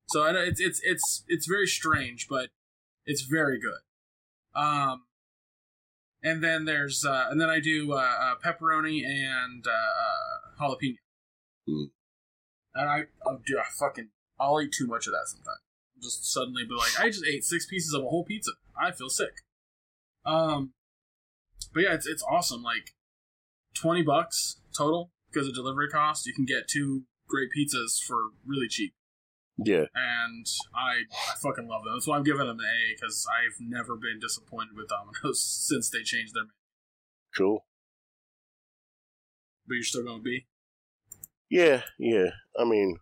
So 0.08 0.24
I 0.24 0.32
know 0.32 0.42
it's 0.42 0.60
it's 0.60 0.82
it's 0.84 1.24
it's 1.28 1.48
very 1.48 1.68
strange, 1.68 2.28
but 2.30 2.50
it's 3.06 3.22
very 3.22 3.60
good. 3.60 3.80
Um, 4.60 5.04
and 6.24 6.44
then 6.44 6.66
there's 6.66 7.06
uh, 7.06 7.28
and 7.30 7.40
then 7.40 7.50
I 7.50 7.60
do 7.60 7.94
uh, 7.94 7.96
uh, 7.96 8.36
pepperoni 8.44 9.06
and 9.06 9.66
uh, 9.68 9.72
uh, 9.72 10.62
jalapeno. 10.62 10.96
Hmm. 11.68 11.84
And 12.76 12.90
I 12.90 13.04
I'll 13.26 13.42
do 13.46 13.60
I 13.60 13.64
fucking 13.80 14.10
I'll 14.40 14.62
eat 14.62 14.74
too 14.78 14.88
much 14.88 15.08
of 15.08 15.14
that 15.14 15.28
sometimes. 15.28 15.60
Just 16.02 16.32
suddenly 16.32 16.64
be 16.64 16.76
like, 16.76 17.00
I 17.00 17.10
just 17.10 17.26
ate 17.26 17.44
six 17.44 17.66
pieces 17.66 17.94
of 17.94 18.04
a 18.04 18.08
whole 18.08 18.24
pizza. 18.24 18.52
I 18.80 18.92
feel 18.92 19.10
sick. 19.10 19.42
Um, 20.26 20.74
but 21.74 21.84
yeah, 21.84 21.94
it's 21.94 22.08
it's 22.08 22.24
awesome. 22.24 22.64
Like 22.64 22.92
twenty 23.76 24.02
bucks 24.02 24.60
total 24.76 25.12
because 25.32 25.48
of 25.48 25.54
delivery 25.54 25.90
cost. 25.90 26.26
You 26.26 26.34
can 26.34 26.46
get 26.46 26.68
two 26.68 27.04
great 27.30 27.50
pizzas 27.56 28.02
for 28.06 28.18
really 28.46 28.68
cheap 28.68 28.94
Yeah. 29.58 29.86
and 29.96 30.46
I, 30.76 31.04
I 31.32 31.36
fucking 31.42 31.68
love 31.68 31.84
them. 31.86 31.94
That's 31.94 32.08
why 32.08 32.18
I'm 32.18 32.24
giving 32.24 32.48
them 32.48 32.60
an 32.60 32.66
A 32.66 32.96
because 32.96 33.26
I've 33.32 33.56
never 33.62 33.96
been 33.96 34.20
disappointed 34.20 34.76
with 34.76 34.88
Domino's 34.90 35.42
since 35.68 35.90
they 35.90 36.04
changed 36.04 36.34
their 36.36 36.44
menu. 36.44 36.54
Cool. 37.38 37.66
But 39.68 39.76
you're 39.76 39.84
still 39.84 40.04
going 40.04 40.20
to 40.20 40.24
B. 40.24 40.48
Yeah, 41.50 41.82
yeah. 42.00 42.30
I 42.60 42.64
mean, 42.66 42.98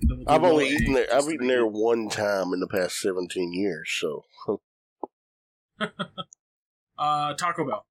Then 0.00 0.18
we'll 0.18 0.28
I've 0.28 0.44
only 0.44 0.68
eaten 0.68 0.92
there. 0.94 1.06
I've 1.12 1.28
eaten 1.28 1.46
there 1.48 1.66
one 1.66 2.08
time 2.08 2.52
in 2.52 2.60
the 2.60 2.68
past 2.68 2.98
seventeen 3.00 3.52
years. 3.52 3.88
So 4.00 4.22
Uh, 6.98 7.34
Taco 7.34 7.66
Bell. 7.66 7.86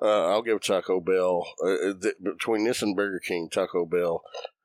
uh, 0.00 0.28
I'll 0.28 0.42
give 0.42 0.60
Taco 0.62 1.00
Bell 1.00 1.44
uh, 1.64 1.92
th- 2.00 2.14
between 2.22 2.64
this 2.64 2.82
and 2.82 2.94
Burger 2.94 3.18
King. 3.20 3.48
Taco 3.50 3.84
Bell 3.84 4.22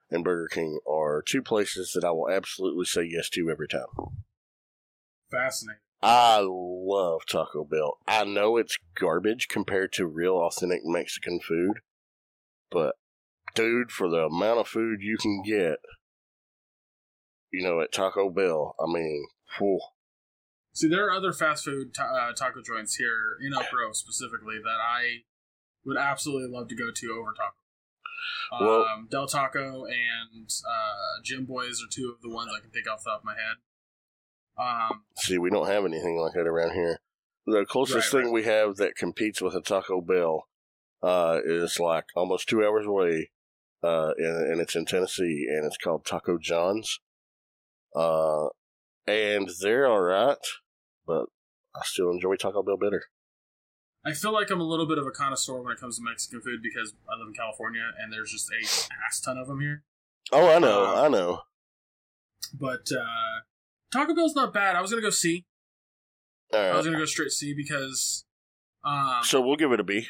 and 0.09 0.23
Burger 0.23 0.47
King 0.47 0.79
are 0.87 1.23
two 1.25 1.41
places 1.41 1.91
that 1.93 2.05
I 2.05 2.11
will 2.11 2.29
absolutely 2.29 2.85
say 2.85 3.03
yes 3.03 3.29
to 3.31 3.49
every 3.49 3.67
time. 3.67 3.87
Fascinating. 5.31 5.79
I 6.01 6.45
love 6.45 7.21
Taco 7.29 7.63
Bell. 7.63 7.97
I 8.05 8.25
know 8.25 8.57
it's 8.57 8.77
garbage 8.95 9.47
compared 9.47 9.93
to 9.93 10.05
real 10.05 10.35
authentic 10.35 10.81
Mexican 10.83 11.39
food, 11.39 11.79
but 12.69 12.95
dude, 13.55 13.91
for 13.91 14.09
the 14.09 14.25
amount 14.25 14.59
of 14.59 14.67
food 14.67 14.99
you 15.01 15.17
can 15.17 15.41
get, 15.43 15.77
you 17.51 17.63
know, 17.63 17.80
at 17.80 17.93
Taco 17.93 18.30
Bell, 18.30 18.75
I 18.80 18.91
mean, 18.91 19.25
whew, 19.57 19.80
See, 20.73 20.89
there 20.89 21.05
are 21.05 21.11
other 21.11 21.34
fast 21.34 21.65
food 21.65 21.93
ta- 21.93 22.09
uh, 22.11 22.34
taco 22.34 22.63
joints 22.63 22.95
here 22.95 23.38
in 23.39 23.51
Grove 23.51 23.95
specifically 23.95 24.57
that 24.57 24.80
I 24.81 25.21
would 25.85 25.97
absolutely 25.97 26.49
love 26.49 26.67
to 26.69 26.75
go 26.75 26.89
to 26.93 27.11
over 27.11 27.31
Taco. 27.31 27.62
Well- 28.59 28.85
um, 28.93 29.07
Del 29.09 29.27
Taco 29.27 29.85
and 29.85 30.49
uh, 30.67 31.21
Jimboy's 31.23 31.81
are 31.81 31.91
two 31.91 32.13
of 32.15 32.21
the 32.21 32.33
ones 32.33 32.51
I 32.55 32.61
can 32.61 32.71
think 32.71 32.87
off 32.87 33.03
the 33.03 33.11
top 33.11 33.19
of 33.21 33.25
my 33.25 33.33
head. 33.35 33.57
Um, 34.55 35.03
see, 35.17 35.37
we 35.37 35.49
don't 35.49 35.67
have 35.67 35.85
anything 35.85 36.17
like 36.17 36.33
that 36.33 36.47
around 36.47 36.73
here. 36.73 36.99
The 37.45 37.65
closest 37.67 38.13
Right, 38.13 38.23
thing 38.23 38.31
we 38.31 38.43
have 38.43 38.75
that 38.77 38.95
competes 38.95 39.41
with 39.41 39.55
a 39.55 39.61
Taco 39.61 39.99
Bell 39.99 40.47
uh, 41.01 41.39
is 41.43 41.79
like 41.79 42.05
almost 42.15 42.47
two 42.47 42.63
hours 42.63 42.85
away, 42.85 43.31
uh, 43.83 44.11
and, 44.17 44.51
and 44.51 44.61
it's 44.61 44.75
in 44.75 44.85
Tennessee, 44.85 45.47
and 45.49 45.65
it's 45.65 45.77
called 45.77 46.05
Taco 46.05 46.37
John's. 46.37 46.99
Uh, 47.95 48.47
and 49.05 49.49
they're 49.61 49.87
all 49.87 50.01
right, 50.01 50.37
but 51.05 51.25
I 51.75 51.81
still 51.83 52.11
enjoy 52.11 52.35
Taco 52.35 52.63
Bell 52.63 52.77
better. 52.77 53.03
I 54.05 54.11
feel 54.13 54.34
like 54.34 54.49
I'm 54.51 54.59
a 54.59 54.65
little 54.65 54.85
bit 54.85 54.97
of 54.97 55.07
a 55.07 55.11
connoisseur 55.11 55.61
when 55.61 55.71
it 55.73 55.80
comes 55.80 55.97
to 55.97 56.03
Mexican 56.03 56.41
food 56.41 56.61
because 56.61 56.93
I 57.09 57.17
live 57.17 57.27
in 57.30 57.34
California 57.34 57.84
and 57.99 58.11
there's 58.11 58.31
just 58.31 58.49
a 58.51 58.93
ass 59.07 59.21
ton 59.21 59.38
of 59.38 59.47
them 59.47 59.61
here. 59.61 59.84
Oh, 60.31 60.49
I 60.53 60.59
know, 60.59 60.85
Uh, 60.85 61.03
I 61.03 61.07
know. 61.07 61.41
But 62.53 62.91
uh, 62.91 63.41
Taco 63.91 64.13
Bell's 64.13 64.35
not 64.35 64.53
bad. 64.53 64.75
I 64.75 64.81
was 64.81 64.89
gonna 64.91 65.01
go 65.01 65.09
C. 65.09 65.45
I 66.53 66.75
was 66.75 66.85
gonna 66.85 66.97
go 66.97 67.05
straight 67.05 67.31
C 67.31 67.53
because, 67.53 68.25
um, 68.84 69.21
So 69.23 69.41
we'll 69.41 69.55
give 69.55 69.71
it 69.71 69.80
a 69.80 69.84
B. 69.84 70.07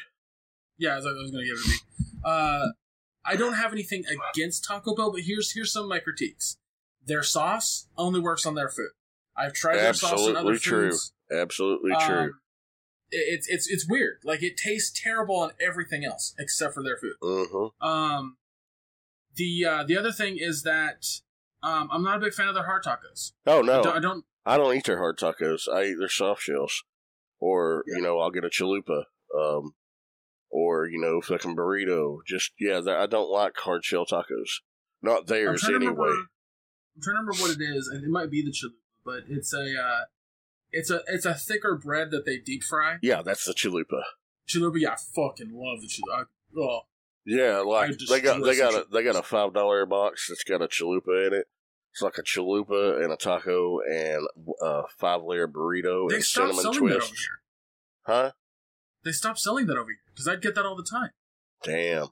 yeah, 0.76 0.94
I 0.94 0.96
was, 0.96 1.06
I 1.06 1.10
was 1.12 1.30
gonna 1.30 1.44
give 1.44 1.54
it 1.56 1.64
a 1.64 1.68
B. 1.68 1.76
Uh, 2.24 2.66
I 3.24 3.36
don't 3.36 3.54
have 3.54 3.72
anything 3.72 4.04
against 4.34 4.64
Taco 4.64 4.94
Bell, 4.94 5.10
but 5.12 5.22
here's 5.22 5.52
here's 5.52 5.72
some 5.72 5.84
of 5.84 5.88
my 5.88 6.00
critiques. 6.00 6.58
Their 7.06 7.22
sauce 7.22 7.86
only 7.96 8.20
works 8.20 8.44
on 8.44 8.54
their 8.54 8.68
food. 8.68 8.90
I've 9.36 9.52
tried 9.54 9.76
their 9.76 9.94
sauce 9.94 10.12
on 10.28 10.36
other 10.36 10.52
Absolutely 10.52 10.58
true. 10.58 10.90
foods. 10.90 11.12
Absolutely 11.30 11.92
Um, 11.92 12.00
true. 12.00 12.24
it- 12.24 12.32
It's 13.16 13.48
it's 13.48 13.68
it's 13.68 13.88
weird. 13.88 14.18
Like 14.24 14.42
it 14.42 14.56
tastes 14.56 14.92
terrible 15.00 15.36
on 15.36 15.52
everything 15.60 16.04
else 16.04 16.34
except 16.38 16.74
for 16.74 16.82
their 16.82 16.96
food. 16.96 17.14
Mm-hmm. 17.22 17.86
Um, 17.86 18.36
The 19.36 19.64
uh, 19.64 19.84
the 19.84 19.96
other 19.96 20.12
thing 20.12 20.36
is 20.38 20.62
that 20.62 21.06
um, 21.62 21.88
I'm 21.92 22.02
not 22.02 22.16
a 22.18 22.20
big 22.20 22.34
fan 22.34 22.48
of 22.48 22.54
their 22.54 22.64
hard 22.66 22.84
tacos. 22.84 23.32
Oh 23.46 23.58
I 23.58 23.62
no, 23.66 23.82
don't, 23.82 23.96
I 23.96 24.00
don't 24.00 24.24
I 24.46 24.56
don't 24.56 24.76
eat 24.76 24.84
their 24.84 24.98
hard 24.98 25.18
tacos. 25.18 25.68
I 25.72 25.84
eat 25.84 25.96
their 25.98 26.08
soft 26.08 26.42
shells, 26.42 26.82
or 27.40 27.84
Yeah. 27.86 27.96
you 27.96 28.02
know, 28.02 28.18
I'll 28.18 28.30
get 28.30 28.44
a 28.44 28.48
chalupa, 28.50 29.04
um, 29.38 29.74
or 30.50 30.86
you 30.86 31.00
know, 31.00 31.20
fucking 31.20 31.56
burrito. 31.56 32.18
Just 32.26 32.52
yeah, 32.60 32.80
I 32.86 33.06
don't 33.06 33.30
like 33.30 33.56
hard 33.56 33.84
shell 33.84 34.06
tacos. 34.06 34.60
Not 35.02 35.20
I'm 35.20 35.26
theirs 35.26 35.62
to 35.62 35.68
anyway. 35.74 35.92
remember, 35.92 36.02
I'm 36.96 37.02
trying 37.02 37.16
to 37.16 37.20
remember 37.20 37.42
what 37.42 37.50
it 37.60 37.62
is, 37.62 37.88
and 37.88 38.04
it 38.04 38.10
might 38.10 38.30
be 38.30 38.42
the 38.42 38.50
chalupa, 38.52 38.74
but 39.04 39.22
it's 39.28 39.52
a 39.54 39.80
uh, 39.80 40.04
it's 40.74 40.90
a 40.90 41.00
it's 41.06 41.24
a 41.24 41.34
thicker 41.34 41.76
bread 41.76 42.10
that 42.10 42.24
they 42.26 42.38
deep 42.38 42.62
fry. 42.62 42.96
Yeah, 43.02 43.22
that's 43.22 43.44
the 43.44 43.54
chalupa. 43.54 44.02
Chalupa, 44.48 44.80
yeah, 44.80 44.90
I 44.90 44.96
fucking 44.96 45.52
love 45.52 45.80
the 45.80 45.88
chalupa. 45.88 46.24
I, 46.24 46.60
oh, 46.60 46.80
Yeah, 47.24 47.58
like 47.60 47.96
they 48.08 48.20
got 48.20 48.42
they 48.42 48.56
got 48.56 48.74
a 48.74 48.86
they 48.92 49.02
got 49.02 49.16
a 49.16 49.22
five 49.22 49.54
dollar 49.54 49.86
box 49.86 50.28
that's 50.28 50.44
got 50.44 50.62
a 50.62 50.66
chalupa 50.66 51.28
in 51.28 51.34
it. 51.34 51.46
It's 51.92 52.02
like 52.02 52.18
a 52.18 52.22
chalupa 52.22 53.02
and 53.02 53.12
a 53.12 53.16
taco 53.16 53.78
and 53.88 54.26
a 54.60 54.82
five 54.98 55.22
layer 55.22 55.46
burrito 55.46 56.08
they 56.08 56.16
and 56.16 56.24
cinnamon 56.24 56.56
selling 56.56 56.72
that 56.72 56.80
over 56.80 56.98
twist. 56.98 57.10
here. 57.10 57.40
Huh? 58.06 58.32
They 59.04 59.12
stopped 59.12 59.38
selling 59.38 59.66
that 59.66 59.78
over 59.78 59.90
here 59.90 59.98
because 60.12 60.26
I'd 60.26 60.42
get 60.42 60.56
that 60.56 60.66
all 60.66 60.76
the 60.76 60.82
time. 60.82 61.10
Damn. 61.62 62.08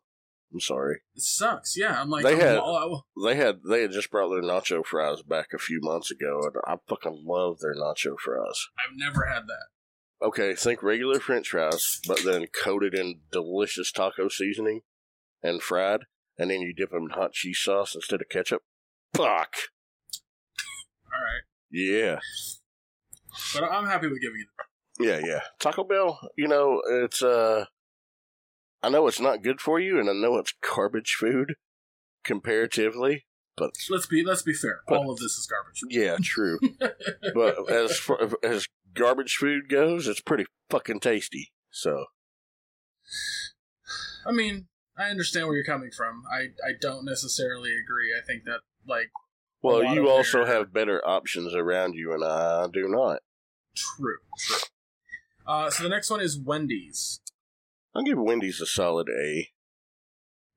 I'm 0.52 0.60
sorry. 0.60 1.00
It 1.14 1.22
sucks. 1.22 1.76
Yeah, 1.76 2.00
I'm 2.00 2.10
like, 2.10 2.24
They 2.24 2.34
I'm 2.34 2.40
had- 2.40 2.58
all- 2.58 3.06
They 3.24 3.36
had 3.36 3.60
they 3.68 3.82
had 3.82 3.92
just 3.92 4.10
brought 4.10 4.28
their 4.30 4.42
nacho 4.42 4.84
fries 4.84 5.22
back 5.22 5.48
a 5.54 5.58
few 5.58 5.80
months 5.82 6.10
ago, 6.10 6.42
and 6.44 6.54
I 6.66 6.76
fucking 6.88 7.24
love 7.26 7.60
their 7.60 7.74
nacho 7.74 8.18
fries. 8.18 8.66
I've 8.78 8.96
never 8.96 9.26
had 9.26 9.46
that. 9.46 9.66
Okay, 10.26 10.54
think 10.54 10.82
regular 10.82 11.18
French 11.18 11.48
fries, 11.48 12.00
but 12.06 12.22
then 12.24 12.46
coated 12.46 12.94
in 12.94 13.22
delicious 13.32 13.90
taco 13.90 14.28
seasoning 14.28 14.82
and 15.42 15.60
fried, 15.62 16.00
and 16.38 16.50
then 16.50 16.60
you 16.60 16.72
dip 16.72 16.90
them 16.90 17.04
in 17.04 17.10
hot 17.10 17.32
cheese 17.32 17.58
sauce 17.58 17.94
instead 17.94 18.20
of 18.20 18.28
ketchup. 18.28 18.62
Fuck 19.14 19.54
All 21.12 21.20
right, 21.20 21.42
yeah, 21.70 22.18
but 23.54 23.64
I'm 23.64 23.86
happy 23.86 24.06
with 24.08 24.20
giving 24.20 24.40
it. 24.40 25.04
yeah, 25.04 25.18
yeah. 25.26 25.40
Taco 25.58 25.84
Bell, 25.84 26.18
you 26.36 26.46
know, 26.48 26.82
it's 26.88 27.22
uh, 27.22 27.64
I 28.82 28.88
know 28.88 29.06
it's 29.06 29.20
not 29.20 29.42
good 29.42 29.60
for 29.60 29.78
you, 29.78 29.98
and 30.00 30.08
I 30.10 30.12
know 30.12 30.36
it's 30.38 30.54
garbage 30.74 31.14
food 31.18 31.54
comparatively, 32.24 33.26
but 33.56 33.70
Let's 33.90 34.06
be 34.06 34.24
let's 34.24 34.42
be 34.42 34.54
fair. 34.54 34.80
But- 34.88 34.98
all 34.98 35.10
of 35.10 35.18
this 35.18 35.32
is 35.32 35.46
garbage. 35.46 35.80
yeah, 35.88 36.16
true. 36.22 36.58
but 37.34 37.70
as 37.70 37.98
far 37.98 38.18
as 38.42 38.66
garbage 38.94 39.36
food 39.36 39.68
goes, 39.68 40.06
it's 40.08 40.20
pretty 40.20 40.46
fucking 40.70 41.00
tasty. 41.00 41.52
So 41.70 42.06
I 44.26 44.32
mean, 44.32 44.66
I 44.96 45.10
understand 45.10 45.46
where 45.46 45.56
you're 45.56 45.64
coming 45.64 45.90
from. 45.90 46.24
I 46.30 46.48
I 46.66 46.72
don't 46.80 47.04
necessarily 47.04 47.70
agree. 47.74 48.12
I 48.16 48.24
think 48.24 48.44
that 48.44 48.60
like 48.86 49.10
Well, 49.62 49.94
you 49.94 50.08
also 50.08 50.44
their- 50.44 50.54
have 50.58 50.72
better 50.72 51.06
options 51.06 51.54
around 51.54 51.94
you, 51.94 52.12
and 52.12 52.24
I 52.24 52.66
do 52.72 52.88
not. 52.88 53.20
true, 53.76 54.18
true. 54.38 54.56
Uh, 55.46 55.70
so 55.70 55.82
the 55.82 55.88
next 55.88 56.08
one 56.10 56.20
is 56.20 56.38
Wendy's. 56.38 57.20
I'll 57.94 58.02
give 58.02 58.18
Wendy's 58.18 58.60
a 58.60 58.66
solid 58.66 59.08
A. 59.08 59.50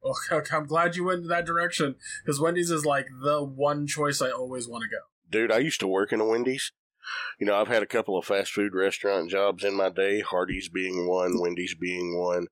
Okay, 0.04 0.56
I'm 0.56 0.66
glad 0.68 0.96
you 0.96 1.06
went 1.06 1.24
in 1.24 1.28
that 1.30 1.46
direction 1.46 1.96
because 2.24 2.40
Wendy's 2.40 2.70
is 2.70 2.86
like 2.86 3.08
the 3.24 3.44
one 3.44 3.88
choice 3.88 4.22
I 4.22 4.30
always 4.30 4.68
want 4.68 4.84
to 4.84 4.90
go. 4.90 5.02
Dude, 5.30 5.52
I 5.52 5.58
used 5.58 5.80
to 5.80 5.88
work 5.88 6.14
in 6.14 6.22
a 6.22 6.26
Wendy's. 6.26 6.72
You 7.40 7.46
know, 7.48 7.56
I've 7.56 7.68
had 7.68 7.84
a 7.84 7.88
couple 7.88 8.18
of 8.18 8.26
fast 8.26 8.52
food 8.52 8.74
restaurant 8.76 9.30
jobs 9.30 9.64
in 9.64 9.76
my 9.76 9.90
day, 9.90 10.22
Hardee's 10.22 10.70
being 10.70 11.08
one, 11.08 11.40
Wendy's 11.40 11.76
being 11.76 12.18
one. 12.20 12.48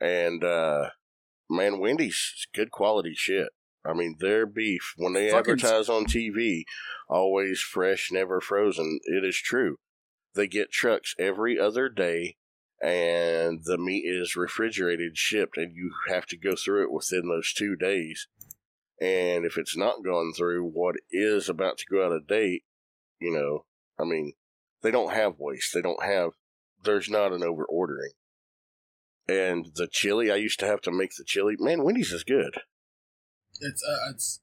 And, 0.00 0.42
uh, 0.42 0.90
man, 1.48 1.78
Wendy's 1.78 2.14
is 2.36 2.46
good 2.54 2.70
quality 2.70 3.14
shit. 3.14 3.48
I 3.84 3.92
mean, 3.94 4.16
their 4.20 4.46
beef, 4.46 4.94
when 4.96 5.12
they 5.12 5.30
Fucking- 5.30 5.54
advertise 5.54 5.88
on 5.88 6.04
TV, 6.06 6.64
always 7.08 7.60
fresh, 7.60 8.10
never 8.12 8.40
frozen. 8.40 9.00
It 9.04 9.24
is 9.24 9.36
true. 9.36 9.78
They 10.34 10.46
get 10.46 10.70
trucks 10.70 11.14
every 11.18 11.58
other 11.58 11.88
day, 11.88 12.36
and 12.82 13.60
the 13.64 13.78
meat 13.78 14.04
is 14.04 14.34
refrigerated, 14.34 15.16
shipped, 15.16 15.56
and 15.56 15.74
you 15.74 15.92
have 16.08 16.26
to 16.26 16.36
go 16.36 16.56
through 16.56 16.84
it 16.84 16.92
within 16.92 17.28
those 17.28 17.52
two 17.52 17.76
days. 17.76 18.26
And 19.00 19.44
if 19.44 19.56
it's 19.56 19.76
not 19.76 20.04
gone 20.04 20.32
through 20.36 20.64
what 20.64 20.96
is 21.10 21.48
about 21.48 21.78
to 21.78 21.84
go 21.90 22.04
out 22.04 22.12
of 22.12 22.26
date, 22.26 22.64
you 23.20 23.32
know, 23.32 23.64
I 24.00 24.04
mean, 24.04 24.32
they 24.82 24.90
don't 24.90 25.12
have 25.12 25.38
waste. 25.38 25.72
They 25.72 25.82
don't 25.82 26.02
have, 26.02 26.30
there's 26.84 27.08
not 27.08 27.32
an 27.32 27.42
over 27.42 27.64
ordering. 27.64 28.10
And 29.28 29.66
the 29.76 29.86
chili, 29.86 30.30
I 30.30 30.36
used 30.36 30.58
to 30.60 30.66
have 30.66 30.80
to 30.82 30.90
make 30.90 31.12
the 31.16 31.24
chili. 31.24 31.54
Man, 31.58 31.84
Wendy's 31.84 32.12
is 32.12 32.24
good. 32.24 32.56
It's 33.60 33.82
uh, 33.88 34.10
it's 34.10 34.40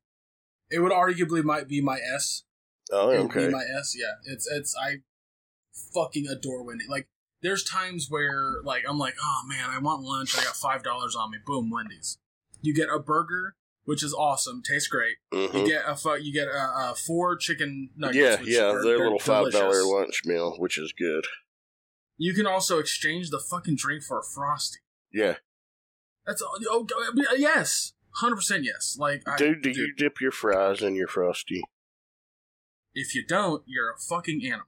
it 0.69 0.79
would 0.79 0.93
arguably 0.93 1.43
might 1.43 1.67
be 1.67 1.81
my 1.81 1.99
S. 2.15 2.43
Oh, 2.91 3.09
It 3.09 3.21
would 3.21 3.33
be 3.33 3.39
okay. 3.39 3.49
my 3.49 3.63
S. 3.77 3.93
Yeah, 3.97 4.13
it's 4.23 4.47
it's 4.49 4.75
I 4.81 4.99
fucking 5.93 6.27
adore 6.27 6.63
Wendy. 6.63 6.85
Like 6.87 7.09
there's 7.41 7.63
times 7.63 8.07
where 8.09 8.55
like 8.63 8.83
I'm 8.87 8.97
like, 8.99 9.15
oh 9.21 9.41
man, 9.47 9.69
I 9.69 9.79
want 9.79 10.01
lunch. 10.03 10.37
I 10.37 10.43
got 10.43 10.55
five 10.55 10.83
dollars 10.83 11.15
on 11.15 11.31
me. 11.31 11.37
Boom, 11.45 11.69
Wendy's. 11.69 12.17
You 12.61 12.73
get 12.73 12.89
a 12.89 12.99
burger, 12.99 13.55
which 13.85 14.03
is 14.03 14.13
awesome, 14.13 14.61
tastes 14.61 14.87
great. 14.89 15.15
You 15.31 15.47
Mhm. 15.47 15.65
get 15.65 15.83
a 15.85 16.21
you 16.21 16.33
get 16.33 16.47
a, 16.47 16.91
a 16.91 16.95
four 16.95 17.35
chicken 17.37 17.89
nuggets. 17.95 18.17
Yeah, 18.47 18.59
yeah, 18.61 18.71
are- 18.71 18.83
their 18.83 18.97
little 18.97 19.19
five 19.19 19.51
dollar 19.51 19.83
lunch 19.83 20.21
meal, 20.25 20.55
which 20.57 20.77
is 20.77 20.93
good. 20.97 21.25
You 22.17 22.33
can 22.33 22.45
also 22.45 22.79
exchange 22.79 23.29
the 23.29 23.39
fucking 23.39 23.77
drink 23.77 24.03
for 24.03 24.19
a 24.19 24.23
frosty. 24.23 24.79
Yeah, 25.13 25.35
That's 26.27 26.41
all. 26.41 26.57
Oh, 26.69 26.85
yes, 27.37 27.93
hundred 28.15 28.35
percent 28.35 28.65
yes. 28.65 28.97
Like, 28.99 29.23
I, 29.25 29.37
dude, 29.37 29.61
do 29.63 29.69
you 29.71 29.93
dip 29.95 30.19
your 30.19 30.31
fries 30.31 30.81
in 30.81 30.95
your 30.95 31.07
frosty? 31.07 31.61
If 32.93 33.15
you 33.15 33.25
don't, 33.25 33.63
you're 33.65 33.89
a 33.91 33.97
fucking 33.97 34.41
animal. 34.45 34.65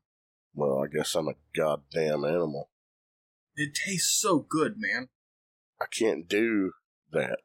Well, 0.53 0.83
I 0.83 0.87
guess 0.87 1.15
I'm 1.15 1.27
a 1.27 1.35
goddamn 1.55 2.23
animal. 2.25 2.69
It 3.55 3.77
tastes 3.85 4.19
so 4.21 4.39
good, 4.39 4.75
man. 4.77 5.09
I 5.81 5.85
can't 5.85 6.27
do 6.27 6.71
that. 7.11 7.39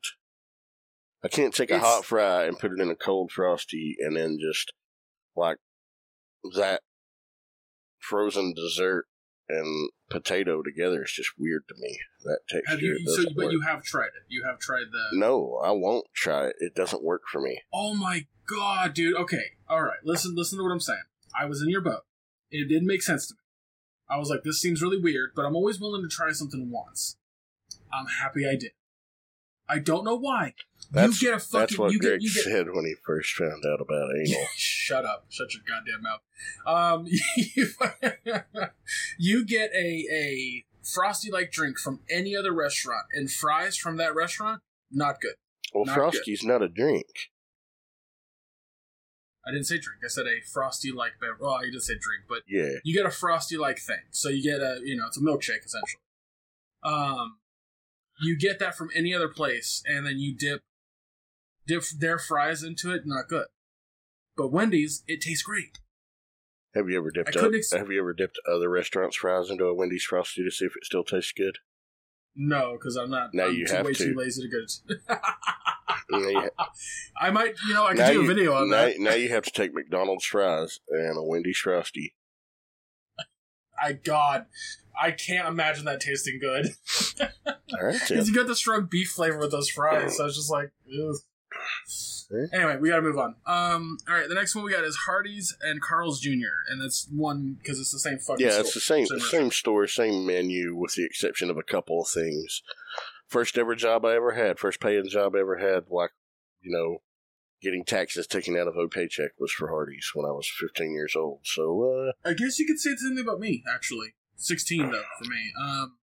I 1.24 1.28
can't 1.28 1.54
take 1.54 1.70
a 1.70 1.78
hot 1.78 2.04
fry 2.04 2.44
and 2.44 2.58
put 2.58 2.72
it 2.72 2.80
in 2.80 2.90
a 2.90 2.94
cold 2.94 3.32
frosty 3.32 3.96
and 3.98 4.16
then 4.16 4.38
just 4.40 4.72
like 5.34 5.58
that 6.54 6.82
frozen 7.98 8.54
dessert 8.54 9.06
and 9.48 9.90
potato 10.10 10.62
together 10.62 11.02
is 11.04 11.12
just 11.12 11.30
weird 11.38 11.62
to 11.68 11.74
me. 11.78 11.98
That 12.24 12.40
texture 12.48 12.70
Have 12.70 12.82
you? 12.82 12.98
So, 13.06 13.24
but 13.34 13.46
work. 13.46 13.52
you 13.52 13.62
have 13.62 13.82
tried 13.82 14.06
it. 14.06 14.24
You 14.28 14.44
have 14.44 14.58
tried 14.58 14.86
the. 14.92 15.18
no, 15.18 15.60
I 15.64 15.70
won't 15.70 16.06
try 16.14 16.48
it. 16.48 16.56
It 16.58 16.74
doesn't 16.74 17.04
work 17.04 17.22
for 17.30 17.40
me. 17.40 17.62
Oh 17.72 17.94
my 17.94 18.26
god, 18.48 18.94
dude. 18.94 19.16
Okay, 19.16 19.52
all 19.68 19.82
right. 19.82 19.98
Listen, 20.04 20.34
listen 20.34 20.58
to 20.58 20.64
what 20.64 20.72
I'm 20.72 20.80
saying. 20.80 21.02
I 21.38 21.46
was 21.46 21.62
in 21.62 21.68
your 21.68 21.80
boat. 21.80 22.02
It 22.50 22.68
didn't 22.68 22.86
make 22.86 23.02
sense 23.02 23.26
to 23.28 23.34
me. 23.34 23.38
I 24.08 24.18
was 24.18 24.30
like, 24.30 24.42
this 24.44 24.60
seems 24.60 24.82
really 24.82 25.00
weird, 25.00 25.30
but 25.34 25.44
I'm 25.44 25.56
always 25.56 25.80
willing 25.80 26.02
to 26.02 26.08
try 26.08 26.30
something 26.32 26.70
once. 26.70 27.16
I'm 27.92 28.06
happy 28.06 28.46
I 28.46 28.56
did. 28.56 28.72
I 29.68 29.80
don't 29.80 30.04
know 30.04 30.16
why. 30.16 30.54
That's 30.92 31.20
you 31.20 31.28
get 31.28 31.36
a 31.36 31.40
fucking. 31.40 31.60
that's 31.60 31.78
what 31.78 31.92
you 31.92 31.98
Greg 31.98 32.20
get. 32.20 32.22
You 32.22 32.32
get. 32.32 32.44
said 32.44 32.66
when 32.70 32.84
he 32.84 32.94
first 33.04 33.34
found 33.34 33.64
out 33.66 33.80
about 33.80 34.10
anal. 34.16 34.46
Shut 34.56 35.04
up! 35.04 35.26
Shut 35.28 35.48
your 35.54 35.62
goddamn 35.66 36.02
mouth. 36.02 36.20
Um, 36.64 37.06
you, 37.36 37.68
you 39.18 39.44
get 39.44 39.72
a 39.74 40.06
a 40.12 40.64
frosty 40.84 41.32
like 41.32 41.50
drink 41.50 41.78
from 41.78 42.00
any 42.08 42.36
other 42.36 42.52
restaurant, 42.52 43.06
and 43.12 43.28
fries 43.28 43.76
from 43.76 43.96
that 43.96 44.14
restaurant, 44.14 44.62
not 44.92 45.20
good. 45.20 45.34
Well, 45.74 45.84
Not 45.84 45.96
Frosty's 45.96 46.44
not 46.44 46.62
a 46.62 46.68
drink. 46.68 47.06
I 49.46 49.52
didn't 49.52 49.66
say 49.66 49.78
drink. 49.78 50.00
I 50.04 50.08
said 50.08 50.26
a 50.26 50.40
frosty 50.52 50.90
like 50.92 51.12
beverage. 51.20 51.38
Well, 51.40 51.54
I 51.54 51.62
didn't 51.66 51.80
say 51.82 51.94
drink, 51.94 52.24
but 52.28 52.42
Yeah, 52.48 52.78
you 52.84 52.94
get 52.94 53.06
a 53.06 53.10
frosty 53.10 53.56
like 53.56 53.78
thing. 53.78 54.00
So 54.10 54.28
you 54.28 54.42
get 54.42 54.60
a 54.60 54.80
you 54.84 54.96
know 54.96 55.06
it's 55.06 55.16
a 55.18 55.20
milkshake 55.20 55.64
essentially. 55.64 56.00
Um, 56.82 57.38
you 58.22 58.36
get 58.38 58.58
that 58.58 58.74
from 58.76 58.88
any 58.94 59.14
other 59.14 59.28
place, 59.28 59.82
and 59.86 60.06
then 60.06 60.18
you 60.18 60.36
dip 60.36 60.62
dip 61.66 61.82
their 61.98 62.18
fries 62.18 62.62
into 62.62 62.92
it. 62.92 63.02
Not 63.04 63.28
good. 63.28 63.46
But 64.36 64.52
Wendy's, 64.52 65.02
it 65.06 65.20
tastes 65.22 65.42
great. 65.42 65.78
have 66.74 66.88
you 66.90 66.98
ever 66.98 67.10
dipped? 67.10 67.36
Up, 67.36 67.52
ex- 67.54 67.72
have 67.72 67.90
you 67.90 68.00
ever 68.00 68.12
dipped 68.12 68.38
other 68.46 68.68
restaurants' 68.68 69.16
fries 69.16 69.48
into 69.50 69.64
a 69.64 69.74
Wendy's 69.74 70.04
Frosty 70.04 70.44
to 70.44 70.50
see 70.50 70.66
if 70.66 70.76
it 70.76 70.84
still 70.84 71.04
tastes 71.04 71.32
good? 71.32 71.58
No, 72.34 72.72
because 72.72 72.96
I'm 72.96 73.10
not. 73.10 73.32
Now 73.32 73.46
I'm 73.46 73.54
you 73.54 73.66
too, 73.66 73.74
have 73.76 73.86
way 73.86 73.92
to. 73.94 74.04
too 74.12 74.14
lazy 74.14 74.42
to 74.42 74.48
go. 74.48 74.58
To 74.66 75.20
You, 76.10 76.50
I 77.20 77.30
might, 77.30 77.54
you 77.66 77.74
know, 77.74 77.84
I 77.84 77.88
could 77.90 77.98
now 77.98 78.12
do 78.12 78.22
a 78.22 78.26
video 78.26 78.54
on 78.54 78.70
now, 78.70 78.84
that. 78.84 78.98
now 78.98 79.14
you 79.14 79.28
have 79.30 79.44
to 79.44 79.50
take 79.50 79.74
McDonald's 79.74 80.24
fries 80.24 80.80
and 80.88 81.18
a 81.18 81.22
Wendy's 81.22 81.58
Frosty. 81.58 82.14
I 83.82 83.92
God, 83.92 84.46
I 85.00 85.10
can't 85.10 85.48
imagine 85.48 85.84
that 85.84 86.00
tasting 86.00 86.38
good. 86.40 86.68
All 87.46 87.86
right, 87.86 88.00
Tim. 88.06 88.16
Because 88.16 88.28
you 88.28 88.34
got 88.34 88.46
the 88.46 88.56
strong 88.56 88.88
beef 88.90 89.10
flavor 89.10 89.38
with 89.38 89.50
those 89.50 89.68
fries. 89.68 90.16
So 90.16 90.24
I 90.24 90.26
was 90.26 90.36
just 90.36 90.50
like, 90.50 90.70
Ugh. 90.88 91.16
Anyway, 92.52 92.76
we 92.80 92.88
gotta 92.88 93.02
move 93.02 93.18
on. 93.18 93.36
Um, 93.46 93.98
all 94.08 94.14
right, 94.14 94.28
the 94.28 94.34
next 94.34 94.54
one 94.54 94.64
we 94.64 94.72
got 94.72 94.84
is 94.84 94.96
Hardee's 95.06 95.56
and 95.62 95.80
Carl's 95.80 96.20
Jr. 96.20 96.66
And 96.68 96.82
that's 96.82 97.08
one 97.14 97.56
because 97.58 97.78
it's 97.78 97.92
the 97.92 98.00
same 98.00 98.18
fucking. 98.18 98.44
Yeah, 98.44 98.52
store. 98.52 98.60
it's 98.62 98.74
the 98.74 98.80
same 98.80 99.06
Same 99.06 99.20
same 99.20 99.50
store, 99.52 99.86
same 99.86 100.26
menu, 100.26 100.74
with 100.74 100.94
the 100.94 101.04
exception 101.04 101.50
of 101.50 101.56
a 101.56 101.62
couple 101.62 102.02
of 102.02 102.08
things. 102.08 102.62
First 103.28 103.58
ever 103.58 103.74
job 103.74 104.04
I 104.04 104.14
ever 104.14 104.32
had, 104.32 104.58
first 104.58 104.80
paying 104.80 105.08
job 105.08 105.34
I 105.34 105.40
ever 105.40 105.56
had, 105.56 105.84
like 105.90 106.10
you 106.60 106.70
know, 106.70 106.98
getting 107.62 107.84
taxes 107.84 108.26
taken 108.26 108.56
out 108.56 108.68
of 108.68 108.76
a 108.76 108.88
paycheck 108.88 109.30
was 109.38 109.52
for 109.52 109.68
Hardee's 109.68 110.10
when 110.14 110.26
I 110.26 110.32
was 110.32 110.50
15 110.60 110.92
years 110.92 111.14
old. 111.16 111.40
So, 111.44 111.82
uh, 112.08 112.28
I 112.28 112.34
guess 112.34 112.58
you 112.58 112.66
could 112.66 112.78
say 112.78 112.90
the 112.90 112.98
same 112.98 113.16
thing 113.16 113.24
about 113.24 113.40
me, 113.40 113.62
actually. 113.72 114.14
16, 114.36 114.90
though, 114.90 115.02
for 115.18 115.24
me. 115.30 115.52
Um, 115.60 115.96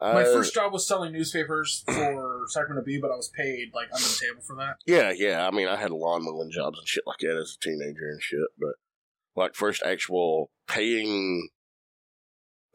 my 0.00 0.20
I- 0.20 0.24
first 0.24 0.54
job 0.54 0.72
was 0.72 0.86
selling 0.86 1.12
newspapers 1.12 1.82
for 1.86 2.44
Sacramento 2.48 2.84
Bee, 2.84 3.00
but 3.00 3.10
I 3.10 3.16
was 3.16 3.30
paid, 3.36 3.70
like, 3.74 3.88
under 3.92 4.06
the 4.06 4.20
table 4.20 4.42
for 4.42 4.56
that. 4.56 4.76
Yeah, 4.86 5.12
yeah. 5.14 5.46
I 5.46 5.50
mean, 5.50 5.66
I 5.68 5.76
had 5.76 5.90
lawn 5.90 6.24
mowing 6.24 6.50
jobs 6.52 6.78
and 6.78 6.86
shit 6.86 7.04
like 7.06 7.18
that 7.20 7.36
as 7.36 7.56
a 7.56 7.64
teenager 7.64 8.08
and 8.10 8.22
shit, 8.22 8.48
but 8.58 8.74
like 9.34 9.54
first 9.54 9.82
actual 9.84 10.50
paying, 10.68 11.48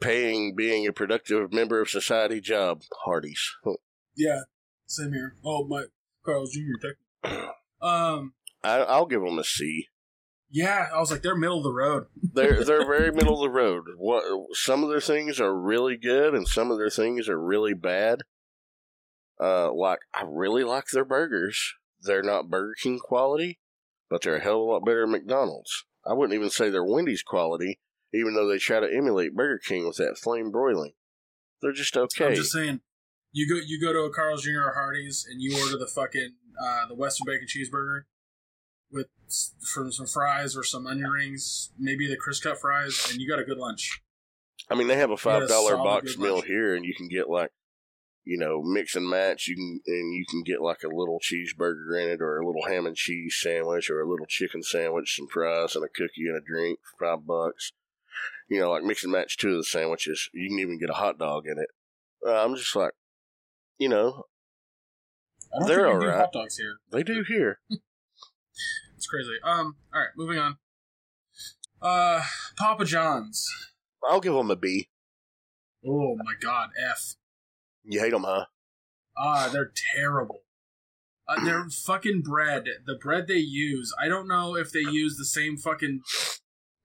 paying, 0.00 0.54
being 0.56 0.86
a 0.86 0.92
productive 0.92 1.52
member 1.52 1.80
of 1.80 1.88
society 1.88 2.40
job, 2.40 2.82
Hardee's. 3.04 3.54
Yeah, 4.16 4.40
same 4.86 5.12
here. 5.12 5.36
Oh, 5.44 5.66
my 5.66 5.84
Carl's 6.24 6.52
Jr. 6.52 6.86
Tech. 6.86 7.32
Um, 7.82 8.32
I, 8.62 8.78
I'll 8.78 9.04
give 9.04 9.20
them 9.20 9.38
a 9.38 9.44
C. 9.44 9.88
yeah, 10.50 10.86
I 10.94 10.98
was 11.00 11.10
like, 11.10 11.20
they're 11.20 11.36
middle 11.36 11.58
of 11.58 11.64
the 11.64 11.72
road. 11.72 12.06
They're 12.32 12.64
they're 12.64 12.86
very 12.86 13.12
middle 13.12 13.34
of 13.34 13.42
the 13.42 13.50
road. 13.54 13.84
What 13.98 14.24
some 14.54 14.82
of 14.82 14.88
their 14.88 15.02
things 15.02 15.38
are 15.38 15.54
really 15.54 15.98
good, 15.98 16.32
and 16.34 16.48
some 16.48 16.70
of 16.70 16.78
their 16.78 16.88
things 16.88 17.28
are 17.28 17.38
really 17.38 17.74
bad. 17.74 18.20
Uh, 19.38 19.70
like 19.70 19.98
I 20.14 20.22
really 20.26 20.64
like 20.64 20.86
their 20.92 21.04
burgers. 21.04 21.74
They're 22.00 22.22
not 22.22 22.48
Burger 22.48 22.72
King 22.82 23.00
quality, 23.00 23.58
but 24.08 24.22
they're 24.22 24.36
a 24.36 24.42
hell 24.42 24.54
of 24.54 24.60
a 24.60 24.64
lot 24.64 24.84
better 24.86 25.02
than 25.02 25.10
McDonald's. 25.12 25.84
I 26.06 26.14
wouldn't 26.14 26.34
even 26.34 26.48
say 26.50 26.70
they're 26.70 26.82
Wendy's 26.84 27.22
quality, 27.22 27.80
even 28.14 28.34
though 28.34 28.48
they 28.48 28.58
try 28.58 28.80
to 28.80 28.92
emulate 28.92 29.34
Burger 29.34 29.58
King 29.58 29.86
with 29.86 29.96
that 29.96 30.18
flame 30.18 30.50
broiling. 30.50 30.92
They're 31.60 31.72
just 31.72 31.96
okay. 31.96 32.26
I'm 32.26 32.34
just 32.34 32.52
saying, 32.52 32.80
you 33.32 33.48
go 33.48 33.60
you 33.64 33.80
go 33.80 33.92
to 33.92 34.00
a 34.00 34.12
Carl's 34.12 34.42
Jr. 34.42 34.60
or 34.66 34.74
Hardee's 34.74 35.26
and 35.28 35.40
you 35.42 35.58
order 35.58 35.78
the 35.78 35.86
fucking 35.86 36.34
uh, 36.62 36.86
the 36.86 36.94
Western 36.94 37.24
bacon 37.26 37.46
cheeseburger 37.46 38.02
with 38.90 39.08
from 39.72 39.90
some 39.90 40.06
fries 40.06 40.56
or 40.56 40.62
some 40.62 40.86
onion 40.86 41.10
rings, 41.10 41.72
maybe 41.78 42.06
the 42.06 42.16
crisp 42.16 42.44
cut 42.44 42.60
fries, 42.60 43.08
and 43.10 43.20
you 43.20 43.28
got 43.28 43.40
a 43.40 43.44
good 43.44 43.58
lunch. 43.58 44.00
I 44.70 44.74
mean, 44.76 44.88
they 44.88 44.96
have 44.96 45.10
a 45.10 45.16
five 45.16 45.48
dollar 45.48 45.76
box 45.76 46.16
meal 46.16 46.36
lunch. 46.36 46.46
here, 46.46 46.74
and 46.74 46.84
you 46.84 46.94
can 46.94 47.08
get 47.08 47.28
like, 47.28 47.50
you 48.24 48.38
know, 48.38 48.62
mix 48.62 48.94
and 48.94 49.08
match. 49.08 49.48
You 49.48 49.56
can 49.56 49.80
and 49.86 50.14
you 50.14 50.24
can 50.28 50.42
get 50.42 50.62
like 50.62 50.82
a 50.84 50.94
little 50.94 51.18
cheeseburger 51.20 52.00
in 52.00 52.10
it, 52.10 52.20
or 52.20 52.38
a 52.38 52.46
little 52.46 52.64
ham 52.66 52.86
and 52.86 52.96
cheese 52.96 53.38
sandwich, 53.40 53.90
or 53.90 54.00
a 54.00 54.08
little 54.08 54.26
chicken 54.26 54.62
sandwich, 54.62 55.16
some 55.16 55.26
fries, 55.26 55.74
and 55.74 55.84
a 55.84 55.88
cookie 55.88 56.28
and 56.28 56.36
a 56.36 56.40
drink 56.40 56.78
for 56.82 57.06
five 57.06 57.26
bucks. 57.26 57.72
You 58.48 58.60
know, 58.60 58.70
like 58.70 58.82
mix 58.84 59.02
and 59.04 59.12
match 59.12 59.36
two 59.36 59.50
of 59.52 59.56
the 59.58 59.64
sandwiches. 59.64 60.28
You 60.34 60.48
can 60.48 60.58
even 60.58 60.78
get 60.78 60.90
a 60.90 60.94
hot 60.94 61.18
dog 61.18 61.46
in 61.46 61.58
it. 61.58 61.68
Uh, 62.26 62.44
I'm 62.44 62.54
just 62.56 62.74
like, 62.76 62.92
you 63.78 63.88
know, 63.88 64.24
I 65.54 65.58
don't 65.60 65.68
They're 65.68 65.86
do 65.86 65.92
alright. 65.92 66.16
hot 66.16 66.32
dogs 66.32 66.56
here. 66.56 66.76
they 66.92 67.02
do 67.02 67.24
here. 67.26 67.60
It's 68.96 69.06
crazy. 69.10 69.32
Um. 69.42 69.76
All 69.92 70.00
right, 70.00 70.08
moving 70.16 70.38
on. 70.38 70.56
Uh, 71.82 72.22
Papa 72.56 72.86
John's. 72.86 73.46
I'll 74.08 74.20
give 74.20 74.32
them 74.32 74.50
a 74.50 74.56
B. 74.56 74.88
Oh 75.86 76.16
my 76.16 76.32
God, 76.40 76.70
F. 76.90 77.16
You 77.82 78.00
hate 78.00 78.12
them, 78.12 78.22
huh? 78.22 78.46
Ah, 79.18 79.50
they're 79.52 79.72
terrible. 79.94 80.40
Uh, 81.28 81.44
their 81.44 81.68
fucking 81.68 82.22
bread, 82.22 82.64
the 82.86 82.94
bread 82.94 83.26
they 83.26 83.34
use, 83.34 83.92
I 84.02 84.08
don't 84.08 84.26
know 84.28 84.56
if 84.56 84.72
they 84.72 84.80
use 84.80 85.16
the 85.18 85.24
same 85.26 85.56
fucking, 85.58 86.00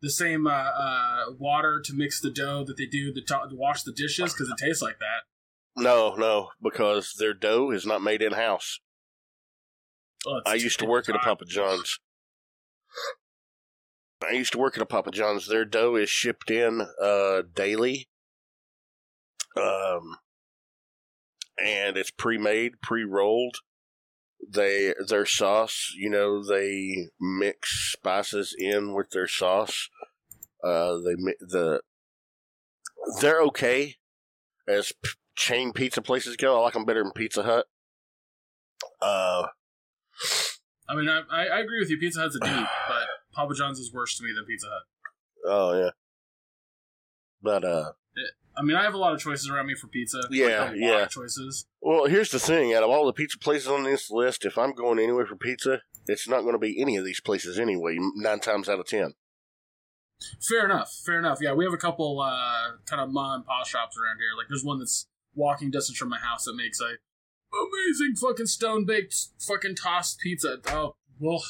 the 0.02 0.10
same 0.10 0.48
uh, 0.48 0.52
uh, 0.52 1.26
water 1.38 1.82
to 1.84 1.94
mix 1.94 2.22
the 2.22 2.30
dough 2.30 2.64
that 2.66 2.78
they 2.78 2.86
do 2.86 3.14
to, 3.14 3.22
to 3.22 3.50
wash 3.56 3.84
the 3.84 3.92
dishes 3.92 4.34
because 4.34 4.50
it 4.50 4.58
tastes 4.58 4.82
like 4.82 5.00
that. 5.00 5.82
No, 5.82 6.16
no, 6.16 6.50
because 6.62 7.14
their 7.18 7.34
dough 7.34 7.72
is 7.72 7.86
not 7.86 8.02
made 8.02 8.22
in 8.22 8.34
house. 8.34 8.80
Oh, 10.28 10.42
I 10.46 10.56
used 10.56 10.80
to 10.80 10.86
work 10.86 11.08
at 11.08 11.16
a 11.16 11.20
Papa 11.20 11.46
John's. 11.46 12.00
I 14.22 14.34
used 14.34 14.52
to 14.52 14.58
work 14.58 14.76
at 14.76 14.84
a 14.84 14.86
Papa 14.86 15.12
John's. 15.12 15.48
Their 15.48 15.64
dough 15.64 15.96
is 15.96 16.10
shipped 16.10 16.52
in 16.52 16.86
uh, 17.02 17.44
daily, 17.54 18.10
um, 19.56 20.18
and 21.58 21.96
it's 21.96 22.12
pre-made, 22.12 22.82
pre-rolled. 22.82 23.58
They 24.48 24.94
their 25.08 25.26
sauce, 25.26 25.94
you 25.96 26.10
know, 26.10 26.44
they 26.44 27.08
mix 27.20 27.92
spices 27.92 28.56
in 28.58 28.94
with 28.94 29.12
their 29.12 29.28
sauce. 29.28 29.90
Uh, 30.64 30.96
they 30.98 31.16
the 31.40 31.82
they're 33.22 33.42
okay 33.44 33.96
as 34.68 34.92
p- 35.04 35.10
chain 35.36 35.74
pizza 35.74 36.02
places 36.02 36.36
go. 36.36 36.58
I 36.58 36.64
like 36.64 36.74
them 36.74 36.86
better 36.86 37.04
than 37.04 37.12
Pizza 37.12 37.44
Hut. 37.44 37.66
Uh, 39.02 39.48
I 40.90 40.96
mean, 40.96 41.10
I, 41.10 41.22
I, 41.32 41.60
agree 41.60 41.80
with 41.80 41.90
you. 41.90 41.98
Pizza 41.98 42.22
Hut's 42.22 42.36
a 42.36 42.40
D, 42.40 42.50
but 42.50 43.08
Papa 43.34 43.54
John's 43.54 43.80
is 43.80 43.94
worse 43.94 44.18
to 44.18 44.24
me 44.24 44.32
than 44.36 44.46
Pizza 44.46 44.68
Hut. 44.68 44.84
oh 45.46 45.80
yeah, 45.80 45.92
but 47.42 47.64
uh. 47.64 47.92
I 48.60 48.64
mean, 48.64 48.76
I 48.76 48.84
have 48.84 48.94
a 48.94 48.98
lot 48.98 49.14
of 49.14 49.20
choices 49.22 49.50
around 49.50 49.68
me 49.68 49.76
for 49.76 49.88
pizza. 49.88 50.18
Like, 50.18 50.28
Yeah, 50.32 50.66
a 50.66 50.66
lot 50.66 50.76
yeah. 50.78 51.04
of 51.04 51.10
choices. 51.10 51.66
Well, 51.82 52.06
here's 52.06 52.32
the 52.32 52.40
thing: 52.40 52.74
out 52.74 52.84
of 52.84 52.90
all 52.90 53.06
the 53.06 53.14
pizza 53.14 53.40
places 53.40 53.68
on 53.70 53.84
this 53.84 54.12
list, 54.12 54.46
if 54.46 54.58
I'm 54.58 54.74
going 54.74 55.00
anywhere 55.00 55.26
for 55.26 55.38
pizza, 55.38 55.82
it's 56.08 56.28
not 56.28 56.42
going 56.42 56.54
to 56.54 56.60
be 56.60 56.82
any 56.82 56.98
of 56.98 57.06
these 57.06 57.22
places 57.22 57.58
anyway. 57.58 57.98
Nine 58.16 58.40
times 58.40 58.68
out 58.68 58.80
of 58.80 58.86
ten. 58.88 59.14
Fair 60.42 60.66
enough. 60.66 60.92
Fair 61.06 61.20
enough. 61.20 61.40
Yeah, 61.42 61.54
we 61.54 61.64
have 61.64 61.74
a 61.74 61.78
couple 61.78 62.20
uh, 62.20 62.72
kind 62.86 63.02
of 63.02 63.10
mom 63.10 63.36
and 63.36 63.46
pop 63.46 63.66
shops 63.66 63.96
around 63.98 64.18
here. 64.18 64.38
Like, 64.38 64.48
there's 64.50 64.66
one 64.66 64.80
that's 64.80 65.08
walking 65.34 65.72
distance 65.72 65.98
from 65.98 66.10
my 66.10 66.20
house 66.20 66.44
that 66.44 66.56
makes 66.56 66.82
a 66.82 66.96
amazing 67.56 68.16
fucking 68.16 68.48
stone 68.48 68.86
baked 68.86 69.16
fucking 69.40 69.76
tossed 69.76 70.20
pizza. 70.20 70.58
Oh, 70.68 70.96
well, 71.20 71.44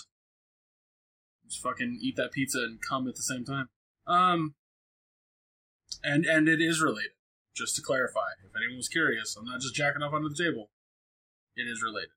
just 1.48 1.62
fucking 1.64 2.00
eat 2.02 2.16
that 2.18 2.32
pizza 2.32 2.60
and 2.60 2.80
come 2.88 3.08
at 3.08 3.16
the 3.16 3.24
same 3.24 3.44
time. 3.44 3.70
Um, 4.08 4.54
and 6.04 6.26
and 6.26 6.48
it 6.48 6.62
is 6.62 6.82
related. 6.82 7.12
Just 7.56 7.76
to 7.76 7.82
clarify, 7.82 8.38
if 8.46 8.56
anyone 8.56 8.78
was 8.78 8.88
curious, 8.88 9.36
I'm 9.36 9.46
not 9.46 9.60
just 9.60 9.76
jacking 9.76 10.02
off 10.02 10.14
under 10.14 10.30
the 10.30 10.36
table. 10.36 10.70
It 11.56 11.64
is 11.64 11.82
related. 11.84 12.12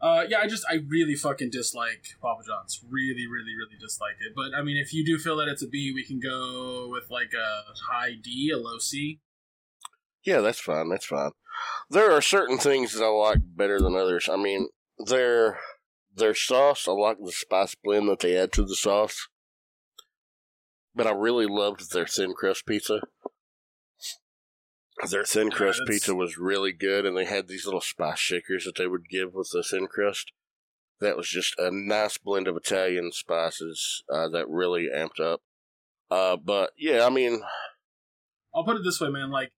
Uh, 0.00 0.24
yeah, 0.28 0.38
I 0.38 0.48
just 0.48 0.64
I 0.68 0.80
really 0.88 1.14
fucking 1.14 1.50
dislike 1.50 2.06
Papa 2.20 2.42
John's. 2.44 2.80
Really, 2.90 3.26
really, 3.26 3.54
really 3.54 3.78
dislike 3.80 4.16
it. 4.20 4.32
But 4.34 4.58
I 4.58 4.62
mean, 4.62 4.76
if 4.76 4.92
you 4.92 5.04
do 5.04 5.16
feel 5.16 5.36
that 5.36 5.48
it's 5.48 5.62
a 5.62 5.68
B, 5.68 5.92
we 5.94 6.04
can 6.04 6.18
go 6.18 6.88
with 6.90 7.04
like 7.08 7.32
a 7.34 7.62
high 7.92 8.14
D, 8.20 8.50
a 8.52 8.58
low 8.58 8.78
C. 8.78 9.20
Yeah, 10.24 10.40
that's 10.40 10.58
fine. 10.58 10.88
That's 10.88 11.06
fine. 11.06 11.30
There 11.88 12.10
are 12.10 12.20
certain 12.20 12.58
things 12.58 12.94
that 12.94 13.04
I 13.04 13.08
like 13.08 13.38
better 13.56 13.80
than 13.80 13.94
others. 13.94 14.28
I 14.28 14.36
mean, 14.36 14.68
their 14.98 15.60
their 16.14 16.34
sauce. 16.34 16.88
I 16.88 16.92
like 16.92 17.18
the 17.24 17.30
spice 17.30 17.76
blend 17.76 18.08
that 18.08 18.20
they 18.20 18.36
add 18.36 18.52
to 18.54 18.64
the 18.64 18.74
sauce. 18.74 19.28
But 20.94 21.06
I 21.06 21.12
really 21.12 21.46
loved 21.46 21.92
their 21.92 22.06
thin 22.06 22.34
crust 22.34 22.66
pizza. 22.66 23.00
Their 25.10 25.24
thin 25.24 25.50
crust 25.50 25.80
pizza 25.86 26.14
was 26.14 26.38
really 26.38 26.72
good, 26.72 27.06
and 27.06 27.16
they 27.16 27.24
had 27.24 27.48
these 27.48 27.64
little 27.64 27.80
spice 27.80 28.18
shakers 28.18 28.64
that 28.64 28.76
they 28.76 28.86
would 28.86 29.08
give 29.08 29.32
with 29.34 29.50
the 29.52 29.62
thin 29.62 29.86
crust. 29.86 30.32
That 31.00 31.16
was 31.16 31.28
just 31.28 31.54
a 31.58 31.70
nice 31.72 32.18
blend 32.18 32.46
of 32.46 32.56
Italian 32.56 33.10
spices 33.10 34.04
uh, 34.12 34.28
that 34.28 34.48
really 34.48 34.88
amped 34.94 35.18
up. 35.18 35.40
Uh, 36.10 36.36
but 36.36 36.70
yeah, 36.76 37.06
I 37.06 37.10
mean, 37.10 37.42
I'll 38.54 38.64
put 38.64 38.76
it 38.76 38.84
this 38.84 39.00
way, 39.00 39.08
man. 39.08 39.30
Like 39.30 39.50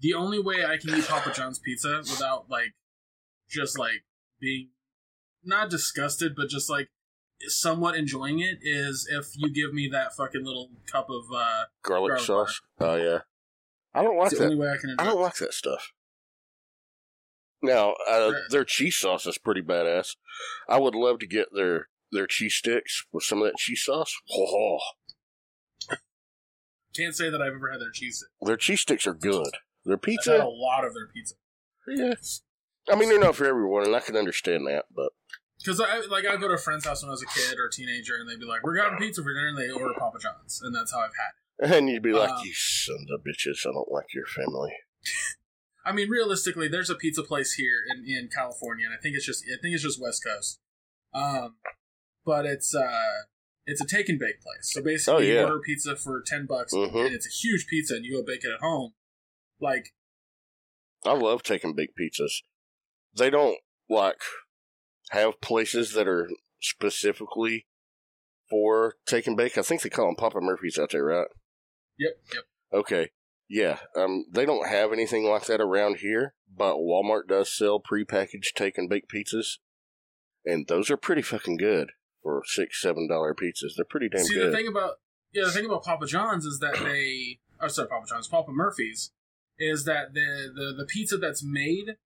the 0.00 0.14
only 0.14 0.38
way 0.38 0.64
I 0.64 0.76
can 0.76 0.94
eat 0.94 1.06
Papa 1.08 1.32
John's 1.34 1.58
pizza 1.58 1.98
without 2.02 2.50
like 2.50 2.74
just 3.48 3.78
like 3.78 4.04
being 4.40 4.68
not 5.42 5.70
disgusted, 5.70 6.34
but 6.36 6.48
just 6.48 6.68
like 6.68 6.88
somewhat 7.48 7.96
enjoying 7.96 8.40
it 8.40 8.58
is 8.62 9.08
if 9.10 9.28
you 9.36 9.52
give 9.52 9.72
me 9.74 9.88
that 9.92 10.14
fucking 10.16 10.44
little 10.44 10.70
cup 10.90 11.08
of. 11.10 11.24
uh 11.34 11.64
garlic 11.82 12.10
Garlic 12.10 12.20
sauce. 12.26 12.60
Oh 12.80 12.96
yeah, 12.96 13.18
I 13.94 14.02
don't 14.02 14.16
like 14.16 14.26
It's 14.32 14.34
the 14.38 14.46
that. 14.46 14.52
only 14.52 14.56
way 14.64 14.72
I 14.72 14.76
can 14.76 14.94
I 14.98 15.04
don't 15.04 15.18
it. 15.18 15.22
like 15.22 15.36
that 15.36 15.52
stuff. 15.54 15.92
Now, 17.62 17.94
uh, 18.08 18.32
their 18.50 18.64
cheese 18.64 18.96
sauce 18.96 19.26
is 19.26 19.38
pretty 19.38 19.62
badass. 19.62 20.16
I 20.68 20.78
would 20.78 20.94
love 20.94 21.18
to 21.20 21.26
get 21.26 21.48
their 21.54 21.88
their 22.12 22.26
cheese 22.26 22.54
sticks 22.54 23.06
with 23.12 23.24
some 23.24 23.40
of 23.40 23.46
that 23.46 23.56
cheese 23.56 23.82
sauce. 23.84 24.14
Oh, 24.32 24.78
Can't 26.96 27.14
say 27.14 27.30
that 27.30 27.40
I've 27.42 27.54
ever 27.54 27.70
had 27.72 27.80
their 27.80 27.90
cheese. 27.90 28.18
stick. 28.18 28.28
their 28.46 28.56
cheese 28.56 28.80
sticks 28.82 29.06
are 29.06 29.14
good. 29.14 29.48
Their 29.84 29.94
I've 29.96 30.00
had 30.00 30.02
pizza, 30.02 30.42
a 30.42 30.48
lot 30.48 30.84
of 30.84 30.94
their 30.94 31.08
pizza 31.08 31.34
yeah. 31.86 32.14
I 32.90 32.96
mean, 32.96 33.08
they're 33.10 33.18
not 33.18 33.36
for 33.36 33.44
everyone, 33.46 33.84
and 33.84 33.94
I 33.96 34.00
can 34.00 34.16
understand 34.16 34.66
that. 34.66 34.84
But 34.94 35.12
because 35.64 35.80
I 35.80 36.00
like 36.10 36.26
I 36.26 36.36
go 36.36 36.48
to 36.48 36.54
a 36.54 36.58
friend's 36.58 36.84
house 36.86 37.02
when 37.02 37.08
I 37.08 37.12
was 37.12 37.22
a 37.22 37.26
kid 37.26 37.58
or 37.58 37.66
a 37.66 37.70
teenager, 37.70 38.16
and 38.16 38.28
they'd 38.28 38.38
be 38.38 38.44
like, 38.46 38.62
"We're 38.62 38.76
having 38.82 38.98
pizza 38.98 39.22
for 39.22 39.32
dinner," 39.32 39.48
and 39.48 39.58
they 39.58 39.70
order 39.70 39.94
Papa 39.98 40.18
John's, 40.20 40.60
and 40.62 40.74
that's 40.74 40.92
how 40.92 41.00
I've 41.00 41.12
had 41.16 41.70
it. 41.70 41.76
and 41.78 41.88
you'd 41.88 42.02
be 42.02 42.12
like, 42.12 42.30
Um, 42.30 42.42
"You 42.44 42.52
sons 42.54 43.08
of 43.10 43.20
bitches! 43.20 43.66
I 43.66 43.72
don't 43.72 43.90
like 43.90 44.12
your 44.14 44.26
family." 44.26 44.72
I 45.86 45.92
mean, 45.92 46.08
realistically, 46.08 46.68
there's 46.68 46.88
a 46.90 46.94
pizza 46.94 47.22
place 47.22 47.52
here 47.54 47.82
in, 47.94 48.04
in 48.08 48.28
California, 48.34 48.86
and 48.86 48.94
I 48.94 48.98
think 49.00 49.16
it's 49.16 49.26
just 49.26 49.44
I 49.44 49.60
think 49.60 49.74
it's 49.74 49.82
just 49.82 50.00
West 50.00 50.22
Coast. 50.24 50.58
Um, 51.14 51.56
but 52.24 52.46
it's 52.46 52.74
uh, 52.74 53.22
it's 53.66 53.80
a 53.80 53.86
take 53.86 54.08
and 54.08 54.18
bake 54.18 54.40
place. 54.42 54.72
So 54.72 54.82
basically, 54.82 55.14
Oh, 55.14 55.26
you 55.26 55.34
yeah. 55.34 55.44
order 55.44 55.60
pizza 55.60 55.94
for 55.96 56.22
ten 56.26 56.46
bucks, 56.46 56.72
Mhm. 56.72 57.06
and 57.06 57.14
it's 57.14 57.26
a 57.26 57.30
huge 57.30 57.66
pizza, 57.66 57.94
and 57.96 58.04
you 58.04 58.12
go 58.16 58.22
bake 58.22 58.44
it 58.44 58.50
at 58.52 58.60
home. 58.60 58.94
Like, 59.60 59.94
I 61.04 61.12
love 61.12 61.42
taking 61.42 61.74
big 61.74 61.90
pizzas. 61.98 62.42
They 63.16 63.30
don't 63.30 63.58
like 63.88 64.20
have 65.14 65.40
places 65.40 65.92
that 65.94 66.06
are 66.06 66.28
specifically 66.60 67.66
for 68.50 68.94
take 69.06 69.26
and 69.26 69.36
bake. 69.36 69.56
I 69.56 69.62
think 69.62 69.82
they 69.82 69.88
call 69.88 70.06
them 70.06 70.16
Papa 70.16 70.40
Murphy's 70.40 70.78
out 70.78 70.90
there, 70.90 71.04
right? 71.04 71.26
Yep, 71.98 72.12
yep. 72.34 72.44
Okay. 72.72 73.10
Yeah. 73.48 73.78
Um, 73.96 74.24
they 74.30 74.44
don't 74.46 74.68
have 74.68 74.92
anything 74.92 75.24
like 75.24 75.46
that 75.46 75.60
around 75.60 75.98
here, 75.98 76.34
but 76.56 76.76
Walmart 76.76 77.28
does 77.28 77.56
sell 77.56 77.80
prepackaged 77.80 78.54
take 78.54 78.78
and 78.78 78.88
bake 78.88 79.08
pizzas, 79.08 79.58
and 80.44 80.66
those 80.66 80.90
are 80.90 80.96
pretty 80.96 81.22
fucking 81.22 81.56
good 81.56 81.92
for 82.22 82.42
six, 82.46 82.80
seven 82.80 83.08
dollar 83.08 83.34
pizzas. 83.34 83.74
They're 83.76 83.84
pretty 83.84 84.08
damn 84.08 84.24
See, 84.24 84.34
good. 84.34 84.40
See, 84.40 84.50
the 84.50 84.56
thing 84.56 84.68
about 84.68 84.94
yeah, 85.32 85.44
the 85.44 85.52
thing 85.52 85.66
about 85.66 85.84
Papa 85.84 86.06
John's 86.06 86.44
is 86.44 86.58
that 86.60 86.78
they, 86.82 87.38
oh 87.60 87.68
sorry, 87.68 87.88
Papa 87.88 88.06
John's, 88.08 88.28
Papa 88.28 88.50
Murphy's, 88.50 89.12
is 89.58 89.84
that 89.84 90.14
the 90.14 90.50
the 90.54 90.74
the 90.78 90.86
pizza 90.86 91.16
that's 91.16 91.44
made 91.44 91.96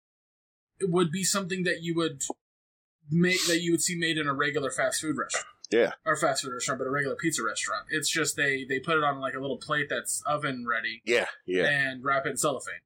would 0.83 1.11
be 1.11 1.25
something 1.25 1.63
that 1.65 1.83
you 1.83 1.95
would 1.95 2.23
make 3.11 3.45
that 3.47 3.61
you 3.61 3.73
would 3.73 3.83
see 3.83 3.97
made 3.97 4.19
in 4.19 4.27
a 4.27 4.35
regular 4.35 4.71
fast 4.71 5.01
food 5.01 5.17
restaurant. 5.17 5.47
Yeah. 5.71 5.93
Or 6.07 6.17
fast 6.17 6.43
food 6.43 6.53
restaurant, 6.53 6.79
but 6.79 6.87
a 6.87 6.91
regular 6.91 7.17
pizza 7.17 7.43
restaurant. 7.43 7.87
It's 7.91 8.09
just 8.09 8.37
they 8.37 8.65
they 8.69 8.81
put 8.81 8.97
it 8.97 9.05
on 9.05 9.21
like 9.21 9.35
a 9.35 9.41
little 9.41 9.59
plate 9.59 9.89
that's 9.91 10.23
oven 10.27 10.65
ready 10.69 11.03
yeah, 11.05 11.27
yeah. 11.47 11.67
and 11.69 12.03
wrap 12.03 12.25
it 12.27 12.31
in 12.31 12.37
cellophane. 12.39 12.81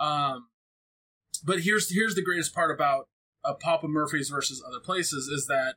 Um, 0.00 0.48
but 1.44 1.60
here's 1.60 1.92
here's 1.94 2.14
the 2.16 2.22
greatest 2.22 2.52
part 2.54 2.70
about 2.72 3.06
a 3.44 3.54
Papa 3.54 3.86
Murphy's 3.86 4.30
versus 4.30 4.62
other 4.66 4.80
places 4.80 5.28
is 5.28 5.46
that 5.46 5.74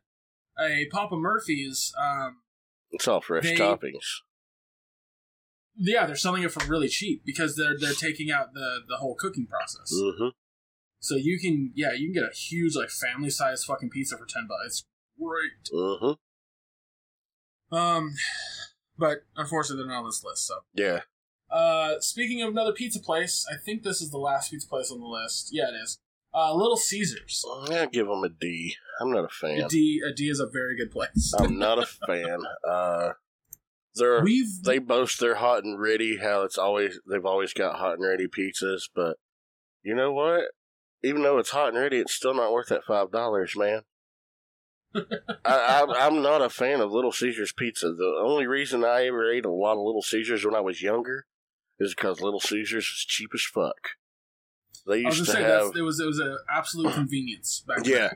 a 0.60 0.86
Papa 0.92 1.16
Murphy's, 1.16 1.94
um, 2.02 2.38
It's 2.90 3.08
all 3.08 3.22
fresh 3.22 3.44
they- 3.44 3.56
toppings. 3.56 4.22
yeah, 5.76 6.08
they're 6.08 6.16
selling 6.16 6.42
it 6.44 6.52
for 6.52 6.66
really 6.66 6.88
cheap 6.88 7.22
because 7.26 7.56
they're 7.56 7.78
they're 7.80 7.94
taking 7.94 8.32
out 8.32 8.54
the 8.54 8.80
the 8.88 8.98
whole 8.98 9.14
cooking 9.16 9.46
process. 9.46 9.94
Mm-hmm. 9.94 10.30
So 11.00 11.16
you 11.16 11.40
can 11.40 11.72
yeah 11.76 11.94
you 11.94 12.08
can 12.08 12.14
get 12.22 12.32
a 12.32 12.36
huge 12.36 12.76
like 12.76 12.90
family 12.90 13.30
size 13.30 13.64
fucking 13.64 13.90
pizza 13.90 14.18
for 14.18 14.26
ten 14.26 14.48
bucks. 14.48 14.66
It's 14.66 14.86
great. 15.20 15.74
Mm-hmm. 15.74 17.76
Um, 17.76 18.14
but 18.98 19.20
unfortunately 19.36 19.84
they're 19.84 19.94
not 19.94 20.00
on 20.00 20.06
this 20.06 20.24
list. 20.24 20.48
So 20.48 20.56
Yeah. 20.74 21.02
Uh, 21.50 22.00
speaking 22.00 22.42
of 22.42 22.50
another 22.50 22.74
pizza 22.74 23.00
place, 23.00 23.46
I 23.50 23.56
think 23.58 23.84
this 23.84 24.02
is 24.02 24.12
the 24.12 24.18
last 24.18 24.52
pizza 24.52 24.68
place 24.68 24.92
on 24.92 25.00
the 25.00 25.06
list. 25.06 25.50
Yeah, 25.52 25.70
it 25.70 25.76
is. 25.82 26.00
Uh, 26.34 26.54
Little 26.54 26.78
Caesars. 26.78 27.44
I 27.70 27.86
give 27.86 28.08
them 28.08 28.24
a 28.24 28.30
D. 28.30 28.76
I'm 29.00 29.12
not 29.12 29.26
a 29.26 29.30
fan. 29.30 29.62
A 29.62 29.68
D, 29.68 30.02
a 30.06 30.14
D 30.14 30.30
is 30.30 30.40
a 30.40 30.46
very 30.46 30.78
good 30.78 30.92
place. 30.92 31.34
I'm 31.40 31.58
not 31.58 31.80
a 31.80 31.86
fan. 32.06 32.40
Uh, 32.68 33.14
they're 33.96 34.22
We've 34.22 34.62
they 34.64 34.80
boast 34.80 35.20
they're 35.20 35.36
hot 35.36 35.64
and 35.64 35.80
ready. 35.80 36.18
How 36.18 36.44
it's 36.44 36.58
always 36.58 37.00
they've 37.10 37.26
always 37.26 37.54
got 37.54 37.78
hot 37.78 37.94
and 37.94 38.06
ready 38.06 38.28
pizzas, 38.28 38.84
but 38.94 39.18
you 39.84 39.96
know 39.96 40.12
what? 40.12 40.46
Even 41.04 41.22
though 41.22 41.38
it's 41.38 41.52
hot 41.52 41.70
and 41.70 41.78
ready, 41.78 41.98
it's 41.98 42.14
still 42.14 42.34
not 42.34 42.52
worth 42.52 42.70
that 42.70 42.86
five 42.88 43.12
dollars, 43.12 43.56
man. 43.56 43.82
I, 44.96 45.04
I, 45.46 46.08
I'm 46.08 46.22
not 46.22 46.42
a 46.42 46.50
fan 46.50 46.82
of 46.82 46.92
Little 46.92 47.12
Caesars 47.12 47.52
pizza. 47.52 47.92
The 47.94 48.22
only 48.24 48.48
reason 48.48 48.84
I 48.84 49.06
ever 49.06 49.32
ate 49.32 49.46
a 49.46 49.52
lot 49.52 49.74
of 49.74 49.86
Little 49.86 50.02
Caesars 50.02 50.46
when 50.46 50.56
I 50.56 50.62
was 50.62 50.82
younger 50.82 51.26
is 51.80 51.94
because 51.94 52.22
Little 52.22 52.40
Caesars 52.40 52.86
is 52.86 53.06
cheap 53.08 53.30
as 53.34 53.44
fuck. 53.44 53.90
They 54.88 55.00
used 55.00 55.26
say 55.26 55.44
have 55.44 55.76
it 55.76 55.82
was 55.82 56.00
it 56.00 56.06
was 56.06 56.20
an 56.20 56.38
absolute 56.50 56.94
convenience 56.94 57.64
back 57.68 57.84
then. 57.84 57.94
yeah. 57.94 58.10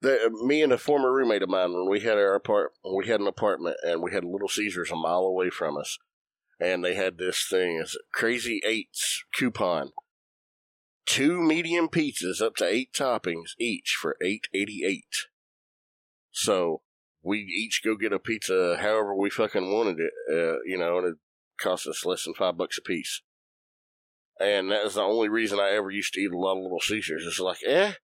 The, 0.00 0.30
me 0.44 0.62
and 0.62 0.72
a 0.72 0.78
former 0.78 1.12
roommate 1.12 1.42
of 1.42 1.48
mine, 1.48 1.72
when 1.72 1.88
we 1.88 2.00
had 2.00 2.18
our 2.18 2.34
apart, 2.34 2.70
when 2.82 2.96
we 2.96 3.08
had 3.08 3.20
an 3.20 3.26
apartment, 3.26 3.78
and 3.82 4.00
we 4.00 4.12
had 4.12 4.22
Little 4.22 4.48
Caesars 4.48 4.92
a 4.92 4.96
mile 4.96 5.22
away 5.22 5.50
from 5.50 5.76
us, 5.76 5.98
and 6.60 6.84
they 6.84 6.94
had 6.94 7.18
this 7.18 7.44
thing, 7.48 7.80
it's 7.82 7.96
a 7.96 7.98
Crazy 8.12 8.60
Eights 8.64 9.24
coupon, 9.34 9.90
two 11.08 11.42
medium 11.42 11.88
pizzas 11.88 12.42
up 12.42 12.54
to 12.56 12.66
eight 12.66 12.92
toppings 12.92 13.52
each 13.58 13.96
for 14.00 14.16
eight 14.22 14.46
eighty 14.52 14.84
eight. 14.84 15.26
So 16.30 16.82
we 17.22 17.38
each 17.38 17.82
go 17.84 17.96
get 17.96 18.12
a 18.12 18.18
pizza 18.18 18.76
however 18.80 19.14
we 19.14 19.30
fucking 19.30 19.72
wanted 19.72 19.98
it, 19.98 20.12
uh, 20.30 20.58
you 20.64 20.78
know, 20.78 20.98
and 20.98 21.06
it 21.08 21.14
cost 21.58 21.86
us 21.86 22.04
less 22.04 22.24
than 22.24 22.34
five 22.34 22.56
bucks 22.56 22.78
a 22.78 22.82
piece. 22.82 23.22
And 24.38 24.70
that 24.70 24.84
was 24.84 24.94
the 24.94 25.00
only 25.00 25.28
reason 25.28 25.58
I 25.58 25.70
ever 25.70 25.90
used 25.90 26.14
to 26.14 26.20
eat 26.20 26.30
a 26.30 26.38
lot 26.38 26.56
of 26.56 26.62
Little 26.62 26.78
Caesars. 26.80 27.24
It's 27.26 27.40
like, 27.40 27.58
eh, 27.66 27.94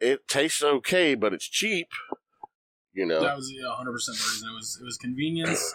it 0.00 0.26
tastes 0.26 0.62
okay, 0.62 1.14
but 1.14 1.32
it's 1.32 1.48
cheap. 1.48 1.86
You 2.92 3.06
know, 3.06 3.22
That 3.22 3.36
was 3.36 3.52
hundred 3.76 3.92
percent 3.92 4.18
the 4.18 4.24
reason. 4.24 4.48
It 4.50 4.54
was 4.54 4.78
it 4.82 4.84
was 4.84 4.98
convenience, 4.98 5.74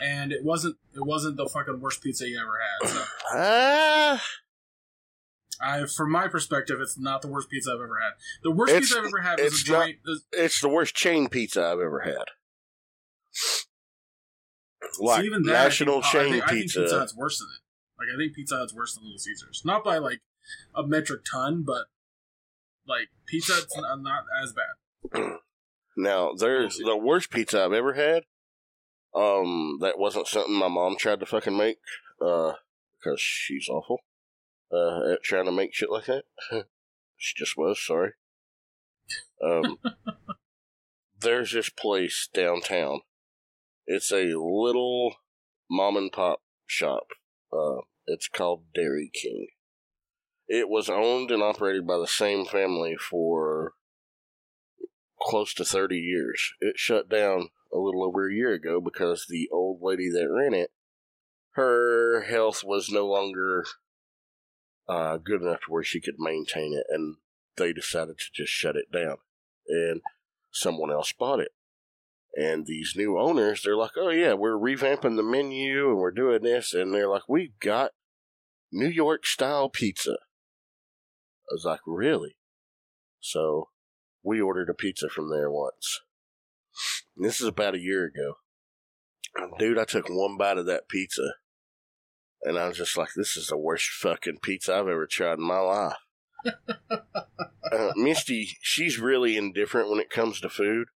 and 0.00 0.32
it 0.32 0.44
wasn't 0.44 0.76
it 0.94 1.04
wasn't 1.04 1.36
the 1.36 1.48
fucking 1.48 1.80
worst 1.80 2.02
pizza 2.02 2.28
you 2.28 2.38
ever 2.38 2.60
had. 2.60 2.88
So, 2.88 3.04
ah, 3.34 4.24
I, 5.62 5.86
from 5.86 6.10
my 6.10 6.28
perspective, 6.28 6.80
it's 6.80 6.98
not 6.98 7.22
the 7.22 7.28
worst 7.28 7.48
pizza 7.50 7.70
I've 7.70 7.76
ever 7.82 7.98
had. 8.00 8.12
The 8.42 8.50
worst 8.50 8.70
It's- 8.72 8.88
pizza 8.88 8.98
I've 8.98 9.06
ever 9.06 9.20
had 9.20 9.38
was 9.40 9.52
it's 9.52 9.62
a 9.62 9.64
joint. 9.64 9.98
is- 10.06 10.26
it's 10.32 10.60
the 10.60 10.68
worst 10.68 10.94
chain 10.94 11.28
pizza 11.28 11.62
I've 11.64 11.78
ever 11.80 12.00
had. 12.00 12.24
so 14.92 15.04
Like 15.04 15.24
even 15.24 15.42
that, 15.44 15.54
I 15.60 15.64
national 15.64 16.02
think- 16.02 16.04
I 16.06 16.12
chain 16.12 16.32
think, 16.32 16.44
I 16.44 16.46
think 16.48 16.60
pizza. 16.62 16.80
Pizza 16.80 16.98
Hut's 16.98 17.14
worse 17.16 17.38
than 17.38 17.48
it. 17.48 17.60
Like 17.98 18.08
I 18.14 18.18
think 18.18 18.34
Pizza 18.34 18.56
Hut's 18.56 18.74
worse 18.74 18.94
than 18.94 19.04
Little 19.04 19.18
Caesars. 19.18 19.62
Not 19.64 19.84
by 19.84 19.98
like 19.98 20.20
a 20.74 20.82
metric 20.86 21.22
ton, 21.30 21.62
but 21.62 21.86
like 22.86 23.08
Pizza 23.26 23.52
Hut's 23.54 23.76
not, 23.76 24.00
not 24.02 24.24
as 24.42 24.52
bad. 24.52 25.38
Now, 25.94 26.32
there's 26.32 26.78
the 26.78 26.96
worst 26.96 27.30
pizza 27.30 27.62
I've 27.62 27.74
ever 27.74 27.92
had. 27.92 28.24
Um, 29.14 29.76
that 29.82 29.98
wasn't 29.98 30.26
something 30.26 30.54
my 30.54 30.68
mom 30.68 30.96
tried 30.96 31.20
to 31.20 31.26
fucking 31.26 31.54
make, 31.54 31.76
uh, 32.18 32.54
because 32.98 33.20
she's 33.20 33.68
awful, 33.68 34.00
uh, 34.72 35.12
at 35.12 35.22
trying 35.22 35.44
to 35.44 35.52
make 35.52 35.74
shit 35.74 35.90
like 35.90 36.06
that. 36.06 36.24
she 37.16 37.34
just 37.36 37.56
was, 37.56 37.84
sorry. 37.84 38.12
Um, 39.44 39.78
there's 41.20 41.52
this 41.52 41.68
place 41.68 42.28
downtown. 42.32 43.00
It's 43.86 44.12
a 44.12 44.34
little 44.38 45.16
mom 45.70 45.96
and 45.96 46.10
pop 46.10 46.40
shop. 46.66 47.08
Uh, 47.52 47.82
it's 48.06 48.28
called 48.28 48.64
Dairy 48.74 49.10
King. 49.12 49.48
It 50.48 50.68
was 50.68 50.88
owned 50.88 51.30
and 51.30 51.42
operated 51.42 51.86
by 51.86 51.98
the 51.98 52.06
same 52.06 52.44
family 52.44 52.96
for 52.96 53.72
close 55.20 55.54
to 55.54 55.64
30 55.64 55.96
years. 55.96 56.52
It 56.60 56.78
shut 56.78 57.08
down 57.08 57.48
a 57.72 57.78
little 57.78 58.04
over 58.04 58.28
a 58.28 58.34
year 58.34 58.52
ago 58.52 58.80
because 58.80 59.26
the 59.28 59.48
old 59.52 59.80
lady 59.80 60.10
that 60.10 60.30
ran 60.30 60.52
it, 60.52 60.70
her 61.52 62.22
health 62.22 62.62
was 62.64 62.90
no 62.90 63.06
longer 63.06 63.64
uh, 64.88 65.16
good 65.18 65.42
enough 65.42 65.60
to 65.60 65.70
where 65.70 65.84
she 65.84 66.00
could 66.00 66.16
maintain 66.18 66.74
it, 66.74 66.86
and 66.88 67.16
they 67.56 67.72
decided 67.72 68.18
to 68.18 68.24
just 68.34 68.52
shut 68.52 68.76
it 68.76 68.90
down. 68.92 69.16
And 69.68 70.00
someone 70.50 70.90
else 70.90 71.12
bought 71.12 71.40
it. 71.40 71.52
And 72.34 72.66
these 72.66 72.94
new 72.96 73.18
owners, 73.18 73.62
they're 73.62 73.76
like, 73.76 73.92
oh 73.96 74.08
yeah, 74.08 74.32
we're 74.32 74.56
revamping 74.56 75.16
the 75.16 75.22
menu 75.22 75.90
and 75.90 75.98
we're 75.98 76.10
doing 76.10 76.42
this. 76.42 76.72
And 76.72 76.94
they're 76.94 77.08
like, 77.08 77.28
we've 77.28 77.58
got 77.60 77.92
New 78.72 78.88
York 78.88 79.26
style 79.26 79.68
pizza. 79.68 80.12
I 80.12 81.52
was 81.52 81.64
like, 81.64 81.80
really? 81.86 82.36
So 83.20 83.68
we 84.22 84.40
ordered 84.40 84.70
a 84.70 84.74
pizza 84.74 85.08
from 85.08 85.28
there 85.28 85.50
once. 85.50 86.00
And 87.16 87.26
this 87.26 87.40
is 87.40 87.46
about 87.46 87.74
a 87.74 87.80
year 87.80 88.04
ago. 88.06 88.36
Dude, 89.58 89.78
I 89.78 89.84
took 89.84 90.08
one 90.08 90.38
bite 90.38 90.58
of 90.58 90.66
that 90.66 90.88
pizza. 90.88 91.34
And 92.44 92.58
I 92.58 92.68
was 92.68 92.76
just 92.76 92.96
like, 92.96 93.10
this 93.14 93.36
is 93.36 93.48
the 93.48 93.56
worst 93.56 93.88
fucking 93.90 94.38
pizza 94.42 94.74
I've 94.74 94.88
ever 94.88 95.06
tried 95.06 95.38
in 95.38 95.44
my 95.44 95.60
life. 95.60 95.96
uh, 96.90 97.92
Misty, 97.94 98.56
she's 98.60 98.98
really 98.98 99.36
indifferent 99.36 99.88
when 99.88 100.00
it 100.00 100.10
comes 100.10 100.40
to 100.40 100.48
food. 100.48 100.88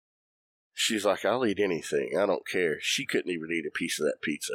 She's 0.74 1.05
like, 1.05 1.24
I'll 1.24 1.47
eat 1.47 1.60
anything. 1.60 2.18
I 2.18 2.27
don't 2.27 2.47
care. 2.47 2.78
She 2.81 3.06
couldn't 3.06 3.31
even 3.31 3.51
eat 3.52 3.64
a 3.66 3.70
piece 3.70 4.01
of 4.01 4.06
that 4.06 4.20
pizza. 4.23 4.55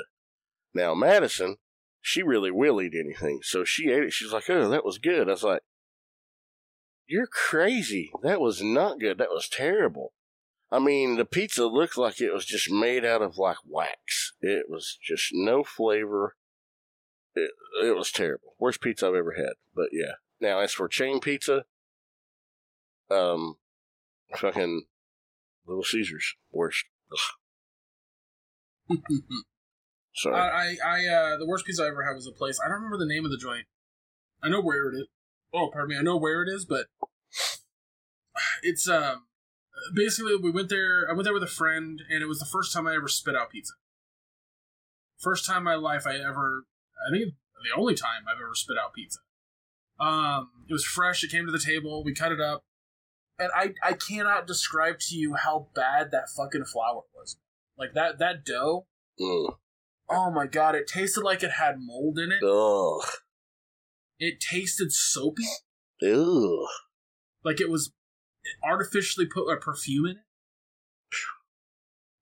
Now, 0.74 0.94
Madison, 0.94 1.58
she 2.02 2.22
really 2.22 2.52
will 2.52 2.82
eat 2.82 2.94
anything. 2.94 3.40
So 3.44 3.64
she 3.64 3.90
ate 3.90 4.04
it. 4.04 4.14
She's 4.14 4.34
like, 4.34 4.50
oh, 4.50 4.70
that 4.70 4.86
was 4.86 4.98
good. 4.98 5.28
I 5.28 5.32
was 5.32 5.44
like, 5.44 5.62
you're 7.08 7.28
crazy. 7.28 8.12
That 8.22 8.40
was 8.40 8.62
not 8.62 9.00
good. 9.00 9.18
That 9.18 9.32
was 9.32 9.50
terrible. 9.50 10.14
I 10.72 10.80
mean, 10.80 11.18
the 11.18 11.26
pizza 11.26 11.66
looked 11.66 11.98
like 11.98 12.22
it 12.22 12.32
was 12.34 12.46
just 12.46 12.72
made 12.72 13.04
out 13.04 13.22
of 13.22 13.38
like 13.38 13.58
wax. 13.68 14.34
It 14.42 14.68
was 14.70 14.98
just 15.04 15.30
no 15.34 15.64
flavor. 15.64 16.36
It, 17.36 17.52
it 17.84 17.96
was 17.96 18.12
terrible. 18.12 18.56
Worst 18.60 18.82
pizza 18.82 19.08
I've 19.08 19.16
ever 19.16 19.34
had. 19.38 19.54
But 19.76 19.88
yeah. 19.92 20.14
Now, 20.40 20.60
as 20.60 20.74
for 20.74 20.88
chain 20.88 21.20
pizza, 21.20 21.66
um, 23.10 23.56
fucking 24.36 24.86
Little 25.68 25.84
Caesars, 25.84 26.36
worst. 26.52 26.86
Sorry. 30.14 30.36
I, 30.36 30.50
I, 30.50 30.76
I, 30.86 31.08
uh, 31.08 31.38
the 31.38 31.48
worst 31.48 31.66
pizza 31.66 31.84
I 31.84 31.88
ever 31.88 32.04
had 32.04 32.16
was 32.16 32.28
a 32.28 32.32
place. 32.32 32.60
I 32.64 32.68
don't 32.68 32.82
remember 32.82 32.98
the 32.98 33.06
name 33.06 33.24
of 33.24 33.32
the 33.32 33.38
joint. 33.38 33.66
I 34.44 34.50
know 34.50 34.62
where 34.62 34.90
it 34.90 34.96
is. 34.96 35.08
Oh, 35.54 35.70
pardon 35.72 35.90
me. 35.90 35.98
I 35.98 36.02
know 36.02 36.18
where 36.18 36.44
it 36.44 36.50
is, 36.50 36.66
but 36.66 36.88
it's 38.64 38.90
um 38.90 39.28
basically 39.94 40.36
we 40.36 40.52
went 40.52 40.70
there. 40.70 41.06
I 41.10 41.14
went 41.14 41.26
there 41.26 41.34
with 41.34 41.44
a 41.44 41.48
friend, 41.48 42.02
and 42.10 42.22
it 42.22 42.28
was 42.28 42.40
the 42.40 42.50
first 42.52 42.74
time 42.74 42.88
I 42.88 42.96
ever 42.96 43.08
spit 43.08 43.36
out 43.36 43.52
pizza. 43.52 43.74
First 45.20 45.46
time 45.46 45.60
in 45.60 45.64
my 45.64 45.76
life 45.76 46.06
I 46.08 46.16
ever. 46.16 46.64
I 47.08 47.12
think 47.12 47.34
the 47.64 47.80
only 47.80 47.96
time 47.96 48.24
I've 48.28 48.42
ever 48.42 48.54
spit 48.54 48.78
out 48.84 48.94
pizza. 48.94 49.20
Um, 50.00 50.50
it 50.68 50.74
was 50.74 50.86
fresh. 50.86 51.24
It 51.24 51.32
came 51.32 51.46
to 51.46 51.52
the 51.52 51.60
table. 51.60 52.04
We 52.04 52.14
cut 52.14 52.32
it 52.32 52.42
up. 52.42 52.64
and 53.38 53.50
I 53.56 53.74
I 53.84 53.94
cannot 53.94 54.48
describe 54.48 55.00
to 55.00 55.16
you 55.16 55.36
how 55.36 55.68
bad 55.76 56.12
that 56.12 56.30
fucking 56.36 56.66
flour 56.66 57.04
was. 57.16 57.38
Like 57.78 57.94
that 57.94 58.20
that 58.20 58.46
dough. 58.46 58.88
Mm. 59.20 59.56
Oh 60.10 60.32
my 60.32 60.48
god! 60.48 60.76
It 60.76 60.88
tasted 60.88 61.24
like 61.24 61.44
it 61.44 61.52
had 61.52 61.76
mold 61.80 62.18
in 62.20 62.32
it. 62.32 62.44
Ugh. 62.44 63.04
It 64.20 64.40
tasted 64.40 64.92
soapy, 64.92 65.46
Ugh. 66.04 66.68
like 67.44 67.60
it 67.62 67.70
was 67.70 67.92
artificially 68.64 69.26
put 69.26 69.52
a 69.52 69.58
perfume 69.58 70.06
in 70.06 70.12
it. 70.18 70.24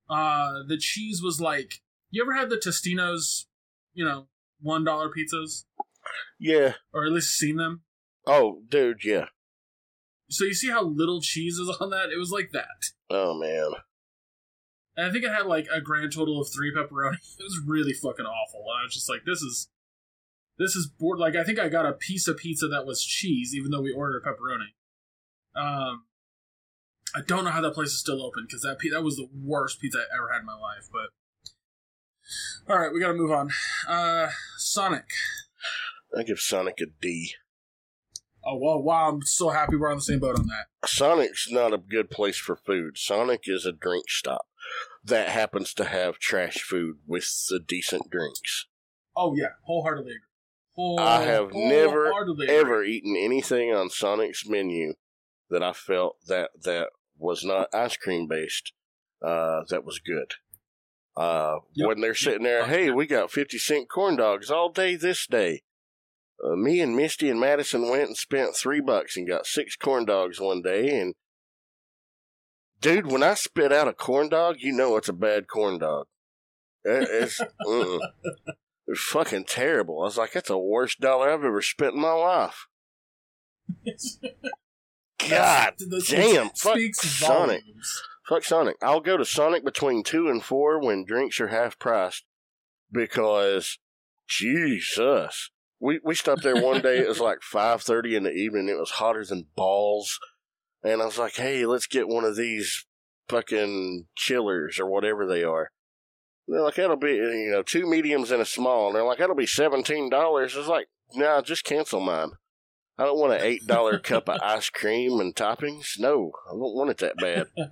Uh, 0.10 0.64
the 0.68 0.78
cheese 0.78 1.22
was 1.22 1.40
like. 1.40 1.82
You 2.12 2.24
ever 2.24 2.34
had 2.34 2.50
the 2.50 2.56
Totino's, 2.58 3.46
you 3.94 4.04
know, 4.04 4.28
one 4.62 4.84
dollar 4.84 5.10
pizzas, 5.10 5.66
Yeah. 6.40 6.74
or 6.94 7.06
at 7.06 7.12
least 7.12 7.38
seen 7.38 7.58
them? 7.58 7.82
Oh, 8.26 8.62
dude, 8.70 9.04
yeah. 9.04 9.26
So 10.30 10.46
you 10.46 10.54
see 10.54 10.70
how 10.70 10.84
little 10.84 11.22
cheese 11.22 11.56
is 11.58 11.76
on 11.80 11.90
that? 11.90 12.10
It 12.14 12.20
was 12.20 12.32
like 12.32 12.52
that. 12.54 12.68
Oh, 13.10 13.34
man. 13.40 13.72
And 14.96 15.08
I 15.08 15.12
think 15.12 15.24
it 15.24 15.32
had 15.32 15.46
like 15.48 15.68
a 15.74 15.82
grand 15.82 16.14
total 16.14 16.40
of 16.42 16.48
three 16.54 16.74
pepperoni. 16.76 17.16
It 17.40 17.44
was 17.44 17.62
really 17.66 17.94
fucking 17.94 18.26
awful. 18.26 18.60
And 18.68 18.82
I 18.82 18.84
was 18.84 18.94
just 18.94 19.10
like, 19.10 19.22
this 19.26 19.42
is 19.42 19.70
this 20.58 20.76
is 20.76 20.88
bored 21.00 21.20
like 21.20 21.36
I 21.38 21.44
think 21.46 21.58
I 21.58 21.70
got 21.70 21.86
a 21.86 21.94
piece 21.94 22.28
of 22.28 22.36
pizza 22.38 22.68
that 22.68 22.86
was 22.86 23.02
cheese, 23.04 23.54
even 23.56 23.72
though 23.72 23.82
we 23.82 23.94
ordered 23.94 24.24
pepperoni. 24.26 24.74
Um 25.60 26.04
I 27.16 27.22
don't 27.26 27.46
know 27.46 27.50
how 27.52 27.62
that 27.62 27.74
place 27.74 27.90
is 27.90 28.00
still 28.00 28.22
open 28.22 28.46
because 28.46 28.62
that 28.62 28.78
pi- 28.80 28.90
that 28.92 29.04
was 29.04 29.16
the 29.16 29.30
worst 29.34 29.80
pizza 29.80 30.00
I 30.00 30.18
ever 30.18 30.32
had 30.34 30.42
in 30.42 30.46
my 30.46 30.54
life. 30.54 30.88
But 30.92 31.10
all 32.68 32.78
right, 32.78 32.94
we 32.94 33.00
got 33.00 33.10
to 33.10 33.14
move 33.14 33.32
on. 33.32 33.50
Uh, 33.88 34.30
Sonic. 34.58 35.06
I 36.18 36.24
give 36.24 36.40
Sonic 36.40 36.80
a 36.82 36.86
D. 37.02 37.34
Oh 38.46 38.58
well, 38.58 38.82
wow! 38.82 39.10
I'm 39.10 39.22
so 39.22 39.50
happy 39.50 39.76
we're 39.76 39.92
on 39.92 39.98
the 39.98 40.02
same 40.02 40.20
boat 40.20 40.40
on 40.40 40.48
that. 40.48 40.90
Sonic's 40.90 41.52
not 41.52 41.74
a 41.74 41.78
good 41.78 42.10
place 42.10 42.38
for 42.38 42.56
food. 42.56 42.98
Sonic 42.98 43.42
is 43.46 43.66
a 43.66 43.72
drink 43.72 44.06
stop 44.10 44.48
that 45.04 45.30
happens 45.30 45.74
to 45.76 45.86
have 45.86 46.20
trash 46.20 46.62
food 46.62 46.98
with 47.06 47.26
the 47.50 47.60
decent 47.60 48.10
drinks. 48.10 48.68
Oh 49.16 49.36
yeah, 49.36 49.54
wholeheartedly 49.64 50.12
agree. 50.12 50.22
Whole, 50.76 51.00
I 51.00 51.24
have 51.24 51.54
never, 51.54 52.06
agree. 52.08 52.48
Ever 52.48 52.84
eaten 52.84 53.16
anything 53.18 53.74
on 53.74 53.90
Sonic's 53.90 54.48
menu 54.48 54.94
that 55.50 55.62
I 55.62 55.74
felt 55.74 56.16
that 56.28 56.52
that 56.64 56.90
was 57.18 57.44
not 57.44 57.68
ice 57.74 57.98
cream 57.98 58.28
based 58.28 58.72
uh, 59.22 59.62
that 59.70 59.84
was 59.84 60.00
good. 60.00 60.34
Uh, 61.18 61.58
Yep. 61.74 61.88
When 61.88 62.02
they're 62.02 62.16
sitting 62.16 62.44
there, 62.44 62.66
hey, 62.66 62.92
we 62.92 63.06
got 63.06 63.32
50 63.32 63.58
cent 63.58 63.90
corn 63.90 64.16
dogs 64.16 64.50
all 64.50 64.70
day 64.70 64.96
this 64.96 65.28
day. 65.28 65.64
Uh, 66.44 66.56
me 66.56 66.80
and 66.80 66.96
Misty 66.96 67.30
and 67.30 67.40
Madison 67.40 67.90
went 67.90 68.08
and 68.08 68.16
spent 68.18 68.56
three 68.56 68.80
bucks 68.80 69.18
and 69.18 69.28
got 69.28 69.46
six 69.46 69.76
corn 69.76 70.06
dogs 70.06 70.40
one 70.40 70.62
day. 70.62 70.98
And 71.00 71.16
dude, 72.80 73.08
when 73.12 73.24
I 73.24 73.34
spit 73.34 73.74
out 73.74 73.90
a 73.90 73.94
corn 73.94 74.30
dog, 74.30 74.58
you 74.60 74.72
know 74.72 74.96
it's 74.96 75.10
a 75.10 75.14
bad 75.14 75.48
corn 75.50 75.80
dog. 75.80 76.08
It's, 76.86 77.42
it's 78.88 79.02
fucking 79.02 79.46
terrible. 79.46 80.00
I 80.02 80.06
was 80.06 80.18
like, 80.18 80.32
that's 80.32 80.48
the 80.48 80.58
worst 80.58 81.02
dollar 81.02 81.30
I've 81.30 81.44
ever 81.44 81.62
spent 81.62 81.96
in 81.96 82.02
my 82.02 82.14
life. 82.14 82.68
God 85.30 85.74
damn, 86.08 86.50
fuck 86.52 86.76
speaks 86.76 87.02
Sonic. 87.02 87.62
volumes. 87.64 88.04
Fuck 88.30 88.44
Sonic. 88.44 88.78
I'll 88.84 89.00
go 89.00 89.18
to 89.18 89.26
Sonic 89.26 89.66
between 89.66 90.04
two 90.04 90.30
and 90.30 90.44
four 90.44 90.80
when 90.80 91.04
drinks 91.04 91.40
are 91.40 91.48
half 91.48 91.80
priced 91.80 92.26
because 92.92 93.80
Jesus. 94.28 95.50
We 95.80 96.00
we 96.04 96.14
stopped 96.14 96.44
there 96.44 96.62
one 96.62 96.82
day, 96.82 97.00
it 97.00 97.08
was 97.08 97.20
like 97.20 97.40
five 97.42 97.82
thirty 97.82 98.16
in 98.16 98.24
the 98.24 98.32
evening, 98.32 98.70
it 98.70 98.78
was 98.78 98.92
hotter 98.92 99.26
than 99.26 99.48
balls. 99.56 100.20
And 100.84 101.02
I 101.02 101.06
was 101.06 101.18
like, 101.18 101.38
Hey, 101.38 101.66
let's 101.66 101.88
get 101.88 102.08
one 102.08 102.24
of 102.24 102.36
these 102.36 102.86
fucking 103.30 104.06
chillers 104.16 104.80
or 104.80 104.86
whatever 104.86 105.26
they 105.26 105.44
are. 105.44 105.72
And 106.48 106.56
they're 106.56 106.64
like, 106.64 106.76
that'll 106.76 106.98
be 106.98 107.14
you 107.14 107.50
know, 107.52 107.64
two 107.64 107.90
mediums 107.90 108.30
and 108.30 108.44
a 108.44 108.46
small. 108.46 108.88
And 108.88 108.96
they're 108.96 109.04
like, 109.04 109.18
that'll 109.18 109.36
be 109.36 109.48
seventeen 109.48 110.08
dollars. 110.08 110.56
It's 110.56 110.68
like, 110.68 110.88
nah, 111.16 111.42
just 111.42 111.64
cancel 111.64 112.00
mine. 112.00 112.34
I 112.96 113.06
don't 113.06 113.18
want 113.18 113.34
an 113.34 113.42
eight 113.42 113.66
dollar 113.66 113.98
cup 114.00 114.30
of 114.30 114.40
ice 114.40 114.70
cream 114.70 115.20
and 115.20 115.36
toppings. 115.36 115.98
No, 115.98 116.32
I 116.48 116.52
don't 116.52 116.76
want 116.76 116.92
it 116.92 117.00
that 117.00 117.18
bad. 117.18 117.48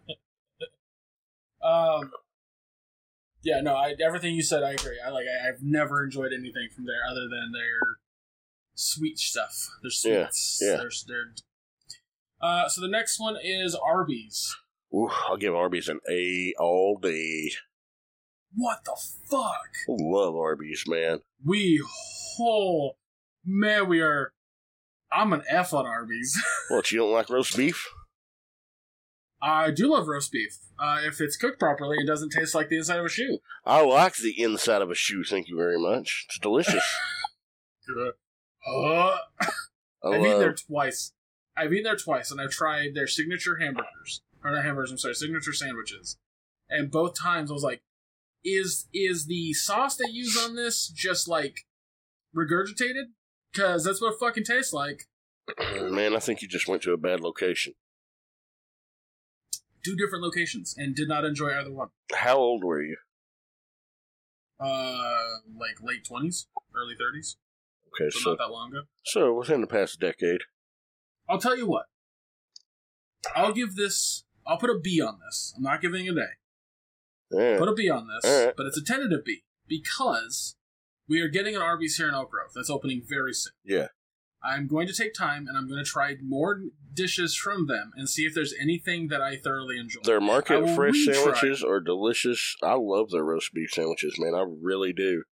Um, 1.67 2.11
yeah, 3.43 3.61
no, 3.61 3.75
I, 3.75 3.95
everything 4.03 4.35
you 4.35 4.41
said, 4.43 4.63
I 4.63 4.71
agree. 4.71 4.97
I 5.05 5.09
like. 5.09 5.25
I, 5.25 5.49
I've 5.49 5.61
never 5.61 6.03
enjoyed 6.03 6.31
anything 6.33 6.69
from 6.73 6.85
there 6.85 7.01
other 7.09 7.21
than 7.29 7.51
their 7.53 7.97
sweet 8.75 9.19
stuff. 9.19 9.69
Their 9.81 9.91
Yeah, 10.13 10.27
sweets. 10.31 10.59
yeah. 10.61 10.77
Their, 10.77 10.89
their, 11.07 11.23
uh, 12.41 12.69
so 12.69 12.81
the 12.81 12.87
next 12.87 13.19
one 13.19 13.35
is 13.41 13.75
Arby's. 13.75 14.55
Ooh, 14.93 15.09
I'll 15.27 15.37
give 15.37 15.53
Arby's 15.55 15.89
an 15.89 15.99
A 16.09 16.53
all 16.59 16.97
day. 17.01 17.51
What 18.55 18.85
the 18.85 18.95
fuck? 19.29 19.41
I 19.89 19.95
love 19.99 20.35
Arby's, 20.35 20.85
man. 20.87 21.19
We, 21.45 21.83
oh 22.39 22.91
man, 23.45 23.87
we 23.89 24.01
are. 24.01 24.31
I'm 25.11 25.31
an 25.33 25.43
F 25.49 25.73
on 25.73 25.85
Arby's. 25.85 26.37
What, 26.69 26.91
you 26.91 26.99
don't 26.99 27.13
like 27.13 27.29
roast 27.29 27.55
beef? 27.55 27.87
I 29.41 29.71
do 29.71 29.91
love 29.91 30.07
roast 30.07 30.31
beef. 30.31 30.57
Uh, 30.79 30.99
if 31.03 31.21
it's 31.21 31.37
cooked 31.37 31.59
properly, 31.59 31.97
it 31.99 32.07
doesn't 32.07 32.31
taste 32.31 32.55
like 32.55 32.69
the 32.69 32.77
inside 32.77 32.99
of 32.99 33.05
a 33.05 33.09
shoe. 33.09 33.39
I 33.65 33.81
like 33.81 34.15
the 34.15 34.41
inside 34.41 34.81
of 34.81 34.89
a 34.89 34.95
shoe, 34.95 35.23
thank 35.23 35.47
you 35.47 35.57
very 35.57 35.79
much. 35.79 36.25
It's 36.29 36.39
delicious. 36.39 36.83
Uh, 38.67 39.15
I 39.41 39.47
I've 40.03 40.19
eaten 40.19 40.39
there 40.39 40.53
twice. 40.53 41.13
I've 41.55 41.71
eaten 41.71 41.85
there 41.85 41.95
twice, 41.95 42.31
and 42.31 42.41
I've 42.41 42.51
tried 42.51 42.95
their 42.95 43.07
signature 43.07 43.55
hamburgers. 43.57 44.21
Or 44.43 44.51
not 44.51 44.65
hamburgers, 44.65 44.91
I'm 44.91 44.97
sorry, 44.97 45.15
signature 45.15 45.53
sandwiches. 45.53 46.17
And 46.69 46.91
both 46.91 47.17
times 47.17 47.49
I 47.49 47.53
was 47.53 47.63
like, 47.63 47.81
is 48.43 48.87
is 48.93 49.25
the 49.25 49.53
sauce 49.53 49.95
they 49.95 50.09
use 50.11 50.37
on 50.37 50.55
this 50.55 50.87
just 50.89 51.27
like 51.27 51.61
regurgitated? 52.35 53.05
Because 53.51 53.85
that's 53.85 54.01
what 54.01 54.13
it 54.13 54.19
fucking 54.19 54.43
tastes 54.43 54.73
like. 54.73 55.03
man, 55.89 56.15
I 56.15 56.19
think 56.19 56.41
you 56.41 56.47
just 56.47 56.67
went 56.67 56.81
to 56.83 56.93
a 56.93 56.97
bad 56.97 57.21
location. 57.21 57.73
Two 59.87 59.95
different 59.95 60.21
locations, 60.21 60.75
and 60.77 60.93
did 60.93 61.07
not 61.07 61.23
enjoy 61.23 61.51
either 61.57 61.71
one. 61.71 61.87
How 62.13 62.35
old 62.35 62.61
were 62.65 62.81
you? 62.81 62.97
Uh, 64.59 65.17
like 65.57 65.77
late 65.81 66.03
20s, 66.03 66.47
early 66.75 66.93
30s. 66.93 67.35
Okay, 67.95 68.09
So 68.09 68.19
so, 68.19 68.29
not 68.31 68.39
that 68.39 68.51
long 68.51 68.71
ago. 68.71 68.81
so 69.05 69.33
within 69.33 69.61
the 69.61 69.67
past 69.67 69.97
decade. 69.99 70.41
I'll 71.29 71.39
tell 71.39 71.57
you 71.57 71.67
what. 71.67 71.85
I'll 73.33 73.53
give 73.53 73.75
this. 73.75 74.25
I'll 74.45 74.57
put 74.57 74.69
a 74.69 74.77
B 74.77 75.01
on 75.01 75.19
this. 75.25 75.53
I'm 75.55 75.63
not 75.63 75.81
giving 75.81 76.05
it 76.05 76.09
an 76.09 76.17
A. 76.19 77.37
Yeah. 77.37 77.57
Put 77.59 77.69
a 77.69 77.73
B 77.73 77.89
on 77.89 78.07
this, 78.07 78.29
Alright. 78.29 78.55
but 78.57 78.65
it's 78.65 78.77
a 78.77 78.83
tentative 78.83 79.23
B 79.23 79.43
because 79.69 80.57
we 81.07 81.21
are 81.21 81.29
getting 81.29 81.55
an 81.55 81.61
Arby's 81.61 81.95
here 81.95 82.09
in 82.09 82.13
Oak 82.13 82.31
Grove 82.31 82.51
that's 82.53 82.69
opening 82.69 83.03
very 83.07 83.33
soon. 83.33 83.53
Yeah. 83.63 83.87
I'm 84.43 84.67
going 84.67 84.87
to 84.87 84.93
take 84.93 85.13
time 85.13 85.45
and 85.47 85.57
I'm 85.57 85.67
going 85.67 85.83
to 85.83 85.89
try 85.89 86.15
more 86.21 86.61
dishes 86.93 87.35
from 87.35 87.67
them 87.67 87.91
and 87.95 88.09
see 88.09 88.23
if 88.23 88.33
there's 88.33 88.53
anything 88.59 89.07
that 89.09 89.21
I 89.21 89.37
thoroughly 89.37 89.79
enjoy. 89.79 90.01
Their 90.03 90.21
market 90.21 90.75
fresh 90.75 90.93
retry. 90.93 91.15
sandwiches 91.15 91.63
are 91.63 91.79
delicious. 91.79 92.55
I 92.63 92.73
love 92.73 93.11
their 93.11 93.23
roast 93.23 93.53
beef 93.53 93.71
sandwiches, 93.71 94.15
man. 94.19 94.33
I 94.35 94.45
really 94.61 94.93
do. 94.93 95.23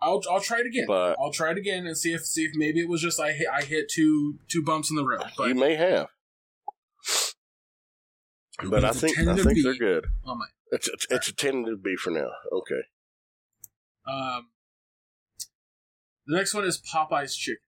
I'll 0.00 0.20
I'll 0.30 0.40
try 0.40 0.58
it 0.60 0.66
again. 0.66 0.84
But 0.86 1.16
I'll 1.18 1.32
try 1.32 1.52
it 1.52 1.58
again 1.58 1.86
and 1.86 1.96
see 1.96 2.12
if 2.12 2.26
see 2.26 2.44
if 2.44 2.52
maybe 2.54 2.80
it 2.80 2.88
was 2.88 3.00
just 3.00 3.18
I 3.18 3.32
hit 3.32 3.46
I 3.52 3.62
hit 3.62 3.88
two 3.88 4.38
two 4.48 4.62
bumps 4.62 4.90
in 4.90 4.96
the 4.96 5.04
road. 5.04 5.24
But 5.36 5.48
you 5.48 5.54
may 5.54 5.76
have. 5.76 6.08
But 8.62 8.84
I 8.84 8.92
think 8.92 9.18
I 9.18 9.34
think 9.34 9.62
they're 9.62 9.74
good. 9.74 10.06
oh 10.26 10.34
my. 10.34 10.46
It's 10.72 10.88
it's, 10.88 11.06
it's 11.10 11.28
a 11.28 11.34
tentative 11.34 11.82
B 11.82 11.96
for 11.96 12.10
now. 12.10 12.28
Okay. 12.52 12.82
Um, 14.06 14.48
the 16.26 16.36
next 16.36 16.52
one 16.52 16.64
is 16.64 16.78
Popeye's 16.78 17.36
chicken. 17.36 17.62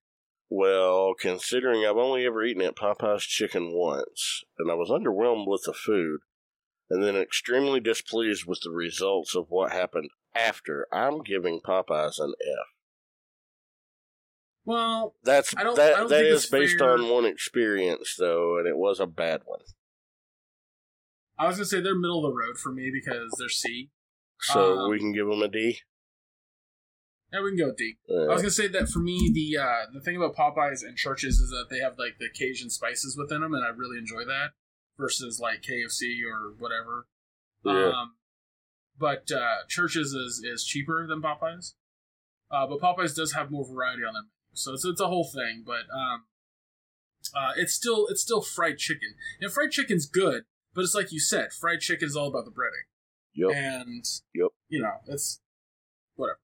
Well, 0.48 1.14
considering 1.18 1.84
I've 1.84 1.96
only 1.96 2.24
ever 2.24 2.44
eaten 2.44 2.62
at 2.62 2.76
Popeye's 2.76 3.24
Chicken 3.24 3.72
once, 3.72 4.44
and 4.58 4.70
I 4.70 4.74
was 4.74 4.90
underwhelmed 4.90 5.46
with 5.48 5.62
the 5.64 5.72
food, 5.72 6.20
and 6.88 7.02
then 7.02 7.16
extremely 7.16 7.80
displeased 7.80 8.44
with 8.46 8.60
the 8.62 8.70
results 8.70 9.34
of 9.34 9.46
what 9.48 9.72
happened 9.72 10.10
after, 10.34 10.86
I'm 10.92 11.22
giving 11.22 11.60
Popeye's 11.60 12.18
an 12.20 12.34
F. 12.40 12.66
Well, 14.64 15.14
That's 15.22 15.54
I 15.56 15.62
don't- 15.64 15.76
that 15.76 15.94
I 15.94 15.98
don't 16.00 16.08
that 16.10 16.16
think 16.22 16.34
is 16.34 16.46
based 16.46 16.78
fair. 16.78 16.90
on 16.92 17.08
one 17.08 17.24
experience 17.24 18.16
though, 18.16 18.58
and 18.58 18.66
it 18.66 18.76
was 18.76 18.98
a 19.00 19.06
bad 19.06 19.42
one. 19.44 19.60
I 21.38 21.46
was 21.46 21.56
gonna 21.56 21.66
say 21.66 21.80
they're 21.80 21.94
middle 21.94 22.24
of 22.24 22.32
the 22.32 22.36
road 22.36 22.58
for 22.58 22.72
me 22.72 22.90
because 22.92 23.32
they're 23.38 23.48
C. 23.48 23.90
So 24.40 24.78
Um, 24.80 24.90
we 24.90 24.98
can 24.98 25.12
give 25.12 25.26
them 25.26 25.42
a 25.42 25.48
D. 25.48 25.80
Yeah, 27.32 27.42
we 27.42 27.50
can 27.50 27.58
go 27.58 27.66
with 27.66 27.76
D. 27.76 27.98
I 28.08 28.12
Uh, 28.12 28.26
was 28.28 28.42
gonna 28.42 28.50
say 28.50 28.68
that 28.68 28.88
for 28.88 29.00
me, 29.00 29.30
the 29.34 29.58
uh, 29.60 29.86
the 29.92 30.00
thing 30.00 30.16
about 30.16 30.36
Popeyes 30.36 30.82
and 30.82 30.96
Church's 30.96 31.38
is 31.38 31.50
that 31.50 31.66
they 31.70 31.80
have 31.80 31.98
like 31.98 32.18
the 32.18 32.28
Cajun 32.30 32.70
spices 32.70 33.16
within 33.16 33.40
them, 33.40 33.52
and 33.54 33.64
I 33.64 33.68
really 33.68 33.98
enjoy 33.98 34.24
that 34.24 34.52
versus 34.96 35.40
like 35.40 35.62
KFC 35.62 36.22
or 36.24 36.52
whatever. 36.56 37.06
Yeah. 37.64 37.88
Um, 37.90 38.16
but 38.98 39.30
uh, 39.32 39.66
Church's 39.68 40.12
is 40.12 40.40
is 40.44 40.64
cheaper 40.64 41.06
than 41.06 41.20
Popeyes. 41.20 41.74
Uh, 42.50 42.66
but 42.66 42.80
Popeyes 42.80 43.14
does 43.16 43.32
have 43.32 43.50
more 43.50 43.66
variety 43.66 44.04
on 44.04 44.14
them, 44.14 44.30
so 44.52 44.72
it's 44.74 44.84
it's 44.84 45.00
a 45.00 45.08
whole 45.08 45.24
thing. 45.28 45.64
But 45.66 45.90
um, 45.92 46.26
Uh, 47.34 47.52
it's 47.56 47.74
still 47.74 48.06
it's 48.06 48.22
still 48.22 48.40
fried 48.40 48.78
chicken, 48.78 49.14
and 49.40 49.52
fried 49.52 49.72
chicken's 49.72 50.06
good, 50.06 50.44
but 50.74 50.82
it's 50.84 50.94
like 50.94 51.10
you 51.10 51.18
said, 51.18 51.52
fried 51.52 51.80
chicken 51.80 52.06
is 52.06 52.14
all 52.14 52.28
about 52.28 52.44
the 52.44 52.52
breading, 52.52 52.86
Yep. 53.34 53.50
and 53.52 54.04
Yep. 54.32 54.50
you 54.68 54.80
know 54.80 55.00
it's 55.08 55.40
whatever. 56.14 56.38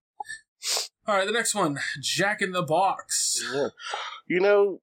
All 1.06 1.16
right, 1.16 1.26
the 1.26 1.32
next 1.32 1.54
one, 1.54 1.78
Jack 2.00 2.40
in 2.42 2.52
the 2.52 2.62
Box. 2.62 3.42
Yeah. 3.52 3.68
You 4.28 4.40
know, 4.40 4.80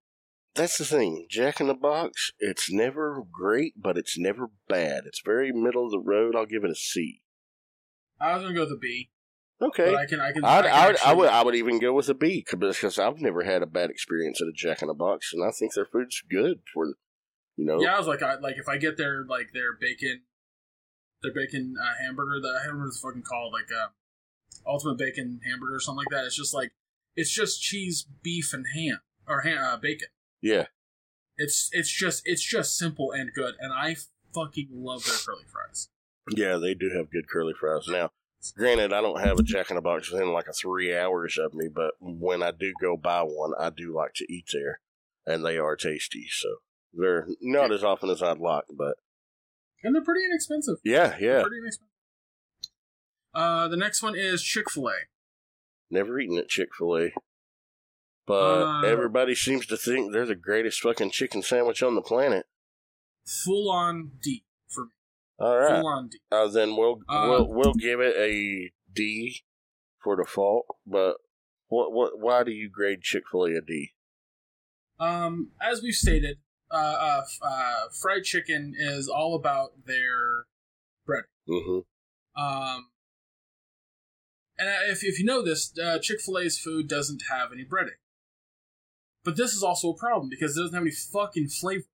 that's 0.54 0.78
the 0.78 0.86
thing. 0.86 1.28
Jack 1.30 1.62
in 1.62 1.68
the 1.68 1.74
Box, 1.74 2.32
it's 2.40 2.70
never 2.72 3.24
great, 3.32 3.74
but 3.82 3.98
it's 3.98 4.18
never 4.18 4.50
bad. 4.68 5.04
It's 5.06 5.22
very 5.24 5.54
middle 5.54 5.86
of 5.86 5.92
the 5.92 6.00
road. 6.00 6.36
I'll 6.36 6.46
give 6.46 6.66
it 6.66 6.72
a 6.72 6.76
C. 6.76 7.22
I 8.20 8.34
was 8.34 8.44
gonna 8.44 8.54
go 8.54 8.62
with 8.62 8.74
a 8.74 8.78
B. 8.78 9.12
Okay. 9.62 9.92
but 9.92 9.96
I 9.96 10.06
can 10.06 10.20
I 10.20 10.32
can. 10.32 10.44
I'd, 10.44 10.66
I, 10.66 10.70
can 10.70 10.72
I, 10.72 10.88
would, 10.88 10.98
I 10.98 11.14
would 11.14 11.30
I 11.30 11.44
would 11.44 11.56
even 11.56 11.80
go 11.80 11.94
with 11.94 12.10
a 12.10 12.14
B 12.14 12.46
because 12.50 13.00
I've 13.00 13.22
never 13.22 13.44
had 13.44 13.62
a 13.62 13.66
bad 13.66 13.90
experience 13.90 14.42
at 14.42 14.48
a 14.48 14.54
Jack 14.54 14.82
in 14.82 14.90
the 14.90 14.94
Box, 14.94 15.32
and 15.34 15.44
I 15.44 15.52
think 15.52 15.74
their 15.74 15.86
food's 15.86 16.22
good 16.30 16.60
for 16.74 16.96
you 17.56 17.66
know. 17.66 17.82
Yeah, 17.82 17.96
I 17.96 17.98
was 17.98 18.08
like, 18.08 18.22
I, 18.22 18.36
like 18.36 18.58
if 18.58 18.68
I 18.68 18.78
get 18.78 18.98
their 18.98 19.26
like 19.26 19.52
their 19.54 19.74
bacon, 19.80 20.22
their 21.24 21.34
bacon 21.34 21.76
uh, 21.82 22.04
hamburger, 22.04 22.40
the 22.42 22.60
I 22.62 22.68
don't 22.68 22.76
know 22.76 22.84
what 22.84 22.88
it's 22.88 23.00
fucking 23.00 23.24
called, 23.24 23.54
like 23.54 23.70
uh, 23.72 23.90
ultimate 24.66 24.98
bacon 24.98 25.40
hamburger 25.46 25.76
or 25.76 25.80
something 25.80 26.00
like 26.00 26.10
that. 26.12 26.26
It's 26.26 26.36
just 26.36 26.54
like 26.54 26.72
it's 27.16 27.32
just 27.32 27.62
cheese, 27.62 28.06
beef, 28.24 28.54
and 28.54 28.66
ham 28.76 29.00
or 29.28 29.42
ham, 29.42 29.58
uh, 29.62 29.78
bacon. 29.78 30.08
Yeah, 30.42 30.66
It's 31.38 31.70
it's 31.74 31.90
just 31.92 32.22
it's 32.26 32.44
just 32.44 32.78
simple 32.78 33.12
and 33.12 33.32
good, 33.34 33.56
and 33.60 33.74
I 33.74 33.96
fucking 34.34 34.70
love 34.72 35.04
their 35.06 35.16
curly 35.16 35.44
fries. 35.52 35.90
yeah, 36.36 36.58
they 36.58 36.74
do 36.74 36.90
have 36.96 37.12
good 37.12 37.28
curly 37.28 37.54
fries. 37.60 37.86
Now, 37.88 38.12
granted, 38.56 38.94
I 38.94 39.02
don't 39.02 39.20
have 39.22 39.40
a 39.40 39.44
Jack 39.44 39.70
in 39.70 39.76
the 39.76 39.82
Box 39.82 40.12
within 40.12 40.32
like 40.32 40.48
a 40.48 40.54
three 40.54 40.96
hours 40.96 41.38
of 41.38 41.54
me, 41.54 41.68
but 41.68 41.94
when 42.00 42.42
I 42.44 42.52
do 42.52 42.74
go 42.80 42.96
buy 42.96 43.22
one, 43.24 43.52
I 43.60 43.70
do 43.70 43.94
like 43.94 44.14
to 44.16 44.32
eat 44.32 44.46
there, 44.54 44.80
and 45.26 45.44
they 45.44 45.58
are 45.58 45.76
tasty. 45.76 46.28
So 46.30 46.48
they're 46.94 47.28
not 47.42 47.72
as 47.72 47.84
often 47.84 48.10
as 48.10 48.22
I'd 48.24 48.38
like, 48.38 48.64
but 48.72 48.98
And 49.84 49.94
they're 49.96 50.04
pretty 50.04 50.26
inexpensive. 50.26 50.78
yeah, 50.84 51.18
yeah. 51.20 51.42
Pretty 51.42 51.58
inexpensive. 51.58 51.88
Uh, 53.34 53.68
the 53.68 53.78
next 53.78 54.02
one 54.02 54.16
is 54.16 54.42
Chick 54.44 54.70
Fil 54.72 54.90
A. 54.90 54.94
Never 55.92 56.20
eaten 56.20 56.38
at 56.38 56.48
Chick 56.50 56.70
Fil 56.78 56.98
A. 56.98 57.12
But 58.26 58.64
Uh, 58.64 58.82
everybody 58.86 59.34
seems 59.36 59.66
to 59.68 59.78
think 59.78 60.12
they're 60.12 60.26
the 60.26 60.36
greatest 60.36 60.82
fucking 60.82 61.12
chicken 61.12 61.42
sandwich 61.42 61.82
on 61.82 61.96
the 61.96 62.02
planet. 62.02 62.46
Full 63.46 63.70
on 63.72 64.12
D 64.22 64.44
for 64.68 64.86
me. 64.86 64.92
All 65.40 65.58
right, 65.58 65.80
Full 65.82 65.88
on 65.88 66.08
D. 66.10 66.20
uh, 66.32 66.48
then 66.48 66.76
we'll 66.76 67.00
Uh, 67.08 67.28
we'll 67.30 67.48
we'll 67.48 67.74
give 67.74 68.00
it 68.00 68.16
a 68.18 68.72
D 68.92 69.44
for 70.04 70.16
default. 70.16 70.66
But 70.86 71.18
what 71.68 71.92
what 71.92 72.20
why 72.20 72.44
do 72.44 72.52
you 72.52 72.70
grade 72.70 73.02
Chick 73.02 73.24
Fil 73.32 73.46
A 73.46 73.58
a 73.58 73.62
D? 73.62 73.94
Um, 75.00 75.52
as 75.62 75.82
we've 75.82 75.94
stated, 75.96 76.40
uh, 76.70 76.76
uh, 76.76 77.22
uh, 77.42 77.76
fried 78.02 78.24
chicken 78.26 78.74
is 78.78 79.08
all 79.08 79.34
about 79.36 79.86
their 79.86 80.46
bread. 81.06 81.24
Mm-hmm. 81.48 82.42
um. 82.42 82.90
And 84.60 84.70
if, 84.92 85.04
if 85.06 85.18
you 85.18 85.26
know 85.26 85.42
this, 85.42 85.72
uh, 85.82 86.00
Chick 86.00 86.20
Fil 86.20 86.38
A's 86.38 86.60
food 86.60 86.90
doesn't 86.90 87.24
have 87.32 87.54
any 87.54 87.64
breading. 87.64 87.98
But 89.24 89.38
this 89.38 89.54
is 89.54 89.64
also 89.64 89.92
a 89.92 89.98
problem 89.98 90.30
because 90.30 90.58
it 90.58 90.62
doesn't 90.62 90.74
have 90.76 90.84
any 90.84 90.92
fucking 90.92 91.48
flavor. 91.48 91.86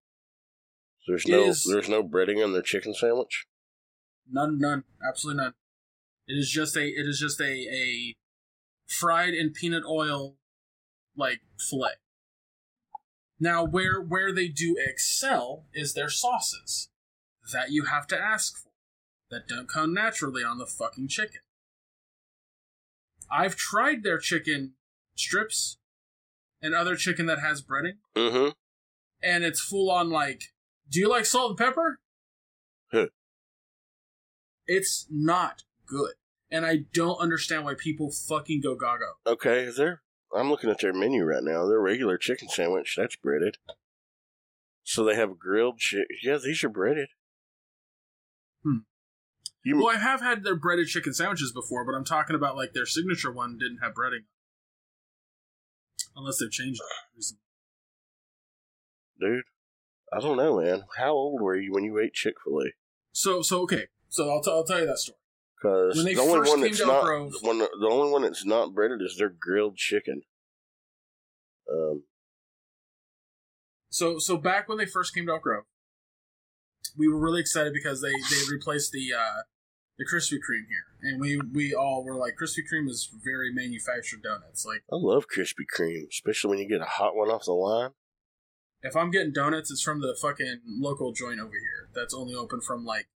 There's 1.07 1.25
It 1.25 1.31
no 1.31 1.43
is- 1.49 1.63
there's 1.63 1.87
no 1.89 2.03
breading 2.03 2.43
on 2.43 2.53
their 2.53 2.63
chicken 2.63 2.95
sandwich. 2.95 3.45
None, 4.27 4.57
none, 4.57 4.83
absolutely 5.07 5.43
none. 5.43 5.53
It 6.27 6.33
is 6.33 6.49
just 6.49 6.75
a, 6.75 6.83
it 6.87 7.05
is 7.07 7.19
just 7.19 7.39
a, 7.39 7.45
a 7.45 8.15
fried 8.87 9.35
in 9.35 9.51
peanut 9.51 9.83
oil, 9.87 10.37
like 11.15 11.41
fillet. 11.69 11.93
Now, 13.39 13.63
where 13.63 14.01
where 14.01 14.33
they 14.33 14.47
do 14.47 14.75
excel 14.79 15.65
is 15.73 15.93
their 15.93 16.09
sauces 16.09 16.89
that 17.53 17.69
you 17.69 17.85
have 17.85 18.07
to 18.07 18.19
ask 18.19 18.57
for, 18.57 18.71
that 19.29 19.47
don't 19.47 19.69
come 19.69 19.93
naturally 19.93 20.43
on 20.43 20.57
the 20.57 20.65
fucking 20.65 21.09
chicken. 21.09 21.41
I've 23.31 23.56
tried 23.56 24.03
their 24.03 24.18
chicken 24.18 24.73
strips 25.15 25.77
and 26.61 26.73
other 26.73 26.95
chicken 26.95 27.26
that 27.27 27.39
has 27.39 27.61
breading, 27.61 27.97
Mm-hmm. 28.15 28.49
and 29.23 29.43
it's 29.43 29.61
full 29.61 29.89
on 29.91 30.10
like, 30.10 30.41
do 30.89 30.99
you 30.99 31.10
like 31.10 31.26
salt 31.26 31.52
and 31.52 31.57
pepper? 31.57 31.99
Huh. 32.91 33.07
It's 34.68 35.06
not 35.10 35.64
good. 35.88 36.14
And 36.52 36.65
I 36.65 36.85
don't 36.93 37.19
understand 37.19 37.65
why 37.65 37.73
people 37.77 38.11
fucking 38.11 38.61
go 38.61 38.76
gaga. 38.76 39.11
Okay, 39.27 39.69
they're 39.76 40.02
I'm 40.35 40.49
looking 40.49 40.69
at 40.69 40.80
their 40.80 40.93
menu 40.93 41.23
right 41.23 41.43
now. 41.43 41.65
Their 41.68 41.80
regular 41.80 42.18
chicken 42.18 42.49
sandwich 42.49 42.95
that's 42.97 43.15
breaded. 43.15 43.57
So 44.84 45.03
they 45.03 45.15
have 45.15 45.39
grilled 45.39 45.77
chicken. 45.80 46.06
Yeah, 46.23 46.38
these 46.43 46.64
are 46.64 46.69
breaded. 46.69 47.10
Hmm. 48.64 48.80
You 49.65 49.77
Well, 49.79 49.89
I 49.95 49.99
have 49.99 50.21
had 50.21 50.43
their 50.43 50.55
breaded 50.55 50.87
chicken 50.87 51.13
sandwiches 51.13 51.51
before, 51.51 51.83
but 51.83 51.95
I'm 51.95 52.05
talking 52.05 52.35
about 52.35 52.55
like 52.55 52.73
their 52.73 52.85
signature 52.85 53.31
one 53.31 53.57
didn't 53.57 53.79
have 53.81 53.93
breading. 53.93 54.25
Unless 56.15 56.37
they've 56.39 56.51
changed 56.51 56.79
it 56.79 57.15
recently. 57.17 57.41
dude, 59.19 59.43
I 60.13 60.19
don't 60.19 60.37
know, 60.37 60.61
man. 60.61 60.83
How 60.97 61.13
old 61.13 61.41
were 61.41 61.57
you 61.57 61.73
when 61.73 61.83
you 61.83 61.99
ate 61.99 62.13
Chick 62.13 62.35
Fil 62.43 62.61
A? 62.61 62.69
So, 63.11 63.41
so 63.41 63.61
okay. 63.63 63.87
So 64.07 64.29
I'll, 64.29 64.41
t- 64.41 64.51
I'll 64.51 64.63
tell 64.63 64.79
you 64.79 64.85
that 64.85 64.99
story. 64.99 65.17
Because 65.59 66.03
the 66.03 66.19
only 66.19 66.47
one 66.47 66.61
that's 66.61 66.85
not 66.85 67.03
Grove- 67.03 67.33
one, 67.41 67.57
the 67.57 67.89
only 67.89 68.11
one 68.11 68.21
that's 68.21 68.45
not 68.45 68.75
breaded 68.75 69.01
is 69.01 69.17
their 69.17 69.29
grilled 69.29 69.77
chicken. 69.77 70.21
Um, 71.71 72.03
So, 73.89 74.19
so 74.19 74.37
back 74.37 74.69
when 74.69 74.77
they 74.77 74.85
first 74.85 75.15
came 75.15 75.25
to 75.25 75.31
Elk 75.31 75.41
Grove, 75.41 75.63
we 76.95 77.07
were 77.07 77.17
really 77.19 77.41
excited 77.41 77.73
because 77.73 78.01
they 78.01 78.11
they 78.11 78.41
replaced 78.51 78.91
the 78.91 79.11
uh, 79.13 79.41
the 79.97 80.05
Krispy 80.05 80.35
Kreme 80.35 80.67
here, 80.67 80.85
and 81.01 81.22
we 81.22 81.39
we 81.53 81.73
all 81.73 82.03
were 82.03 82.15
like, 82.15 82.34
Krispy 82.41 82.63
Kreme 82.72 82.89
is 82.89 83.09
very 83.23 83.53
manufactured 83.53 84.23
donuts. 84.23 84.65
Like, 84.65 84.84
I 84.91 84.95
love 84.95 85.26
Krispy 85.27 85.65
Kreme, 85.73 86.09
especially 86.09 86.49
when 86.49 86.59
you 86.59 86.67
get 86.67 86.81
a 86.81 86.85
hot 86.85 87.15
one 87.15 87.30
off 87.30 87.45
the 87.45 87.53
line. 87.53 87.91
if 88.81 88.95
I'm 88.95 89.11
getting 89.11 89.31
donuts, 89.34 89.72
it's 89.72 89.81
from 89.81 90.01
the 90.01 90.17
fucking 90.22 90.61
local 90.67 91.13
joint 91.13 91.39
over 91.39 91.51
here 91.51 91.89
that's 91.93 92.13
only 92.13 92.35
open 92.35 92.59
from 92.61 92.85
like 92.85 93.07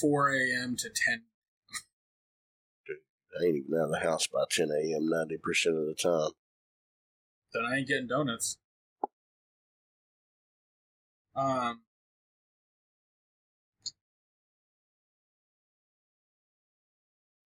4 0.00 0.30
a.m. 0.34 0.76
to 0.78 0.88
10. 0.88 1.22
Dude, 2.86 2.96
I 3.40 3.46
ain't 3.46 3.56
even 3.56 3.78
out 3.78 3.84
of 3.84 3.90
the 3.90 4.00
house 4.00 4.26
by 4.26 4.44
10 4.50 4.68
a.m. 4.70 5.10
90% 5.10 5.30
of 5.68 5.86
the 5.86 5.96
time. 6.00 6.30
Then 7.52 7.64
I 7.64 7.78
ain't 7.78 7.88
getting 7.88 8.08
donuts. 8.08 8.58
Um. 11.36 11.83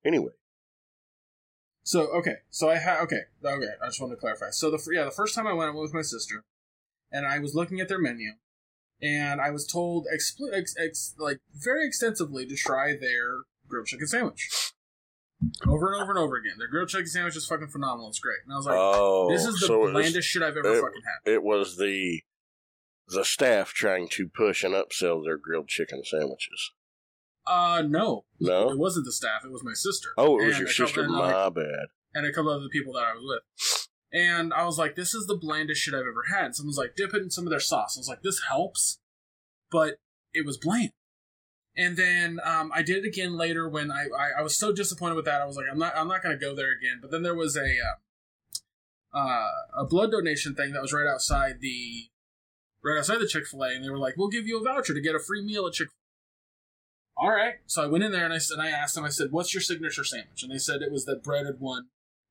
Anyway, 0.04 0.32
So 1.82 2.06
okay, 2.18 2.36
so 2.50 2.68
I 2.70 2.76
had 2.78 3.00
okay, 3.02 3.22
okay. 3.44 3.66
I 3.82 3.86
just 3.86 4.00
wanted 4.00 4.14
to 4.16 4.20
clarify. 4.20 4.50
So 4.50 4.70
the 4.70 4.78
yeah, 4.92 5.04
the 5.04 5.10
first 5.10 5.34
time 5.34 5.46
I 5.46 5.52
went, 5.52 5.68
I 5.70 5.74
went 5.74 5.82
with 5.82 5.94
my 5.94 6.02
sister, 6.02 6.44
and 7.10 7.26
I 7.26 7.38
was 7.38 7.54
looking 7.54 7.80
at 7.80 7.88
their 7.88 7.98
menu, 7.98 8.32
and 9.02 9.40
I 9.40 9.50
was 9.50 9.66
told 9.66 10.06
expl- 10.14 10.52
ex- 10.56 10.74
ex- 10.78 11.14
like 11.18 11.38
very 11.54 11.86
extensively 11.86 12.46
to 12.46 12.56
try 12.56 12.96
their 12.98 13.38
grilled 13.68 13.86
chicken 13.86 14.06
sandwich. 14.06 14.72
Over 15.68 15.92
and 15.92 16.02
over 16.02 16.10
and 16.10 16.18
over 16.18 16.36
again. 16.36 16.54
Their 16.58 16.66
grilled 16.68 16.88
chicken 16.88 17.06
sandwich 17.06 17.36
is 17.36 17.46
fucking 17.46 17.68
phenomenal. 17.68 18.08
It's 18.08 18.18
great. 18.18 18.38
And 18.44 18.52
I 18.52 18.56
was 18.56 18.66
like, 18.66 18.74
oh, 18.76 19.30
this 19.30 19.44
is 19.46 19.60
the 19.60 19.66
so 19.68 19.78
was- 19.78 19.92
blandest 19.92 20.28
shit 20.28 20.42
I've 20.42 20.56
ever 20.56 20.68
it- 20.74 20.80
fucking 20.80 21.02
had. 21.04 21.32
it 21.32 21.42
was 21.42 21.76
the 21.76 22.22
the 23.08 23.24
staff 23.24 23.72
trying 23.72 24.08
to 24.10 24.28
push 24.28 24.62
and 24.62 24.74
upsell 24.74 25.24
their 25.24 25.36
grilled 25.38 25.68
chicken 25.68 26.02
sandwiches. 26.04 26.72
Uh, 27.48 27.82
no, 27.82 28.24
No? 28.40 28.70
it 28.70 28.78
wasn't 28.78 29.06
the 29.06 29.12
staff. 29.12 29.44
It 29.44 29.50
was 29.50 29.64
my 29.64 29.72
sister. 29.74 30.10
Oh, 30.18 30.38
it 30.38 30.46
was 30.46 30.56
And 30.56 30.60
your 30.60 30.68
a 30.68 30.72
couple- 30.72 30.86
sister. 30.86 31.02
and, 31.02 31.12
like, 31.12 31.34
My 31.34 31.48
bad. 31.50 31.86
and 32.14 32.26
a 32.26 32.32
couple 32.32 32.50
other 32.50 32.68
people 32.70 32.92
that 32.94 33.04
I 33.04 33.14
was 33.14 33.24
with. 33.24 33.88
And 34.12 34.52
I 34.54 34.64
was 34.64 34.78
like, 34.78 34.94
this 34.96 35.14
is 35.14 35.26
the 35.26 35.36
blandest 35.36 35.80
shit 35.82 35.94
I've 35.94 36.00
ever 36.00 36.24
had. 36.34 36.44
And 36.46 36.56
someone's 36.56 36.78
like, 36.78 36.94
dip 36.96 37.12
it 37.14 37.22
in 37.22 37.30
some 37.30 37.46
of 37.46 37.50
their 37.50 37.60
sauce. 37.60 37.96
I 37.96 38.00
was 38.00 38.08
like, 38.08 38.22
this 38.22 38.40
helps, 38.48 39.00
but 39.70 39.96
it 40.32 40.46
was 40.46 40.56
bland. 40.58 40.92
And 41.76 41.96
then 41.96 42.40
um, 42.44 42.72
I 42.74 42.82
did 42.82 43.04
it 43.04 43.08
again 43.08 43.36
later 43.36 43.68
when 43.68 43.90
I, 43.92 44.06
I, 44.18 44.40
I 44.40 44.42
was 44.42 44.58
so 44.58 44.72
disappointed 44.72 45.14
with 45.14 45.26
that. 45.26 45.40
I 45.42 45.46
was 45.46 45.56
like, 45.56 45.66
I'm 45.70 45.78
not 45.78 45.94
I'm 45.96 46.08
not 46.08 46.22
going 46.24 46.36
to 46.36 46.44
go 46.44 46.54
there 46.54 46.72
again. 46.72 46.98
But 47.00 47.10
then 47.12 47.22
there 47.22 47.34
was 47.36 47.56
a 47.56 47.60
uh, 49.14 49.18
uh, 49.18 49.48
a 49.76 49.84
blood 49.84 50.10
donation 50.10 50.54
thing 50.54 50.72
that 50.72 50.82
was 50.82 50.92
right 50.92 51.06
outside 51.06 51.60
the 51.60 52.08
right 52.82 52.98
outside 52.98 53.18
the 53.18 53.28
Chick 53.28 53.46
Fil 53.46 53.62
A, 53.62 53.68
and 53.74 53.84
they 53.84 53.90
were 53.90 53.98
like, 53.98 54.14
we'll 54.16 54.28
give 54.28 54.46
you 54.46 54.58
a 54.58 54.64
voucher 54.64 54.92
to 54.94 55.00
get 55.00 55.14
a 55.14 55.20
free 55.20 55.44
meal 55.44 55.66
at 55.66 55.74
Chick. 55.74 55.88
All 57.18 57.30
right. 57.30 57.54
So 57.66 57.82
I 57.82 57.86
went 57.86 58.04
in 58.04 58.12
there 58.12 58.24
and 58.24 58.32
I 58.32 58.38
said, 58.38 58.58
I 58.60 58.68
asked 58.68 58.94
them. 58.94 59.04
I 59.04 59.08
said, 59.08 59.32
"What's 59.32 59.52
your 59.52 59.60
signature 59.60 60.04
sandwich?" 60.04 60.42
And 60.42 60.52
they 60.52 60.58
said 60.58 60.82
it 60.82 60.92
was 60.92 61.04
the 61.04 61.16
breaded 61.16 61.58
one 61.58 61.86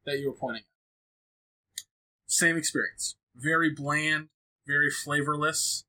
that 0.05 0.19
you 0.19 0.27
were 0.29 0.35
pointing 0.35 0.61
at. 0.61 1.83
Same 2.27 2.57
experience. 2.57 3.15
Very 3.35 3.69
bland, 3.69 4.29
very 4.65 4.89
flavorless. 4.89 5.83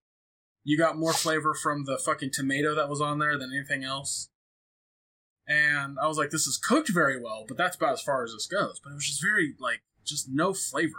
You 0.65 0.77
got 0.77 0.99
more 0.99 1.13
flavor 1.13 1.55
from 1.55 1.85
the 1.85 1.97
fucking 1.97 2.31
tomato 2.33 2.75
that 2.75 2.89
was 2.89 3.01
on 3.01 3.19
there 3.19 3.39
than 3.39 3.53
anything 3.55 3.85
else. 3.85 4.29
And 5.47 5.97
I 6.03 6.07
was 6.09 6.19
like, 6.19 6.31
this 6.31 6.47
is 6.47 6.59
cooked 6.59 6.91
very 6.93 7.19
well, 7.21 7.45
but 7.49 7.57
that's 7.57 7.77
about 7.77 7.95
as 7.95 8.03
far 8.03 8.23
as 8.23 8.33
this 8.33 8.47
goes. 8.47 8.81
But 8.83 8.91
it 8.91 8.95
was 8.95 9.07
just 9.07 9.23
very, 9.23 9.55
like, 9.59 9.81
just 10.05 10.29
no 10.29 10.53
flavor. 10.53 10.99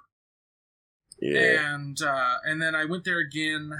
Yeah. 1.22 1.76
And 1.76 2.02
uh, 2.02 2.38
and 2.46 2.62
then 2.62 2.74
I 2.76 2.86
went 2.86 3.04
there 3.04 3.20
again, 3.20 3.72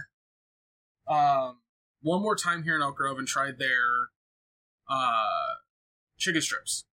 um, 1.08 1.60
one 2.02 2.22
more 2.22 2.36
time 2.36 2.64
here 2.64 2.76
in 2.76 2.82
Elk 2.82 2.96
Grove 2.96 3.18
and 3.18 3.28
tried 3.28 3.60
their 3.60 4.10
uh, 4.90 5.56
chicken 6.18 6.42
strips. 6.42 6.84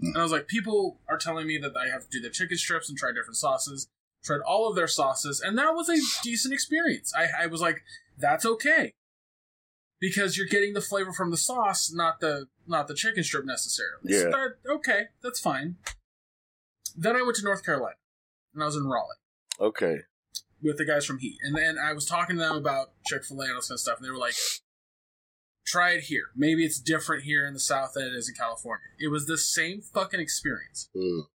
And 0.00 0.16
I 0.16 0.22
was 0.22 0.32
like, 0.32 0.48
people 0.48 0.98
are 1.08 1.18
telling 1.18 1.46
me 1.46 1.58
that 1.58 1.76
I 1.76 1.88
have 1.88 2.02
to 2.02 2.08
do 2.10 2.20
the 2.20 2.30
chicken 2.30 2.56
strips 2.56 2.88
and 2.88 2.98
try 2.98 3.10
different 3.10 3.36
sauces. 3.36 3.88
Tried 4.24 4.40
all 4.46 4.68
of 4.70 4.76
their 4.76 4.86
sauces, 4.86 5.40
and 5.40 5.58
that 5.58 5.74
was 5.74 5.88
a 5.88 5.96
decent 6.22 6.54
experience. 6.54 7.12
I, 7.12 7.42
I 7.42 7.46
was 7.48 7.60
like, 7.60 7.82
that's 8.16 8.46
okay. 8.46 8.92
Because 10.00 10.36
you're 10.36 10.46
getting 10.46 10.74
the 10.74 10.80
flavor 10.80 11.12
from 11.12 11.32
the 11.32 11.36
sauce, 11.36 11.92
not 11.92 12.20
the 12.20 12.46
not 12.64 12.86
the 12.86 12.94
chicken 12.94 13.24
strip 13.24 13.44
necessarily. 13.44 14.12
So 14.12 14.24
Yeah. 14.26 14.30
that, 14.30 14.54
okay, 14.74 15.02
that's 15.24 15.40
fine. 15.40 15.74
Then 16.96 17.16
I 17.16 17.22
went 17.22 17.34
to 17.36 17.42
North 17.44 17.64
Carolina, 17.64 17.96
and 18.54 18.62
I 18.62 18.66
was 18.66 18.76
in 18.76 18.86
Raleigh 18.86 19.16
Okay. 19.58 20.02
With 20.62 20.78
the 20.78 20.84
guys 20.84 21.04
from 21.04 21.18
Heat, 21.18 21.38
and 21.42 21.56
then 21.56 21.76
I 21.78 21.92
was 21.92 22.04
talking 22.06 22.36
to 22.36 22.42
them 22.42 22.56
about 22.56 22.92
Chick 23.06 23.24
Fil 23.24 23.40
A 23.40 23.44
and 23.44 23.52
all 23.52 23.58
this 23.58 23.68
kind 23.68 23.76
of 23.76 23.80
stuff, 23.80 23.98
and 23.98 24.06
they 24.06 24.10
were 24.10 24.18
like, 24.18 24.34
"Try 25.66 25.92
it 25.92 26.04
here. 26.04 26.26
Maybe 26.36 26.64
it's 26.64 26.80
different 26.80 27.24
here 27.24 27.46
in 27.46 27.54
the 27.54 27.60
South 27.60 27.92
than 27.94 28.04
it 28.04 28.12
is 28.14 28.28
in 28.28 28.34
California." 28.34 28.86
It 28.98 29.08
was 29.08 29.26
the 29.26 29.38
same 29.38 29.80
fucking 29.80 30.20
experience, 30.20 30.88
Mm. 30.94 31.28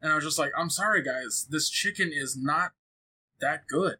and 0.00 0.12
I 0.12 0.14
was 0.14 0.24
just 0.24 0.38
like, 0.38 0.52
"I'm 0.56 0.70
sorry, 0.70 1.02
guys. 1.02 1.46
This 1.48 1.70
chicken 1.70 2.12
is 2.12 2.36
not 2.36 2.72
that 3.40 3.66
good. 3.66 3.96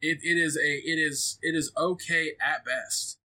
It 0.00 0.18
it 0.22 0.38
is 0.38 0.56
a 0.56 0.60
it 0.78 0.98
is 0.98 1.38
it 1.42 1.54
is 1.54 1.72
okay 1.76 2.36
at 2.40 2.64
best." 2.64 3.18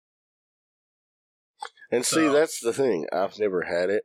And 1.90 2.04
see, 2.04 2.26
that's 2.28 2.58
the 2.60 2.72
thing. 2.72 3.06
I've 3.12 3.38
never 3.38 3.62
had 3.62 3.90
it, 3.90 4.04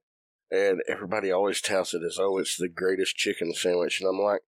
and 0.52 0.82
everybody 0.88 1.32
always 1.32 1.60
touts 1.62 1.96
it 1.96 2.04
as, 2.04 2.18
oh, 2.20 2.38
it's 2.38 2.56
the 2.56 2.70
greatest 2.70 3.16
chicken 3.16 3.54
sandwich. 3.56 4.00
And 4.00 4.08
I'm 4.08 4.20
like, 4.20 4.42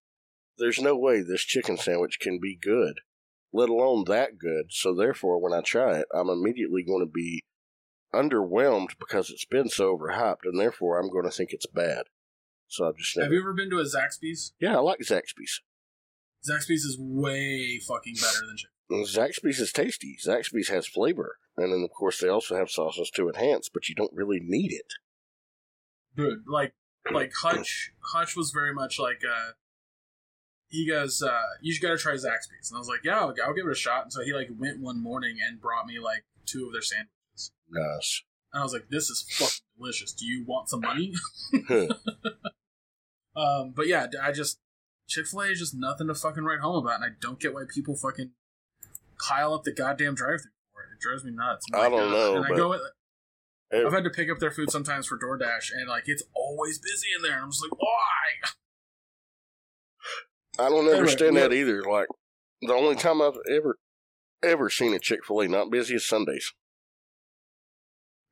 there's 0.58 0.80
no 0.80 0.96
way 0.96 1.22
this 1.22 1.42
chicken 1.42 1.76
sandwich 1.76 2.18
can 2.20 2.38
be 2.40 2.56
good, 2.56 3.00
let 3.52 3.68
alone 3.68 4.04
that 4.06 4.38
good. 4.38 4.66
So 4.70 4.94
therefore, 4.94 5.40
when 5.40 5.52
I 5.52 5.60
try 5.60 5.98
it, 5.98 6.06
I'm 6.14 6.28
immediately 6.28 6.82
going 6.82 7.00
to 7.00 7.10
be 7.10 7.44
underwhelmed 8.14 8.98
because 8.98 9.30
it's 9.30 9.44
been 9.44 9.68
so 9.68 9.96
overhyped, 9.96 10.44
and 10.44 10.58
therefore 10.58 10.98
I'm 10.98 11.10
going 11.10 11.24
to 11.24 11.30
think 11.30 11.52
it's 11.52 11.66
bad. 11.66 12.04
So 12.68 12.88
I've 12.88 12.96
just 12.96 13.16
never... 13.16 13.26
Have 13.26 13.32
you 13.32 13.40
ever 13.40 13.52
been 13.52 13.70
to 13.70 13.78
a 13.78 13.84
Zaxby's? 13.84 14.52
Yeah, 14.58 14.76
I 14.76 14.80
like 14.80 15.00
Zaxby's. 15.00 15.60
Zaxby's 16.48 16.84
is 16.84 16.98
way 16.98 17.78
fucking 17.86 18.14
better 18.14 18.46
than 18.46 18.56
chicken. 18.56 18.70
Zaxby's 19.04 19.60
is 19.60 19.72
tasty. 19.72 20.16
Zaxby's 20.24 20.68
has 20.68 20.86
flavor. 20.86 21.38
And 21.56 21.72
then, 21.72 21.82
of 21.82 21.90
course, 21.90 22.20
they 22.20 22.28
also 22.28 22.56
have 22.56 22.70
sauces 22.70 23.10
to 23.10 23.28
enhance, 23.28 23.68
but 23.68 23.88
you 23.88 23.94
don't 23.94 24.12
really 24.12 24.40
need 24.42 24.72
it. 24.72 24.92
Dude, 26.16 26.44
like 26.46 26.74
like 27.10 27.32
Hutch 27.42 27.92
Hutch 28.12 28.36
was 28.36 28.50
very 28.50 28.72
much 28.72 28.98
like 28.98 29.22
uh 29.24 29.52
he 30.74 30.86
goes, 30.88 31.22
uh, 31.22 31.40
you 31.62 31.72
just 31.72 31.82
gotta 31.82 31.96
try 31.96 32.12
Zaxby's. 32.14 32.70
And 32.70 32.76
I 32.76 32.78
was 32.78 32.88
like, 32.88 33.00
yeah, 33.04 33.18
I'll, 33.20 33.34
I'll 33.44 33.54
give 33.54 33.66
it 33.66 33.70
a 33.72 33.76
shot. 33.76 34.02
And 34.02 34.12
so 34.12 34.22
he 34.24 34.32
like 34.32 34.48
went 34.58 34.80
one 34.80 35.00
morning 35.02 35.36
and 35.46 35.60
brought 35.60 35.86
me 35.86 35.98
like 36.00 36.24
two 36.46 36.66
of 36.66 36.72
their 36.72 36.82
sandwiches. 36.82 37.52
Nice. 37.70 38.22
And 38.52 38.60
I 38.60 38.64
was 38.64 38.72
like, 38.72 38.88
this 38.90 39.08
is 39.10 39.24
fucking 39.30 39.54
delicious. 39.78 40.12
Do 40.12 40.26
you 40.26 40.44
want 40.46 40.68
some 40.68 40.80
money? 40.80 41.14
um, 43.36 43.72
but 43.74 43.86
yeah, 43.86 44.06
I 44.22 44.32
just 44.32 44.58
Chick 45.08 45.26
Fil 45.26 45.42
A 45.42 45.46
is 45.46 45.58
just 45.58 45.74
nothing 45.74 46.06
to 46.08 46.14
fucking 46.14 46.44
write 46.44 46.60
home 46.60 46.84
about, 46.84 46.96
and 46.96 47.04
I 47.04 47.08
don't 47.20 47.38
get 47.38 47.52
why 47.54 47.64
people 47.72 47.94
fucking 47.94 48.30
pile 49.20 49.54
up 49.54 49.64
the 49.64 49.72
goddamn 49.72 50.14
drive-through 50.14 50.50
for 50.72 50.82
it. 50.82 50.94
It 50.94 51.00
drives 51.00 51.24
me 51.24 51.30
nuts. 51.32 51.66
I 51.72 51.88
don't 51.88 52.10
know, 52.10 52.36
And 52.36 52.46
I 52.46 52.56
go. 52.56 52.72
It- 52.72 52.80
I've 53.72 53.92
had 53.92 54.04
to 54.04 54.10
pick 54.10 54.30
up 54.30 54.38
their 54.38 54.52
food 54.52 54.70
sometimes 54.70 55.06
for 55.06 55.18
DoorDash, 55.18 55.70
and 55.72 55.88
like 55.88 56.04
it's 56.06 56.22
always 56.34 56.78
busy 56.78 57.08
in 57.16 57.22
there. 57.22 57.34
And 57.34 57.42
I'm 57.42 57.50
just 57.50 57.62
like, 57.62 57.76
why? 57.80 58.50
I 60.58 60.68
don't 60.68 60.88
understand 60.88 61.36
that 61.36 61.52
either. 61.52 61.82
Like, 61.82 62.06
the 62.62 62.72
only 62.72 62.96
time 62.96 63.20
I've 63.20 63.38
ever, 63.50 63.78
ever 64.42 64.70
seen 64.70 64.94
a 64.94 64.98
Chick 64.98 65.24
fil 65.24 65.40
A 65.40 65.48
not 65.48 65.70
busy 65.70 65.94
is 65.94 66.06
Sundays. 66.06 66.52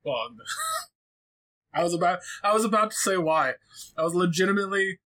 Well, 0.03 0.15
I 1.73 1.83
was 1.83 1.93
about 1.93 2.19
I 2.43 2.53
was 2.53 2.65
about 2.65 2.91
to 2.91 2.97
say 2.97 3.17
why. 3.17 3.53
I 3.97 4.03
was 4.03 4.13
legitimately 4.13 4.99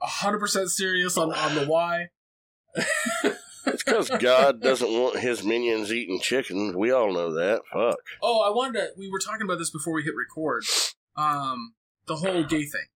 hundred 0.00 0.40
percent 0.40 0.70
serious 0.70 1.16
on 1.16 1.32
on 1.32 1.54
the 1.54 1.64
why. 1.68 2.08
It's 3.66 3.82
because 3.82 4.10
God 4.10 4.60
doesn't 4.60 4.90
want 4.90 5.20
his 5.20 5.42
minions 5.44 5.92
eating 5.92 6.20
chicken. 6.20 6.76
We 6.76 6.90
all 6.90 7.12
know 7.12 7.32
that. 7.32 7.62
Fuck. 7.72 7.96
Oh, 8.22 8.42
I 8.42 8.50
wanted 8.50 8.80
to. 8.80 8.88
We 8.98 9.10
were 9.10 9.18
talking 9.18 9.42
about 9.42 9.58
this 9.58 9.70
before 9.70 9.94
we 9.94 10.02
hit 10.02 10.14
record. 10.14 10.64
Um, 11.16 11.74
the 12.06 12.16
whole 12.16 12.44
gay 12.44 12.64
thing. 12.64 12.86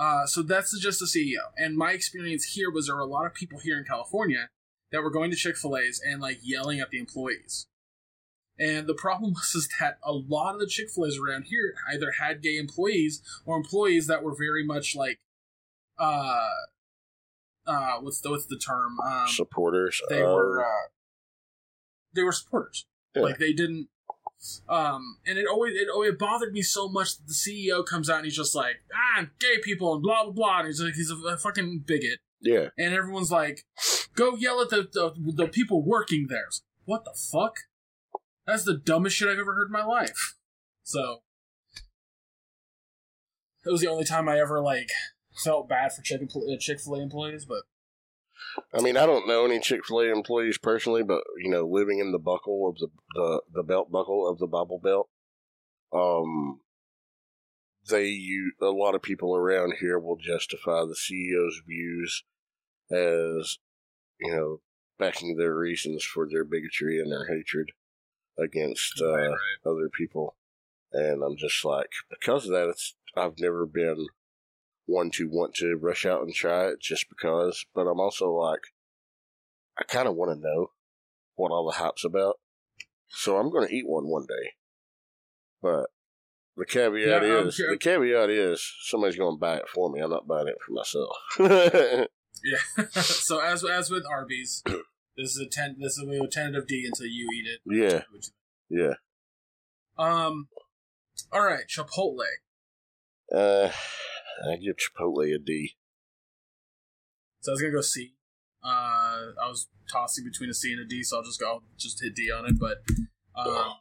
Uh, 0.00 0.24
so 0.24 0.40
that's 0.40 0.76
just 0.80 0.98
the 0.98 1.04
CEO. 1.04 1.52
And 1.58 1.76
my 1.76 1.92
experience 1.92 2.44
here 2.44 2.70
was 2.70 2.86
there 2.86 2.96
were 2.96 3.02
a 3.02 3.06
lot 3.06 3.26
of 3.26 3.34
people 3.34 3.58
here 3.58 3.76
in 3.76 3.84
California 3.84 4.48
that 4.92 5.02
were 5.02 5.10
going 5.10 5.30
to 5.30 5.36
Chick 5.36 5.58
Fil 5.58 5.76
A's 5.76 6.00
and 6.04 6.22
like 6.22 6.38
yelling 6.42 6.80
at 6.80 6.88
the 6.88 6.98
employees. 6.98 7.66
And 8.58 8.86
the 8.86 8.94
problem 8.94 9.32
was 9.34 9.54
is 9.54 9.68
that 9.78 9.98
a 10.02 10.12
lot 10.12 10.54
of 10.54 10.60
the 10.60 10.66
Chick 10.66 10.88
Fil 10.90 11.06
A's 11.06 11.18
around 11.18 11.44
here 11.44 11.74
either 11.92 12.12
had 12.18 12.42
gay 12.42 12.56
employees 12.56 13.22
or 13.44 13.58
employees 13.58 14.06
that 14.06 14.22
were 14.22 14.34
very 14.34 14.64
much 14.64 14.96
like, 14.96 15.18
uh, 15.98 16.48
uh, 17.66 17.98
what's 18.00 18.22
the 18.22 18.30
what's 18.30 18.46
the 18.46 18.56
term? 18.56 18.98
Um, 19.00 19.28
Supporters. 19.28 20.00
they 20.08 20.22
were 20.22 20.64
uh, 20.64 20.88
they 22.14 22.22
were 22.22 22.32
supporters. 22.32 22.86
Yeah. 23.14 23.22
Like 23.22 23.38
they 23.38 23.52
didn't. 23.52 23.88
Um, 24.68 25.18
and 25.26 25.38
it 25.38 25.46
always 25.46 25.74
it 25.74 25.88
always 25.92 26.14
bothered 26.18 26.52
me 26.52 26.62
so 26.62 26.88
much 26.88 27.16
that 27.16 27.26
the 27.26 27.34
CEO 27.34 27.84
comes 27.84 28.08
out 28.08 28.18
and 28.18 28.24
he's 28.24 28.36
just 28.36 28.54
like 28.54 28.76
ah 28.94 29.26
gay 29.38 29.58
people 29.62 29.92
and 29.92 30.02
blah 30.02 30.24
blah 30.24 30.32
blah 30.32 30.58
and 30.60 30.66
he's 30.68 30.80
like 30.80 30.94
he's 30.94 31.10
a, 31.10 31.16
a 31.16 31.36
fucking 31.36 31.84
bigot 31.86 32.20
yeah. 32.40 32.68
and 32.78 32.94
everyone's 32.94 33.30
like 33.30 33.64
go 34.14 34.36
yell 34.36 34.60
at 34.62 34.70
the 34.70 34.88
the, 34.92 35.12
the 35.34 35.48
people 35.48 35.84
working 35.84 36.26
there. 36.28 36.46
Like, 36.46 36.62
What 36.84 37.04
the 37.04 37.14
fuck? 37.14 37.56
That's 38.46 38.64
the 38.64 38.76
dumbest 38.76 39.16
shit 39.16 39.28
I've 39.28 39.38
ever 39.38 39.54
heard 39.54 39.68
in 39.68 39.72
my 39.72 39.84
life. 39.84 40.36
So 40.82 41.22
that 43.64 43.70
was 43.70 43.80
the 43.80 43.88
only 43.88 44.04
time 44.04 44.28
I 44.28 44.38
ever 44.38 44.60
like 44.60 44.88
felt 45.44 45.68
bad 45.68 45.92
for 45.92 46.02
Chick 46.02 46.20
Chick 46.60 46.80
Fil 46.80 46.94
A 46.94 47.02
employees, 47.02 47.44
but 47.44 47.62
I 48.74 48.80
mean, 48.80 48.96
I 48.96 49.06
don't 49.06 49.28
know 49.28 49.44
any 49.44 49.60
Chick 49.60 49.84
fil 49.84 50.00
A 50.00 50.12
employees 50.12 50.58
personally, 50.58 51.02
but, 51.02 51.22
you 51.38 51.50
know, 51.50 51.66
living 51.66 51.98
in 51.98 52.12
the 52.12 52.18
buckle 52.18 52.68
of 52.68 52.78
the, 52.78 52.88
the, 53.14 53.42
the 53.54 53.62
belt 53.62 53.90
buckle 53.90 54.28
of 54.28 54.38
the 54.38 54.46
Bible 54.46 54.80
Belt, 54.82 55.08
um, 55.92 56.60
they, 57.88 58.06
you, 58.06 58.52
a 58.60 58.66
lot 58.66 58.94
of 58.94 59.02
people 59.02 59.34
around 59.34 59.74
here 59.80 59.98
will 59.98 60.16
justify 60.16 60.80
the 60.80 60.96
CEO's 60.96 61.62
views 61.66 62.24
as, 62.90 63.58
you 64.20 64.34
know, 64.34 64.60
backing 64.98 65.36
their 65.36 65.56
reasons 65.56 66.04
for 66.04 66.28
their 66.28 66.44
bigotry 66.44 67.00
and 67.00 67.10
their 67.10 67.26
hatred 67.26 67.72
against, 68.38 69.00
uh, 69.00 69.12
right, 69.12 69.28
right. 69.28 69.38
other 69.66 69.88
people. 69.88 70.36
And 70.92 71.22
I'm 71.22 71.36
just 71.36 71.64
like, 71.64 71.90
because 72.08 72.46
of 72.46 72.52
that, 72.52 72.68
it's, 72.68 72.96
I've 73.16 73.38
never 73.38 73.66
been 73.66 74.06
one 74.90 75.10
to 75.12 75.28
want 75.30 75.54
to 75.56 75.76
rush 75.76 76.04
out 76.04 76.22
and 76.22 76.34
try 76.34 76.66
it 76.68 76.80
just 76.80 77.06
because, 77.08 77.64
but 77.74 77.82
I'm 77.86 78.00
also 78.00 78.32
like, 78.32 78.60
I 79.78 79.84
kind 79.84 80.08
of 80.08 80.16
want 80.16 80.32
to 80.36 80.40
know 80.40 80.72
what 81.36 81.50
all 81.52 81.64
the 81.66 81.78
hype's 81.78 82.04
about. 82.04 82.38
So 83.08 83.36
I'm 83.38 83.50
going 83.50 83.66
to 83.68 83.74
eat 83.74 83.84
one 83.86 84.06
one 84.08 84.26
day. 84.26 84.52
But 85.62 85.86
the 86.56 86.64
caveat 86.66 87.22
Yeah, 87.22 87.40
is, 87.46 87.54
sure- 87.54 87.70
the 87.70 87.78
caveat 87.78 88.30
is 88.30 88.74
somebody's 88.82 89.16
going 89.16 89.36
to 89.36 89.40
buy 89.40 89.56
it 89.56 89.68
for 89.68 89.90
me. 89.90 90.00
I'm 90.00 90.10
not 90.10 90.26
buying 90.26 90.48
it 90.48 90.58
for 90.66 90.72
myself. 90.72 92.06
Yeah. 92.42 92.84
so 92.90 93.40
as 93.40 93.62
as 93.64 93.90
with 93.90 94.04
Arby's, 94.06 94.62
this 95.16 95.36
is 95.36 95.38
a 95.40 95.46
ten. 95.46 95.76
This 95.78 95.98
is 95.98 96.04
a 96.08 96.26
tentative 96.28 96.66
D 96.66 96.84
until 96.86 97.06
you 97.06 97.28
eat 97.34 97.46
it. 97.46 97.60
yeah, 97.66 98.02
yeah. 98.70 98.94
Um. 99.98 100.48
All 101.32 101.44
right, 101.44 101.64
Chipotle. 101.68 102.24
Uh, 103.34 103.70
I 104.48 104.56
give 104.56 104.76
Chipotle 104.76 105.34
a 105.34 105.38
D. 105.38 105.74
So 107.40 107.52
I 107.52 107.54
was 107.54 107.60
gonna 107.60 107.72
go 107.72 107.80
C. 107.80 108.14
Uh, 108.62 109.32
I 109.42 109.48
was 109.48 109.68
tossing 109.90 110.24
between 110.24 110.50
a 110.50 110.54
C 110.54 110.72
and 110.72 110.80
a 110.80 110.84
D, 110.84 111.02
so 111.02 111.18
I'll 111.18 111.22
just 111.22 111.40
go 111.40 111.50
I'll 111.50 111.62
just 111.78 112.02
hit 112.02 112.14
D 112.14 112.30
on 112.30 112.46
it. 112.46 112.58
But 112.58 112.78
um, 113.36 113.74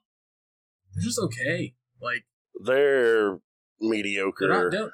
they're 0.93 1.03
just 1.03 1.19
okay. 1.19 1.75
Like 2.01 2.25
They're 2.65 3.39
mediocre. 3.81 4.47
they're. 4.47 4.69
They're, 4.71 4.91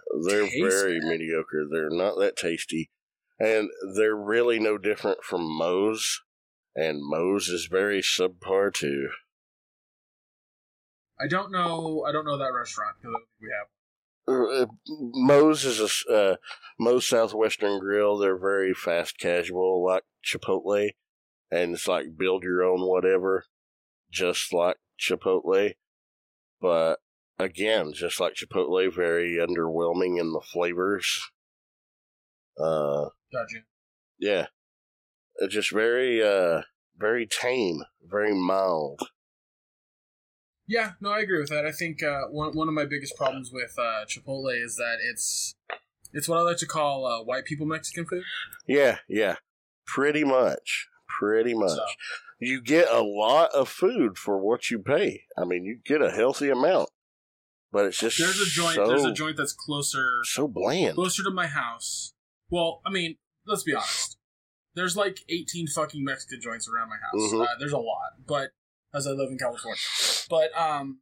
They're 0.48 0.70
very 0.70 1.00
bad. 1.00 1.10
mediocre. 1.10 1.66
They're 1.72 1.90
not 1.90 2.18
that 2.20 2.36
tasty. 2.36 2.90
And 3.40 3.70
they're 3.96 4.16
really 4.16 4.60
no 4.60 4.78
different 4.78 5.24
from 5.24 5.42
Moe's. 5.42 6.22
And 6.76 7.00
Moe's 7.02 7.48
is 7.48 7.68
very 7.70 8.02
subpar 8.02 8.74
too. 8.74 9.10
I 11.20 11.28
don't 11.28 11.52
know. 11.52 12.06
I 12.08 12.12
don't 12.12 12.26
know 12.26 12.38
that 12.38 12.54
restaurant 12.54 12.96
because 12.98 13.10
I 13.10 13.14
don't 13.14 13.26
think 13.28 13.42
we 13.42 13.50
have. 13.58 13.68
Uh, 14.28 14.66
Moe's 14.88 15.66
is 15.66 16.06
a 16.10 16.14
uh, 16.14 16.36
Moe's 16.80 17.06
Southwestern 17.06 17.80
Grill. 17.80 18.18
They're 18.18 18.38
very 18.38 18.74
fast 18.74 19.20
casual, 19.20 19.86
like 19.86 20.04
Chipotle, 20.26 20.92
and 21.52 21.74
it's 21.74 21.88
like 21.88 22.18
build 22.18 22.44
your 22.44 22.64
own 22.64 22.82
whatever, 22.82 23.46
just 24.12 24.52
like 24.52 24.78
Chipotle. 25.00 25.76
But 26.60 27.00
again, 27.38 27.94
just 27.94 28.20
like 28.20 28.34
Chipotle, 28.34 28.94
very 28.94 29.34
underwhelming 29.36 30.20
in 30.20 30.32
the 30.32 30.42
flavors. 30.42 31.32
Uh, 32.60 33.10
Gotcha. 33.32 33.64
Yeah. 34.20 34.48
It's 35.38 35.54
just 35.54 35.72
very, 35.72 36.24
uh, 36.24 36.62
very 36.98 37.28
tame, 37.28 37.84
very 38.02 38.34
mild. 38.34 39.02
Yeah, 40.68 40.94
no, 41.00 41.12
I 41.12 41.20
agree 41.20 41.40
with 41.40 41.50
that. 41.50 41.66
I 41.66 41.72
think 41.72 42.02
uh, 42.02 42.22
one 42.32 42.56
one 42.56 42.68
of 42.68 42.74
my 42.74 42.86
biggest 42.86 43.16
problems 43.16 43.52
with 43.54 43.74
uh, 43.78 44.06
Chipotle 44.06 44.52
is 44.64 44.76
that 44.78 44.98
it's 45.02 45.54
it's 46.14 46.28
what 46.28 46.40
I 46.40 46.42
like 46.42 46.58
to 46.58 46.66
call 46.66 47.06
uh, 47.06 47.24
white 47.24 47.46
people 47.46 47.66
Mexican 47.66 48.06
food. 48.06 48.24
Yeah, 48.68 48.98
yeah. 49.08 49.36
Pretty 49.86 50.24
much. 50.24 50.88
Pretty 51.20 51.54
much. 51.54 51.70
So, 51.72 51.86
You 52.40 52.62
get 52.62 52.90
a 52.90 53.02
lot 53.02 53.52
of 53.54 53.70
food 53.70 54.18
for 54.18 54.38
what 54.40 54.72
you 54.72 54.80
pay. 54.80 55.24
I 55.38 55.46
mean, 55.46 55.64
you 55.66 55.78
get 55.86 56.02
a 56.02 56.10
healthy 56.12 56.50
amount, 56.50 56.90
but 57.72 57.86
it's 57.86 58.00
just 58.00 58.18
there's 58.18 58.40
a 58.42 58.46
joint. 58.46 58.76
so, 58.76 58.88
There's 58.88 59.06
a 59.06 59.14
joint 59.14 59.38
that's 59.38 59.54
closer 59.54 60.08
so 60.24 60.48
bland. 60.48 60.96
closer 60.96 61.24
to 61.24 61.32
my 61.32 61.48
house. 61.48 62.14
Well, 62.50 62.82
I 62.86 62.90
mean, 62.90 63.18
let's 63.46 63.64
be 63.64 63.74
honest. 63.74 64.18
There's 64.74 64.98
like 64.98 65.20
18 65.30 65.68
fucking 65.68 66.04
Mexican 66.04 66.42
joints 66.42 66.68
around 66.68 66.90
my 66.90 66.96
house. 66.98 67.32
Mhm. 67.34 67.44
Uh, 67.46 67.56
there's 67.60 67.72
a 67.72 67.78
lot, 67.78 68.12
but 68.26 68.50
as 68.96 69.06
I 69.08 69.12
live 69.12 69.30
in 69.30 69.38
California, 69.38 69.78
but 70.30 70.56
um, 70.58 71.00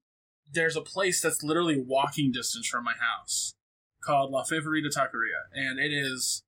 there's 0.51 0.75
a 0.75 0.81
place 0.81 1.21
that's 1.21 1.43
literally 1.43 1.79
walking 1.79 2.31
distance 2.31 2.67
from 2.67 2.83
my 2.83 2.93
house 2.99 3.53
called 4.03 4.31
La 4.31 4.43
Favorita 4.43 4.89
Taqueria, 4.89 5.43
and 5.53 5.79
it 5.79 5.93
is 5.93 6.43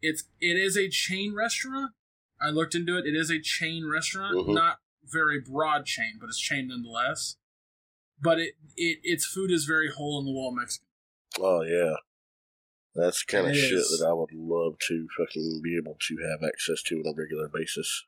it's 0.00 0.24
it 0.40 0.56
is 0.56 0.76
a 0.76 0.88
chain 0.88 1.34
restaurant. 1.34 1.92
I 2.40 2.50
looked 2.50 2.74
into 2.74 2.96
it. 2.98 3.06
It 3.06 3.14
is 3.16 3.30
a 3.30 3.40
chain 3.40 3.86
restaurant, 3.86 4.34
Mhm. 4.36 4.54
not 4.54 4.78
very 5.04 5.40
broad 5.40 5.86
chain, 5.86 6.18
but 6.20 6.28
it's 6.28 6.38
chain 6.40 6.68
nonetheless. 6.68 7.36
But 8.20 8.38
it, 8.38 8.54
it 8.76 8.98
its 9.02 9.26
food 9.26 9.50
is 9.50 9.64
very 9.64 9.90
hole 9.90 10.18
in 10.20 10.24
the 10.24 10.32
wall 10.32 10.54
Mexican. 10.54 10.86
Oh 11.38 11.62
yeah, 11.62 11.96
that's 12.94 13.22
kind 13.24 13.48
of 13.48 13.56
shit 13.56 13.72
is. 13.72 13.98
that 13.98 14.06
I 14.06 14.12
would 14.12 14.32
love 14.32 14.78
to 14.88 15.08
fucking 15.18 15.60
be 15.62 15.76
able 15.76 15.96
to 16.00 16.16
have 16.18 16.46
access 16.46 16.82
to 16.84 16.96
on 16.96 17.06
a 17.12 17.14
regular 17.16 17.48
basis. 17.48 18.04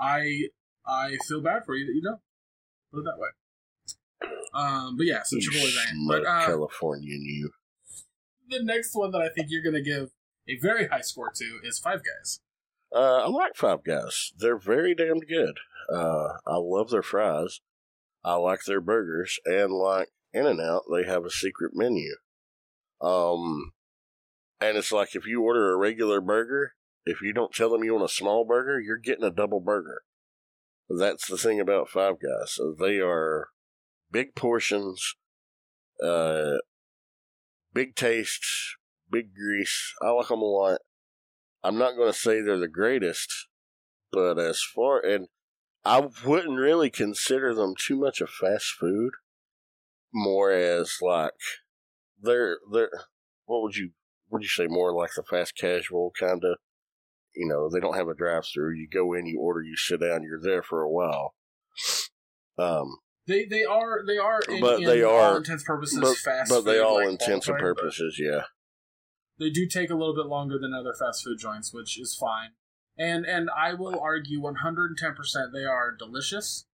I 0.00 0.48
I 0.86 1.16
feel 1.26 1.40
bad 1.40 1.64
for 1.64 1.74
you 1.74 1.86
that 1.86 1.94
you 1.94 2.02
don't. 2.02 2.20
Put 2.92 3.00
it 3.00 3.04
that 3.04 3.18
way. 3.18 3.28
Um, 4.54 4.96
but 4.96 5.06
yeah, 5.06 5.22
so 5.24 5.36
Chipotle 5.36 5.72
But 6.08 6.26
uh, 6.26 6.46
Californian, 6.46 7.22
you. 7.24 7.50
the 8.48 8.62
next 8.62 8.94
one 8.94 9.10
that 9.12 9.20
I 9.20 9.28
think 9.28 9.48
you're 9.50 9.62
gonna 9.62 9.82
give 9.82 10.10
a 10.48 10.58
very 10.60 10.86
high 10.88 11.00
score 11.00 11.32
to 11.34 11.60
is 11.64 11.78
Five 11.78 12.02
Guys. 12.04 12.40
Uh, 12.94 13.24
I 13.24 13.28
like 13.28 13.56
Five 13.56 13.82
Guys. 13.84 14.32
They're 14.38 14.58
very 14.58 14.94
damn 14.94 15.20
good. 15.20 15.58
Uh, 15.92 16.34
I 16.46 16.56
love 16.56 16.90
their 16.90 17.02
fries. 17.02 17.60
I 18.22 18.36
like 18.36 18.64
their 18.64 18.80
burgers, 18.80 19.38
and 19.44 19.72
like 19.72 20.08
In 20.32 20.46
and 20.46 20.60
Out, 20.60 20.82
they 20.92 21.04
have 21.04 21.24
a 21.24 21.30
secret 21.30 21.72
menu. 21.74 22.14
Um, 23.00 23.72
and 24.60 24.78
it's 24.78 24.92
like 24.92 25.14
if 25.14 25.26
you 25.26 25.42
order 25.42 25.72
a 25.72 25.76
regular 25.76 26.20
burger, 26.20 26.72
if 27.04 27.20
you 27.20 27.32
don't 27.32 27.52
tell 27.52 27.70
them 27.70 27.84
you 27.84 27.92
want 27.94 28.04
a 28.04 28.08
small 28.08 28.44
burger, 28.46 28.80
you're 28.80 28.96
getting 28.96 29.24
a 29.24 29.30
double 29.30 29.60
burger. 29.60 30.02
That's 30.88 31.26
the 31.26 31.38
thing 31.38 31.60
about 31.60 31.88
Five 31.88 32.16
Guys. 32.20 32.58
They 32.78 33.00
are 33.00 33.48
big 34.10 34.34
portions, 34.34 35.14
uh, 36.04 36.58
big 37.72 37.94
tastes, 37.94 38.76
big 39.10 39.34
grease. 39.34 39.94
I 40.02 40.10
like 40.10 40.28
them 40.28 40.42
a 40.42 40.44
lot. 40.44 40.80
I'm 41.62 41.78
not 41.78 41.96
going 41.96 42.12
to 42.12 42.18
say 42.18 42.40
they're 42.40 42.58
the 42.58 42.68
greatest, 42.68 43.48
but 44.12 44.38
as 44.38 44.62
far 44.62 45.00
and 45.00 45.28
I 45.84 46.08
wouldn't 46.24 46.58
really 46.58 46.90
consider 46.90 47.54
them 47.54 47.74
too 47.78 47.96
much 47.96 48.20
of 48.20 48.30
fast 48.30 48.72
food, 48.78 49.12
more 50.12 50.50
as 50.50 50.96
like 51.02 51.32
they're 52.20 52.58
they're 52.72 52.90
what 53.44 53.62
would 53.62 53.76
you 53.76 53.90
would 54.30 54.42
you 54.42 54.48
say 54.48 54.66
more 54.66 54.94
like 54.94 55.10
the 55.14 55.22
fast 55.22 55.56
casual 55.56 56.12
kind 56.18 56.42
of 56.44 56.58
you 57.34 57.46
know 57.48 57.68
they 57.68 57.80
don't 57.80 57.96
have 57.96 58.08
a 58.08 58.14
drive 58.14 58.44
through 58.46 58.72
you 58.74 58.88
go 58.92 59.12
in 59.12 59.26
you 59.26 59.38
order 59.40 59.60
you 59.62 59.76
sit 59.76 60.00
down 60.00 60.22
you're 60.22 60.40
there 60.40 60.62
for 60.62 60.82
a 60.82 60.90
while 60.90 61.34
um 62.58 62.98
They 63.26 63.44
they 63.46 63.64
are 63.64 64.04
they 64.06 64.18
are 64.18 64.40
in, 64.48 64.60
But 64.60 64.80
in 64.80 64.86
they 64.86 65.02
all 65.02 65.18
are- 65.20 65.36
intents 65.36 65.64
purposes 65.64 65.98
but, 66.00 66.16
fast 66.16 66.50
but 66.50 66.62
they 66.62 66.78
all 66.78 66.96
like, 66.96 67.08
intents 67.08 67.48
and 67.48 67.58
purposes 67.58 68.18
yeah 68.20 68.42
They 69.38 69.50
do 69.50 69.66
take 69.66 69.90
a 69.90 69.94
little 69.96 70.14
bit 70.14 70.26
longer 70.26 70.58
than 70.60 70.72
other 70.72 70.94
fast 70.98 71.24
food 71.24 71.38
joints, 71.40 71.72
which 71.74 71.98
is 71.98 72.14
fine. 72.14 72.50
And 72.96 73.24
and 73.26 73.50
I 73.50 73.74
will 73.74 73.98
argue 73.98 74.40
110% 74.40 75.52
they 75.52 75.64
are 75.64 75.90
delicious, 75.90 76.66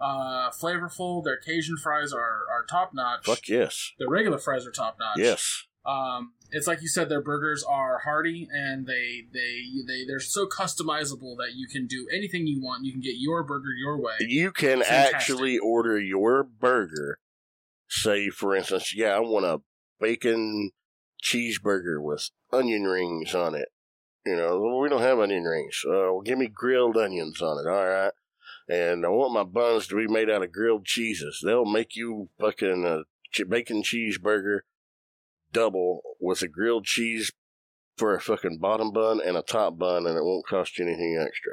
uh, 0.00 0.48
flavorful. 0.50 1.22
Their 1.22 1.36
Cajun 1.36 1.76
fries 1.76 2.10
are 2.14 2.44
are 2.50 2.64
top 2.64 2.92
notch. 2.94 3.26
fuck 3.26 3.46
yes 3.48 3.92
Their 3.98 4.08
regular 4.08 4.38
fries 4.38 4.66
are 4.66 4.70
top 4.70 4.96
notch. 4.98 5.18
yes 5.18 5.64
Um, 5.84 6.34
it's 6.50 6.66
like 6.66 6.82
you 6.82 6.88
said, 6.88 7.08
their 7.08 7.22
burgers 7.22 7.64
are 7.66 8.00
hearty 8.04 8.48
and 8.52 8.86
they 8.86 9.22
they 9.32 9.62
they 9.86 10.04
they're 10.04 10.20
so 10.20 10.46
customizable 10.46 11.36
that 11.38 11.52
you 11.54 11.66
can 11.68 11.86
do 11.86 12.06
anything 12.12 12.46
you 12.46 12.60
want. 12.62 12.84
You 12.84 12.92
can 12.92 13.00
get 13.00 13.14
your 13.16 13.42
burger 13.42 13.70
your 13.72 13.98
way. 13.98 14.14
You 14.20 14.52
can 14.52 14.80
Fantastic. 14.80 15.14
actually 15.14 15.58
order 15.58 15.98
your 15.98 16.42
burger. 16.42 17.18
Say, 17.88 18.30
for 18.30 18.54
instance, 18.54 18.94
yeah, 18.94 19.16
I 19.16 19.20
want 19.20 19.46
a 19.46 19.60
bacon 20.00 20.70
cheeseburger 21.22 22.02
with 22.02 22.30
onion 22.52 22.84
rings 22.84 23.34
on 23.34 23.54
it. 23.54 23.68
You 24.26 24.36
know, 24.36 24.60
well, 24.60 24.80
we 24.80 24.88
don't 24.88 25.00
have 25.00 25.18
onion 25.18 25.44
rings. 25.44 25.82
Uh, 25.84 26.12
well, 26.12 26.20
give 26.20 26.38
me 26.38 26.46
grilled 26.46 26.96
onions 26.96 27.40
on 27.40 27.58
it, 27.58 27.68
all 27.68 27.88
right? 27.88 28.12
And 28.68 29.04
I 29.04 29.08
want 29.08 29.32
my 29.32 29.44
buns 29.44 29.88
to 29.88 29.96
be 29.96 30.06
made 30.06 30.30
out 30.30 30.42
of 30.42 30.52
grilled 30.52 30.84
cheeses. 30.84 31.40
They'll 31.44 31.64
make 31.64 31.96
you 31.96 32.28
fucking 32.38 32.84
a 32.84 33.44
bacon 33.44 33.82
cheeseburger 33.82 34.60
double 35.52 36.02
with 36.20 36.42
a 36.42 36.48
grilled 36.48 36.84
cheese 36.84 37.32
for 37.96 38.14
a 38.14 38.20
fucking 38.20 38.58
bottom 38.58 38.92
bun 38.92 39.20
and 39.24 39.36
a 39.36 39.42
top 39.42 39.78
bun, 39.78 40.06
and 40.06 40.16
it 40.16 40.24
won't 40.24 40.46
cost 40.46 40.78
you 40.78 40.86
anything 40.86 41.22
extra. 41.24 41.52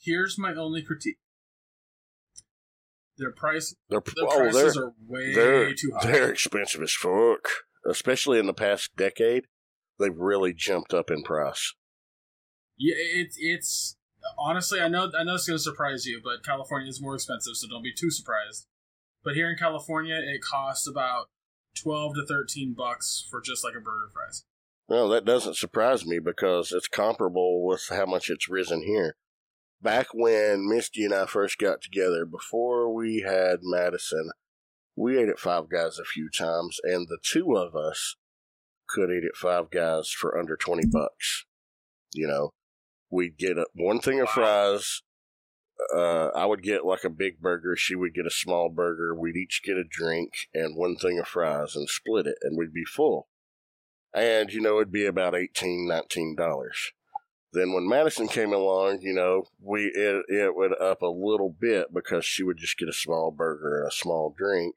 Here's 0.00 0.38
my 0.38 0.54
only 0.54 0.82
critique. 0.82 1.18
Their 3.16 3.32
price, 3.32 3.74
They're, 3.88 4.02
their 4.14 4.24
oh, 4.24 4.36
prices 4.36 4.76
are 4.76 4.92
way 5.06 5.34
they're 5.34 5.74
too 5.74 5.92
high. 5.98 6.10
they're 6.10 6.30
expensive 6.30 6.82
as 6.82 6.92
fuck. 6.92 7.48
Especially 7.88 8.38
in 8.38 8.46
the 8.46 8.52
past 8.52 8.90
decade, 8.96 9.44
they've 9.98 10.16
really 10.16 10.52
jumped 10.52 10.94
up 10.94 11.10
in 11.10 11.22
price. 11.22 11.74
Yeah, 12.76 12.94
it's 12.96 13.36
it's 13.40 13.96
honestly, 14.38 14.80
I 14.80 14.88
know 14.88 15.10
I 15.18 15.24
know 15.24 15.34
it's 15.34 15.46
going 15.46 15.56
to 15.56 15.62
surprise 15.62 16.06
you, 16.06 16.20
but 16.22 16.44
California 16.44 16.88
is 16.88 17.00
more 17.00 17.14
expensive, 17.14 17.56
so 17.56 17.66
don't 17.68 17.82
be 17.82 17.92
too 17.92 18.10
surprised. 18.10 18.66
But 19.24 19.34
here 19.34 19.50
in 19.50 19.56
California, 19.56 20.14
it 20.14 20.40
costs 20.42 20.86
about 20.88 21.26
twelve 21.82 22.14
to 22.14 22.26
thirteen 22.26 22.74
bucks 22.74 23.26
for 23.30 23.40
just 23.40 23.64
like 23.64 23.74
a 23.74 23.80
burger 23.80 24.10
fries. 24.12 24.44
Well, 24.88 25.08
that 25.10 25.24
doesn't 25.24 25.56
surprise 25.56 26.06
me 26.06 26.18
because 26.18 26.72
it's 26.72 26.88
comparable 26.88 27.66
with 27.66 27.86
how 27.90 28.06
much 28.06 28.30
it's 28.30 28.48
risen 28.48 28.82
here. 28.82 29.16
Back 29.82 30.08
when 30.12 30.68
Misty 30.68 31.04
and 31.04 31.14
I 31.14 31.26
first 31.26 31.58
got 31.58 31.82
together, 31.82 32.24
before 32.24 32.92
we 32.92 33.20
had 33.20 33.58
Madison, 33.62 34.30
we 34.96 35.18
ate 35.18 35.28
at 35.28 35.38
Five 35.38 35.68
Guys 35.70 35.98
a 35.98 36.04
few 36.04 36.28
times, 36.36 36.78
and 36.82 37.06
the 37.06 37.18
two 37.22 37.54
of 37.54 37.76
us 37.76 38.16
could 38.88 39.10
eat 39.10 39.24
at 39.24 39.36
Five 39.36 39.70
Guys 39.70 40.10
for 40.10 40.36
under 40.36 40.56
20 40.56 40.84
bucks. 40.90 41.44
You 42.12 42.26
know, 42.26 42.54
we'd 43.10 43.36
get 43.36 43.56
one 43.74 44.00
thing 44.00 44.20
of 44.20 44.28
fries. 44.30 45.02
Uh, 45.94 46.28
I 46.28 46.44
would 46.46 46.62
get 46.62 46.84
like 46.84 47.04
a 47.04 47.10
big 47.10 47.40
burger. 47.40 47.76
She 47.76 47.94
would 47.94 48.14
get 48.14 48.26
a 48.26 48.30
small 48.30 48.68
burger. 48.68 49.14
We'd 49.14 49.36
each 49.36 49.62
get 49.64 49.76
a 49.76 49.84
drink 49.84 50.48
and 50.52 50.76
one 50.76 50.96
thing 50.96 51.18
of 51.18 51.28
fries 51.28 51.76
and 51.76 51.88
split 51.88 52.26
it, 52.26 52.36
and 52.42 52.58
we'd 52.58 52.74
be 52.74 52.84
full. 52.84 53.28
And, 54.14 54.52
you 54.52 54.60
know, 54.60 54.76
it'd 54.76 54.92
be 54.92 55.06
about 55.06 55.34
$18, 55.34 55.86
$19. 55.86 56.72
Then 57.52 57.72
when 57.72 57.88
Madison 57.88 58.28
came 58.28 58.52
along, 58.52 59.00
you 59.00 59.14
know, 59.14 59.44
we 59.60 59.84
it, 59.94 60.24
it 60.28 60.54
went 60.54 60.78
up 60.80 61.00
a 61.00 61.06
little 61.06 61.54
bit 61.58 61.94
because 61.94 62.24
she 62.24 62.42
would 62.42 62.58
just 62.58 62.76
get 62.76 62.88
a 62.88 62.92
small 62.92 63.30
burger 63.30 63.80
and 63.80 63.88
a 63.88 63.94
small 63.94 64.34
drink, 64.36 64.74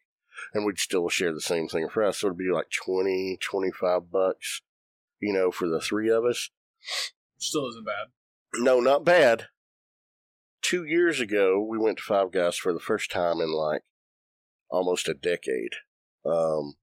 and 0.54 0.66
we'd 0.66 0.80
still 0.80 1.10
share 1.10 1.34
the 1.34 1.42
same 1.42 1.68
thing 1.68 1.84
of 1.84 1.92
fries. 1.92 2.18
So 2.18 2.28
it'd 2.28 2.38
be 2.38 2.52
like 2.52 2.70
20, 2.70 3.38
25 3.42 4.10
bucks, 4.10 4.62
you 5.20 5.34
know, 5.34 5.52
for 5.52 5.68
the 5.68 5.82
three 5.82 6.10
of 6.10 6.24
us. 6.24 6.50
Still 7.38 7.68
isn't 7.68 7.86
bad. 7.86 8.08
No, 8.56 8.80
not 8.80 9.04
bad. 9.04 9.48
Two 10.62 10.86
years 10.86 11.20
ago, 11.20 11.66
we 11.68 11.78
went 11.78 11.98
to 11.98 12.04
Five 12.04 12.32
Guys 12.32 12.58
for 12.58 12.74
the 12.74 12.80
first 12.80 13.12
time 13.12 13.40
in 13.42 13.52
like 13.52 13.82
almost 14.70 15.08
a 15.08 15.14
decade. 15.14 15.74
Um, 16.26 16.76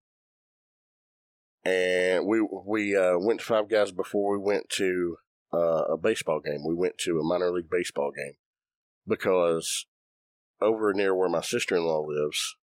and 1.65 2.27
we 2.27 2.41
we 2.41 2.97
uh, 2.97 3.19
went 3.19 3.41
to 3.41 3.47
Five 3.47 3.69
Guys 3.69 3.93
before 3.93 4.33
we 4.33 4.39
went 4.39 4.69
to 4.71 5.17
uh, 5.53 5.85
a 5.93 5.97
baseball 5.97 6.41
game. 6.41 6.67
We 6.67 6.75
went 6.75 6.99
to 6.99 7.19
a 7.19 7.25
minor 7.25 7.51
league 7.51 7.71
baseball 7.71 8.11
game 8.15 8.35
because 9.07 9.87
over 10.61 10.93
near 10.93 11.15
where 11.15 11.29
my 11.29 11.41
sister 11.41 11.77
in 11.77 11.85
law 11.85 12.01
lives, 12.01 12.57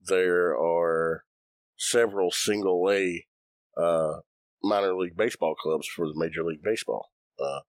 there 0.00 0.56
are 0.56 1.24
several 1.76 2.30
single 2.30 2.88
A 2.90 3.26
uh, 3.76 4.20
minor 4.62 4.94
league 4.94 5.16
baseball 5.16 5.54
clubs 5.54 5.86
for 5.86 6.06
the 6.06 6.14
Major 6.16 6.44
League 6.44 6.62
Baseball. 6.62 7.10
Uh, 7.38 7.60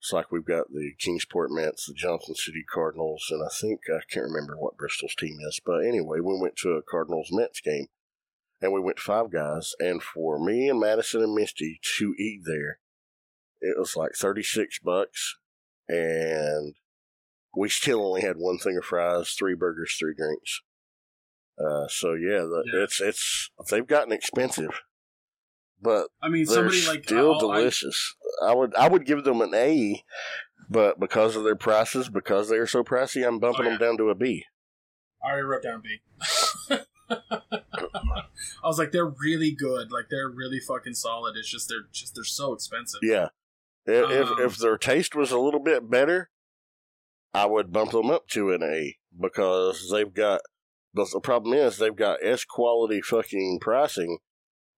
it's 0.00 0.12
like 0.12 0.32
we've 0.32 0.44
got 0.44 0.68
the 0.72 0.92
Kingsport 0.98 1.50
Mets, 1.52 1.86
the 1.86 1.94
Johnson 1.94 2.34
City 2.34 2.64
Cardinals, 2.72 3.26
and 3.30 3.42
I 3.44 3.48
think 3.60 3.80
I 3.88 4.00
can't 4.10 4.26
remember 4.26 4.56
what 4.56 4.76
Bristol's 4.76 5.14
team 5.14 5.36
is. 5.46 5.60
But 5.64 5.84
anyway, 5.84 6.20
we 6.20 6.38
went 6.40 6.56
to 6.62 6.70
a 6.70 6.82
Cardinals 6.82 7.28
Mets 7.30 7.60
game, 7.60 7.86
and 8.62 8.72
we 8.72 8.80
went 8.80 8.98
Five 8.98 9.30
Guys. 9.30 9.72
And 9.78 10.02
for 10.02 10.42
me 10.42 10.68
and 10.68 10.80
Madison 10.80 11.22
and 11.22 11.34
Misty 11.34 11.78
to 11.98 12.14
eat 12.18 12.40
there, 12.46 12.78
it 13.60 13.78
was 13.78 13.94
like 13.94 14.12
36 14.18 14.78
bucks 14.82 15.36
and 15.88 16.74
we 17.56 17.68
still 17.68 18.06
only 18.06 18.20
had 18.22 18.36
one 18.36 18.58
thing 18.58 18.76
of 18.78 18.84
fries, 18.84 19.34
three 19.38 19.54
burgers, 19.54 19.96
three 19.98 20.14
drinks. 20.16 20.62
Uh, 21.58 21.88
so 21.88 22.14
yeah, 22.14 22.38
the, 22.38 22.62
Yeah. 22.72 22.84
it's 22.84 23.00
it's 23.00 23.50
they've 23.70 23.86
gotten 23.86 24.12
expensive, 24.12 24.80
but 25.82 26.08
I 26.22 26.28
mean, 26.28 26.44
they're 26.46 26.54
somebody 26.70 26.86
like 26.86 27.04
still 27.04 27.34
I'll- 27.34 27.50
I- 27.50 27.58
delicious. 27.60 28.14
I, 28.42 28.54
would 28.54 28.74
I 28.76 28.88
would 28.88 29.06
give 29.06 29.24
them 29.24 29.40
an 29.40 29.54
A, 29.54 30.02
but 30.68 30.98
because 31.00 31.36
of 31.36 31.44
their 31.44 31.56
prices, 31.56 32.08
because 32.08 32.48
they're 32.48 32.66
so 32.66 32.82
pricey, 32.82 33.26
I'm 33.26 33.38
bumping 33.38 33.66
Oh, 33.66 33.70
them 33.70 33.78
down 33.78 33.96
to 33.98 34.10
a 34.10 34.14
B. 34.14 34.44
I 35.22 35.28
already 35.32 35.42
wrote 35.42 35.62
down 35.62 35.82
B. 35.82 35.98
I 37.10 38.66
was 38.66 38.78
like, 38.78 38.92
they're 38.92 39.04
really 39.22 39.52
good. 39.52 39.90
Like 39.92 40.06
they're 40.10 40.28
really 40.30 40.60
fucking 40.60 40.94
solid. 40.94 41.36
It's 41.36 41.50
just 41.50 41.68
they're 41.68 41.88
just 41.92 42.14
they're 42.14 42.24
so 42.24 42.52
expensive. 42.52 43.00
Yeah, 43.02 43.28
if 43.86 44.10
if, 44.10 44.28
Um, 44.28 44.36
if 44.40 44.56
their 44.58 44.78
taste 44.78 45.14
was 45.14 45.30
a 45.30 45.38
little 45.38 45.60
bit 45.60 45.90
better, 45.90 46.30
I 47.34 47.46
would 47.46 47.72
bump 47.72 47.92
them 47.92 48.10
up 48.10 48.28
to 48.28 48.52
an 48.52 48.62
A 48.62 48.96
because 49.18 49.90
they've 49.90 50.12
got. 50.12 50.40
But 50.94 51.08
the 51.12 51.20
problem 51.20 51.54
is 51.54 51.76
they've 51.78 51.94
got 51.94 52.18
S 52.22 52.44
quality 52.44 53.00
fucking 53.00 53.58
pricing 53.60 54.18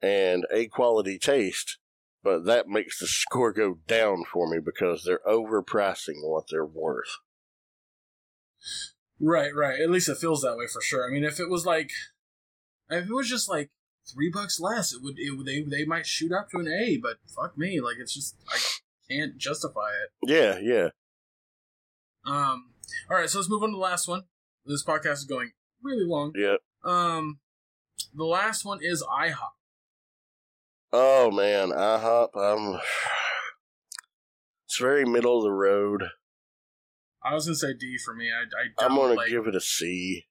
and 0.03 0.47
A 0.51 0.67
quality 0.67 1.19
taste, 1.19 1.79
but 2.23 2.45
that 2.45 2.69
makes 2.69 2.99
the 2.99 3.07
score 3.07 3.53
go 3.53 3.79
down 3.87 4.25
for 4.33 4.49
me 4.49 4.59
because 4.59 5.05
they're 5.05 5.21
overpricing 5.27 6.23
what 6.23 6.45
they're 6.51 6.67
worth. 6.67 7.19
Right, 9.21 9.55
right. 9.55 9.81
At 9.81 9.91
least 9.91 10.09
it 10.09 10.19
feels 10.19 10.43
that 10.43 10.57
way 10.57 10.67
for 10.67 10.83
sure. 10.83 11.07
I 11.09 11.13
mean, 11.13 11.25
if 11.25 11.39
it 11.39 11.49
was 11.49 11.65
like, 11.65 11.91
if 12.91 13.09
it 13.09 13.15
was 13.15 13.29
just 13.29 13.49
like 13.49 13.71
three 14.13 14.31
bucks 14.31 14.59
less, 14.59 14.93
it 14.93 15.01
would. 15.03 15.19
It 15.19 15.37
would 15.37 15.47
they 15.47 15.63
they 15.63 15.85
might 15.85 16.07
shoot 16.07 16.33
up 16.33 16.51
to 16.51 16.59
an 16.59 16.69
A. 16.69 16.97
But 16.97 17.19
fuck 17.35 17.57
me, 17.57 17.81
like 17.81 17.97
it's 18.01 18.15
just 18.15 18.37
I 18.53 18.59
can't 19.09 19.39
justify 19.39 19.91
it. 20.03 20.29
Yeah, 20.29 20.59
yeah. 20.59 20.89
Um. 22.27 22.71
All 23.11 23.17
right, 23.17 23.31
so 23.31 23.39
let's 23.39 23.49
move 23.49 23.63
on 23.63 23.71
to 23.71 23.77
the 23.77 23.81
last 23.81 24.09
one. 24.09 24.25
This 24.67 24.85
podcast 24.85 25.13
is 25.15 25.25
going 25.25 25.53
really 25.83 26.05
long. 26.05 26.33
Yeah. 26.37 26.57
Um, 26.85 27.39
the 28.15 28.25
last 28.25 28.65
one 28.65 28.79
is 28.83 29.03
IHOP. 29.03 29.53
Oh 30.93 31.31
man, 31.31 31.71
IHOP. 31.71 32.29
I'm. 32.37 32.81
It's 34.67 34.79
very 34.79 35.05
middle 35.05 35.39
of 35.39 35.45
the 35.45 35.53
road. 35.53 36.05
I 37.25 37.35
was 37.35 37.47
gonna 37.47 37.57
say 37.57 37.75
D 37.79 37.97
for 38.05 38.15
me. 38.15 38.31
I 38.31 38.43
I 38.43 38.87
I'm 38.87 38.97
gonna 38.97 39.15
like. 39.15 39.29
give 39.31 39.47
it 39.47 39.55
a 39.55 39.61
C. 39.61 40.27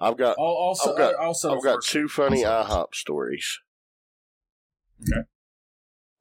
I've 0.00 0.16
got 0.16 0.36
I'll 0.38 0.44
also 0.44 0.90
I've 0.92 0.98
got- 0.98 1.14
I'll 1.14 1.36
I've 1.56 1.62
got 1.62 1.84
two 1.84 2.08
funny 2.08 2.42
settle 2.42 2.64
IHOP 2.64 2.94
stories. 2.94 3.60
Okay. 5.02 5.22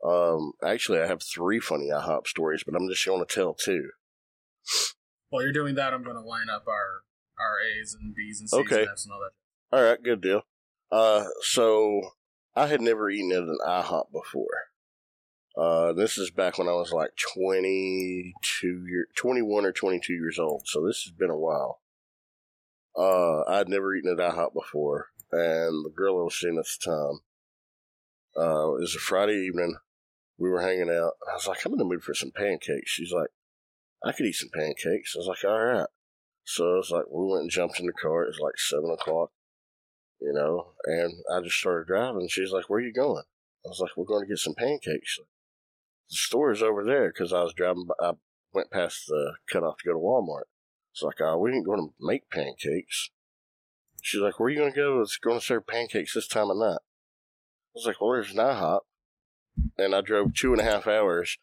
Um, 0.05 0.51
actually, 0.63 0.99
I 0.99 1.07
have 1.07 1.23
three 1.23 1.59
funny 1.59 1.89
IHOP 1.89 2.27
stories, 2.27 2.63
but 2.63 2.75
I'm 2.75 2.87
just 2.89 3.05
going 3.05 3.25
to 3.25 3.33
tell 3.33 3.53
two. 3.53 3.89
While 5.29 5.43
you're 5.43 5.51
doing 5.53 5.75
that, 5.75 5.93
I'm 5.93 6.03
gonna 6.03 6.21
line 6.21 6.49
up 6.53 6.65
our 6.67 7.03
our 7.39 7.55
A's 7.61 7.95
and 7.99 8.13
B's 8.13 8.39
and 8.41 8.49
C's 8.49 8.59
Okay. 8.59 8.81
and 8.83 8.91
F's 8.91 9.05
and 9.05 9.13
all 9.13 9.19
that. 9.21 9.75
All 9.77 9.83
right, 9.83 10.01
good 10.03 10.21
deal. 10.21 10.43
Uh, 10.93 11.25
so 11.41 12.01
I 12.55 12.67
had 12.67 12.79
never 12.79 13.09
eaten 13.09 13.31
at 13.31 13.39
an 13.39 13.57
IHOP 13.65 14.11
before. 14.11 14.67
Uh, 15.57 15.91
this 15.93 16.19
is 16.19 16.29
back 16.29 16.59
when 16.59 16.67
I 16.67 16.73
was 16.73 16.91
like 16.91 17.09
22 17.33 18.85
year, 18.87 19.07
21 19.15 19.65
or 19.65 19.71
22 19.71 20.13
years 20.13 20.37
old. 20.37 20.67
So 20.67 20.85
this 20.85 21.01
has 21.01 21.11
been 21.11 21.31
a 21.31 21.37
while. 21.37 21.79
Uh, 22.95 23.41
I'd 23.49 23.69
never 23.69 23.95
eaten 23.95 24.11
at 24.11 24.33
IHOP 24.33 24.53
before, 24.53 25.07
and 25.31 25.83
the 25.83 25.91
girl 25.95 26.19
I 26.19 26.25
was 26.25 26.39
seeing 26.39 26.59
at 26.59 26.65
the 26.65 26.85
time, 26.85 27.21
uh, 28.37 28.75
it 28.75 28.81
was 28.81 28.95
a 28.95 28.99
Friday 28.99 29.47
evening. 29.47 29.77
We 30.37 30.51
were 30.51 30.61
hanging 30.61 30.91
out. 30.91 31.13
I 31.27 31.33
was 31.33 31.47
like, 31.47 31.65
I'm 31.65 31.71
in 31.71 31.79
the 31.79 31.85
mood 31.85 32.03
for 32.03 32.13
some 32.13 32.31
pancakes. 32.35 32.91
She's 32.91 33.11
like, 33.11 33.29
I 34.05 34.11
could 34.11 34.27
eat 34.27 34.35
some 34.35 34.49
pancakes. 34.53 35.15
I 35.15 35.19
was 35.19 35.27
like, 35.27 35.43
all 35.43 35.59
right. 35.59 35.87
So 36.43 36.73
I 36.73 36.75
was 36.75 36.91
like, 36.91 37.05
we 37.11 37.31
went 37.31 37.41
and 37.41 37.49
jumped 37.49 37.79
in 37.79 37.87
the 37.87 37.93
car. 37.93 38.25
It 38.25 38.27
was 38.27 38.39
like 38.39 38.59
seven 38.59 38.91
o'clock 38.91 39.31
you 40.23 40.31
know, 40.33 40.71
and 40.85 41.13
I 41.31 41.41
just 41.41 41.57
started 41.57 41.87
driving. 41.87 42.27
She's 42.29 42.51
like, 42.51 42.69
"Where 42.69 42.79
you 42.79 42.93
going?" 42.93 43.23
I 43.65 43.67
was 43.67 43.79
like, 43.79 43.91
"We're 43.97 44.05
going 44.05 44.23
to 44.23 44.29
get 44.29 44.39
some 44.39 44.55
pancakes." 44.55 45.19
The 46.09 46.15
store 46.15 46.51
is 46.51 46.63
over 46.63 46.83
there 46.83 47.09
because 47.09 47.33
I 47.33 47.43
was 47.43 47.53
driving. 47.53 47.85
By, 47.85 48.07
I 48.07 48.13
went 48.53 48.71
past 48.71 49.07
the 49.07 49.33
cutoff 49.51 49.77
to 49.79 49.85
go 49.85 49.93
to 49.93 49.99
Walmart. 49.99 50.47
It's 50.93 51.01
like, 51.01 51.19
"Oh, 51.19 51.37
we 51.37 51.51
ain't 51.51 51.65
going 51.65 51.89
to 51.89 51.93
make 51.99 52.29
pancakes." 52.29 53.09
She's 54.01 54.21
like, 54.21 54.39
"Where 54.39 54.49
you 54.49 54.57
going 54.57 54.71
to 54.71 54.75
go? 54.75 55.01
It's 55.01 55.17
going 55.17 55.39
to 55.39 55.45
serve 55.45 55.67
pancakes 55.67 56.13
this 56.13 56.27
time 56.27 56.49
of 56.49 56.57
night." 56.57 56.79
I 56.79 57.75
was 57.75 57.85
like, 57.85 57.99
"Well, 57.99 58.13
there's 58.13 58.31
an 58.31 58.37
IHOP," 58.37 58.81
and 59.77 59.93
I 59.93 60.01
drove 60.01 60.33
two 60.33 60.53
and 60.53 60.61
a 60.61 60.65
half 60.65 60.87
hours 60.87 61.37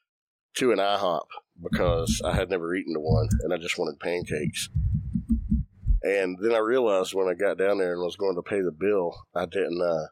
to 0.55 0.73
an 0.73 0.79
IHOP 0.79 1.27
because 1.63 2.23
I 2.25 2.35
had 2.35 2.49
never 2.49 2.75
eaten 2.75 2.95
to 2.95 3.01
one, 3.01 3.29
and 3.41 3.53
I 3.53 3.59
just 3.59 3.79
wanted 3.79 4.01
pancakes. 4.01 4.71
And 6.03 6.39
then 6.41 6.53
I 6.53 6.59
realized 6.59 7.15
when 7.15 7.29
I 7.29 7.35
got 7.35 7.59
down 7.59 7.79
there 7.79 7.93
and 7.93 8.03
was 8.03 8.17
going 8.17 8.37
to 8.37 8.43
pay 8.43 8.61
the 8.61 8.73
bill, 8.73 9.15
I 9.35 9.45
didn't. 9.45 9.83
Uh, 9.83 10.07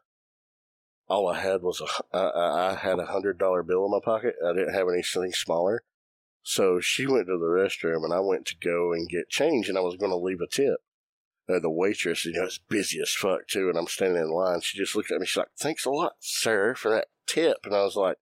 all 1.07 1.27
I 1.27 1.39
had 1.39 1.63
was 1.63 1.81
a. 1.81 2.15
I, 2.15 2.71
I 2.71 2.75
had 2.75 2.99
a 2.99 3.07
hundred 3.07 3.39
dollar 3.39 3.63
bill 3.63 3.85
in 3.85 3.91
my 3.91 3.99
pocket. 4.03 4.35
I 4.45 4.53
didn't 4.53 4.75
have 4.75 4.87
anything 4.87 5.31
smaller. 5.33 5.81
So 6.43 6.79
she 6.79 7.07
went 7.07 7.27
to 7.27 7.37
the 7.37 7.45
restroom 7.45 8.03
and 8.03 8.13
I 8.13 8.19
went 8.19 8.45
to 8.47 8.55
go 8.57 8.93
and 8.93 9.09
get 9.09 9.29
change, 9.29 9.67
and 9.67 9.77
I 9.77 9.81
was 9.81 9.97
going 9.97 10.11
to 10.11 10.17
leave 10.17 10.41
a 10.41 10.47
tip. 10.47 10.77
Uh, 11.49 11.59
the 11.59 11.69
waitress, 11.69 12.25
you 12.25 12.33
know, 12.33 12.45
is 12.45 12.59
busy 12.69 13.01
as 13.01 13.11
fuck 13.11 13.47
too, 13.47 13.69
and 13.69 13.77
I'm 13.77 13.87
standing 13.87 14.21
in 14.21 14.29
line. 14.29 14.61
She 14.61 14.77
just 14.77 14.95
looked 14.95 15.09
at 15.09 15.19
me. 15.19 15.25
She's 15.25 15.37
like, 15.37 15.47
"Thanks 15.59 15.85
a 15.85 15.89
lot, 15.89 16.13
sir, 16.19 16.75
for 16.75 16.91
that 16.91 17.07
tip." 17.25 17.57
And 17.63 17.73
I 17.73 17.83
was 17.83 17.95
like, 17.95 18.17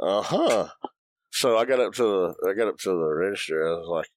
"Uh 0.00 0.22
huh." 0.22 0.68
So 1.30 1.58
I 1.58 1.66
got 1.66 1.80
up 1.80 1.92
to 1.94 2.02
the 2.02 2.50
I 2.50 2.54
got 2.54 2.68
up 2.68 2.78
to 2.78 2.90
the 2.90 3.14
register. 3.14 3.68
I 3.68 3.72
was 3.72 3.88
like. 3.88 4.08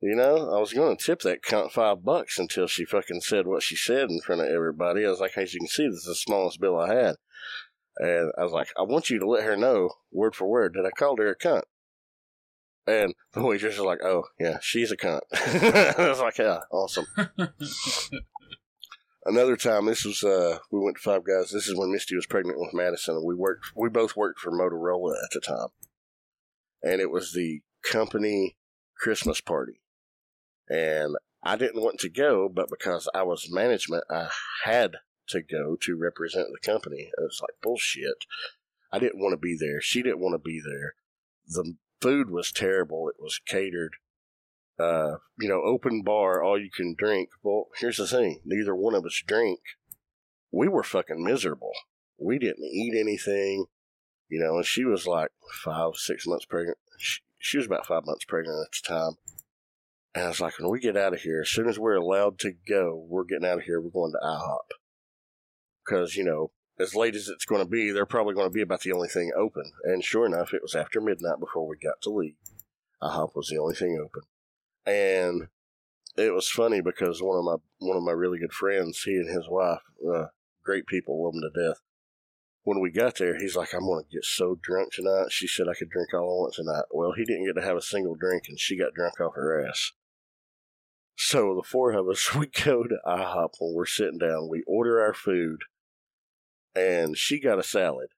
You 0.00 0.14
know, 0.14 0.52
I 0.54 0.60
was 0.60 0.72
going 0.72 0.96
to 0.96 1.04
tip 1.04 1.20
that 1.20 1.42
cunt 1.42 1.72
five 1.72 2.04
bucks 2.04 2.38
until 2.38 2.68
she 2.68 2.84
fucking 2.84 3.20
said 3.20 3.48
what 3.48 3.64
she 3.64 3.74
said 3.74 4.10
in 4.10 4.20
front 4.20 4.42
of 4.42 4.46
everybody. 4.46 5.04
I 5.04 5.10
was 5.10 5.18
like, 5.18 5.36
as 5.36 5.52
you 5.52 5.60
can 5.60 5.68
see, 5.68 5.88
this 5.88 5.98
is 5.98 6.04
the 6.04 6.14
smallest 6.14 6.60
bill 6.60 6.78
I 6.78 6.94
had. 6.94 7.16
And 7.96 8.30
I 8.38 8.44
was 8.44 8.52
like, 8.52 8.68
I 8.78 8.82
want 8.82 9.10
you 9.10 9.18
to 9.18 9.28
let 9.28 9.42
her 9.42 9.56
know, 9.56 9.90
word 10.12 10.36
for 10.36 10.46
word, 10.46 10.74
that 10.74 10.86
I 10.86 10.90
called 10.90 11.18
her 11.18 11.30
a 11.30 11.36
cunt. 11.36 11.62
And 12.86 13.12
the 13.32 13.42
waitress 13.42 13.76
was 13.76 13.86
like, 13.86 13.98
oh, 14.04 14.22
yeah, 14.38 14.58
she's 14.62 14.92
a 14.92 14.96
cunt. 14.96 15.22
I 15.32 16.08
was 16.08 16.20
like, 16.20 16.38
yeah, 16.38 16.60
awesome. 16.70 17.06
Another 19.24 19.56
time, 19.56 19.86
this 19.86 20.04
was, 20.04 20.22
uh, 20.22 20.60
we 20.70 20.78
went 20.78 20.96
to 20.96 21.02
Five 21.02 21.24
Guys. 21.24 21.50
This 21.50 21.66
is 21.66 21.76
when 21.76 21.90
Misty 21.90 22.14
was 22.14 22.26
pregnant 22.26 22.60
with 22.60 22.72
Madison, 22.72 23.16
and 23.16 23.26
we 23.26 23.34
worked, 23.34 23.72
we 23.74 23.88
both 23.88 24.14
worked 24.16 24.38
for 24.38 24.52
Motorola 24.52 25.14
at 25.24 25.30
the 25.32 25.40
time. 25.40 25.70
And 26.84 27.00
it 27.00 27.10
was 27.10 27.32
the 27.32 27.62
company 27.82 28.56
Christmas 28.96 29.40
party 29.40 29.80
and 30.68 31.16
I 31.42 31.56
didn't 31.56 31.82
want 31.82 31.98
to 32.00 32.08
go, 32.08 32.48
but 32.48 32.68
because 32.70 33.08
I 33.14 33.22
was 33.22 33.50
management, 33.50 34.04
I 34.10 34.28
had 34.64 34.96
to 35.28 35.42
go 35.42 35.76
to 35.82 35.96
represent 35.96 36.48
the 36.52 36.66
company. 36.66 37.10
It 37.16 37.20
was 37.20 37.40
like 37.40 37.60
bullshit. 37.62 38.24
I 38.92 38.98
didn't 38.98 39.20
want 39.20 39.32
to 39.32 39.38
be 39.38 39.56
there. 39.58 39.80
She 39.80 40.02
didn't 40.02 40.20
want 40.20 40.34
to 40.34 40.38
be 40.38 40.60
there. 40.64 40.94
The 41.46 41.74
food 42.00 42.30
was 42.30 42.52
terrible. 42.52 43.08
It 43.08 43.16
was 43.18 43.40
catered. 43.46 43.96
Uh, 44.78 45.16
you 45.38 45.48
know, 45.48 45.62
open 45.62 46.02
bar, 46.02 46.42
all 46.42 46.58
you 46.58 46.70
can 46.70 46.94
drink. 46.96 47.30
Well, 47.42 47.66
here's 47.78 47.96
the 47.96 48.06
thing: 48.06 48.40
neither 48.44 48.74
one 48.74 48.94
of 48.94 49.04
us 49.04 49.22
drink. 49.26 49.60
We 50.52 50.68
were 50.68 50.84
fucking 50.84 51.22
miserable. 51.22 51.72
We 52.18 52.38
didn't 52.38 52.64
eat 52.64 52.94
anything. 52.98 53.66
You 54.28 54.40
know, 54.40 54.56
and 54.56 54.66
she 54.66 54.84
was 54.84 55.06
like 55.06 55.30
five, 55.64 55.96
six 55.96 56.26
months 56.26 56.44
pregnant. 56.44 56.78
She, 56.98 57.20
she 57.38 57.56
was 57.56 57.66
about 57.66 57.86
five 57.86 58.04
months 58.04 58.24
pregnant 58.24 58.66
at 58.66 58.72
the 58.72 58.94
time. 58.94 59.12
And 60.18 60.24
I 60.24 60.30
was 60.30 60.40
like, 60.40 60.58
when 60.58 60.68
we 60.68 60.80
get 60.80 60.96
out 60.96 61.14
of 61.14 61.20
here, 61.20 61.42
as 61.42 61.48
soon 61.48 61.68
as 61.68 61.78
we're 61.78 61.94
allowed 61.94 62.40
to 62.40 62.50
go, 62.68 63.06
we're 63.08 63.22
getting 63.22 63.46
out 63.46 63.58
of 63.58 63.62
here. 63.62 63.80
We're 63.80 63.90
going 63.90 64.10
to 64.10 64.26
IHOP. 64.26 64.74
Because, 65.86 66.16
you 66.16 66.24
know, 66.24 66.50
as 66.76 66.96
late 66.96 67.14
as 67.14 67.28
it's 67.28 67.44
going 67.44 67.62
to 67.62 67.70
be, 67.70 67.92
they're 67.92 68.04
probably 68.04 68.34
going 68.34 68.48
to 68.48 68.52
be 68.52 68.60
about 68.60 68.80
the 68.80 68.90
only 68.90 69.06
thing 69.06 69.30
open. 69.36 69.70
And 69.84 70.02
sure 70.02 70.26
enough, 70.26 70.52
it 70.52 70.60
was 70.60 70.74
after 70.74 71.00
midnight 71.00 71.38
before 71.38 71.68
we 71.68 71.76
got 71.76 72.02
to 72.02 72.10
leave. 72.10 72.34
IHOP 73.00 73.36
was 73.36 73.46
the 73.46 73.58
only 73.58 73.76
thing 73.76 73.96
open. 73.96 74.22
And 74.84 75.46
it 76.16 76.34
was 76.34 76.48
funny 76.48 76.80
because 76.80 77.22
one 77.22 77.38
of 77.38 77.44
my 77.44 77.86
one 77.86 77.96
of 77.96 78.02
my 78.02 78.10
really 78.10 78.40
good 78.40 78.52
friends, 78.52 79.00
he 79.04 79.12
and 79.12 79.28
his 79.28 79.48
wife, 79.48 79.82
uh, 80.12 80.24
great 80.64 80.88
people, 80.88 81.22
love 81.22 81.34
them 81.34 81.42
to 81.42 81.68
death. 81.68 81.80
When 82.64 82.80
we 82.80 82.90
got 82.90 83.18
there, 83.18 83.38
he's 83.38 83.54
like, 83.54 83.72
"I'm 83.72 83.86
going 83.86 84.02
to 84.02 84.10
get 84.10 84.24
so 84.24 84.58
drunk 84.60 84.92
tonight." 84.92 85.30
She 85.30 85.46
said 85.46 85.68
I 85.68 85.78
could 85.78 85.90
drink 85.90 86.12
all 86.12 86.22
I 86.22 86.42
want 86.42 86.54
tonight. 86.54 86.86
Well, 86.90 87.12
he 87.12 87.24
didn't 87.24 87.46
get 87.46 87.54
to 87.60 87.64
have 87.64 87.76
a 87.76 87.82
single 87.82 88.16
drink, 88.16 88.46
and 88.48 88.58
she 88.58 88.76
got 88.76 88.94
drunk 88.94 89.20
off 89.20 89.36
her 89.36 89.64
ass. 89.64 89.92
So 91.20 91.56
the 91.56 91.68
four 91.68 91.90
of 91.92 92.08
us, 92.08 92.32
we 92.34 92.46
go 92.46 92.84
to 92.84 92.98
IHOP 93.04 93.50
when 93.58 93.74
we're 93.74 93.86
sitting 93.86 94.18
down. 94.18 94.48
We 94.48 94.62
order 94.66 95.00
our 95.00 95.12
food, 95.12 95.62
and 96.74 97.18
she 97.18 97.40
got 97.40 97.58
a 97.58 97.64
salad. 97.64 98.10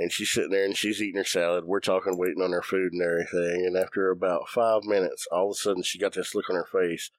And 0.00 0.12
she's 0.12 0.30
sitting 0.30 0.52
there 0.52 0.64
and 0.64 0.76
she's 0.76 1.02
eating 1.02 1.18
her 1.18 1.24
salad. 1.24 1.64
We're 1.64 1.80
talking, 1.80 2.16
waiting 2.16 2.40
on 2.40 2.52
her 2.52 2.62
food 2.62 2.92
and 2.92 3.02
everything. 3.02 3.66
And 3.66 3.76
after 3.76 4.10
about 4.10 4.48
five 4.48 4.84
minutes, 4.84 5.26
all 5.32 5.46
of 5.46 5.50
a 5.50 5.54
sudden 5.54 5.82
she 5.82 5.98
got 5.98 6.12
this 6.12 6.36
look 6.36 6.48
on 6.48 6.54
her 6.54 6.68
face, 6.70 7.10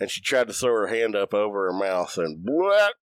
and 0.00 0.10
she 0.10 0.20
tried 0.20 0.48
to 0.48 0.52
throw 0.52 0.72
her 0.72 0.86
hand 0.88 1.14
up 1.14 1.32
over 1.32 1.66
her 1.66 1.72
mouth, 1.72 2.18
and 2.18 2.40
what? 2.42 2.94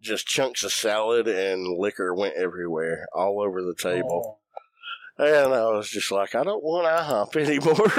just 0.00 0.26
chunks 0.26 0.64
of 0.64 0.72
salad 0.72 1.28
and 1.28 1.66
liquor 1.78 2.14
went 2.14 2.34
everywhere, 2.34 3.06
all 3.12 3.40
over 3.40 3.62
the 3.62 3.74
table. 3.74 4.38
Oh. 4.38 4.39
And 5.20 5.52
I 5.52 5.66
was 5.66 5.90
just 5.90 6.10
like, 6.10 6.34
I 6.34 6.42
don't 6.44 6.64
want 6.64 6.86
IHOP 6.86 7.36
anymore. 7.36 7.92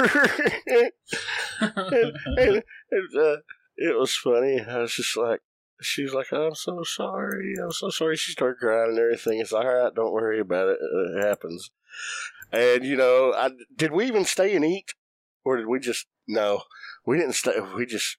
and, 1.92 2.16
and, 2.36 2.62
and, 2.90 3.16
uh, 3.16 3.36
it 3.76 3.96
was 3.96 4.16
funny. 4.16 4.60
I 4.60 4.78
was 4.78 4.92
just 4.92 5.16
like, 5.16 5.40
she 5.80 6.02
was 6.02 6.14
like, 6.14 6.32
I'm 6.32 6.56
so 6.56 6.82
sorry. 6.82 7.54
I'm 7.62 7.70
so 7.70 7.90
sorry. 7.90 8.16
She 8.16 8.32
started 8.32 8.58
crying 8.58 8.90
and 8.90 8.98
everything. 8.98 9.38
It's 9.38 9.52
like, 9.52 9.64
all 9.64 9.72
right, 9.72 9.94
don't 9.94 10.12
worry 10.12 10.40
about 10.40 10.70
it. 10.70 10.78
It 10.80 11.24
happens. 11.24 11.70
And, 12.50 12.84
you 12.84 12.96
know, 12.96 13.32
I, 13.36 13.50
did 13.76 13.92
we 13.92 14.06
even 14.06 14.24
stay 14.24 14.56
and 14.56 14.64
eat? 14.64 14.92
Or 15.44 15.56
did 15.56 15.68
we 15.68 15.78
just, 15.78 16.06
no, 16.26 16.62
we 17.06 17.18
didn't 17.18 17.34
stay. 17.34 17.52
We 17.76 17.86
just, 17.86 18.16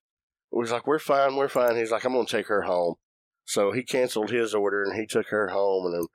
it 0.53 0.57
was 0.57 0.71
like, 0.71 0.87
we're 0.87 0.99
fine, 0.99 1.35
we're 1.35 1.49
fine. 1.49 1.75
He's 1.75 1.91
like, 1.91 2.05
I'm 2.05 2.13
going 2.13 2.25
to 2.25 2.37
take 2.37 2.47
her 2.47 2.61
home. 2.61 2.95
So 3.43 3.73
he 3.73 3.83
canceled 3.83 4.31
his 4.31 4.55
order 4.55 4.83
and 4.83 4.97
he 4.97 5.05
took 5.05 5.27
her 5.27 5.49
home. 5.49 5.87
And 5.87 5.93
then 5.93 6.07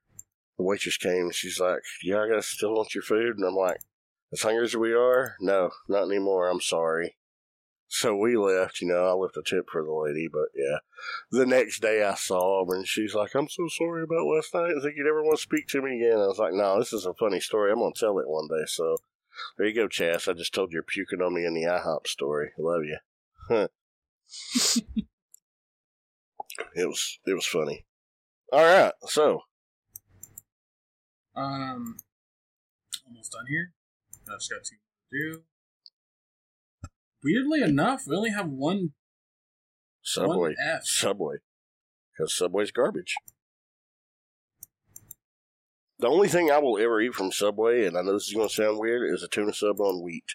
the 0.59 0.65
waitress 0.65 0.97
came 0.97 1.27
and 1.27 1.35
she's 1.35 1.61
like, 1.61 1.81
Yeah, 2.03 2.23
I 2.23 2.29
guess 2.29 2.47
still 2.47 2.75
want 2.75 2.95
your 2.95 3.03
food. 3.03 3.37
And 3.37 3.47
I'm 3.47 3.55
like, 3.55 3.79
As 4.33 4.43
hungry 4.43 4.65
as 4.65 4.77
we 4.77 4.93
are? 4.93 5.37
No, 5.41 5.71
not 5.89 6.05
anymore. 6.05 6.49
I'm 6.51 6.61
sorry. 6.61 7.17
So 7.91 8.15
we 8.15 8.37
left, 8.37 8.83
you 8.83 8.89
know, 8.89 9.07
I 9.07 9.13
left 9.13 9.39
a 9.39 9.43
tip 9.43 9.71
for 9.73 9.83
the 9.83 9.93
lady, 9.93 10.29
but 10.31 10.49
yeah. 10.55 10.79
The 11.31 11.47
next 11.47 11.81
day 11.81 12.03
I 12.03 12.15
saw 12.15 12.67
her 12.67 12.75
and 12.75 12.87
she's 12.87 13.15
like, 13.15 13.35
I'm 13.35 13.49
so 13.49 13.67
sorry 13.69 14.03
about 14.03 14.27
last 14.27 14.53
night. 14.53 14.75
I 14.77 14.83
think 14.83 14.97
you'd 14.97 15.09
ever 15.09 15.23
want 15.23 15.39
to 15.39 15.43
speak 15.43 15.69
to 15.69 15.81
me 15.81 15.97
again. 15.97 16.19
I 16.19 16.27
was 16.27 16.39
like, 16.39 16.53
No, 16.53 16.79
this 16.79 16.93
is 16.93 17.07
a 17.07 17.15
funny 17.15 17.41
story. 17.41 17.73
I'm 17.73 17.79
to 17.79 17.93
tell 17.99 18.19
it 18.19 18.29
one 18.29 18.49
day. 18.49 18.65
So 18.67 18.99
there 19.57 19.67
you 19.67 19.75
go, 19.75 19.89
Chas. 19.89 20.29
I 20.29 20.33
just 20.35 20.53
told 20.53 20.73
you 20.73 20.77
you're 20.77 20.83
puking 20.83 21.23
on 21.23 21.35
me 21.35 21.47
in 21.47 21.55
the 21.55 21.63
IHOP 21.63 22.07
story. 22.09 22.51
I 22.59 22.63
love 22.63 22.83
you. 22.85 22.99
it 26.75 26.87
was 26.87 27.21
it 27.27 27.35
was 27.35 27.47
funny. 27.47 27.87
All 28.53 28.65
right, 28.65 28.93
so 29.07 29.43
Um, 31.39 31.97
almost 33.07 33.33
done 33.33 33.47
here. 33.49 33.73
I 34.29 34.35
just 34.39 34.51
got 34.51 34.65
two 34.65 34.77
to 34.77 35.33
do. 35.33 35.43
Weirdly 37.23 37.63
enough, 37.63 38.03
we 38.07 38.17
only 38.17 38.31
have 38.31 38.49
one 38.49 38.91
Subway, 40.03 40.55
one. 40.59 40.81
Subway, 40.83 41.37
because 42.13 42.35
Subway's 42.35 42.73
garbage. 42.73 43.15
The 46.01 46.09
only 46.09 46.29
thing 46.29 46.51
I 46.51 46.59
will 46.59 46.79
ever 46.79 47.01
eat 47.01 47.15
from 47.15 47.33
Subway, 47.33 47.85
and 47.85 47.97
I 47.97 48.03
know 48.03 48.15
this 48.15 48.29
is 48.29 48.35
going 48.35 48.49
to 48.49 48.55
sound 48.55 48.79
weird, 48.79 49.09
is 49.13 49.23
a 49.23 49.29
tuna 49.29 49.53
sub 49.53 49.81
on 49.81 50.03
wheat. 50.03 50.35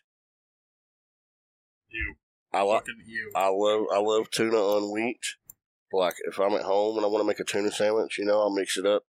You 1.89 2.15
I 2.53 2.61
like, 2.61 2.85
you. 3.05 3.31
I 3.35 3.47
love, 3.49 3.85
I 3.93 3.99
love 3.99 4.29
tuna 4.29 4.57
on 4.57 4.91
wheat. 4.93 5.21
Like 5.91 6.15
if 6.25 6.39
I'm 6.39 6.53
at 6.53 6.63
home 6.63 6.97
and 6.97 7.05
I 7.05 7.09
want 7.09 7.21
to 7.23 7.27
make 7.27 7.39
a 7.39 7.43
tuna 7.43 7.71
sandwich, 7.71 8.17
you 8.17 8.25
know, 8.25 8.39
I'll 8.39 8.55
mix 8.55 8.77
it 8.77 8.85
up. 8.85 9.03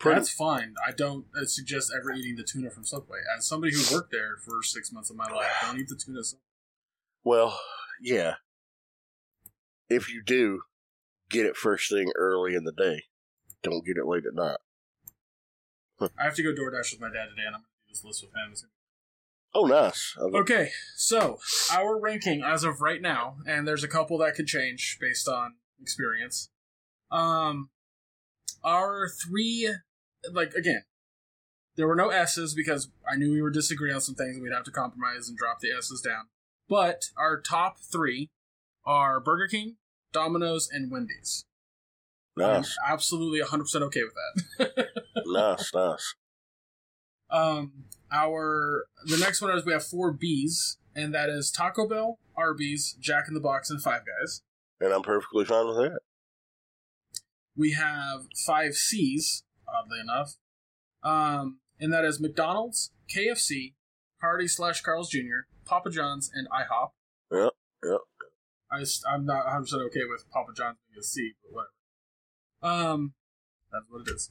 Pretty, 0.00 0.18
That's 0.18 0.32
fine. 0.32 0.74
I 0.84 0.92
don't 0.92 1.26
uh, 1.36 1.44
suggest 1.44 1.92
ever 1.94 2.10
eating 2.10 2.36
the 2.36 2.42
tuna 2.42 2.70
from 2.70 2.86
Subway. 2.86 3.18
As 3.36 3.46
somebody 3.46 3.74
who 3.74 3.94
worked 3.94 4.10
there 4.10 4.38
for 4.42 4.62
six 4.62 4.90
months 4.90 5.10
of 5.10 5.16
my 5.16 5.30
life, 5.30 5.50
don't 5.60 5.78
eat 5.78 5.88
the 5.88 5.94
tuna. 5.94 6.22
Well, 7.22 7.60
yeah. 8.00 8.36
If 9.90 10.10
you 10.10 10.22
do, 10.24 10.62
get 11.28 11.44
it 11.44 11.54
first 11.54 11.90
thing 11.90 12.10
early 12.16 12.54
in 12.54 12.64
the 12.64 12.72
day. 12.72 13.04
Don't 13.62 13.84
get 13.84 13.98
it 13.98 14.06
late 14.06 14.24
at 14.24 14.34
night. 14.34 14.56
I 16.00 16.24
have 16.24 16.34
to 16.36 16.42
go 16.42 16.50
DoorDash 16.50 16.92
with 16.92 17.00
my 17.00 17.08
dad 17.08 17.28
today, 17.28 17.46
and 17.46 17.56
I'm 17.56 17.60
going 17.60 17.64
to 17.64 17.88
do 17.88 17.92
this 17.92 18.02
list 18.02 18.24
with 18.24 18.32
him. 18.32 18.70
Oh, 19.52 19.66
nice. 19.66 20.16
Okay, 20.18 20.70
so 20.96 21.38
our 21.72 22.00
ranking 22.00 22.42
as 22.42 22.64
of 22.64 22.80
right 22.80 23.02
now, 23.02 23.36
and 23.46 23.68
there's 23.68 23.84
a 23.84 23.88
couple 23.88 24.16
that 24.18 24.34
could 24.34 24.46
change 24.46 24.96
based 24.98 25.28
on 25.28 25.56
experience. 25.80 26.50
Um, 27.10 27.68
our 28.62 29.08
three, 29.08 29.74
like 30.32 30.54
again, 30.54 30.82
there 31.76 31.88
were 31.88 31.96
no 31.96 32.10
S's 32.10 32.54
because 32.54 32.88
I 33.10 33.16
knew 33.16 33.32
we 33.32 33.42
were 33.42 33.50
disagreeing 33.50 33.94
on 33.94 34.00
some 34.00 34.14
things, 34.14 34.36
and 34.36 34.42
we'd 34.42 34.52
have 34.52 34.64
to 34.64 34.70
compromise 34.70 35.28
and 35.28 35.36
drop 35.36 35.60
the 35.60 35.70
S's 35.70 36.00
down. 36.00 36.26
But 36.68 37.04
our 37.16 37.40
top 37.40 37.78
three 37.80 38.30
are 38.84 39.20
Burger 39.20 39.48
King, 39.48 39.76
Domino's, 40.12 40.68
and 40.70 40.90
Wendy's. 40.90 41.44
Nice, 42.36 42.76
I'm 42.86 42.94
absolutely 42.94 43.40
100% 43.40 43.82
okay 43.82 44.00
with 44.02 44.14
that. 44.58 44.86
nice, 45.26 45.74
nice. 45.74 46.14
Um, 47.30 47.84
our 48.12 48.86
the 49.04 49.16
next 49.16 49.40
one 49.40 49.56
is 49.56 49.64
we 49.64 49.72
have 49.72 49.84
four 49.84 50.12
B's, 50.12 50.78
and 50.94 51.14
that 51.14 51.28
is 51.28 51.50
Taco 51.50 51.88
Bell, 51.88 52.18
Arby's, 52.36 52.96
Jack 53.00 53.24
in 53.28 53.34
the 53.34 53.40
Box, 53.40 53.70
and 53.70 53.82
Five 53.82 54.02
Guys. 54.06 54.42
And 54.80 54.92
I'm 54.92 55.02
perfectly 55.02 55.44
fine 55.44 55.66
with 55.66 55.76
that. 55.76 56.00
We 57.56 57.72
have 57.72 58.26
five 58.46 58.74
C's, 58.74 59.44
oddly 59.74 60.00
enough, 60.00 60.36
um, 61.02 61.58
and 61.78 61.92
that 61.92 62.04
is 62.04 62.20
McDonald's, 62.20 62.92
KFC, 63.14 63.74
Hardy 64.20 64.48
slash 64.48 64.82
Carl's 64.82 65.10
Jr., 65.10 65.46
Papa 65.64 65.90
John's, 65.90 66.30
and 66.32 66.48
IHOP. 66.48 66.90
Yep, 67.32 67.52
yep. 67.84 68.00
I, 68.70 68.84
am 69.14 69.24
not 69.24 69.44
100 69.44 69.60
percent 69.62 69.82
okay 69.86 70.04
with 70.08 70.24
Papa 70.30 70.52
John's 70.56 70.78
being 70.88 71.00
a 71.00 71.02
C, 71.02 71.32
but 71.42 71.52
whatever. 71.52 71.72
Um, 72.62 73.14
that's 73.72 73.84
what 73.88 74.08
it 74.08 74.14
is. 74.14 74.30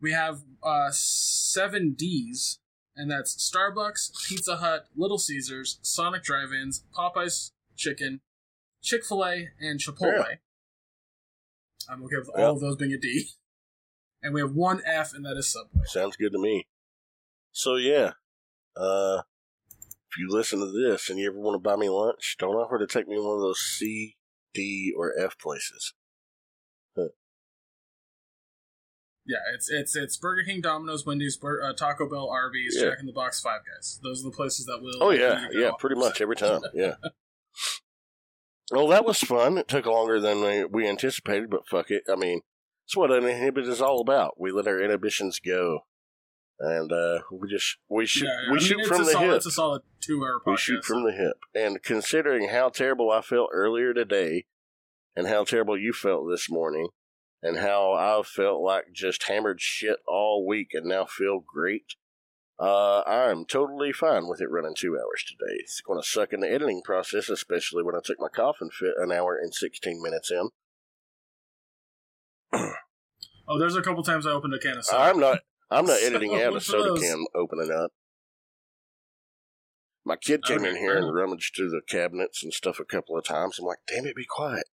We 0.00 0.12
have 0.12 0.42
uh, 0.62 0.88
seven 0.92 1.94
D's, 1.96 2.58
and 2.94 3.10
that's 3.10 3.34
Starbucks, 3.34 4.12
Pizza 4.28 4.56
Hut, 4.56 4.86
Little 4.94 5.18
Caesars, 5.18 5.78
Sonic 5.82 6.22
Drive-Ins, 6.22 6.84
Popeyes 6.96 7.52
Chicken, 7.76 8.20
Chick 8.82 9.04
Fil 9.04 9.24
A, 9.24 9.48
and 9.60 9.80
Chipotle. 9.80 10.24
Yeah. 10.28 10.36
I'm 11.88 12.02
okay 12.04 12.16
with 12.18 12.30
all 12.36 12.54
of 12.54 12.60
those 12.60 12.76
being 12.76 12.92
a 12.92 12.98
D. 12.98 13.28
And 14.22 14.34
we 14.34 14.40
have 14.40 14.52
one 14.52 14.82
F, 14.84 15.12
and 15.14 15.24
that 15.24 15.36
is 15.36 15.52
Subway. 15.52 15.82
Sounds 15.86 16.16
good 16.16 16.32
to 16.32 16.38
me. 16.38 16.66
So 17.52 17.76
yeah, 17.76 18.12
uh, 18.76 19.22
if 20.10 20.18
you 20.18 20.28
listen 20.28 20.58
to 20.60 20.66
this 20.72 21.08
and 21.08 21.18
you 21.18 21.28
ever 21.30 21.38
want 21.38 21.54
to 21.54 21.58
buy 21.58 21.76
me 21.76 21.88
lunch, 21.88 22.36
don't 22.38 22.54
offer 22.54 22.78
to 22.78 22.86
take 22.86 23.08
me 23.08 23.16
to 23.16 23.22
one 23.22 23.36
of 23.36 23.40
those 23.42 23.60
C, 23.60 24.16
D, 24.52 24.92
or 24.96 25.12
F 25.18 25.38
places. 25.38 25.94
Yeah, 29.28 29.38
it's 29.54 29.68
it's 29.68 29.96
it's 29.96 30.16
Burger 30.16 30.44
King, 30.44 30.60
Domino's, 30.60 31.04
Wendy's, 31.04 31.36
Bur- 31.36 31.60
uh, 31.60 31.72
Taco 31.72 32.08
Bell, 32.08 32.28
Arby's, 32.30 32.76
Yeah. 32.78 32.90
Jack 32.90 33.00
in 33.00 33.06
the 33.06 33.12
Box, 33.12 33.40
Five 33.40 33.62
Guys. 33.66 33.98
Those 34.00 34.20
are 34.24 34.30
the 34.30 34.36
places 34.36 34.66
that 34.66 34.78
will. 34.80 35.02
Oh 35.02 35.10
yeah, 35.10 35.48
yeah, 35.50 35.72
pretty 35.78 35.96
much 35.96 36.20
every 36.20 36.36
time. 36.36 36.60
Yeah. 36.74 36.94
Well, 38.70 38.86
that 38.88 39.04
was 39.04 39.18
fun. 39.18 39.58
It 39.58 39.66
took 39.66 39.86
longer 39.86 40.20
than 40.20 40.42
we, 40.42 40.64
we 40.64 40.88
anticipated, 40.88 41.50
but 41.50 41.66
fuck 41.68 41.90
it. 41.90 42.04
I 42.08 42.14
mean, 42.16 42.42
it's 42.86 42.96
what 42.96 43.10
uninhibited 43.10 43.68
is 43.68 43.82
all 43.82 44.00
about. 44.00 44.40
We 44.40 44.52
let 44.52 44.68
our 44.68 44.80
inhibitions 44.80 45.40
go, 45.40 45.80
and 46.60 46.92
uh, 46.92 47.18
we 47.32 47.48
just 47.48 47.78
we 47.88 48.06
shoot 48.06 48.26
Yeah, 48.26 48.44
yeah. 48.44 48.52
we 48.52 48.58
I 48.58 48.62
shoot 48.62 48.78
it's 48.78 48.88
from 48.88 49.04
the 49.04 49.12
solid, 49.12 49.26
hip. 49.26 49.36
It's 49.36 49.46
a 49.46 49.50
solid 49.50 49.82
two-hour 50.00 50.40
podcast. 50.46 50.50
We 50.52 50.56
shoot 50.56 50.84
from 50.84 51.04
the 51.04 51.12
hip. 51.12 51.36
And 51.52 51.82
considering 51.82 52.50
how 52.50 52.68
terrible 52.68 53.10
I 53.10 53.22
felt 53.22 53.50
earlier 53.52 53.92
today, 53.92 54.44
and 55.16 55.26
how 55.26 55.42
terrible 55.42 55.76
you 55.76 55.92
felt 55.92 56.30
this 56.30 56.48
morning, 56.48 56.90
and 57.42 57.58
how 57.58 57.92
I 57.92 58.22
felt 58.22 58.62
like 58.62 58.92
just 58.92 59.24
hammered 59.24 59.60
shit 59.60 59.96
all 60.06 60.46
week 60.46 60.68
and 60.72 60.86
now 60.86 61.06
feel 61.06 61.40
great, 61.44 61.96
uh, 62.60 63.02
I'm 63.04 63.46
totally 63.46 63.92
fine 63.92 64.28
with 64.28 64.40
it 64.40 64.48
running 64.48 64.76
two 64.76 64.96
hours 64.96 65.24
today. 65.26 65.56
It's 65.58 65.80
going 65.80 66.00
to 66.00 66.06
suck 66.08 66.32
in 66.32 66.38
the 66.38 66.52
editing 66.52 66.82
process, 66.84 67.28
especially 67.28 67.82
when 67.82 67.96
I 67.96 68.00
took 68.04 68.20
my 68.20 68.28
coffin 68.28 68.70
fit 68.70 68.94
an 68.96 69.10
hour 69.10 69.36
and 69.36 69.52
16 69.52 70.00
minutes 70.00 70.30
in. 70.30 70.50
Oh, 73.48 73.58
there's 73.58 73.76
a 73.76 73.82
couple 73.82 74.02
times 74.02 74.26
I 74.26 74.30
opened 74.30 74.54
a 74.54 74.58
can 74.58 74.78
of 74.78 74.84
soda. 74.84 75.02
I'm 75.02 75.18
not. 75.20 75.40
I'm 75.70 75.86
not 75.86 75.98
So, 76.00 76.06
editing 76.06 76.34
out 76.40 76.56
a 76.56 76.60
soda 76.60 76.88
those. 76.90 77.00
can 77.00 77.24
opening 77.34 77.70
up. 77.70 77.92
My 80.04 80.16
kid 80.16 80.44
came 80.44 80.64
in 80.64 80.76
here 80.76 80.96
and 80.96 81.12
rummaged 81.12 81.56
through 81.56 81.70
the 81.70 81.80
cabinets 81.86 82.42
and 82.44 82.52
stuff 82.52 82.78
a 82.78 82.84
couple 82.84 83.18
of 83.18 83.24
times. 83.24 83.58
I'm 83.58 83.64
like, 83.66 83.78
damn 83.88 84.06
it, 84.06 84.14
be 84.14 84.24
quiet. 84.24 84.64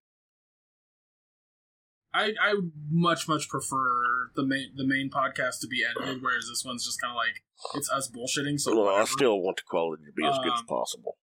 I 2.14 2.34
I 2.40 2.54
much 2.91 3.28
much 3.28 3.50
prefer 3.50 4.30
the 4.36 4.45
main 4.45 4.74
the 4.76 4.86
main 4.86 5.10
podcast 5.10 5.60
to 5.62 5.68
be 5.68 5.84
edited, 5.84 6.22
whereas 6.22 6.48
this 6.48 6.64
one's 6.64 6.86
just 6.86 7.02
kind 7.02 7.10
of 7.12 7.16
like 7.18 7.41
it's 7.76 7.90
us 7.90 8.08
bullshitting. 8.12 8.60
So 8.60 8.80
well, 8.80 8.95
I 8.95 9.06
still 9.06 9.40
want 9.41 9.58
the 9.58 9.64
quality 9.68 10.04
to 10.06 10.12
be 10.12 10.24
as 10.24 10.38
good 10.38 10.54
as 10.54 10.60
Um, 10.60 10.66
possible. 10.68 11.18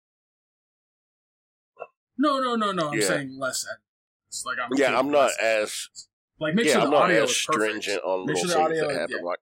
no 2.18 2.40
no 2.40 2.56
no 2.56 2.72
no. 2.72 2.90
I'm 2.92 3.00
Yeah. 3.00 3.06
saying 3.08 3.38
less. 3.38 3.66
It's 4.30 4.46
like 4.46 4.58
I'm 4.64 4.70
Yeah, 4.78 4.98
I'm 4.98 5.12
not 5.12 5.32
as 5.42 5.90
like 6.40 6.54
make 6.56 6.66
yeah, 6.66 6.74
sure 6.74 6.82
I'm 6.82 6.92
the 6.92 6.92
not 6.92 7.04
audio 7.06 7.24
as 7.24 7.30
is 7.32 7.44
perfect. 7.46 7.84
stringent 7.86 8.04
on 8.04 8.26
Make 8.26 8.36
little 8.36 8.50
sure 8.50 8.70
things 8.70 8.80
that 8.82 8.92
happen. 8.92 9.16
yeah. 9.20 9.24
Like, 9.26 9.40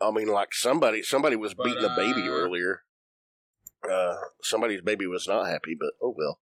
I 0.00 0.10
mean, 0.10 0.28
like 0.28 0.52
somebody 0.52 1.02
somebody 1.02 1.36
was 1.36 1.54
But, 1.54 1.64
beating 1.64 1.84
a 1.84 1.94
baby 1.96 2.28
uh, 2.28 2.32
earlier. 2.32 2.82
Uh, 3.88 4.14
somebody's 4.42 4.80
baby 4.80 5.06
was 5.06 5.26
not 5.28 5.48
happy, 5.48 5.76
but 5.78 5.90
oh 6.02 6.14
well. 6.16 6.40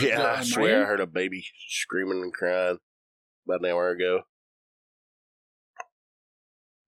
Yeah, 0.00 0.36
I 0.38 0.42
swear 0.42 0.82
I 0.82 0.86
heard 0.86 1.00
a 1.00 1.06
baby 1.06 1.44
screaming 1.68 2.22
and 2.22 2.32
crying 2.32 2.78
about 3.46 3.60
an 3.60 3.70
hour 3.70 3.90
ago. 3.90 4.22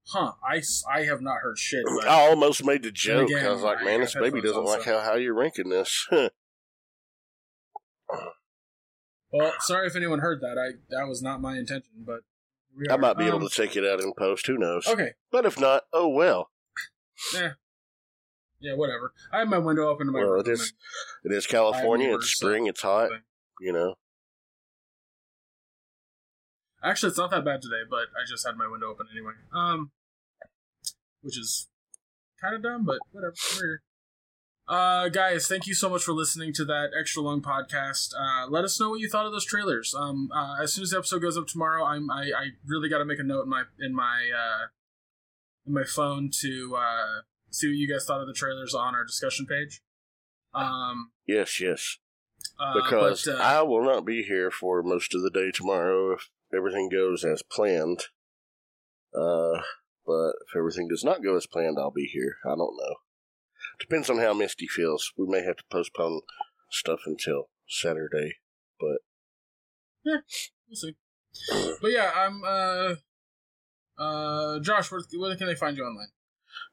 Huh? 0.09 0.33
I, 0.43 0.63
I 0.93 1.03
have 1.05 1.21
not 1.21 1.39
heard 1.43 1.59
shit. 1.59 1.85
But 2.01 2.07
I 2.09 2.29
almost 2.29 2.65
made 2.65 2.83
the 2.85 2.91
joke. 2.93 3.29
again, 3.29 3.45
I 3.47 3.51
was 3.51 3.63
like, 3.63 3.83
man, 3.85 4.01
this 4.01 4.15
baby 4.15 4.41
doesn't 4.41 4.57
on, 4.59 4.65
like 4.65 4.85
how, 4.85 5.01
how 5.01 5.15
you're 5.15 5.35
ranking 5.35 5.69
this. 5.69 6.07
Well, 9.33 9.53
sorry 9.61 9.89
if 9.89 9.97
anyone 9.97 10.21
heard 10.21 10.41
that. 10.41 10.57
I 10.57 10.79
that 10.91 11.07
was 11.09 11.21
not 11.21 11.41
my 11.41 11.59
intention, 11.59 12.05
but 12.07 12.21
I 12.91 12.97
might 12.97 13.19
be 13.19 13.25
able 13.27 13.39
Um, 13.43 13.49
to 13.49 13.55
take 13.55 13.77
it 13.77 13.85
out 13.85 14.01
in 14.01 14.13
post. 14.17 14.47
Who 14.47 14.57
knows? 14.57 14.87
Okay, 14.87 15.13
But 15.33 15.45
if 15.45 15.59
not, 15.59 15.83
oh 15.93 16.09
well. 16.09 16.51
yeah, 17.35 17.51
yeah, 18.61 18.75
whatever. 18.77 19.13
I 19.33 19.41
have 19.41 19.49
my 19.49 19.59
window 19.59 19.89
open 19.89 20.07
to 20.07 20.13
my 20.13 20.21
Well, 20.21 20.41
it 20.41 20.49
is- 20.49 20.73
It 21.25 21.33
is 21.33 21.47
California. 21.47 22.15
It's 22.15 22.33
so- 22.39 22.47
spring. 22.47 22.67
It's 22.67 22.83
hot. 22.83 23.11
You 23.61 23.73
know. 23.73 23.95
Actually, 26.83 27.09
it's 27.11 27.19
not 27.19 27.31
that 27.33 27.45
bad 27.45 27.61
today, 27.61 27.83
but 27.91 28.07
I 28.17 28.25
just 28.27 28.47
had 28.47 28.57
my 28.57 28.69
window 28.69 28.87
open 28.91 29.07
anyway. 29.13 29.33
Um, 29.53 29.91
which 31.27 31.39
is 31.39 31.69
kind 32.41 32.55
of 32.55 32.63
dumb, 32.63 32.85
but 32.87 32.99
whatever. 33.11 33.83
Uh, 34.69 35.09
guys, 35.09 35.47
thank 35.47 35.67
you 35.67 35.75
so 35.75 35.89
much 35.89 36.03
for 36.03 36.13
listening 36.13 36.53
to 36.53 36.65
that 36.65 36.91
extra 36.99 37.23
long 37.23 37.41
podcast. 37.41 38.13
Uh, 38.19 38.49
let 38.49 38.65
us 38.65 38.81
know 38.81 38.91
what 38.91 39.01
you 39.01 39.09
thought 39.09 39.27
of 39.27 39.33
those 39.33 39.45
trailers. 39.45 39.95
Um, 39.97 40.29
uh, 40.35 40.57
as 40.61 40.73
soon 40.73 40.83
as 40.83 40.91
the 40.91 40.99
episode 40.99 41.23
goes 41.23 41.37
up 41.37 41.47
tomorrow, 41.47 41.85
I'm 41.85 42.11
I, 42.11 42.31
I 42.37 42.47
really 42.67 42.89
got 42.89 42.99
to 42.99 43.05
make 43.05 43.19
a 43.21 43.23
note 43.23 43.43
in 43.43 43.49
my 43.51 43.63
in 43.79 43.95
my 43.95 44.29
uh, 44.37 44.67
in 45.67 45.73
my 45.75 45.85
phone 45.85 46.31
to 46.41 46.77
uh, 46.77 47.21
see 47.51 47.69
what 47.69 47.77
you 47.77 47.89
guys 47.89 48.05
thought 48.07 48.21
of 48.21 48.27
the 48.27 48.33
trailers 48.33 48.75
on 48.75 48.95
our 48.95 49.05
discussion 49.05 49.47
page. 49.47 49.83
Um, 50.55 51.11
Yes, 51.27 51.61
yes. 51.61 51.99
uh, 52.59 52.75
Because 52.75 53.25
but, 53.25 53.35
uh, 53.35 53.43
I 53.43 53.63
will 53.63 53.85
not 53.85 54.05
be 54.05 54.23
here 54.23 54.51
for 54.51 54.83
most 54.83 55.15
of 55.15 55.23
the 55.23 55.31
day 55.31 55.51
tomorrow 55.53 56.13
if 56.15 56.29
everything 56.57 56.89
goes 56.89 57.25
as 57.25 57.43
planned. 57.43 58.05
Uh, 59.15 59.61
but 60.07 60.33
if 60.49 60.57
everything 60.57 60.89
does 60.89 61.05
not 61.05 61.23
go 61.23 61.37
as 61.37 61.47
planned, 61.47 61.79
I'll 61.79 61.91
be 61.91 62.07
here. 62.07 62.37
I 62.45 62.51
don't 62.51 62.77
know. 62.77 62.95
Depends 63.79 64.09
on 64.09 64.19
how 64.19 64.33
Misty 64.33 64.67
feels. 64.67 65.13
We 65.17 65.27
may 65.27 65.43
have 65.43 65.57
to 65.57 65.65
postpone 65.71 66.21
stuff 66.71 67.01
until 67.07 67.49
Saturday. 67.69 68.37
But 68.81 68.99
yeah, 70.05 70.19
we'll 70.69 70.77
see. 70.77 70.97
But 71.81 71.91
yeah, 71.91 72.11
I'm 72.15 72.43
uh 72.45 72.95
uh 73.99 74.61
Josh, 74.61 74.91
where, 74.91 75.03
where 75.19 75.37
can 75.37 75.47
they 75.47 75.55
find 75.55 75.77
you 75.77 75.85
online? 75.85 76.09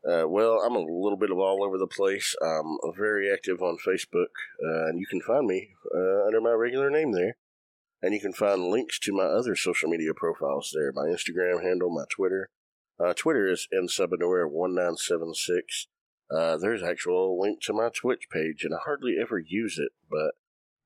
Uh, 0.07 0.27
well, 0.27 0.61
I'm 0.61 0.75
a 0.75 0.79
little 0.79 1.17
bit 1.17 1.31
of 1.31 1.37
all 1.37 1.63
over 1.63 1.77
the 1.77 1.87
place. 1.87 2.35
I'm 2.41 2.77
very 2.95 3.31
active 3.31 3.61
on 3.61 3.77
Facebook, 3.85 4.31
uh, 4.63 4.87
and 4.87 4.99
you 4.99 5.05
can 5.05 5.21
find 5.21 5.45
me 5.45 5.69
uh, 5.95 6.25
under 6.25 6.41
my 6.41 6.51
regular 6.51 6.89
name 6.89 7.11
there. 7.11 7.37
And 8.01 8.13
you 8.13 8.19
can 8.19 8.33
find 8.33 8.65
links 8.65 8.99
to 8.99 9.13
my 9.13 9.23
other 9.23 9.55
social 9.55 9.89
media 9.89 10.13
profiles 10.13 10.71
there 10.73 10.91
my 10.93 11.07
Instagram 11.07 11.63
handle, 11.63 11.89
my 11.89 12.03
Twitter. 12.09 12.49
Uh, 12.99 13.13
Twitter 13.13 13.47
is 13.47 13.67
nsubinaware1976. 13.73 15.87
Uh, 16.31 16.57
there's 16.57 16.83
actual 16.83 17.39
link 17.39 17.61
to 17.61 17.73
my 17.73 17.89
Twitch 17.89 18.27
page, 18.31 18.63
and 18.63 18.73
I 18.73 18.77
hardly 18.85 19.17
ever 19.21 19.39
use 19.39 19.77
it, 19.77 19.91
but 20.09 20.31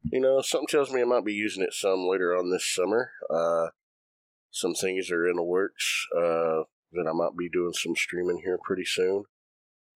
you 0.03 0.19
know, 0.19 0.41
something 0.41 0.67
tells 0.67 0.91
me 0.91 1.01
I 1.01 1.05
might 1.05 1.25
be 1.25 1.33
using 1.33 1.63
it 1.63 1.73
some 1.73 2.07
later 2.07 2.35
on 2.35 2.49
this 2.49 2.73
summer. 2.73 3.11
Uh, 3.29 3.67
some 4.51 4.73
things 4.73 5.11
are 5.11 5.27
in 5.27 5.35
the 5.35 5.43
works. 5.43 6.07
Uh, 6.15 6.63
that 6.93 7.07
I 7.07 7.13
might 7.13 7.35
be 7.37 7.49
doing 7.49 7.73
some 7.73 7.95
streaming 7.95 8.41
here 8.43 8.57
pretty 8.61 8.85
soon. 8.85 9.23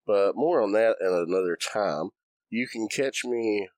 But 0.06 0.32
more 0.34 0.62
on 0.62 0.72
that 0.72 0.96
at 1.00 1.12
another 1.12 1.56
time. 1.56 2.10
You 2.50 2.68
can 2.68 2.88
catch 2.88 3.24
me, 3.24 3.68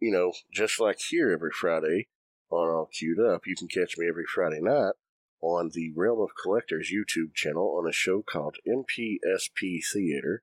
you 0.00 0.12
know, 0.12 0.32
just 0.52 0.78
like 0.78 0.98
here 1.10 1.32
every 1.32 1.50
Friday 1.50 2.08
on 2.50 2.68
All 2.68 2.88
Queued 2.92 3.18
Up. 3.18 3.42
You 3.46 3.56
can 3.56 3.68
catch 3.68 3.98
me 3.98 4.06
every 4.08 4.24
Friday 4.32 4.60
night 4.60 4.92
on 5.44 5.70
the 5.74 5.92
Realm 5.94 6.20
of 6.20 6.30
Collectors 6.40 6.90
YouTube 6.92 7.34
channel 7.34 7.78
on 7.78 7.88
a 7.88 7.92
show 7.92 8.22
called 8.22 8.56
NPSP 8.66 9.80
Theater. 9.92 10.42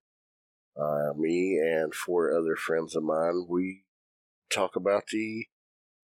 Uh, 0.80 1.14
me 1.18 1.60
and 1.60 1.94
four 1.94 2.32
other 2.32 2.56
friends 2.56 2.96
of 2.96 3.04
mine, 3.04 3.46
we 3.50 3.84
talk 4.50 4.76
about 4.76 5.08
the 5.12 5.48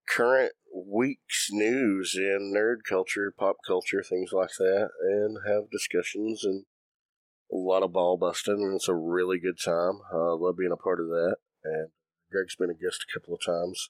current 0.09 0.53
week's 0.73 1.47
news 1.51 2.15
in 2.17 2.53
nerd 2.55 2.77
culture, 2.87 3.33
pop 3.37 3.57
culture, 3.65 4.03
things 4.03 4.31
like 4.33 4.51
that, 4.57 4.89
and 5.01 5.37
have 5.47 5.69
discussions 5.71 6.43
and 6.43 6.65
a 7.51 7.55
lot 7.55 7.83
of 7.83 7.93
ball 7.93 8.17
busting, 8.17 8.55
and 8.55 8.75
it's 8.75 8.89
a 8.89 8.95
really 8.95 9.39
good 9.39 9.57
time. 9.63 9.99
I 10.11 10.17
uh, 10.17 10.35
love 10.35 10.57
being 10.57 10.71
a 10.71 10.77
part 10.77 10.99
of 10.99 11.07
that. 11.07 11.37
And 11.63 11.89
Greg's 12.31 12.55
been 12.55 12.69
a 12.69 12.73
guest 12.73 13.05
a 13.07 13.19
couple 13.19 13.33
of 13.33 13.41
times. 13.41 13.89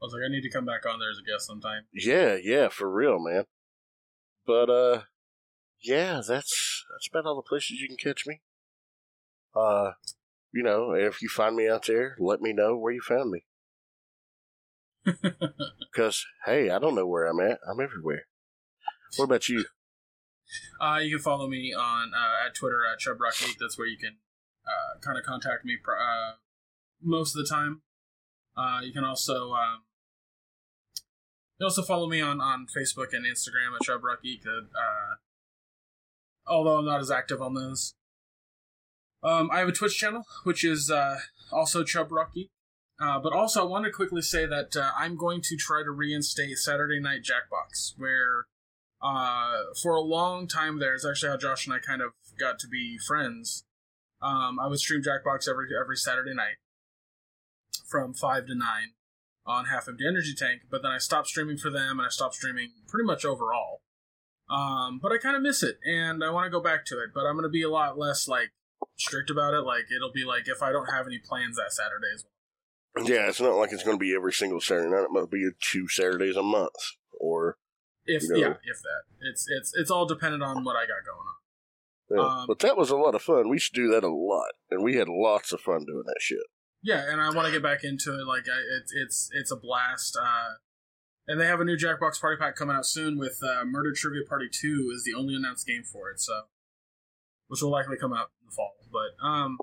I 0.00 0.06
was 0.06 0.12
like, 0.12 0.22
I 0.28 0.32
need 0.32 0.42
to 0.42 0.50
come 0.50 0.64
back 0.64 0.86
on 0.86 0.98
there 0.98 1.10
as 1.10 1.18
a 1.18 1.28
guest 1.28 1.46
sometime. 1.46 1.82
Yeah, 1.92 2.36
yeah, 2.42 2.68
for 2.68 2.90
real, 2.90 3.18
man. 3.18 3.44
But 4.46 4.70
uh, 4.70 5.02
yeah, 5.82 6.20
that's 6.26 6.84
that's 6.90 7.08
about 7.10 7.26
all 7.26 7.36
the 7.36 7.48
places 7.48 7.80
you 7.80 7.88
can 7.88 7.96
catch 7.96 8.26
me. 8.26 8.40
Uh, 9.54 9.92
you 10.52 10.62
know, 10.62 10.92
if 10.92 11.22
you 11.22 11.28
find 11.28 11.56
me 11.56 11.68
out 11.68 11.86
there, 11.86 12.16
let 12.18 12.40
me 12.40 12.52
know 12.52 12.76
where 12.76 12.92
you 12.92 13.00
found 13.00 13.30
me. 13.30 13.44
Because 15.92 16.24
hey, 16.46 16.70
I 16.70 16.78
don't 16.78 16.94
know 16.94 17.06
where 17.06 17.26
I'm 17.26 17.38
at. 17.38 17.58
I'm 17.68 17.78
everywhere. 17.78 18.22
What 19.16 19.26
about 19.26 19.46
you? 19.46 19.66
Uh, 20.80 21.00
you 21.02 21.16
can 21.16 21.22
follow 21.22 21.46
me 21.46 21.74
on 21.74 22.12
uh, 22.14 22.46
at 22.46 22.54
Twitter 22.54 22.80
at 22.90 22.98
ChubRock8. 22.98 23.56
That's 23.60 23.76
where 23.76 23.86
you 23.86 23.98
can 23.98 24.16
uh, 24.66 25.00
kind 25.00 25.18
of 25.18 25.24
contact 25.24 25.66
me 25.66 25.76
pr- 25.82 25.92
uh, 25.92 26.36
most 27.02 27.36
of 27.36 27.44
the 27.44 27.48
time. 27.48 27.82
Uh, 28.56 28.80
you 28.82 28.92
can 28.92 29.04
also 29.04 29.52
um, 29.52 29.82
you 31.62 31.66
also 31.66 31.82
follow 31.82 32.08
me 32.08 32.20
on, 32.20 32.40
on 32.40 32.66
Facebook 32.66 33.12
and 33.12 33.24
Instagram 33.24 33.76
at 33.76 33.86
ChubRock8. 33.86 34.46
Uh, 34.46 35.14
although 36.44 36.78
I'm 36.78 36.84
not 36.84 37.00
as 37.00 37.10
active 37.10 37.40
on 37.40 37.54
those. 37.54 37.94
Um, 39.22 39.48
I 39.52 39.60
have 39.60 39.68
a 39.68 39.72
Twitch 39.72 39.96
channel, 39.96 40.24
which 40.42 40.64
is 40.64 40.90
uh, 40.90 41.20
also 41.52 41.84
ChubRock8. 41.84 42.48
Uh, 43.00 43.20
but 43.20 43.32
also, 43.32 43.60
I 43.60 43.64
want 43.64 43.84
to 43.84 43.92
quickly 43.92 44.22
say 44.22 44.44
that 44.44 44.76
uh, 44.76 44.90
I'm 44.98 45.16
going 45.16 45.40
to 45.42 45.56
try 45.56 45.84
to 45.84 45.92
reinstate 45.92 46.58
Saturday 46.58 46.98
Night 46.98 47.20
Jackbox, 47.22 47.94
where 47.96 48.46
uh, 49.00 49.62
for 49.80 49.94
a 49.94 50.00
long 50.00 50.48
time 50.48 50.80
there 50.80 50.96
is 50.96 51.06
actually 51.06 51.30
how 51.30 51.36
Josh 51.36 51.66
and 51.66 51.74
I 51.74 51.78
kind 51.78 52.02
of 52.02 52.10
got 52.40 52.58
to 52.58 52.66
be 52.66 52.98
friends. 52.98 53.64
Um, 54.20 54.58
I 54.58 54.66
would 54.66 54.80
stream 54.80 55.02
Jackbox 55.02 55.48
every 55.48 55.68
every 55.80 55.96
Saturday 55.96 56.34
night 56.34 56.56
from 57.88 58.14
five 58.14 58.46
to 58.46 58.54
nine 58.56 58.94
on 59.46 59.66
Half 59.66 59.88
Empty 59.88 60.06
Energy 60.06 60.34
Tank, 60.36 60.62
but 60.70 60.82
then 60.82 60.92
I 60.92 60.98
stopped 60.98 61.28
streaming 61.28 61.56
for 61.56 61.70
them 61.70 61.98
and 61.98 62.06
I 62.06 62.10
stopped 62.10 62.34
streaming 62.34 62.70
pretty 62.88 63.06
much 63.06 63.24
overall. 63.24 63.82
Um, 64.48 64.98
but 65.02 65.12
I 65.12 65.18
kind 65.18 65.36
of 65.36 65.42
miss 65.42 65.62
it 65.62 65.78
and 65.84 66.22
I 66.22 66.30
want 66.30 66.46
to 66.46 66.50
go 66.50 66.60
back 66.62 66.84
to 66.86 66.96
it, 66.96 67.10
but 67.14 67.24
I'm 67.26 67.34
going 67.34 67.44
to 67.44 67.48
be 67.48 67.62
a 67.62 67.70
lot 67.70 67.98
less 67.98 68.28
like 68.28 68.50
strict 68.96 69.30
about 69.30 69.54
it. 69.54 69.62
Like 69.62 69.84
it'll 69.94 70.12
be 70.12 70.24
like 70.24 70.46
if 70.46 70.62
I 70.62 70.72
don't 70.72 70.92
have 70.92 71.06
any 71.06 71.18
plans 71.18 71.56
that 71.56 71.72
Saturday 71.72 72.12
as 72.14 72.24
well. 72.24 73.08
Yeah, 73.08 73.28
it's 73.28 73.40
not 73.40 73.56
like 73.56 73.72
it's 73.72 73.84
going 73.84 73.96
to 73.96 74.00
be 74.00 74.14
every 74.14 74.32
single 74.32 74.60
Saturday 74.60 74.90
night. 74.90 75.04
It 75.04 75.10
might 75.10 75.30
be 75.30 75.48
two 75.60 75.88
Saturdays 75.88 76.36
a 76.36 76.42
month, 76.42 76.74
or 77.18 77.56
If 78.04 78.24
You 78.24 78.28
know. 78.28 78.36
yeah, 78.36 78.48
if 78.64 78.82
that. 78.82 79.02
It's 79.30 79.46
it's 79.48 79.72
it's 79.74 79.90
all 79.90 80.04
dependent 80.06 80.42
on 80.42 80.62
what 80.62 80.76
I 80.76 80.82
got 80.82 81.06
going 81.06 81.26
on. 81.26 82.36
yeah. 82.36 82.40
Um, 82.42 82.46
but 82.46 82.58
that 82.58 82.76
was 82.76 82.90
a 82.90 82.96
lot 82.96 83.14
of 83.14 83.22
fun. 83.22 83.48
We 83.48 83.56
used 83.56 83.74
to 83.74 83.80
do 83.80 83.90
that 83.92 84.04
a 84.04 84.12
lot, 84.12 84.50
and 84.70 84.84
we 84.84 84.96
had 84.96 85.08
lots 85.08 85.52
of 85.52 85.60
fun 85.62 85.86
doing 85.86 86.04
that 86.04 86.18
shit. 86.20 86.40
Yeah, 86.82 87.10
and 87.10 87.20
I 87.20 87.30
want 87.30 87.46
to 87.46 87.52
get 87.52 87.62
back 87.62 87.84
into 87.84 88.12
it. 88.18 88.26
Like, 88.26 88.48
I, 88.48 88.58
it's 88.80 88.92
it's 88.92 89.30
it's 89.32 89.52
a 89.52 89.56
blast. 89.56 90.16
Uh, 90.20 90.54
and 91.28 91.40
they 91.40 91.46
have 91.46 91.60
a 91.60 91.64
new 91.64 91.76
Jackbox 91.76 92.20
Party 92.20 92.36
Pack 92.38 92.56
coming 92.56 92.74
out 92.74 92.86
soon 92.86 93.16
with 93.16 93.38
uh, 93.42 93.64
Murder 93.64 93.92
Trivia 93.94 94.22
Party 94.28 94.48
Two 94.52 94.90
is 94.94 95.04
the 95.04 95.16
only 95.16 95.34
announced 95.36 95.66
game 95.66 95.84
for 95.84 96.10
it. 96.10 96.20
So, 96.20 96.32
which 97.46 97.62
will 97.62 97.70
likely 97.70 97.96
come 97.96 98.12
out 98.12 98.30
in 98.40 98.46
the 98.46 98.52
fall. 98.54 98.72
But 98.90 99.24
um, 99.24 99.58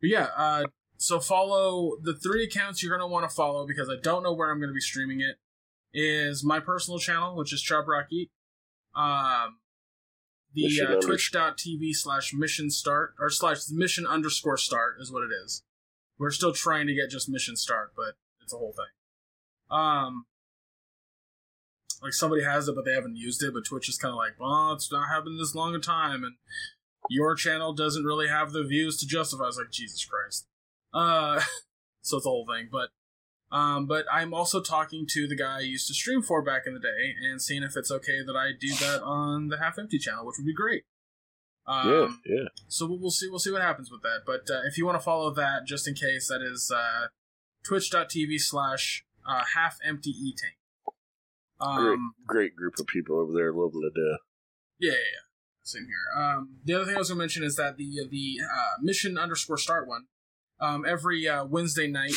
but 0.00 0.08
yeah. 0.08 0.28
Uh, 0.36 0.64
so 0.96 1.18
follow 1.18 1.96
the 2.02 2.14
three 2.14 2.44
accounts 2.44 2.82
you're 2.82 2.96
gonna 2.96 3.10
want 3.10 3.28
to 3.28 3.34
follow 3.34 3.66
because 3.66 3.90
I 3.90 3.96
don't 4.00 4.22
know 4.22 4.32
where 4.32 4.50
I'm 4.50 4.60
gonna 4.60 4.72
be 4.72 4.80
streaming 4.80 5.20
it. 5.20 5.36
Is 5.92 6.44
my 6.44 6.60
personal 6.60 6.98
channel, 6.98 7.36
which 7.36 7.52
is 7.52 7.62
Chub. 7.62 7.84
Um, 8.96 9.58
the 10.54 10.80
uh, 10.80 11.00
twitch.tv 11.00 11.94
slash 11.94 12.32
mission 12.32 12.70
start 12.70 13.14
or 13.20 13.28
slash 13.30 13.68
mission 13.70 14.06
underscore 14.06 14.56
start 14.56 14.96
is 15.00 15.12
what 15.12 15.24
it 15.24 15.30
is. 15.44 15.62
We're 16.18 16.30
still 16.30 16.52
trying 16.52 16.86
to 16.86 16.94
get 16.94 17.10
just 17.10 17.28
mission 17.28 17.56
start, 17.56 17.92
but 17.96 18.14
it's 18.40 18.52
a 18.52 18.56
whole 18.56 18.72
thing. 18.72 18.86
Um, 19.76 20.26
like 22.02 22.12
somebody 22.12 22.44
has 22.44 22.68
it, 22.68 22.74
but 22.76 22.84
they 22.84 22.92
haven't 22.92 23.16
used 23.16 23.42
it. 23.42 23.52
But 23.52 23.64
Twitch 23.64 23.88
is 23.88 23.98
kind 23.98 24.12
of 24.12 24.16
like, 24.16 24.38
well, 24.38 24.72
it's 24.72 24.92
not 24.92 25.08
happened 25.08 25.40
this 25.40 25.54
long 25.54 25.74
a 25.74 25.78
time, 25.80 26.22
and 26.22 26.34
your 27.08 27.34
channel 27.34 27.72
doesn't 27.72 28.04
really 28.04 28.28
have 28.28 28.52
the 28.52 28.62
views 28.62 28.96
to 28.98 29.06
justify. 29.06 29.44
I 29.44 29.46
was 29.46 29.58
like, 29.58 29.72
Jesus 29.72 30.04
Christ. 30.04 30.46
Uh, 30.92 31.40
so 32.02 32.18
it's 32.18 32.26
a 32.26 32.28
whole 32.28 32.46
thing, 32.46 32.68
but. 32.70 32.90
Um, 33.54 33.86
but 33.86 34.04
I'm 34.12 34.34
also 34.34 34.60
talking 34.60 35.06
to 35.10 35.28
the 35.28 35.36
guy 35.36 35.58
I 35.58 35.60
used 35.60 35.86
to 35.86 35.94
stream 35.94 36.22
for 36.22 36.42
back 36.42 36.62
in 36.66 36.74
the 36.74 36.80
day 36.80 37.14
and 37.22 37.40
seeing 37.40 37.62
if 37.62 37.76
it's 37.76 37.90
okay 37.90 38.18
that 38.26 38.34
I 38.34 38.50
do 38.58 38.74
that 38.74 39.00
on 39.04 39.46
the 39.46 39.58
Half 39.58 39.78
Empty 39.78 39.98
channel, 39.98 40.26
which 40.26 40.34
would 40.38 40.46
be 40.46 40.54
great. 40.54 40.82
Um, 41.66 42.20
yeah, 42.26 42.36
yeah. 42.36 42.48
so 42.66 42.86
we'll, 42.86 42.98
we'll 42.98 43.10
see. 43.10 43.28
We'll 43.30 43.38
see 43.38 43.52
what 43.52 43.62
happens 43.62 43.90
with 43.92 44.02
that. 44.02 44.22
But 44.26 44.52
uh, 44.52 44.62
if 44.66 44.76
you 44.76 44.84
want 44.84 44.98
to 44.98 45.04
follow 45.04 45.32
that, 45.34 45.66
just 45.66 45.86
in 45.86 45.94
case, 45.94 46.28
that 46.28 46.42
is 46.42 46.72
uh, 46.74 47.06
twitch.tv 47.64 48.40
slash 48.40 49.04
uh, 49.26 49.44
half 49.54 49.78
empty 49.86 50.10
e 50.10 50.34
tank. 50.36 50.54
Um, 51.60 52.14
Great 52.26 52.56
group 52.56 52.74
of 52.80 52.86
people 52.88 53.18
over 53.18 53.32
there. 53.32 53.52
Love 53.52 53.72
to 53.72 53.90
death. 53.94 54.20
yeah, 54.80 54.90
yeah, 54.90 54.96
yeah. 54.96 55.24
Same 55.62 55.86
here. 55.86 56.22
Um, 56.22 56.56
the 56.64 56.74
other 56.74 56.84
thing 56.84 56.96
I 56.96 56.98
was 56.98 57.08
going 57.08 57.18
to 57.18 57.22
mention 57.22 57.44
is 57.44 57.56
that 57.56 57.76
the 57.78 58.06
the 58.10 58.40
uh, 58.42 58.82
mission 58.82 59.16
underscore 59.16 59.56
start 59.56 59.88
one 59.88 60.06
um, 60.60 60.84
every 60.86 61.26
uh, 61.26 61.44
Wednesday 61.44 61.86
night, 61.86 62.12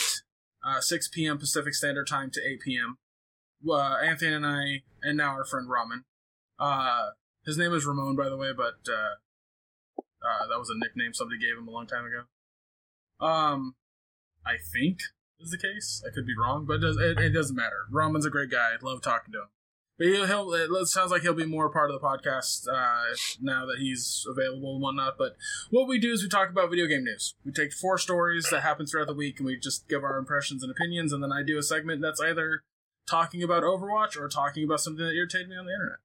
uh, 0.63 0.81
6 0.81 1.07
p.m. 1.09 1.37
Pacific 1.37 1.73
Standard 1.73 2.07
Time 2.07 2.29
to 2.31 2.41
8 2.41 2.59
p.m. 2.61 2.97
uh, 3.69 3.97
Anthony 3.97 4.33
and 4.33 4.45
I, 4.45 4.83
and 5.01 5.17
now 5.17 5.31
our 5.31 5.45
friend 5.45 5.67
Ramen. 5.67 6.03
Uh, 6.59 7.11
his 7.45 7.57
name 7.57 7.73
is 7.73 7.85
Ramon, 7.85 8.15
by 8.15 8.29
the 8.29 8.37
way, 8.37 8.51
but 8.55 8.79
uh, 8.89 9.15
uh, 9.99 10.47
that 10.49 10.59
was 10.59 10.69
a 10.69 10.77
nickname 10.77 11.13
somebody 11.13 11.39
gave 11.39 11.57
him 11.57 11.67
a 11.67 11.71
long 11.71 11.87
time 11.87 12.05
ago. 12.05 13.25
Um, 13.25 13.75
I 14.45 14.55
think 14.73 14.99
is 15.39 15.51
the 15.51 15.57
case. 15.57 16.03
I 16.05 16.13
could 16.13 16.25
be 16.25 16.33
wrong, 16.39 16.65
but 16.65 16.75
it, 16.75 16.79
does, 16.79 16.97
it, 16.97 17.19
it 17.19 17.29
doesn't 17.29 17.55
matter. 17.55 17.85
Ramen's 17.93 18.25
a 18.25 18.29
great 18.29 18.49
guy. 18.49 18.71
I 18.71 18.85
love 18.85 19.01
talking 19.01 19.31
to 19.33 19.39
him. 19.39 19.49
But 19.97 20.07
he'll, 20.07 20.25
he'll, 20.27 20.53
it 20.53 20.87
sounds 20.87 21.09
like 21.11 21.23
he'll 21.23 21.33
be 21.33 21.45
more 21.45 21.69
part 21.69 21.89
of 21.89 21.99
the 21.99 22.05
podcast 22.07 22.67
uh, 22.71 23.15
now 23.41 23.65
that 23.65 23.79
he's 23.79 24.25
available 24.29 24.73
and 24.73 24.81
whatnot. 24.81 25.17
But 25.17 25.35
what 25.71 25.87
we 25.87 25.99
do 25.99 26.11
is 26.11 26.21
we 26.21 26.29
talk 26.29 26.49
about 26.49 26.69
video 26.69 26.85
game 26.85 27.03
news. 27.03 27.33
We 27.43 27.51
take 27.51 27.73
four 27.73 27.97
stories 27.97 28.47
that 28.51 28.61
happen 28.61 28.85
throughout 28.85 29.07
the 29.07 29.15
week 29.15 29.39
and 29.39 29.47
we 29.47 29.57
just 29.57 29.87
give 29.87 30.03
our 30.03 30.17
impressions 30.17 30.61
and 30.61 30.71
opinions, 30.71 31.11
and 31.11 31.23
then 31.23 31.31
I 31.31 31.41
do 31.41 31.57
a 31.57 31.63
segment 31.63 32.01
that's 32.01 32.21
either 32.21 32.61
talking 33.09 33.41
about 33.41 33.63
Overwatch 33.63 34.15
or 34.17 34.27
talking 34.27 34.63
about 34.63 34.81
something 34.81 35.03
that 35.03 35.13
irritated 35.13 35.49
me 35.49 35.55
on 35.55 35.65
the 35.65 35.73
internet. 35.73 35.97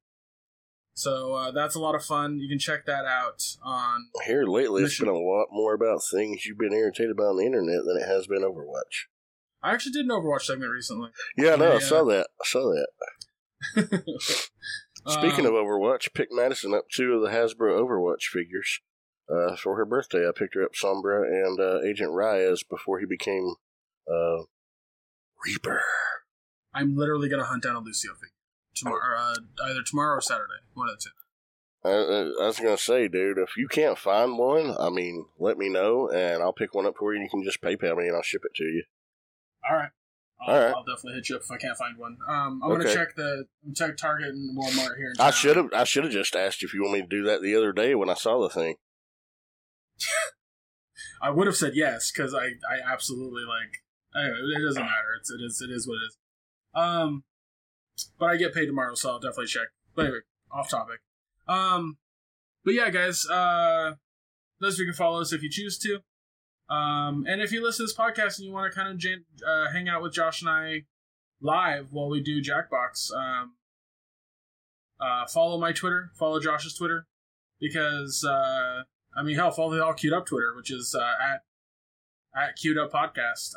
So 0.95 1.35
uh, 1.35 1.51
that's 1.51 1.75
a 1.75 1.81
lot 1.81 1.95
of 1.95 2.05
fun. 2.05 2.39
You 2.39 2.49
can 2.49 2.59
check 2.59 2.85
that 2.87 3.05
out 3.05 3.43
on. 3.63 4.09
Here 4.27 4.45
lately, 4.45 4.85
It's 4.85 4.99
been 4.99 5.09
a 5.09 5.19
lot 5.19 5.47
more 5.51 5.75
about 5.75 6.01
things 6.11 6.45
you've 6.47 6.59
been 6.59 6.73
irritated 6.75 7.13
about 7.13 7.31
on 7.31 7.37
the 7.39 7.47
internet 7.47 7.85
than 7.85 7.97
it 7.97 8.07
has 8.07 8.27
been 8.27 8.43
Overwatch. 8.43 9.07
I 9.63 9.73
actually 9.73 9.93
did 9.93 10.05
an 10.05 10.11
Overwatch 10.11 10.43
segment 10.43 10.71
recently. 10.71 11.11
Yeah, 11.37 11.57
no, 11.57 11.71
Yeah. 11.71 11.77
I 11.77 11.79
saw 11.79 12.05
that. 12.05 12.29
I 12.41 12.45
saw 12.45 12.61
that. 12.73 12.89
Speaking 15.07 15.47
Um, 15.47 15.55
of 15.55 15.65
Overwatch, 15.65 16.13
picked 16.15 16.33
Madison 16.33 16.75
up 16.75 16.85
two 16.91 17.15
of 17.15 17.23
the 17.23 17.29
Hasbro 17.29 17.73
Overwatch 17.81 18.25
figures. 18.25 18.81
Uh, 19.29 19.57
for 19.57 19.77
her 19.77 19.85
birthday, 19.85 20.29
I 20.29 20.33
picked 20.37 20.55
her 20.55 20.63
up 20.65 20.73
Sombra 20.75 21.23
and 21.25 21.59
uh, 21.59 21.81
Agent 21.83 22.13
Reyes 22.13 22.63
before 22.63 22.99
he 23.01 23.07
became 23.07 23.55
uh, 24.11 24.43
Reaper. 25.45 25.83
I'm 26.75 26.97
literally 26.97 27.29
gonna 27.29 27.45
hunt 27.45 27.63
down 27.63 27.77
a 27.77 27.81
Lucio 27.81 28.13
figure 28.15 28.29
tomorrow, 28.75 29.17
uh, 29.19 29.35
either 29.65 29.83
tomorrow 29.83 30.17
or 30.17 30.21
Saturday, 30.21 30.61
one 30.75 30.89
of 30.89 30.97
the 30.97 31.03
two. 31.05 31.11
I, 31.85 31.91
I 31.91 32.45
I 32.45 32.47
was 32.47 32.59
gonna 32.59 32.77
say, 32.77 33.09
dude, 33.09 33.39
if 33.39 33.57
you 33.57 33.69
can't 33.69 33.99
find 33.99 34.39
one, 34.39 34.75
I 34.79 34.89
mean, 34.91 35.27
let 35.39 35.59
me 35.59 35.69
know 35.69 36.09
and 36.09 36.43
I'll 36.43 36.53
pick 36.53 36.75
one 36.75 36.87
up 36.87 36.95
for 36.99 37.15
you. 37.15 37.23
You 37.23 37.29
can 37.31 37.43
just 37.43 37.61
PayPal 37.61 37.97
me 37.97 38.07
and 38.07 38.17
I'll 38.17 38.23
ship 38.23 38.43
it 38.45 38.55
to 38.57 38.65
you. 38.65 38.85
All 39.69 39.77
right. 39.77 39.91
I'll, 40.47 40.55
right. 40.55 40.75
I'll 40.75 40.85
definitely 40.85 41.15
hit 41.15 41.29
you 41.29 41.37
up 41.37 41.43
if 41.43 41.51
I 41.51 41.57
can't 41.57 41.77
find 41.77 41.97
one. 41.99 42.17
Um, 42.29 42.61
I'm 42.63 42.71
gonna 42.71 42.93
check 42.93 43.15
the 43.15 43.47
check 43.75 43.97
Target 43.97 44.29
and 44.29 44.57
Walmart 44.57 44.97
here. 44.97 45.15
I 45.21 45.31
should 45.31 45.57
have 45.57 45.73
I 45.73 45.85
should 45.85 46.05
have 46.05 46.13
just 46.13 46.35
asked 46.35 46.63
you 46.63 46.67
if 46.67 46.75
you 46.75 46.83
want 46.83 46.95
me 46.95 47.01
to 47.03 47.07
do 47.07 47.23
that 47.25 47.43
the 47.43 47.55
other 47.55 47.73
day 47.73 47.95
when 47.95 48.11
I 48.11 48.15
saw 48.15 48.41
the 48.41 48.49
thing. 48.49 48.77
I 51.23 51.31
would 51.31 51.47
have 51.47 51.57
said 51.57 51.73
yes 51.75 52.11
because 52.11 52.35
I, 52.35 52.47
I 52.69 52.93
absolutely 52.93 53.45
like. 53.45 53.79
Anyway, 54.15 54.37
it 54.57 54.63
doesn't 54.63 54.83
matter. 54.83 55.15
It's 55.19 55.31
it 55.31 55.41
is 55.45 55.63
it 55.63 55.73
is 55.73 55.87
what 55.87 55.95
it 55.95 56.07
is. 56.09 56.19
Um, 56.75 57.25
but 58.19 58.27
I 58.27 58.37
get 58.37 58.55
paid 58.55 58.67
tomorrow, 58.67 58.95
so 58.95 59.11
I'll 59.11 59.21
definitely 59.21 59.47
check. 59.47 59.69
But 59.95 60.07
anyway, 60.07 60.21
off 60.51 60.69
topic. 60.69 61.01
Um, 61.47 61.99
but 62.65 62.75
yeah, 62.75 62.91
guys. 62.91 63.27
Uh, 63.27 63.95
those 64.61 64.75
of 64.75 64.81
you 64.81 64.87
can 64.87 64.95
follow 64.95 65.21
us 65.21 65.33
if 65.33 65.43
you 65.43 65.51
choose 65.51 65.79
to. 65.79 66.01
Um, 66.73 67.27
and 67.29 67.43
if 67.43 67.53
you 67.53 67.63
listen 67.63 67.85
to 67.85 67.89
this 67.89 67.97
podcast 67.97 68.39
and 68.39 68.47
you 68.47 68.53
want 68.53 68.73
to 68.73 68.79
kind 68.79 68.91
of 68.91 68.97
jan- 68.97 69.25
uh, 69.47 69.71
hang 69.73 69.89
out 69.89 70.03
with 70.03 70.15
Josh 70.15 70.41
and 70.41 70.49
I 70.51 70.85
live 71.41 71.93
while 71.93 72.09
we 72.09 72.23
do 72.23 72.41
Jackbox, 72.41 73.13
um, 73.15 73.55
uh, 75.01 75.27
follow 75.27 75.59
my 75.59 75.73
Twitter, 75.73 76.11
follow 76.15 76.41
Josh's 76.41 76.75
Twitter, 76.75 77.07
because 77.61 78.25
uh, 78.25 78.85
I 79.15 79.23
mean, 79.23 79.37
hell, 79.37 79.51
follow 79.51 79.75
the 79.75 79.85
All 79.85 79.93
Queued 79.93 80.15
Up 80.15 80.27
Twitter, 80.27 80.55
which 80.57 80.71
is 80.71 80.97
uh, 80.99 81.13
at 81.23 81.43
at 82.35 82.57
Queued 82.57 82.79
Up 82.79 82.91
Podcast, 82.91 83.51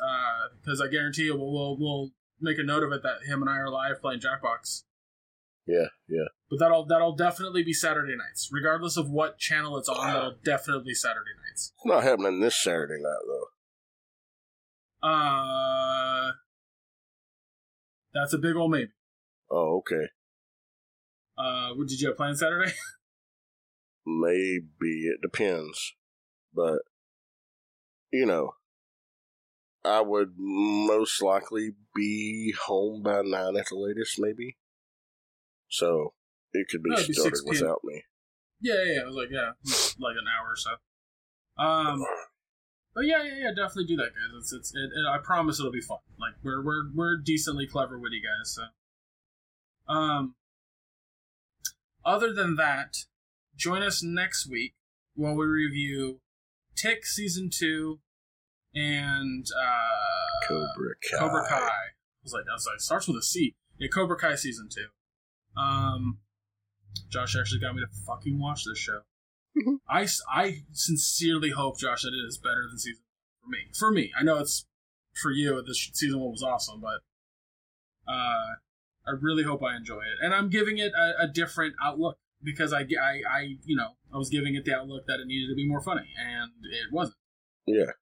because 0.60 0.82
I 0.82 0.88
guarantee 0.88 1.24
you 1.24 1.36
we'll, 1.36 1.52
we'll 1.52 1.78
we'll 1.78 2.10
make 2.40 2.58
a 2.58 2.62
note 2.62 2.82
of 2.82 2.92
it 2.92 3.02
that 3.02 3.26
him 3.26 3.40
and 3.40 3.50
I 3.50 3.56
are 3.56 3.70
live 3.70 4.02
playing 4.02 4.20
Jackbox. 4.20 4.82
Yeah, 5.66 5.86
yeah. 6.08 6.26
But 6.50 6.58
that'll 6.58 6.84
that'll 6.84 7.16
definitely 7.16 7.62
be 7.62 7.72
Saturday 7.72 8.14
nights, 8.16 8.50
regardless 8.52 8.96
of 8.96 9.08
what 9.08 9.38
channel 9.38 9.78
it's 9.78 9.88
on. 9.88 10.06
That'll 10.06 10.36
definitely 10.44 10.84
be 10.90 10.94
Saturday 10.94 11.30
nights. 11.36 11.45
It's 11.56 11.72
not 11.86 12.02
happening 12.02 12.40
this 12.40 12.62
Saturday 12.62 13.00
night 13.00 13.24
though. 15.02 15.08
Uh, 15.08 16.32
that's 18.12 18.34
a 18.34 18.38
big 18.38 18.56
old 18.56 18.72
maybe. 18.72 18.90
Oh, 19.50 19.78
okay. 19.78 20.08
Uh, 21.38 21.70
what 21.74 21.88
did 21.88 21.98
you 21.98 22.08
have 22.08 22.18
planned 22.18 22.38
Saturday? 22.38 22.72
Maybe 24.06 25.06
it 25.06 25.20
depends, 25.22 25.94
but 26.54 26.80
you 28.12 28.26
know, 28.26 28.52
I 29.82 30.02
would 30.02 30.34
most 30.36 31.22
likely 31.22 31.70
be 31.94 32.54
home 32.66 33.02
by 33.02 33.22
nine 33.22 33.56
at 33.56 33.68
the 33.70 33.76
latest, 33.76 34.18
maybe. 34.18 34.58
So 35.70 36.12
it 36.52 36.68
could 36.70 36.82
be 36.82 36.90
That'd 36.90 37.08
be 37.08 37.14
6 37.14 37.20
started 37.40 37.42
without 37.46 37.80
me. 37.82 38.02
yeah, 38.60 38.74
yeah, 38.74 38.92
yeah. 38.92 39.00
I 39.00 39.06
was 39.06 39.16
like, 39.16 39.28
yeah, 39.30 39.52
like 39.98 40.16
an 40.16 40.26
hour 40.28 40.52
or 40.52 40.56
so. 40.56 40.70
Um, 41.58 42.04
but 42.94 43.04
yeah, 43.04 43.22
yeah, 43.22 43.34
yeah, 43.38 43.50
definitely 43.50 43.84
do 43.84 43.96
that, 43.96 44.10
guys. 44.14 44.38
It's 44.38 44.52
it's. 44.52 44.74
It, 44.74 44.90
it, 44.94 45.06
I 45.10 45.18
promise 45.18 45.58
it'll 45.58 45.72
be 45.72 45.80
fun. 45.80 45.98
Like 46.18 46.32
we're 46.42 46.62
we're 46.64 46.84
we're 46.94 47.16
decently 47.18 47.66
clever, 47.66 47.98
witty 47.98 48.20
guys. 48.20 48.54
So, 48.54 49.92
um, 49.92 50.34
other 52.04 52.32
than 52.32 52.56
that, 52.56 52.96
join 53.54 53.82
us 53.82 54.02
next 54.02 54.48
week 54.48 54.74
while 55.14 55.34
we 55.34 55.44
review 55.44 56.20
Tick 56.74 57.04
season 57.04 57.50
two 57.52 58.00
and 58.74 59.46
uh, 59.58 60.48
Cobra 60.48 60.94
Kai. 61.10 61.18
Cobra 61.18 61.48
Kai. 61.48 61.56
I 61.56 62.22
was 62.22 62.32
like, 62.32 62.44
I 62.50 62.54
was 62.54 62.66
like, 62.70 62.80
starts 62.80 63.08
with 63.08 63.16
a 63.16 63.22
C. 63.22 63.54
Yeah, 63.78 63.88
Cobra 63.88 64.16
Kai 64.16 64.36
season 64.36 64.68
two. 64.72 64.86
Um, 65.60 66.18
Josh 67.10 67.36
actually 67.38 67.60
got 67.60 67.74
me 67.74 67.80
to 67.80 67.88
fucking 68.06 68.38
watch 68.38 68.64
this 68.64 68.78
show. 68.78 69.00
I, 69.88 70.06
I 70.30 70.62
sincerely 70.72 71.50
hope 71.50 71.78
Josh 71.78 72.02
that 72.02 72.12
it 72.12 72.26
is 72.26 72.38
better 72.38 72.64
than 72.68 72.78
season 72.78 73.02
one 73.04 73.42
for 73.42 73.50
me. 73.50 73.58
For 73.78 73.90
me, 73.90 74.12
I 74.18 74.22
know 74.22 74.38
it's 74.38 74.66
for 75.14 75.30
you. 75.30 75.62
This 75.66 75.90
season 75.92 76.20
one 76.20 76.30
was 76.30 76.42
awesome, 76.42 76.80
but 76.80 77.00
uh, 78.10 78.56
I 79.06 79.12
really 79.20 79.44
hope 79.44 79.62
I 79.62 79.76
enjoy 79.76 80.00
it, 80.00 80.22
and 80.22 80.34
I'm 80.34 80.50
giving 80.50 80.78
it 80.78 80.92
a, 80.92 81.24
a 81.24 81.28
different 81.28 81.74
outlook 81.82 82.18
because 82.42 82.72
I, 82.72 82.80
I, 82.80 83.22
I, 83.28 83.56
you 83.64 83.76
know, 83.76 83.92
I 84.12 84.18
was 84.18 84.28
giving 84.28 84.54
it 84.54 84.64
the 84.64 84.74
outlook 84.74 85.06
that 85.06 85.20
it 85.20 85.26
needed 85.26 85.48
to 85.48 85.56
be 85.56 85.66
more 85.66 85.80
funny, 85.80 86.08
and 86.18 86.50
it 86.64 86.92
wasn't. 86.92 87.16
Yeah. 87.66 87.92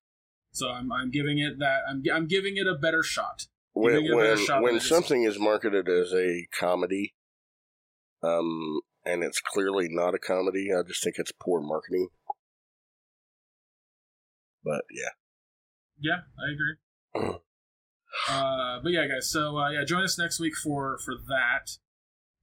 So 0.52 0.68
I'm, 0.70 0.92
I'm 0.92 1.10
giving 1.10 1.38
it 1.38 1.58
that 1.58 1.80
I'm, 1.88 2.02
I'm 2.12 2.26
giving 2.26 2.56
it 2.56 2.66
a 2.66 2.74
better 2.74 3.02
shot. 3.02 3.46
When 3.72 3.94
Giving 3.94 4.16
better 4.16 4.36
when 4.36 4.46
shot 4.46 4.62
when 4.62 4.72
than 4.72 4.76
it 4.76 4.82
is. 4.82 4.88
something 4.88 5.22
is 5.24 5.38
marketed 5.38 5.88
as 5.88 6.12
a 6.12 6.46
comedy, 6.56 7.14
um, 8.22 8.80
and 9.04 9.22
it's 9.22 9.40
clearly 9.40 9.88
not 9.90 10.14
a 10.14 10.18
comedy, 10.18 10.70
I 10.72 10.82
just 10.86 11.02
think 11.02 11.16
it's 11.18 11.32
poor 11.32 11.60
marketing. 11.60 12.08
But 14.64 14.84
yeah. 14.90 15.10
Yeah, 16.00 16.20
I 16.38 16.52
agree. 16.52 17.36
uh, 18.28 18.80
but 18.82 18.92
yeah, 18.92 19.06
guys. 19.06 19.30
So 19.30 19.58
uh, 19.58 19.70
yeah, 19.70 19.84
join 19.84 20.02
us 20.02 20.18
next 20.18 20.40
week 20.40 20.54
for 20.56 20.98
for 21.04 21.14
that. 21.28 21.76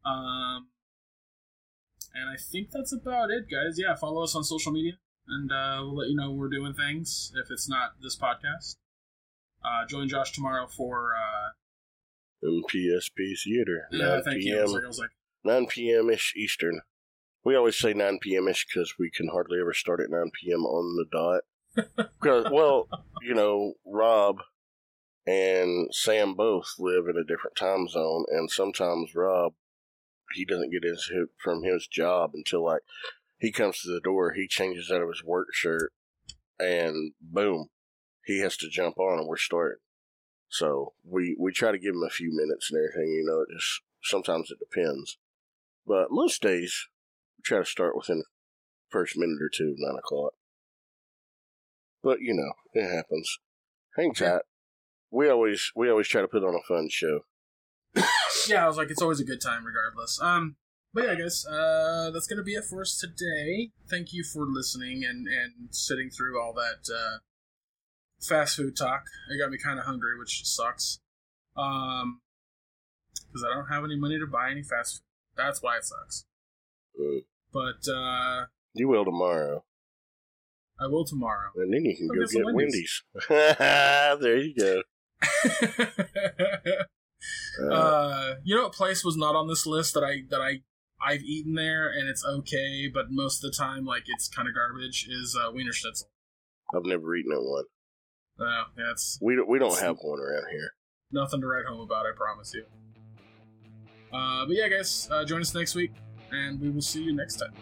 Um, 0.07 0.67
and 2.13 2.29
I 2.29 2.35
think 2.37 2.69
that's 2.71 2.93
about 2.93 3.31
it, 3.31 3.45
guys. 3.49 3.77
Yeah, 3.77 3.95
follow 3.95 4.23
us 4.23 4.35
on 4.35 4.43
social 4.43 4.71
media, 4.71 4.93
and 5.27 5.51
uh, 5.51 5.79
we'll 5.81 5.97
let 5.97 6.09
you 6.09 6.15
know 6.15 6.31
we're 6.31 6.49
doing 6.49 6.73
things. 6.73 7.31
If 7.35 7.51
it's 7.51 7.69
not 7.69 7.91
this 8.01 8.17
podcast, 8.17 8.77
uh, 9.63 9.85
join 9.87 10.07
Josh 10.09 10.31
tomorrow 10.31 10.67
for 10.67 11.13
uh, 11.15 12.47
MPSP 12.47 13.39
Theater, 13.43 13.87
yeah. 13.91 14.15
9 14.15 14.23
Thank 14.23 14.43
you. 14.43 14.59
I 14.59 14.63
was 14.63 14.73
like, 14.73 14.83
I 14.83 14.87
was 14.87 14.99
like, 14.99 15.09
9 15.43 15.67
p.m. 15.67 16.09
ish 16.09 16.33
Eastern. 16.35 16.81
We 17.43 17.55
always 17.55 17.77
say 17.77 17.93
9 17.93 18.19
p.m. 18.21 18.47
ish 18.47 18.65
because 18.65 18.95
we 18.99 19.09
can 19.09 19.29
hardly 19.29 19.59
ever 19.59 19.73
start 19.73 19.99
at 19.99 20.09
9 20.09 20.31
p.m. 20.39 20.65
on 20.65 20.95
the 20.95 21.05
dot. 21.11 21.43
well, 22.51 22.87
you 23.21 23.33
know, 23.33 23.73
Rob 23.85 24.37
and 25.25 25.87
Sam 25.91 26.33
both 26.33 26.73
live 26.79 27.07
in 27.07 27.17
a 27.17 27.23
different 27.23 27.55
time 27.55 27.87
zone, 27.87 28.25
and 28.29 28.49
sometimes 28.49 29.15
Rob, 29.15 29.53
he 30.33 30.45
doesn't 30.45 30.71
get 30.71 30.83
his 30.83 31.09
from 31.37 31.63
his 31.63 31.87
job 31.87 32.31
until 32.33 32.63
like 32.63 32.81
he 33.39 33.51
comes 33.51 33.81
to 33.81 33.91
the 33.91 33.99
door, 33.99 34.33
he 34.33 34.47
changes 34.47 34.91
out 34.91 35.01
of 35.01 35.09
his 35.09 35.23
work 35.23 35.47
shirt, 35.51 35.93
and 36.59 37.13
boom, 37.19 37.69
he 38.25 38.39
has 38.39 38.55
to 38.57 38.69
jump 38.69 38.99
on, 38.99 39.19
and 39.19 39.27
we're 39.27 39.37
starting. 39.37 39.79
So 40.49 40.93
we 41.03 41.35
we 41.39 41.51
try 41.51 41.71
to 41.71 41.79
give 41.79 41.95
him 41.95 42.03
a 42.03 42.09
few 42.09 42.29
minutes 42.31 42.71
and 42.71 42.79
everything. 42.79 43.11
You 43.13 43.25
know, 43.25 43.41
it 43.41 43.47
just 43.53 43.81
sometimes 44.03 44.51
it 44.51 44.59
depends, 44.59 45.17
but 45.85 46.07
most 46.11 46.41
days 46.41 46.87
we 47.37 47.43
try 47.43 47.59
to 47.59 47.65
start 47.65 47.95
within 47.95 48.19
the 48.19 48.25
first 48.89 49.17
minute 49.17 49.41
or 49.41 49.49
two 49.49 49.71
of 49.71 49.75
nine 49.77 49.97
o'clock. 49.97 50.33
But 52.03 52.21
you 52.21 52.33
know, 52.33 52.53
it 52.73 52.89
happens. 52.93 53.39
Hang 53.97 54.13
tight. 54.13 54.41
We 55.11 55.29
always 55.29 55.71
we 55.75 55.89
always 55.89 56.07
try 56.07 56.21
to 56.21 56.27
put 56.27 56.43
on 56.43 56.55
a 56.55 56.67
fun 56.67 56.89
show. 56.89 57.21
yeah, 58.47 58.63
I 58.63 58.67
was 58.67 58.77
like, 58.77 58.89
it's 58.89 59.01
always 59.01 59.19
a 59.19 59.25
good 59.25 59.41
time, 59.41 59.65
regardless. 59.65 60.19
Um, 60.21 60.55
but 60.93 61.05
yeah, 61.05 61.15
guys, 61.15 61.45
uh, 61.45 62.11
that's 62.11 62.27
gonna 62.27 62.43
be 62.43 62.53
it 62.53 62.65
for 62.69 62.81
us 62.81 62.97
today. 62.97 63.71
Thank 63.89 64.13
you 64.13 64.23
for 64.23 64.45
listening 64.47 65.03
and 65.03 65.27
and 65.27 65.73
sitting 65.75 66.09
through 66.09 66.41
all 66.41 66.53
that 66.53 66.93
uh, 66.93 67.17
fast 68.21 68.55
food 68.55 68.75
talk. 68.77 69.03
It 69.29 69.39
got 69.41 69.51
me 69.51 69.57
kind 69.57 69.79
of 69.79 69.85
hungry, 69.85 70.17
which 70.17 70.45
sucks. 70.45 70.99
Um, 71.57 72.21
because 73.27 73.45
I 73.49 73.53
don't 73.53 73.67
have 73.67 73.83
any 73.83 73.97
money 73.97 74.19
to 74.19 74.27
buy 74.27 74.51
any 74.51 74.63
fast 74.63 74.97
food. 74.97 75.10
That's 75.37 75.61
why 75.61 75.77
it 75.77 75.85
sucks. 75.85 76.25
Mm. 76.99 77.19
But 77.53 77.91
uh, 77.91 78.45
You 78.73 78.87
will 78.87 79.05
tomorrow, 79.05 79.63
I 80.79 80.87
will 80.87 81.05
tomorrow. 81.05 81.49
and 81.55 81.73
then 81.73 81.85
you 81.85 81.95
can 81.95 82.07
Go 82.07 82.15
go 82.15 82.21
get 82.21 82.31
get 82.31 82.45
Wendy's. 82.55 83.03
Wendy's. 83.29 83.57
there 84.21 84.37
you 84.37 84.53
go. 84.55 84.81
Uh, 87.61 87.73
uh, 87.73 88.33
you 88.43 88.55
know 88.55 88.63
what 88.63 88.73
place 88.73 89.03
was 89.05 89.15
not 89.15 89.35
on 89.35 89.47
this 89.47 89.67
list 89.67 89.93
that 89.93 90.03
I 90.03 90.21
that 90.31 90.41
I 90.41 90.61
I've 91.05 91.21
eaten 91.21 91.53
there 91.53 91.87
and 91.87 92.09
it's 92.09 92.25
okay, 92.25 92.87
but 92.91 93.11
most 93.11 93.43
of 93.43 93.51
the 93.51 93.55
time 93.55 93.85
like 93.85 94.03
it's 94.07 94.27
kind 94.27 94.47
of 94.47 94.55
garbage. 94.55 95.07
Is 95.07 95.37
uh, 95.39 95.51
Wienerschnitzel. 95.51 96.05
I've 96.75 96.85
never 96.85 97.15
eaten 97.15 97.31
at 97.31 97.43
one. 97.43 97.65
No, 98.39 98.63
yeah, 98.77 98.91
it's 98.91 99.19
We 99.21 99.39
we 99.47 99.59
don't 99.59 99.79
have 99.79 99.97
one 100.01 100.19
around 100.19 100.45
here. 100.51 100.71
nothing 101.11 101.41
to 101.41 101.47
write 101.47 101.65
home 101.65 101.81
about. 101.81 102.05
I 102.07 102.11
promise 102.15 102.53
you. 102.55 102.63
Uh, 104.13 104.45
but 104.45 104.55
yeah, 104.55 104.67
guys, 104.67 105.07
uh, 105.11 105.23
join 105.25 105.41
us 105.41 105.53
next 105.53 105.75
week, 105.75 105.91
and 106.31 106.59
we 106.59 106.69
will 106.69 106.81
see 106.81 107.03
you 107.03 107.15
next 107.15 107.37
time. 107.37 107.53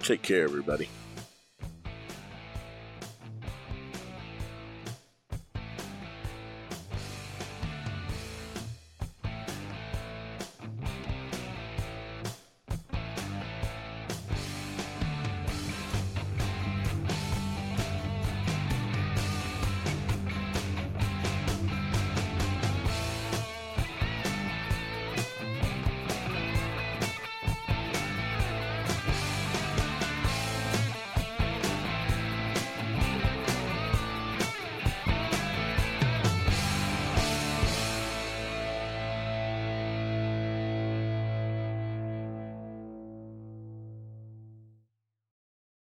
Take 0.00 0.22
care, 0.22 0.44
everybody. 0.44 0.88